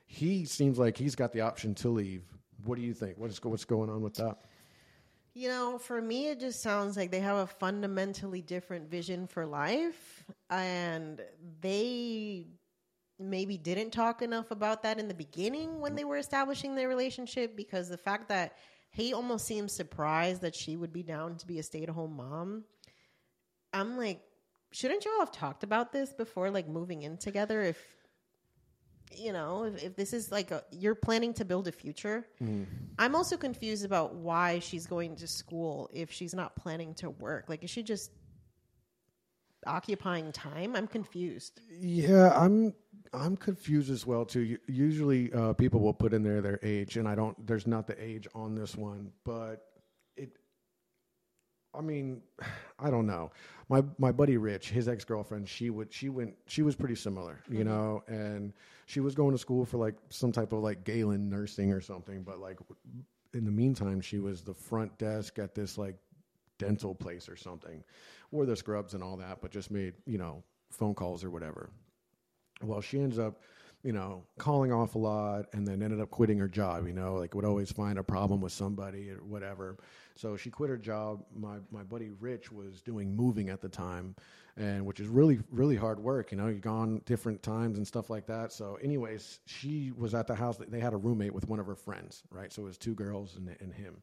He 0.08 0.43
seems 0.43 0.78
like 0.78 0.97
he's 0.97 1.16
got 1.16 1.32
the 1.32 1.41
option 1.41 1.74
to 1.76 1.89
leave. 1.89 2.24
What 2.66 2.76
do 2.76 2.82
you 2.82 2.93
think? 2.93 3.18
What's 3.18 3.41
what's 3.43 3.66
going 3.66 3.89
on 3.89 4.02
with 4.02 4.16
that? 4.16 4.39
You 5.34 5.48
know, 5.48 5.78
for 5.78 6.02
me, 6.02 6.28
it 6.28 6.42
just 6.42 6.62
sounds 6.62 6.98
like 6.98 7.10
they 7.10 7.22
have 7.22 7.38
a 7.38 7.48
fundamentally 7.48 8.42
different 8.42 8.90
vision 8.90 9.28
for 9.28 9.46
life, 9.46 10.26
and 10.50 11.22
they 11.62 12.48
maybe 13.18 13.58
didn't 13.58 13.92
talk 13.92 14.22
enough 14.22 14.52
about 14.52 14.84
that 14.84 15.00
in 15.00 15.08
the 15.08 15.14
beginning 15.14 15.80
when 15.80 15.96
they 15.96 16.04
were 16.04 16.18
establishing 16.18 16.76
their 16.76 16.90
relationship. 16.90 17.56
Because 17.56 17.88
the 17.88 17.98
fact 17.98 18.28
that 18.28 18.58
he 18.92 19.14
almost 19.14 19.46
seems 19.46 19.72
surprised 19.72 20.42
that 20.42 20.54
she 20.54 20.76
would 20.76 20.92
be 20.92 21.04
down 21.04 21.38
to 21.38 21.48
be 21.48 21.60
a 21.60 21.64
stay-at-home 21.64 22.18
mom, 22.18 22.66
I'm 23.72 23.98
like, 23.98 24.20
shouldn't 24.74 25.06
y'all 25.06 25.20
have 25.20 25.32
talked 25.32 25.64
about 25.64 25.94
this 25.94 26.12
before, 26.12 26.52
like 26.52 26.68
moving 26.68 27.04
in 27.04 27.18
together? 27.18 27.62
If 27.62 27.78
you 29.18 29.34
know, 29.34 29.64
if, 29.66 29.84
if 29.84 29.95
this 29.95 30.14
is 30.14 30.32
like 30.32 30.51
a, 30.51 30.64
you're 30.72 30.95
planning 30.95 31.34
to 31.36 31.45
build 31.45 31.68
a 31.68 31.72
future, 31.72 32.26
I'm 32.99 33.16
also 33.16 33.38
confused 33.38 33.86
about 33.86 34.16
why 34.16 34.59
she's 34.59 34.86
going 34.86 35.16
to 35.18 35.28
school 35.28 35.89
if 35.93 36.12
she's 36.12 36.34
not 36.34 36.55
planning 36.55 36.93
to 36.95 37.09
work. 37.09 37.45
Like, 37.47 37.64
is 37.64 37.70
she 37.70 37.84
just 37.84 38.12
occupying 39.68 40.32
time? 40.32 40.76
I'm 40.76 40.88
confused. 40.88 41.62
Yeah, 41.70 42.34
I'm 42.36 42.74
I'm 43.14 43.38
confused 43.38 43.89
as 43.91 44.05
well 44.05 44.26
too. 44.26 44.57
Usually, 44.68 45.32
uh, 45.34 45.53
people 45.53 45.80
will 45.80 45.93
put 45.93 46.14
in 46.14 46.24
there 46.24 46.41
their 46.41 46.59
age, 46.64 46.97
and 46.97 47.07
I 47.07 47.16
don't. 47.16 47.45
There's 47.45 47.68
not 47.68 47.88
the 47.88 48.01
age 48.03 48.28
on 48.36 48.55
this 48.55 48.76
one, 48.76 49.12
but. 49.24 49.68
I 51.74 51.82
mean, 51.82 52.22
I 52.80 52.89
don't 52.89 53.05
know. 53.05 53.32
My 53.69 53.84
my 53.97 54.11
buddy 54.11 54.38
Rich, 54.38 54.69
his 54.69 54.88
ex 54.88 55.05
girlfriend, 55.05 55.47
she 55.47 55.69
would 55.69 55.93
she 55.93 56.09
went 56.09 56.36
she 56.47 56.61
was 56.61 56.76
pretty 56.76 56.95
similar, 56.95 57.39
you 57.49 57.59
mm-hmm. 57.59 57.69
know, 57.69 58.03
and 58.07 58.53
she 58.86 58.99
was 58.99 59.15
going 59.15 59.32
to 59.32 59.38
school 59.38 59.65
for 59.65 59.78
like 59.78 59.95
some 60.09 60.32
type 60.32 60.51
of 60.51 60.59
like 60.59 60.84
Galen 60.84 61.30
nursing 61.30 61.72
or 61.72 61.82
something, 61.82 62.24
but 62.24 62.39
like 62.39 62.59
in 63.34 63.45
the 63.45 63.51
meantime, 63.51 64.01
she 64.01 64.19
was 64.19 64.41
the 64.41 64.53
front 64.53 64.97
desk 64.97 65.39
at 65.39 65.55
this 65.55 65.78
like 65.78 65.95
dental 66.57 66.93
place 66.93 67.30
or 67.30 67.36
something, 67.36 67.84
wore 68.32 68.45
the 68.45 68.55
scrubs 68.55 68.93
and 68.93 69.03
all 69.03 69.17
that, 69.17 69.41
but 69.41 69.51
just 69.51 69.72
made 69.72 69.93
you 70.05 70.17
know 70.17 70.43
phone 70.69 70.93
calls 70.93 71.24
or 71.24 71.30
whatever. 71.30 71.69
Well, 72.63 72.82
she 72.82 72.99
ends 72.99 73.17
up, 73.17 73.41
you 73.84 73.92
know, 73.92 74.24
calling 74.38 74.72
off 74.72 74.96
a 74.96 74.98
lot 74.98 75.46
and 75.54 75.68
then 75.68 75.82
ended 75.82 76.00
up 76.00 76.12
quitting 76.12 76.38
her 76.38 76.48
job, 76.48 76.86
you 76.88 76.94
know, 76.94 77.16
like 77.16 77.34
would 77.34 77.46
always 77.46 77.72
find 77.72 77.98
a 77.98 78.04
problem 78.04 78.42
with 78.42 78.52
somebody 78.52 79.10
or 79.10 79.18
whatever. 79.18 79.78
So 80.16 80.38
she 80.38 80.50
quit 80.50 80.70
her 80.70 80.78
job. 80.78 81.24
My 81.36 81.58
my 81.72 81.84
buddy 81.84 82.12
Rich 82.20 82.52
was 82.52 82.82
doing 82.82 83.16
moving 83.16 83.50
at 83.50 83.62
the 83.62 83.70
time 83.70 84.16
and 84.58 84.86
which 84.86 85.00
is 85.00 85.08
really 85.08 85.40
really 85.52 85.76
hard 85.76 86.00
work, 86.00 86.32
you 86.32 86.38
know, 86.38 86.48
you've 86.48 86.62
gone 86.62 87.02
different 87.06 87.42
times 87.42 87.78
and 87.78 87.88
stuff 87.88 88.10
like 88.10 88.28
that. 88.28 88.52
So 88.52 88.78
anyways, 88.84 89.40
she 89.46 89.92
was 89.98 90.14
at 90.14 90.28
the 90.28 90.36
house 90.36 90.58
they 90.58 90.80
had 90.80 90.94
a 90.94 90.98
roommate 90.98 91.34
with 91.34 91.48
one 91.48 91.60
of 91.60 91.66
her 91.66 91.76
friends, 91.76 92.24
right? 92.30 92.52
So 92.52 92.64
it 92.64 92.66
was 92.66 92.78
two 92.78 92.94
girls 92.94 93.36
and 93.36 93.56
and 93.60 93.74
him. 93.74 94.02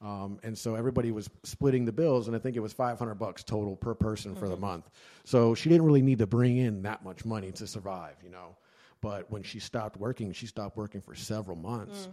Um, 0.00 0.38
and 0.44 0.56
so 0.56 0.76
everybody 0.76 1.10
was 1.10 1.28
splitting 1.42 1.84
the 1.84 1.92
bills, 1.92 2.28
and 2.28 2.36
I 2.36 2.38
think 2.38 2.56
it 2.56 2.60
was 2.60 2.72
500 2.72 3.16
bucks 3.16 3.42
total 3.42 3.74
per 3.74 3.94
person 3.94 4.36
for 4.36 4.48
the 4.48 4.56
month. 4.56 4.88
So 5.24 5.54
she 5.54 5.68
didn't 5.68 5.84
really 5.84 6.02
need 6.02 6.18
to 6.18 6.26
bring 6.26 6.56
in 6.56 6.82
that 6.82 7.02
much 7.02 7.24
money 7.24 7.50
to 7.52 7.66
survive, 7.66 8.14
you 8.22 8.30
know. 8.30 8.56
But 9.00 9.30
when 9.30 9.42
she 9.42 9.60
stopped 9.60 9.96
working, 9.96 10.32
she 10.32 10.46
stopped 10.46 10.76
working 10.76 11.00
for 11.00 11.14
several 11.14 11.56
months 11.56 12.08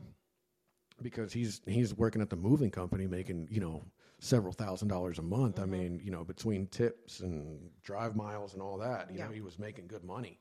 because 1.02 1.34
he's 1.34 1.62
he's 1.66 1.94
working 1.94 2.22
at 2.22 2.30
the 2.30 2.36
moving 2.36 2.72
company, 2.72 3.08
making 3.08 3.48
you 3.52 3.60
know 3.60 3.84
several 4.20 4.54
thousand 4.54 4.88
dollars 4.88 5.20
a 5.20 5.24
month. 5.24 5.60
I 5.60 5.64
mm-hmm. 5.64 5.72
mean, 5.72 6.02
you 6.04 6.12
know, 6.12 6.24
between 6.24 6.68
tips 6.68 7.20
and 7.20 7.70
drive 7.84 8.16
miles 8.16 8.54
and 8.54 8.62
all 8.62 8.78
that, 8.78 9.12
you 9.12 9.20
know, 9.20 9.30
he 9.30 9.42
was 9.42 9.60
making 9.60 9.88
good 9.88 10.04
money. 10.04 10.40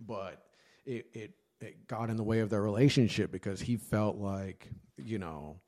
But 0.00 0.44
it 0.84 1.06
it 1.12 1.32
it 1.60 1.86
got 1.86 2.10
in 2.10 2.16
the 2.16 2.24
way 2.24 2.40
of 2.40 2.50
their 2.50 2.62
relationship 2.62 3.30
because 3.30 3.60
he 3.60 3.76
felt 3.76 4.16
like 4.16 4.68
you 4.96 5.18
know 5.18 5.60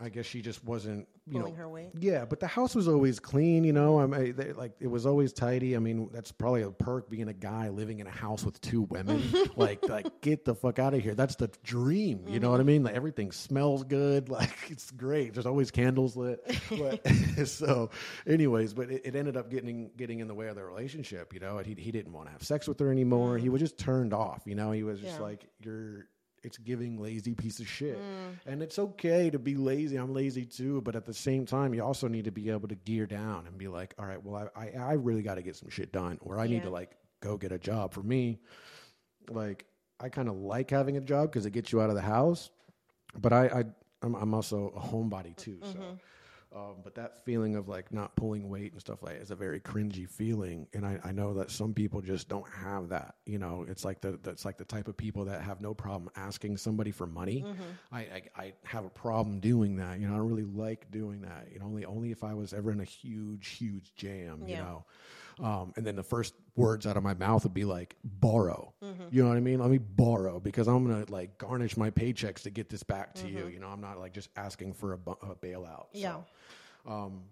I 0.00 0.08
guess 0.08 0.26
she 0.26 0.42
just 0.42 0.64
wasn't 0.64 1.08
you 1.26 1.40
Pulling 1.40 1.54
know 1.54 1.58
her 1.58 1.68
weight? 1.68 1.90
Yeah, 1.98 2.24
but 2.24 2.40
the 2.40 2.46
house 2.46 2.74
was 2.74 2.88
always 2.88 3.20
clean. 3.20 3.64
You 3.64 3.72
know, 3.72 4.00
I 4.00 4.06
mean, 4.06 4.34
they, 4.36 4.52
like 4.52 4.72
it 4.80 4.86
was 4.86 5.06
always 5.06 5.32
tidy. 5.32 5.76
I 5.76 5.78
mean, 5.78 6.08
that's 6.12 6.32
probably 6.32 6.62
a 6.62 6.70
perk 6.70 7.10
being 7.10 7.28
a 7.28 7.34
guy 7.34 7.68
living 7.68 7.98
in 8.00 8.06
a 8.06 8.10
house 8.10 8.44
with 8.44 8.60
two 8.60 8.82
women. 8.82 9.22
like, 9.56 9.86
like 9.88 10.20
get 10.20 10.44
the 10.44 10.54
fuck 10.54 10.78
out 10.78 10.94
of 10.94 11.02
here. 11.02 11.14
That's 11.14 11.36
the 11.36 11.50
dream. 11.62 12.24
You 12.28 12.40
know 12.40 12.50
what 12.50 12.56
I 12.56 12.58
mm-hmm. 12.60 12.66
mean? 12.68 12.82
Like 12.84 12.94
everything 12.94 13.32
smells 13.32 13.84
good. 13.84 14.28
Like 14.38 14.70
it's 14.70 14.92
great. 14.92 15.34
There's 15.34 15.46
always 15.46 15.72
candles 15.72 16.14
lit. 16.14 16.38
But, 16.70 17.04
so, 17.48 17.90
anyways, 18.24 18.72
but 18.72 18.88
it, 18.88 19.02
it 19.04 19.16
ended 19.16 19.36
up 19.36 19.50
getting 19.50 19.90
getting 19.96 20.20
in 20.20 20.28
the 20.28 20.34
way 20.34 20.46
of 20.46 20.54
the 20.54 20.62
relationship. 20.62 21.34
You 21.34 21.40
know, 21.40 21.58
he 21.58 21.74
he 21.74 21.90
didn't 21.90 22.12
want 22.12 22.26
to 22.26 22.32
have 22.32 22.42
sex 22.44 22.68
with 22.68 22.78
her 22.78 22.92
anymore. 22.92 23.36
He 23.36 23.48
mm. 23.48 23.52
was 23.52 23.60
just 23.60 23.78
turned 23.78 24.14
off. 24.14 24.42
You 24.44 24.54
know, 24.54 24.70
he 24.70 24.84
was 24.84 25.00
just 25.00 25.16
Yeah. 25.16 25.22
like 25.22 25.44
you're 25.60 26.06
it's 26.42 26.58
giving 26.58 27.00
lazy 27.00 27.34
piece 27.34 27.60
of 27.60 27.68
shit. 27.68 27.98
Mm. 27.98 28.38
And 28.46 28.62
it's 28.62 28.78
okay 28.78 29.30
to 29.30 29.38
be 29.38 29.56
lazy. 29.56 29.96
I'm 29.96 30.12
lazy 30.12 30.44
too, 30.44 30.80
but 30.82 30.96
at 30.96 31.04
the 31.04 31.14
same 31.14 31.46
time, 31.46 31.74
you 31.74 31.82
also 31.82 32.08
need 32.08 32.24
to 32.24 32.30
be 32.30 32.50
able 32.50 32.68
to 32.68 32.74
gear 32.74 33.06
down 33.06 33.46
and 33.46 33.58
be 33.58 33.68
like, 33.68 33.94
all 33.98 34.06
right, 34.06 34.22
well, 34.22 34.50
I, 34.56 34.60
I, 34.60 34.72
I 34.78 34.92
really 34.94 35.22
got 35.22 35.36
to 35.36 35.42
get 35.42 35.56
some 35.56 35.68
shit 35.68 35.92
done, 35.92 36.18
or 36.20 36.38
I 36.38 36.46
need 36.46 36.62
to 36.62 36.70
like 36.70 36.96
go 37.20 37.36
get 37.36 37.52
a 37.52 37.58
job. 37.58 37.92
For 37.92 38.02
me, 38.02 38.38
like, 39.28 39.66
I 40.00 40.08
kind 40.08 40.28
of 40.28 40.36
like 40.36 40.70
having 40.70 40.96
a 40.96 41.00
job 41.00 41.30
because 41.30 41.46
it 41.46 41.50
gets 41.50 41.72
you 41.72 41.80
out 41.80 41.90
of 41.90 41.96
the 41.96 42.02
house, 42.02 42.50
but 43.18 43.32
I, 43.32 43.46
I 43.46 43.64
I'm, 44.02 44.14
I'm 44.14 44.34
also 44.34 44.72
a 44.76 44.80
homebody 44.80 45.36
too, 45.36 45.58
so. 45.62 45.68
Mm-hmm. 45.68 45.94
Um, 46.54 46.76
but 46.82 46.94
that 46.94 47.24
feeling 47.26 47.56
of 47.56 47.68
like 47.68 47.92
not 47.92 48.16
pulling 48.16 48.48
weight 48.48 48.72
and 48.72 48.80
stuff 48.80 49.02
like 49.02 49.16
that 49.16 49.22
is 49.22 49.30
a 49.30 49.36
very 49.36 49.60
cringy 49.60 50.08
feeling, 50.08 50.66
and 50.72 50.86
I, 50.86 50.98
I 51.04 51.12
know 51.12 51.34
that 51.34 51.50
some 51.50 51.74
people 51.74 52.00
just 52.00 52.28
don't 52.28 52.48
have 52.48 52.88
that. 52.88 53.16
You 53.26 53.38
know, 53.38 53.66
it's 53.68 53.84
like 53.84 54.00
the 54.00 54.18
that's 54.22 54.46
like 54.46 54.56
the 54.56 54.64
type 54.64 54.88
of 54.88 54.96
people 54.96 55.26
that 55.26 55.42
have 55.42 55.60
no 55.60 55.74
problem 55.74 56.10
asking 56.16 56.56
somebody 56.56 56.90
for 56.90 57.06
money. 57.06 57.44
I, 57.92 57.98
I 57.98 58.22
I 58.36 58.52
have 58.64 58.86
a 58.86 58.90
problem 58.90 59.40
doing 59.40 59.76
that. 59.76 60.00
You 60.00 60.08
know, 60.08 60.14
I 60.14 60.16
don't 60.16 60.28
really 60.28 60.44
like 60.44 60.90
doing 60.90 61.20
that. 61.22 61.48
You 61.52 61.58
know, 61.58 61.66
only 61.66 61.84
only 61.84 62.10
if 62.12 62.24
I 62.24 62.32
was 62.32 62.54
ever 62.54 62.72
in 62.72 62.80
a 62.80 62.84
huge 62.84 63.48
huge 63.48 63.94
jam. 63.94 64.44
You 64.46 64.56
know. 64.62 64.84
Um, 65.40 65.72
and 65.76 65.86
then 65.86 65.94
the 65.96 66.02
first 66.02 66.34
words 66.56 66.86
out 66.86 66.96
of 66.96 67.02
my 67.02 67.14
mouth 67.14 67.44
would 67.44 67.54
be 67.54 67.64
like 67.64 67.96
borrow. 68.04 68.72
You 69.10 69.22
know 69.22 69.28
what 69.28 69.36
I 69.36 69.40
mean? 69.40 69.60
Let 69.60 69.70
me 69.70 69.78
borrow 69.78 70.40
because 70.40 70.66
I'm 70.66 70.86
gonna 70.86 71.04
like 71.08 71.38
garnish 71.38 71.76
my 71.76 71.90
paychecks 71.90 72.42
to 72.42 72.50
get 72.50 72.68
this 72.68 72.82
back 72.82 73.14
to 73.14 73.28
you. 73.28 73.46
You 73.46 73.60
know, 73.60 73.68
I'm 73.68 73.80
not 73.80 73.98
like 73.98 74.12
just 74.12 74.30
asking 74.36 74.72
for 74.74 74.94
a, 74.94 74.98
bu- 74.98 75.12
a 75.22 75.34
bailout. 75.36 75.86
Yeah. 75.92 76.16
Um, 76.86 77.22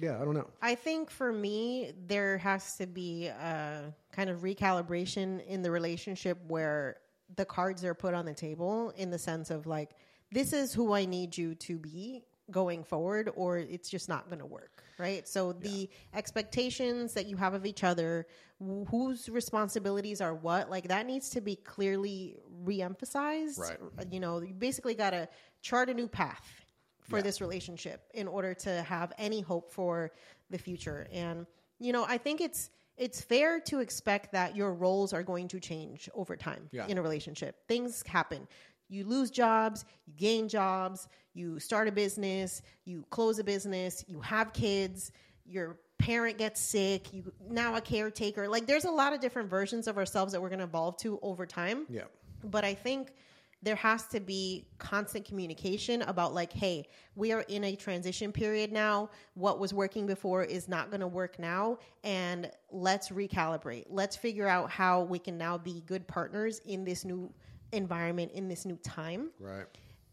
yeah, 0.00 0.20
I 0.20 0.24
don't 0.24 0.34
know. 0.34 0.48
I 0.60 0.74
think 0.74 1.10
for 1.10 1.32
me, 1.32 1.92
there 2.06 2.38
has 2.38 2.76
to 2.76 2.86
be 2.86 3.26
a 3.28 3.94
kind 4.12 4.28
of 4.28 4.40
recalibration 4.40 5.44
in 5.46 5.62
the 5.62 5.70
relationship 5.70 6.38
where 6.48 6.96
the 7.36 7.44
cards 7.44 7.84
are 7.84 7.94
put 7.94 8.12
on 8.12 8.26
the 8.26 8.34
table 8.34 8.92
in 8.96 9.10
the 9.10 9.18
sense 9.18 9.50
of 9.50 9.66
like, 9.66 9.90
this 10.32 10.52
is 10.52 10.74
who 10.74 10.92
I 10.92 11.04
need 11.04 11.36
you 11.38 11.54
to 11.56 11.78
be 11.78 12.24
going 12.50 12.84
forward, 12.84 13.30
or 13.36 13.58
it's 13.58 13.88
just 13.88 14.08
not 14.08 14.26
going 14.28 14.38
to 14.38 14.46
work, 14.46 14.82
right? 14.98 15.26
So 15.26 15.52
the 15.52 15.88
expectations 16.12 17.14
that 17.14 17.26
you 17.26 17.36
have 17.36 17.54
of 17.54 17.64
each 17.64 17.84
other, 17.84 18.26
wh- 18.60 18.88
whose 18.90 19.28
responsibilities 19.28 20.20
are 20.20 20.34
what, 20.34 20.68
like 20.70 20.88
that 20.88 21.06
needs 21.06 21.30
to 21.30 21.40
be 21.40 21.56
clearly 21.56 22.36
re-emphasized. 22.62 23.58
Right. 23.60 23.78
You 24.10 24.20
know, 24.20 24.40
you 24.40 24.52
basically 24.54 24.94
got 24.94 25.10
to 25.10 25.28
chart 25.62 25.88
a 25.88 25.94
new 25.94 26.08
path 26.08 26.44
for 27.00 27.20
this 27.22 27.40
relationship 27.40 28.02
in 28.14 28.26
order 28.26 28.54
to 28.54 28.82
have 28.82 29.12
any 29.18 29.40
hope 29.40 29.70
for 29.70 30.10
the 30.50 30.58
future. 30.58 31.06
And 31.12 31.46
you 31.78 31.92
know, 31.92 32.04
I 32.08 32.18
think 32.18 32.40
it's 32.40 32.70
it's 32.96 33.20
fair 33.20 33.58
to 33.60 33.80
expect 33.80 34.30
that 34.32 34.54
your 34.54 34.72
roles 34.72 35.12
are 35.12 35.22
going 35.24 35.48
to 35.48 35.58
change 35.58 36.08
over 36.14 36.36
time 36.36 36.68
Yeah. 36.70 36.86
in 36.86 36.96
a 36.96 37.02
relationship. 37.02 37.66
Things 37.66 38.04
happen. 38.06 38.46
You 38.88 39.04
lose 39.04 39.30
jobs, 39.30 39.84
you 40.06 40.12
gain 40.16 40.48
jobs, 40.48 41.08
you 41.32 41.58
start 41.58 41.88
a 41.88 41.92
business, 41.92 42.62
you 42.84 43.04
close 43.10 43.38
a 43.38 43.44
business, 43.44 44.04
you 44.06 44.20
have 44.20 44.52
kids, 44.52 45.10
your 45.44 45.78
parent 45.98 46.38
gets 46.38 46.60
sick, 46.60 47.12
you 47.12 47.32
now 47.48 47.76
a 47.76 47.80
caretaker. 47.80 48.48
Like 48.48 48.66
there's 48.66 48.84
a 48.84 48.90
lot 48.90 49.12
of 49.12 49.20
different 49.20 49.48
versions 49.48 49.86
of 49.86 49.96
ourselves 49.96 50.32
that 50.32 50.40
we're 50.42 50.48
going 50.48 50.58
to 50.58 50.64
evolve 50.64 50.96
to 50.98 51.18
over 51.22 51.46
time 51.46 51.86
Yeah. 51.88 52.02
but 52.42 52.64
I 52.64 52.74
think 52.74 53.14
there 53.62 53.76
has 53.76 54.06
to 54.08 54.20
be 54.20 54.66
constant 54.76 55.24
communication 55.24 56.02
about 56.02 56.34
like, 56.34 56.52
hey, 56.52 56.86
we 57.14 57.32
are 57.32 57.40
in 57.48 57.64
a 57.64 57.74
transition 57.74 58.30
period 58.30 58.70
now. 58.70 59.08
What 59.32 59.58
was 59.58 59.72
working 59.72 60.04
before 60.04 60.44
is 60.44 60.68
not 60.68 60.90
going 60.90 61.00
to 61.00 61.06
work 61.08 61.38
now, 61.38 61.78
and 62.02 62.50
let's 62.70 63.08
recalibrate. 63.08 63.86
Let's 63.88 64.16
figure 64.16 64.46
out 64.46 64.68
how 64.70 65.04
we 65.04 65.18
can 65.18 65.38
now 65.38 65.56
be 65.56 65.82
good 65.86 66.06
partners 66.06 66.60
in 66.66 66.84
this 66.84 67.06
new 67.06 67.32
environment, 67.74 68.32
in 68.32 68.48
this 68.48 68.64
new 68.64 68.76
time. 68.76 69.30
Right. 69.38 69.66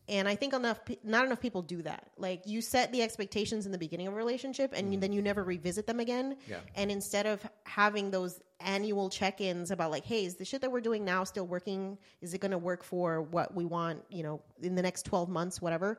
And 0.10 0.28
I 0.28 0.36
think 0.36 0.54
enough, 0.54 0.80
not 1.04 1.26
enough 1.26 1.40
people 1.40 1.62
do 1.62 1.82
that. 1.84 2.12
Like 2.18 2.42
you 2.46 2.62
set 2.62 2.92
the 2.92 3.02
expectations 3.02 3.66
in 3.66 3.72
the 3.72 3.78
beginning 3.78 4.08
of 4.08 4.14
a 4.14 4.18
relationship, 4.18 4.74
and 4.76 4.94
you- 4.94 5.00
then 5.00 5.14
you 5.14 5.22
never 5.22 5.44
revisit 5.44 5.88
them 5.88 6.00
again. 6.02 6.36
Yeah. 6.50 6.58
And 6.76 6.92
instead 6.92 7.28
of 7.28 7.48
having 7.66 8.12
those 8.12 8.42
annual 8.60 9.10
check-ins 9.10 9.72
about 9.72 9.90
like, 9.90 10.04
hey, 10.06 10.26
is 10.26 10.36
the 10.36 10.44
shit 10.46 10.62
that 10.62 10.72
we're 10.72 10.82
doing 10.82 11.06
now 11.06 11.24
still 11.24 11.48
working? 11.48 11.98
Is 12.20 12.34
it 12.34 12.42
going 12.42 12.52
to 12.52 12.58
work 12.58 12.84
for 12.84 13.22
what 13.22 13.56
we 13.56 13.64
want? 13.64 14.04
You 14.10 14.24
know, 14.24 14.42
in 14.62 14.76
the 14.76 14.82
next 14.82 15.04
twelve 15.04 15.30
months, 15.30 15.62
whatever. 15.62 15.98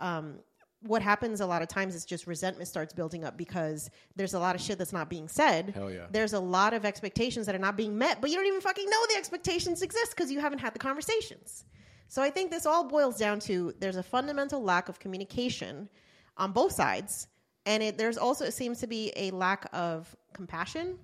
Um, 0.00 0.40
what 0.86 1.02
happens 1.02 1.40
a 1.40 1.46
lot 1.46 1.62
of 1.62 1.68
times 1.68 1.94
is 1.94 2.04
just 2.04 2.26
resentment 2.26 2.68
starts 2.68 2.92
building 2.92 3.24
up 3.24 3.36
because 3.36 3.90
there's 4.16 4.34
a 4.34 4.38
lot 4.38 4.54
of 4.54 4.60
shit 4.60 4.78
that's 4.78 4.92
not 4.92 5.08
being 5.08 5.28
said. 5.28 5.72
Hell 5.74 5.90
yeah. 5.90 6.06
There's 6.10 6.34
a 6.34 6.40
lot 6.40 6.74
of 6.74 6.84
expectations 6.84 7.46
that 7.46 7.54
are 7.54 7.58
not 7.60 7.76
being 7.76 7.96
met, 7.96 8.20
but 8.20 8.30
you 8.30 8.36
don't 8.36 8.46
even 8.46 8.60
fucking 8.60 8.88
know 8.88 9.06
the 9.08 9.16
expectations 9.16 9.82
exist 9.82 10.14
because 10.14 10.30
you 10.30 10.40
haven't 10.40 10.58
had 10.58 10.74
the 10.74 10.78
conversations. 10.78 11.64
So 12.08 12.22
I 12.22 12.30
think 12.30 12.50
this 12.50 12.66
all 12.66 12.84
boils 12.84 13.16
down 13.16 13.40
to 13.40 13.74
there's 13.80 13.96
a 13.96 14.02
fundamental 14.02 14.62
lack 14.62 14.88
of 14.88 14.98
communication 14.98 15.88
on 16.36 16.52
both 16.52 16.72
sides, 16.72 17.28
and 17.64 17.82
it, 17.82 17.96
there's 17.96 18.18
also 18.18 18.44
it 18.44 18.52
seems 18.52 18.78
to 18.80 18.86
be 18.86 19.12
a 19.16 19.30
lack 19.30 19.66
of 19.72 20.14
compassion 20.34 20.98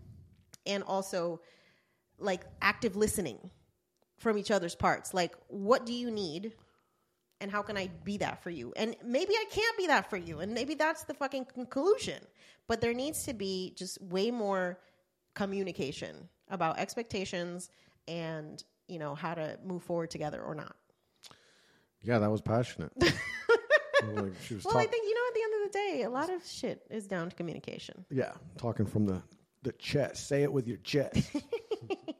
and 0.66 0.82
also 0.82 1.40
like 2.18 2.42
active 2.60 2.96
listening 2.96 3.38
from 4.18 4.36
each 4.36 4.50
other's 4.50 4.74
parts. 4.74 5.14
Like, 5.14 5.34
what 5.48 5.86
do 5.86 5.94
you 5.94 6.10
need? 6.10 6.52
And 7.41 7.51
how 7.51 7.62
can 7.62 7.76
I 7.76 7.88
be 8.05 8.18
that 8.18 8.43
for 8.43 8.51
you? 8.51 8.72
And 8.76 8.97
maybe 9.05 9.32
I 9.34 9.45
can't 9.51 9.76
be 9.78 9.86
that 9.86 10.11
for 10.11 10.16
you. 10.16 10.41
And 10.41 10.53
maybe 10.53 10.74
that's 10.74 11.05
the 11.05 11.14
fucking 11.14 11.47
conclusion. 11.47 12.22
But 12.66 12.80
there 12.80 12.93
needs 12.93 13.24
to 13.24 13.32
be 13.32 13.74
just 13.76 14.01
way 14.03 14.30
more 14.30 14.78
communication 15.34 16.28
about 16.49 16.78
expectations 16.78 17.70
and, 18.07 18.62
you 18.88 18.99
know, 18.99 19.14
how 19.14 19.34
to 19.34 19.59
move 19.64 19.82
forward 19.82 20.11
together 20.11 20.43
or 20.43 20.55
not. 20.55 20.76
Yeah, 22.03 22.18
that 22.18 22.30
was 22.30 22.41
passionate. 22.41 22.93
like 23.01 23.14
Well, 24.64 24.76
I 24.76 24.86
think, 24.86 25.05
you 25.07 25.14
know, 25.14 25.28
at 25.28 25.34
the 25.34 25.43
end 25.43 25.55
of 25.55 25.72
the 25.72 25.78
day, 25.78 26.03
a 26.05 26.11
lot 26.11 26.30
of 26.30 26.45
shit 26.47 26.86
is 26.91 27.07
down 27.07 27.30
to 27.30 27.36
communication. 27.36 28.05
yeah, 28.11 28.32
talking 28.59 28.86
from 28.86 29.07
the 29.07 29.22
the 29.62 29.72
chest. 29.72 30.26
Say 30.26 30.43
it 30.43 30.51
with 30.53 30.66
your 30.66 30.78
chest. 30.78 31.30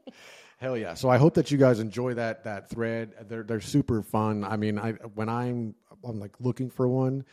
Hell 0.61 0.77
yeah! 0.77 0.93
So 0.93 1.09
I 1.09 1.17
hope 1.17 1.35
that 1.35 1.51
you 1.51 1.57
guys 1.57 1.81
enjoy 1.81 2.15
that 2.15 2.45
that 2.45 2.69
thread. 2.69 3.15
They're 3.29 3.43
they're 3.43 3.63
super 3.63 4.03
fun. 4.03 4.45
I 4.45 4.59
mean, 4.59 4.79
I 4.79 4.93
when 5.15 5.31
I'm 5.31 5.75
I'm 6.05 6.21
like 6.21 6.35
looking 6.39 6.69
for 6.69 6.87
one, 6.87 7.25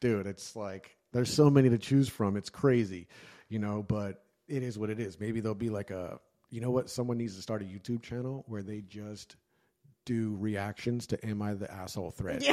dude, 0.00 0.26
it's 0.26 0.54
like 0.54 0.94
there's 1.12 1.32
so 1.32 1.48
many 1.48 1.70
to 1.70 1.78
choose 1.78 2.10
from. 2.10 2.36
It's 2.36 2.50
crazy, 2.50 3.08
you 3.48 3.58
know. 3.58 3.82
But 3.82 4.22
it 4.48 4.62
is 4.62 4.78
what 4.78 4.90
it 4.90 5.00
is. 5.00 5.18
Maybe 5.18 5.40
there'll 5.40 5.54
be 5.54 5.70
like 5.70 5.90
a 5.90 6.20
you 6.50 6.60
know 6.60 6.70
what? 6.70 6.90
Someone 6.90 7.16
needs 7.16 7.36
to 7.36 7.42
start 7.42 7.62
a 7.62 7.64
YouTube 7.64 8.02
channel 8.02 8.44
where 8.48 8.62
they 8.62 8.82
just 8.82 9.36
do 10.04 10.36
reactions 10.38 11.06
to 11.08 11.26
"Am 11.26 11.42
I 11.42 11.54
the 11.54 11.70
asshole?" 11.72 12.10
thread. 12.10 12.44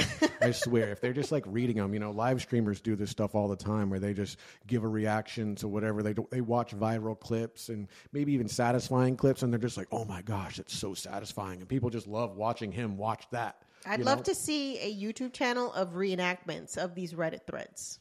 I 0.42 0.52
swear, 0.52 0.90
if 0.90 1.02
they're 1.02 1.14
just 1.14 1.32
like 1.32 1.44
reading 1.48 1.78
them, 1.78 1.94
you 1.94 2.00
know, 2.00 2.12
live 2.12 2.42
streamers 2.42 2.82
do 2.82 2.96
this 2.96 3.10
stuff 3.10 3.36
all 3.36 3.48
the 3.48 3.56
time 3.56 3.90
where 3.90 4.00
they 4.00 4.14
just 4.14 4.38
give 4.68 4.84
a 4.84 4.88
reaction 4.88 5.56
to 5.56 5.68
whatever 5.68 6.04
they 6.04 6.14
do. 6.14 6.28
They 6.32 6.42
watch 6.42 6.76
viral 6.76 7.20
clips 7.20 7.70
and 7.70 7.88
maybe 8.12 8.34
even 8.34 8.48
satisfying 8.48 9.16
clips, 9.16 9.44
and 9.44 9.52
they're 9.52 9.60
just 9.60 9.78
like, 9.78 9.88
"Oh 9.92 10.06
my 10.06 10.22
gosh, 10.22 10.60
it's 10.60 10.78
so 10.78 10.94
satisfying!" 10.94 11.60
And 11.60 11.70
people 11.70 11.90
just 11.90 12.08
love 12.08 12.36
watching 12.36 12.72
him 12.72 12.98
watch 12.98 13.26
that. 13.32 13.62
I'd 13.86 14.02
love 14.02 14.20
know? 14.20 14.24
to 14.26 14.36
see 14.36 14.78
a 14.80 14.96
YouTube 14.96 15.34
channel 15.34 15.72
of 15.74 15.94
reenactments 15.94 16.78
of 16.78 16.96
these 16.96 17.14
Reddit 17.14 17.48
threads. 17.48 18.00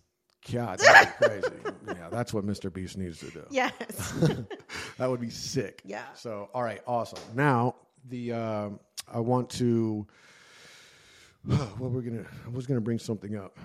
God, 0.51 0.79
that'd 0.79 1.15
crazy. 1.17 1.55
yeah, 1.87 2.09
that's 2.11 2.33
what 2.33 2.47
Mr. 2.47 2.73
Beast 2.73 2.97
needs 2.97 3.19
to 3.21 3.31
do. 3.31 3.45
Yes. 3.51 4.13
that 4.99 5.11
would 5.11 5.21
be 5.21 5.31
sick. 5.31 5.83
Yeah. 5.85 6.05
So, 6.15 6.49
all 6.55 6.63
right, 6.63 6.81
awesome. 6.87 7.21
Now, 7.35 7.77
the 8.09 8.33
um 8.33 8.81
I 9.13 9.21
want 9.21 9.51
to. 9.51 10.07
What 11.79 11.91
we're 11.91 12.03
gonna, 12.03 12.27
I 12.45 12.51
was 12.51 12.67
gonna 12.67 12.83
bring 12.83 12.99
something 12.99 13.35
up. 13.35 13.59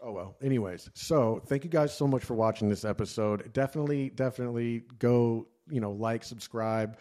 Oh 0.00 0.12
well. 0.12 0.36
Anyways, 0.40 0.88
so 0.94 1.42
thank 1.46 1.64
you 1.64 1.70
guys 1.70 1.94
so 1.96 2.06
much 2.06 2.24
for 2.24 2.34
watching 2.34 2.68
this 2.68 2.84
episode. 2.84 3.52
Definitely, 3.52 4.10
definitely 4.10 4.84
go. 4.98 5.48
You 5.68 5.80
know, 5.80 5.90
like, 5.90 6.22
subscribe, 6.22 6.96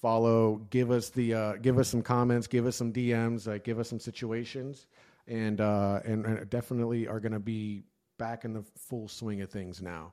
follow. 0.00 0.56
Give 0.70 0.90
us 0.90 1.08
the, 1.10 1.34
uh, 1.34 1.52
give 1.54 1.78
us 1.78 1.88
some 1.88 2.02
comments. 2.02 2.46
Give 2.46 2.66
us 2.66 2.76
some 2.76 2.92
DMs. 2.92 3.46
Uh, 3.46 3.58
give 3.58 3.78
us 3.78 3.88
some 3.88 4.00
situations, 4.00 4.86
and 5.28 5.60
uh, 5.60 6.00
and, 6.04 6.26
and 6.26 6.50
definitely 6.50 7.06
are 7.06 7.20
gonna 7.20 7.40
be 7.40 7.84
back 8.18 8.44
in 8.44 8.52
the 8.52 8.64
full 8.76 9.06
swing 9.08 9.40
of 9.40 9.50
things 9.50 9.80
now. 9.80 10.12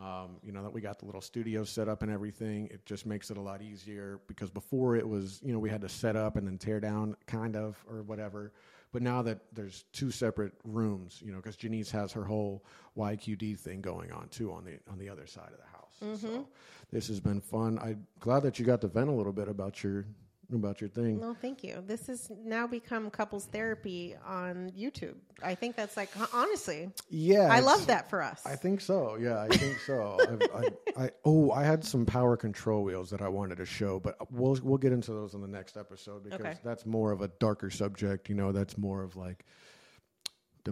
Um, 0.00 0.36
you 0.44 0.52
know 0.52 0.62
that 0.62 0.72
we 0.72 0.80
got 0.80 0.98
the 1.00 1.06
little 1.06 1.20
studio 1.20 1.64
set 1.64 1.88
up 1.88 2.02
and 2.02 2.10
everything. 2.10 2.68
It 2.70 2.86
just 2.86 3.04
makes 3.04 3.30
it 3.30 3.36
a 3.36 3.40
lot 3.40 3.62
easier 3.62 4.20
because 4.28 4.50
before 4.50 4.94
it 4.94 5.08
was, 5.08 5.40
you 5.42 5.52
know, 5.52 5.58
we 5.58 5.70
had 5.70 5.80
to 5.80 5.88
set 5.88 6.14
up 6.14 6.36
and 6.36 6.46
then 6.46 6.56
tear 6.56 6.78
down, 6.78 7.16
kind 7.26 7.56
of 7.56 7.82
or 7.90 8.02
whatever. 8.02 8.52
But 8.92 9.02
now 9.02 9.22
that 9.22 9.40
there's 9.52 9.84
two 9.92 10.10
separate 10.10 10.52
rooms, 10.64 11.20
you 11.24 11.32
know, 11.32 11.38
because 11.38 11.56
Janice 11.56 11.90
has 11.90 12.12
her 12.12 12.24
whole 12.24 12.64
YQD 12.96 13.58
thing 13.58 13.80
going 13.80 14.12
on 14.12 14.28
too 14.28 14.52
on 14.52 14.64
the 14.64 14.78
on 14.90 14.98
the 14.98 15.08
other 15.08 15.26
side 15.26 15.50
of 15.50 15.58
the 15.58 15.66
house. 15.76 16.20
So 16.20 16.46
this 16.92 17.08
has 17.08 17.18
been 17.20 17.40
fun. 17.40 17.78
I'm 17.80 18.06
glad 18.20 18.44
that 18.44 18.58
you 18.58 18.64
got 18.64 18.80
to 18.82 18.88
vent 18.88 19.08
a 19.08 19.12
little 19.12 19.32
bit 19.32 19.48
about 19.48 19.82
your 19.82 20.06
about 20.52 20.80
your 20.80 20.88
thing. 20.88 21.20
No, 21.20 21.34
thank 21.34 21.62
you. 21.62 21.82
This 21.86 22.06
has 22.06 22.30
now 22.44 22.66
become 22.66 23.10
couples 23.10 23.46
therapy 23.46 24.14
on 24.26 24.70
YouTube. 24.78 25.14
I 25.42 25.54
think 25.54 25.76
that's 25.76 25.96
like 25.96 26.10
honestly, 26.34 26.90
Yeah, 27.10 27.48
I 27.52 27.60
love 27.60 27.86
that 27.88 28.08
for 28.10 28.22
us. 28.22 28.40
I 28.46 28.56
think 28.56 28.80
so. 28.80 29.16
Yeah, 29.20 29.40
I 29.40 29.48
think 29.48 29.78
so. 29.80 30.18
I, 30.20 30.58
I, 31.00 31.04
I, 31.04 31.10
oh, 31.24 31.50
I 31.50 31.64
had 31.64 31.84
some 31.84 32.06
power 32.06 32.36
control 32.36 32.82
wheels 32.82 33.10
that 33.10 33.20
I 33.20 33.28
wanted 33.28 33.58
to 33.58 33.66
show, 33.66 34.00
but 34.00 34.16
we'll 34.32 34.58
we'll 34.62 34.78
get 34.78 34.92
into 34.92 35.12
those 35.12 35.34
in 35.34 35.40
the 35.42 35.48
next 35.48 35.76
episode 35.76 36.24
because 36.24 36.40
Okay. 36.40 36.54
that's 36.64 36.86
more 36.86 37.12
of 37.12 37.20
a 37.20 37.28
darker 37.38 37.70
subject. 37.70 38.28
You 38.28 38.34
know, 38.34 38.52
that's 38.52 38.78
more 38.78 39.02
of 39.02 39.16
like 39.16 39.44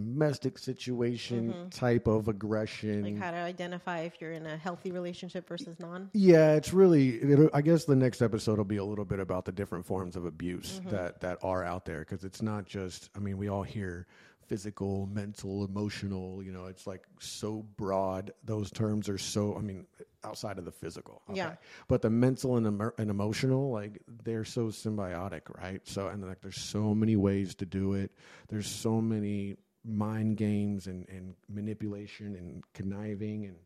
domestic 0.00 0.58
situation 0.58 1.70
type 1.70 2.06
of 2.06 2.28
aggression. 2.28 3.02
like 3.02 3.16
how 3.18 3.30
to 3.30 3.36
identify 3.38 4.00
if 4.00 4.20
you're 4.20 4.32
in 4.32 4.44
a 4.46 4.56
healthy 4.56 4.90
relationship 4.92 5.48
versus 5.48 5.78
non. 5.80 6.10
Yeah, 6.12 6.52
it's 6.52 6.72
really. 6.74 7.20
I 7.54 7.62
guess 7.62 7.84
the 7.84 7.96
next 7.96 8.20
episode 8.20 8.58
will 8.58 8.64
be 8.64 8.76
a 8.76 8.84
little 8.84 9.06
bit 9.06 9.20
about 9.20 9.44
the 9.46 9.52
different 9.52 9.86
forms 9.86 10.16
of 10.16 10.24
abuse 10.26 10.80
Mm-hmm. 10.80 10.90
that 10.90 11.20
that 11.20 11.38
are 11.42 11.64
out 11.64 11.84
there 11.86 12.00
because 12.00 12.24
it's 12.24 12.42
not 12.42 12.66
just. 12.66 13.08
I 13.16 13.20
mean, 13.20 13.38
we 13.38 13.48
all 13.48 13.62
hear 13.62 14.06
physical, 14.46 15.08
mental, 15.12 15.64
emotional. 15.64 16.42
You 16.42 16.52
know, 16.52 16.66
it's 16.66 16.86
like 16.86 17.04
so 17.18 17.64
broad. 17.76 18.32
Those 18.44 18.70
terms 18.70 19.08
are 19.08 19.18
so. 19.18 19.56
I 19.56 19.60
mean, 19.60 19.86
outside 20.24 20.58
of 20.58 20.64
the 20.64 20.72
physical. 20.72 21.22
Yeah. 21.32 21.54
But 21.88 22.02
the 22.02 22.10
mental 22.10 22.56
and, 22.56 22.66
emo- 22.66 22.92
and 22.98 23.10
emotional, 23.10 23.70
like 23.70 24.02
they're 24.24 24.44
so 24.44 24.66
symbiotic, 24.66 25.42
right? 25.62 25.80
So 25.84 26.08
and 26.08 26.22
like 26.26 26.40
there's 26.42 26.60
so 26.60 26.94
many 26.94 27.16
ways 27.16 27.54
to 27.56 27.66
do 27.66 27.94
it. 27.94 28.10
There's 28.48 28.66
so 28.68 29.00
many 29.00 29.56
mind 29.86 30.36
games 30.36 30.86
and, 30.86 31.08
and 31.08 31.34
manipulation 31.48 32.34
and 32.36 32.62
conniving 32.74 33.46
and 33.46 33.56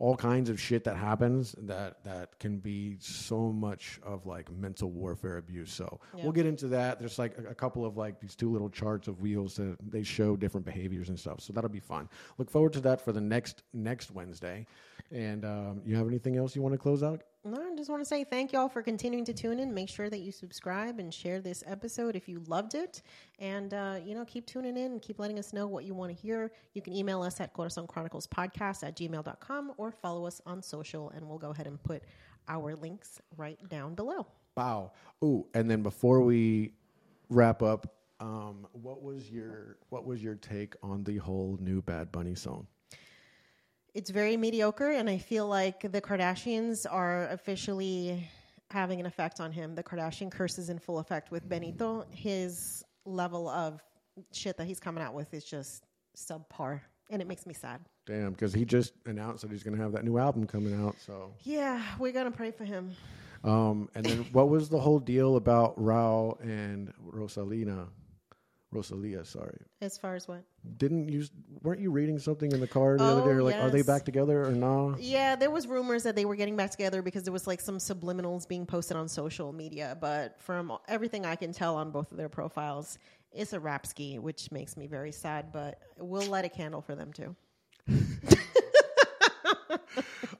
all 0.00 0.16
kinds 0.16 0.48
of 0.48 0.58
shit 0.58 0.82
that 0.84 0.96
happens 0.96 1.54
that 1.58 2.02
that 2.04 2.38
can 2.38 2.56
be 2.56 2.96
so 3.00 3.52
much 3.52 4.00
of 4.02 4.24
like 4.24 4.50
mental 4.50 4.90
warfare 4.90 5.36
abuse. 5.36 5.70
So 5.70 6.00
we'll 6.14 6.32
get 6.32 6.46
into 6.46 6.68
that. 6.68 6.98
There's 6.98 7.18
like 7.18 7.36
a, 7.36 7.50
a 7.50 7.54
couple 7.54 7.84
of 7.84 7.98
like 7.98 8.18
these 8.18 8.34
two 8.34 8.50
little 8.50 8.70
charts 8.70 9.08
of 9.08 9.20
wheels 9.20 9.56
that 9.56 9.76
they 9.90 10.02
show 10.02 10.36
different 10.36 10.64
behaviors 10.64 11.10
and 11.10 11.20
stuff. 11.20 11.40
So 11.42 11.52
that'll 11.52 11.68
be 11.68 11.80
fun. 11.80 12.08
Look 12.38 12.50
forward 12.50 12.72
to 12.72 12.80
that 12.80 13.02
for 13.02 13.12
the 13.12 13.20
next 13.20 13.62
next 13.74 14.10
Wednesday. 14.10 14.66
And 15.12 15.44
um, 15.44 15.82
you 15.84 15.96
have 15.96 16.06
anything 16.06 16.36
else 16.36 16.54
you 16.54 16.62
want 16.62 16.72
to 16.72 16.78
close 16.78 17.02
out? 17.02 17.22
No, 17.42 17.58
I 17.58 17.74
just 17.74 17.88
want 17.88 18.02
to 18.02 18.04
say 18.04 18.22
thank 18.22 18.52
y'all 18.52 18.68
for 18.68 18.82
continuing 18.82 19.24
to 19.24 19.32
tune 19.32 19.58
in. 19.60 19.72
Make 19.72 19.88
sure 19.88 20.10
that 20.10 20.20
you 20.20 20.30
subscribe 20.30 20.98
and 20.98 21.12
share 21.12 21.40
this 21.40 21.64
episode 21.66 22.14
if 22.14 22.28
you 22.28 22.42
loved 22.46 22.74
it. 22.74 23.00
And, 23.38 23.72
uh, 23.72 23.96
you 24.04 24.14
know, 24.14 24.26
keep 24.26 24.46
tuning 24.46 24.76
in 24.76 24.92
and 24.92 25.00
keep 25.00 25.18
letting 25.18 25.38
us 25.38 25.52
know 25.54 25.66
what 25.66 25.84
you 25.84 25.94
want 25.94 26.14
to 26.14 26.20
hear. 26.20 26.52
You 26.74 26.82
can 26.82 26.92
email 26.92 27.22
us 27.22 27.40
at 27.40 27.54
Corazon 27.54 27.86
Chronicles 27.86 28.26
Podcast 28.26 28.86
at 28.86 28.94
gmail.com 28.96 29.72
or 29.78 29.90
follow 29.90 30.26
us 30.26 30.42
on 30.44 30.62
social, 30.62 31.10
and 31.10 31.26
we'll 31.26 31.38
go 31.38 31.50
ahead 31.50 31.66
and 31.66 31.82
put 31.82 32.04
our 32.46 32.76
links 32.76 33.20
right 33.38 33.58
down 33.70 33.94
below. 33.94 34.26
Wow. 34.56 34.92
Ooh, 35.24 35.46
and 35.54 35.70
then 35.70 35.82
before 35.82 36.20
we 36.20 36.74
wrap 37.30 37.62
up, 37.62 37.94
um, 38.20 38.66
what 38.72 39.02
was 39.02 39.30
your 39.30 39.78
what 39.88 40.04
was 40.04 40.22
your 40.22 40.34
take 40.34 40.74
on 40.82 41.02
the 41.04 41.16
whole 41.16 41.56
new 41.58 41.80
Bad 41.80 42.12
Bunny 42.12 42.34
song? 42.34 42.66
It's 43.94 44.10
very 44.10 44.36
mediocre, 44.36 44.90
and 44.90 45.10
I 45.10 45.18
feel 45.18 45.46
like 45.48 45.80
the 45.90 46.00
Kardashians 46.00 46.86
are 46.88 47.26
officially 47.28 48.28
having 48.70 49.00
an 49.00 49.06
effect 49.06 49.40
on 49.40 49.50
him. 49.50 49.74
The 49.74 49.82
Kardashian 49.82 50.30
curse 50.30 50.58
is 50.58 50.68
in 50.70 50.78
full 50.78 51.00
effect 51.00 51.30
with 51.32 51.48
Benito. 51.48 52.06
His 52.10 52.84
level 53.04 53.48
of 53.48 53.82
shit 54.32 54.56
that 54.58 54.66
he's 54.66 54.78
coming 54.78 55.02
out 55.02 55.14
with 55.14 55.34
is 55.34 55.44
just 55.44 55.84
subpar, 56.16 56.80
and 57.10 57.20
it 57.20 57.26
makes 57.26 57.46
me 57.46 57.54
sad. 57.54 57.80
Damn, 58.06 58.30
because 58.32 58.52
he 58.54 58.64
just 58.64 58.92
announced 59.06 59.42
that 59.42 59.50
he's 59.50 59.64
going 59.64 59.76
to 59.76 59.82
have 59.82 59.92
that 59.92 60.04
new 60.04 60.18
album 60.18 60.46
coming 60.46 60.74
out. 60.84 60.94
So, 61.04 61.32
Yeah, 61.42 61.82
we're 61.98 62.12
gonna 62.12 62.30
pray 62.30 62.50
for 62.52 62.64
him. 62.64 62.92
um, 63.44 63.88
and 63.94 64.04
then 64.06 64.26
what 64.32 64.48
was 64.48 64.68
the 64.68 64.78
whole 64.78 64.98
deal 65.00 65.34
about 65.36 65.76
Rauw 65.78 66.40
and 66.42 66.92
Rosalina? 67.12 67.88
Rosalia, 68.72 69.24
sorry. 69.24 69.58
As 69.80 69.98
far 69.98 70.14
as 70.14 70.28
what? 70.28 70.44
Didn't 70.76 71.08
you 71.08 71.24
weren't 71.62 71.80
you 71.80 71.90
reading 71.90 72.18
something 72.20 72.52
in 72.52 72.60
the 72.60 72.68
car 72.68 72.96
the 72.96 73.02
other 73.04 73.22
Oh, 73.22 73.34
day? 73.34 73.40
Like, 73.40 73.56
are 73.56 73.68
they 73.70 73.82
back 73.82 74.04
together 74.04 74.46
or 74.46 74.52
no? 74.52 74.94
Yeah, 74.98 75.34
there 75.34 75.50
was 75.50 75.66
rumors 75.66 76.04
that 76.04 76.14
they 76.14 76.24
were 76.24 76.36
getting 76.36 76.54
back 76.56 76.70
together 76.70 77.02
because 77.02 77.24
there 77.24 77.32
was 77.32 77.48
like 77.48 77.60
some 77.60 77.78
subliminals 77.78 78.46
being 78.46 78.66
posted 78.66 78.96
on 78.96 79.08
social 79.08 79.52
media. 79.52 79.96
But 80.00 80.40
from 80.40 80.72
everything 80.86 81.26
I 81.26 81.34
can 81.34 81.52
tell 81.52 81.74
on 81.76 81.90
both 81.90 82.12
of 82.12 82.16
their 82.16 82.28
profiles, 82.28 82.98
it's 83.32 83.52
a 83.52 83.58
rap 83.60 83.86
ski, 83.86 84.18
which 84.20 84.52
makes 84.52 84.76
me 84.76 84.86
very 84.86 85.10
sad. 85.10 85.50
But 85.52 85.80
we'll 85.98 86.26
light 86.28 86.44
a 86.44 86.48
candle 86.48 86.80
for 86.80 86.94
them 86.94 87.12
too. 87.12 87.34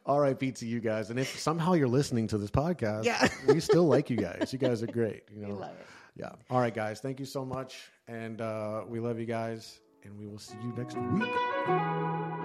R.I.P. 0.07 0.52
to 0.52 0.66
you 0.66 0.81
guys. 0.81 1.11
And 1.11 1.19
if 1.19 1.39
somehow 1.39 1.74
you're 1.74 1.89
listening 1.89 2.27
to 2.28 2.39
this 2.39 2.51
podcast, 2.51 3.05
Yeah. 3.05 3.28
we 3.48 3.61
still 3.61 3.86
like 3.86 4.11
you 4.11 4.16
guys. 4.16 4.52
You 4.52 4.59
guys 4.59 4.82
are 4.82 4.86
great. 4.89 5.23
You 5.35 5.43
know, 5.47 5.55
love 5.55 5.70
it. 5.70 5.86
yeah. 6.16 6.31
All 6.51 6.61
right, 6.61 6.74
guys. 6.74 7.01
Thank 7.01 7.20
you 7.20 7.27
so 7.27 7.44
much, 7.44 7.90
and 8.10 8.40
uh, 8.40 8.82
we 8.88 8.98
love 8.98 9.20
you 9.20 9.26
guys, 9.26 9.80
and 10.02 10.18
we 10.18 10.26
will 10.26 10.38
see 10.38 10.56
you 10.62 10.74
next 10.76 10.96
week. 10.96 12.39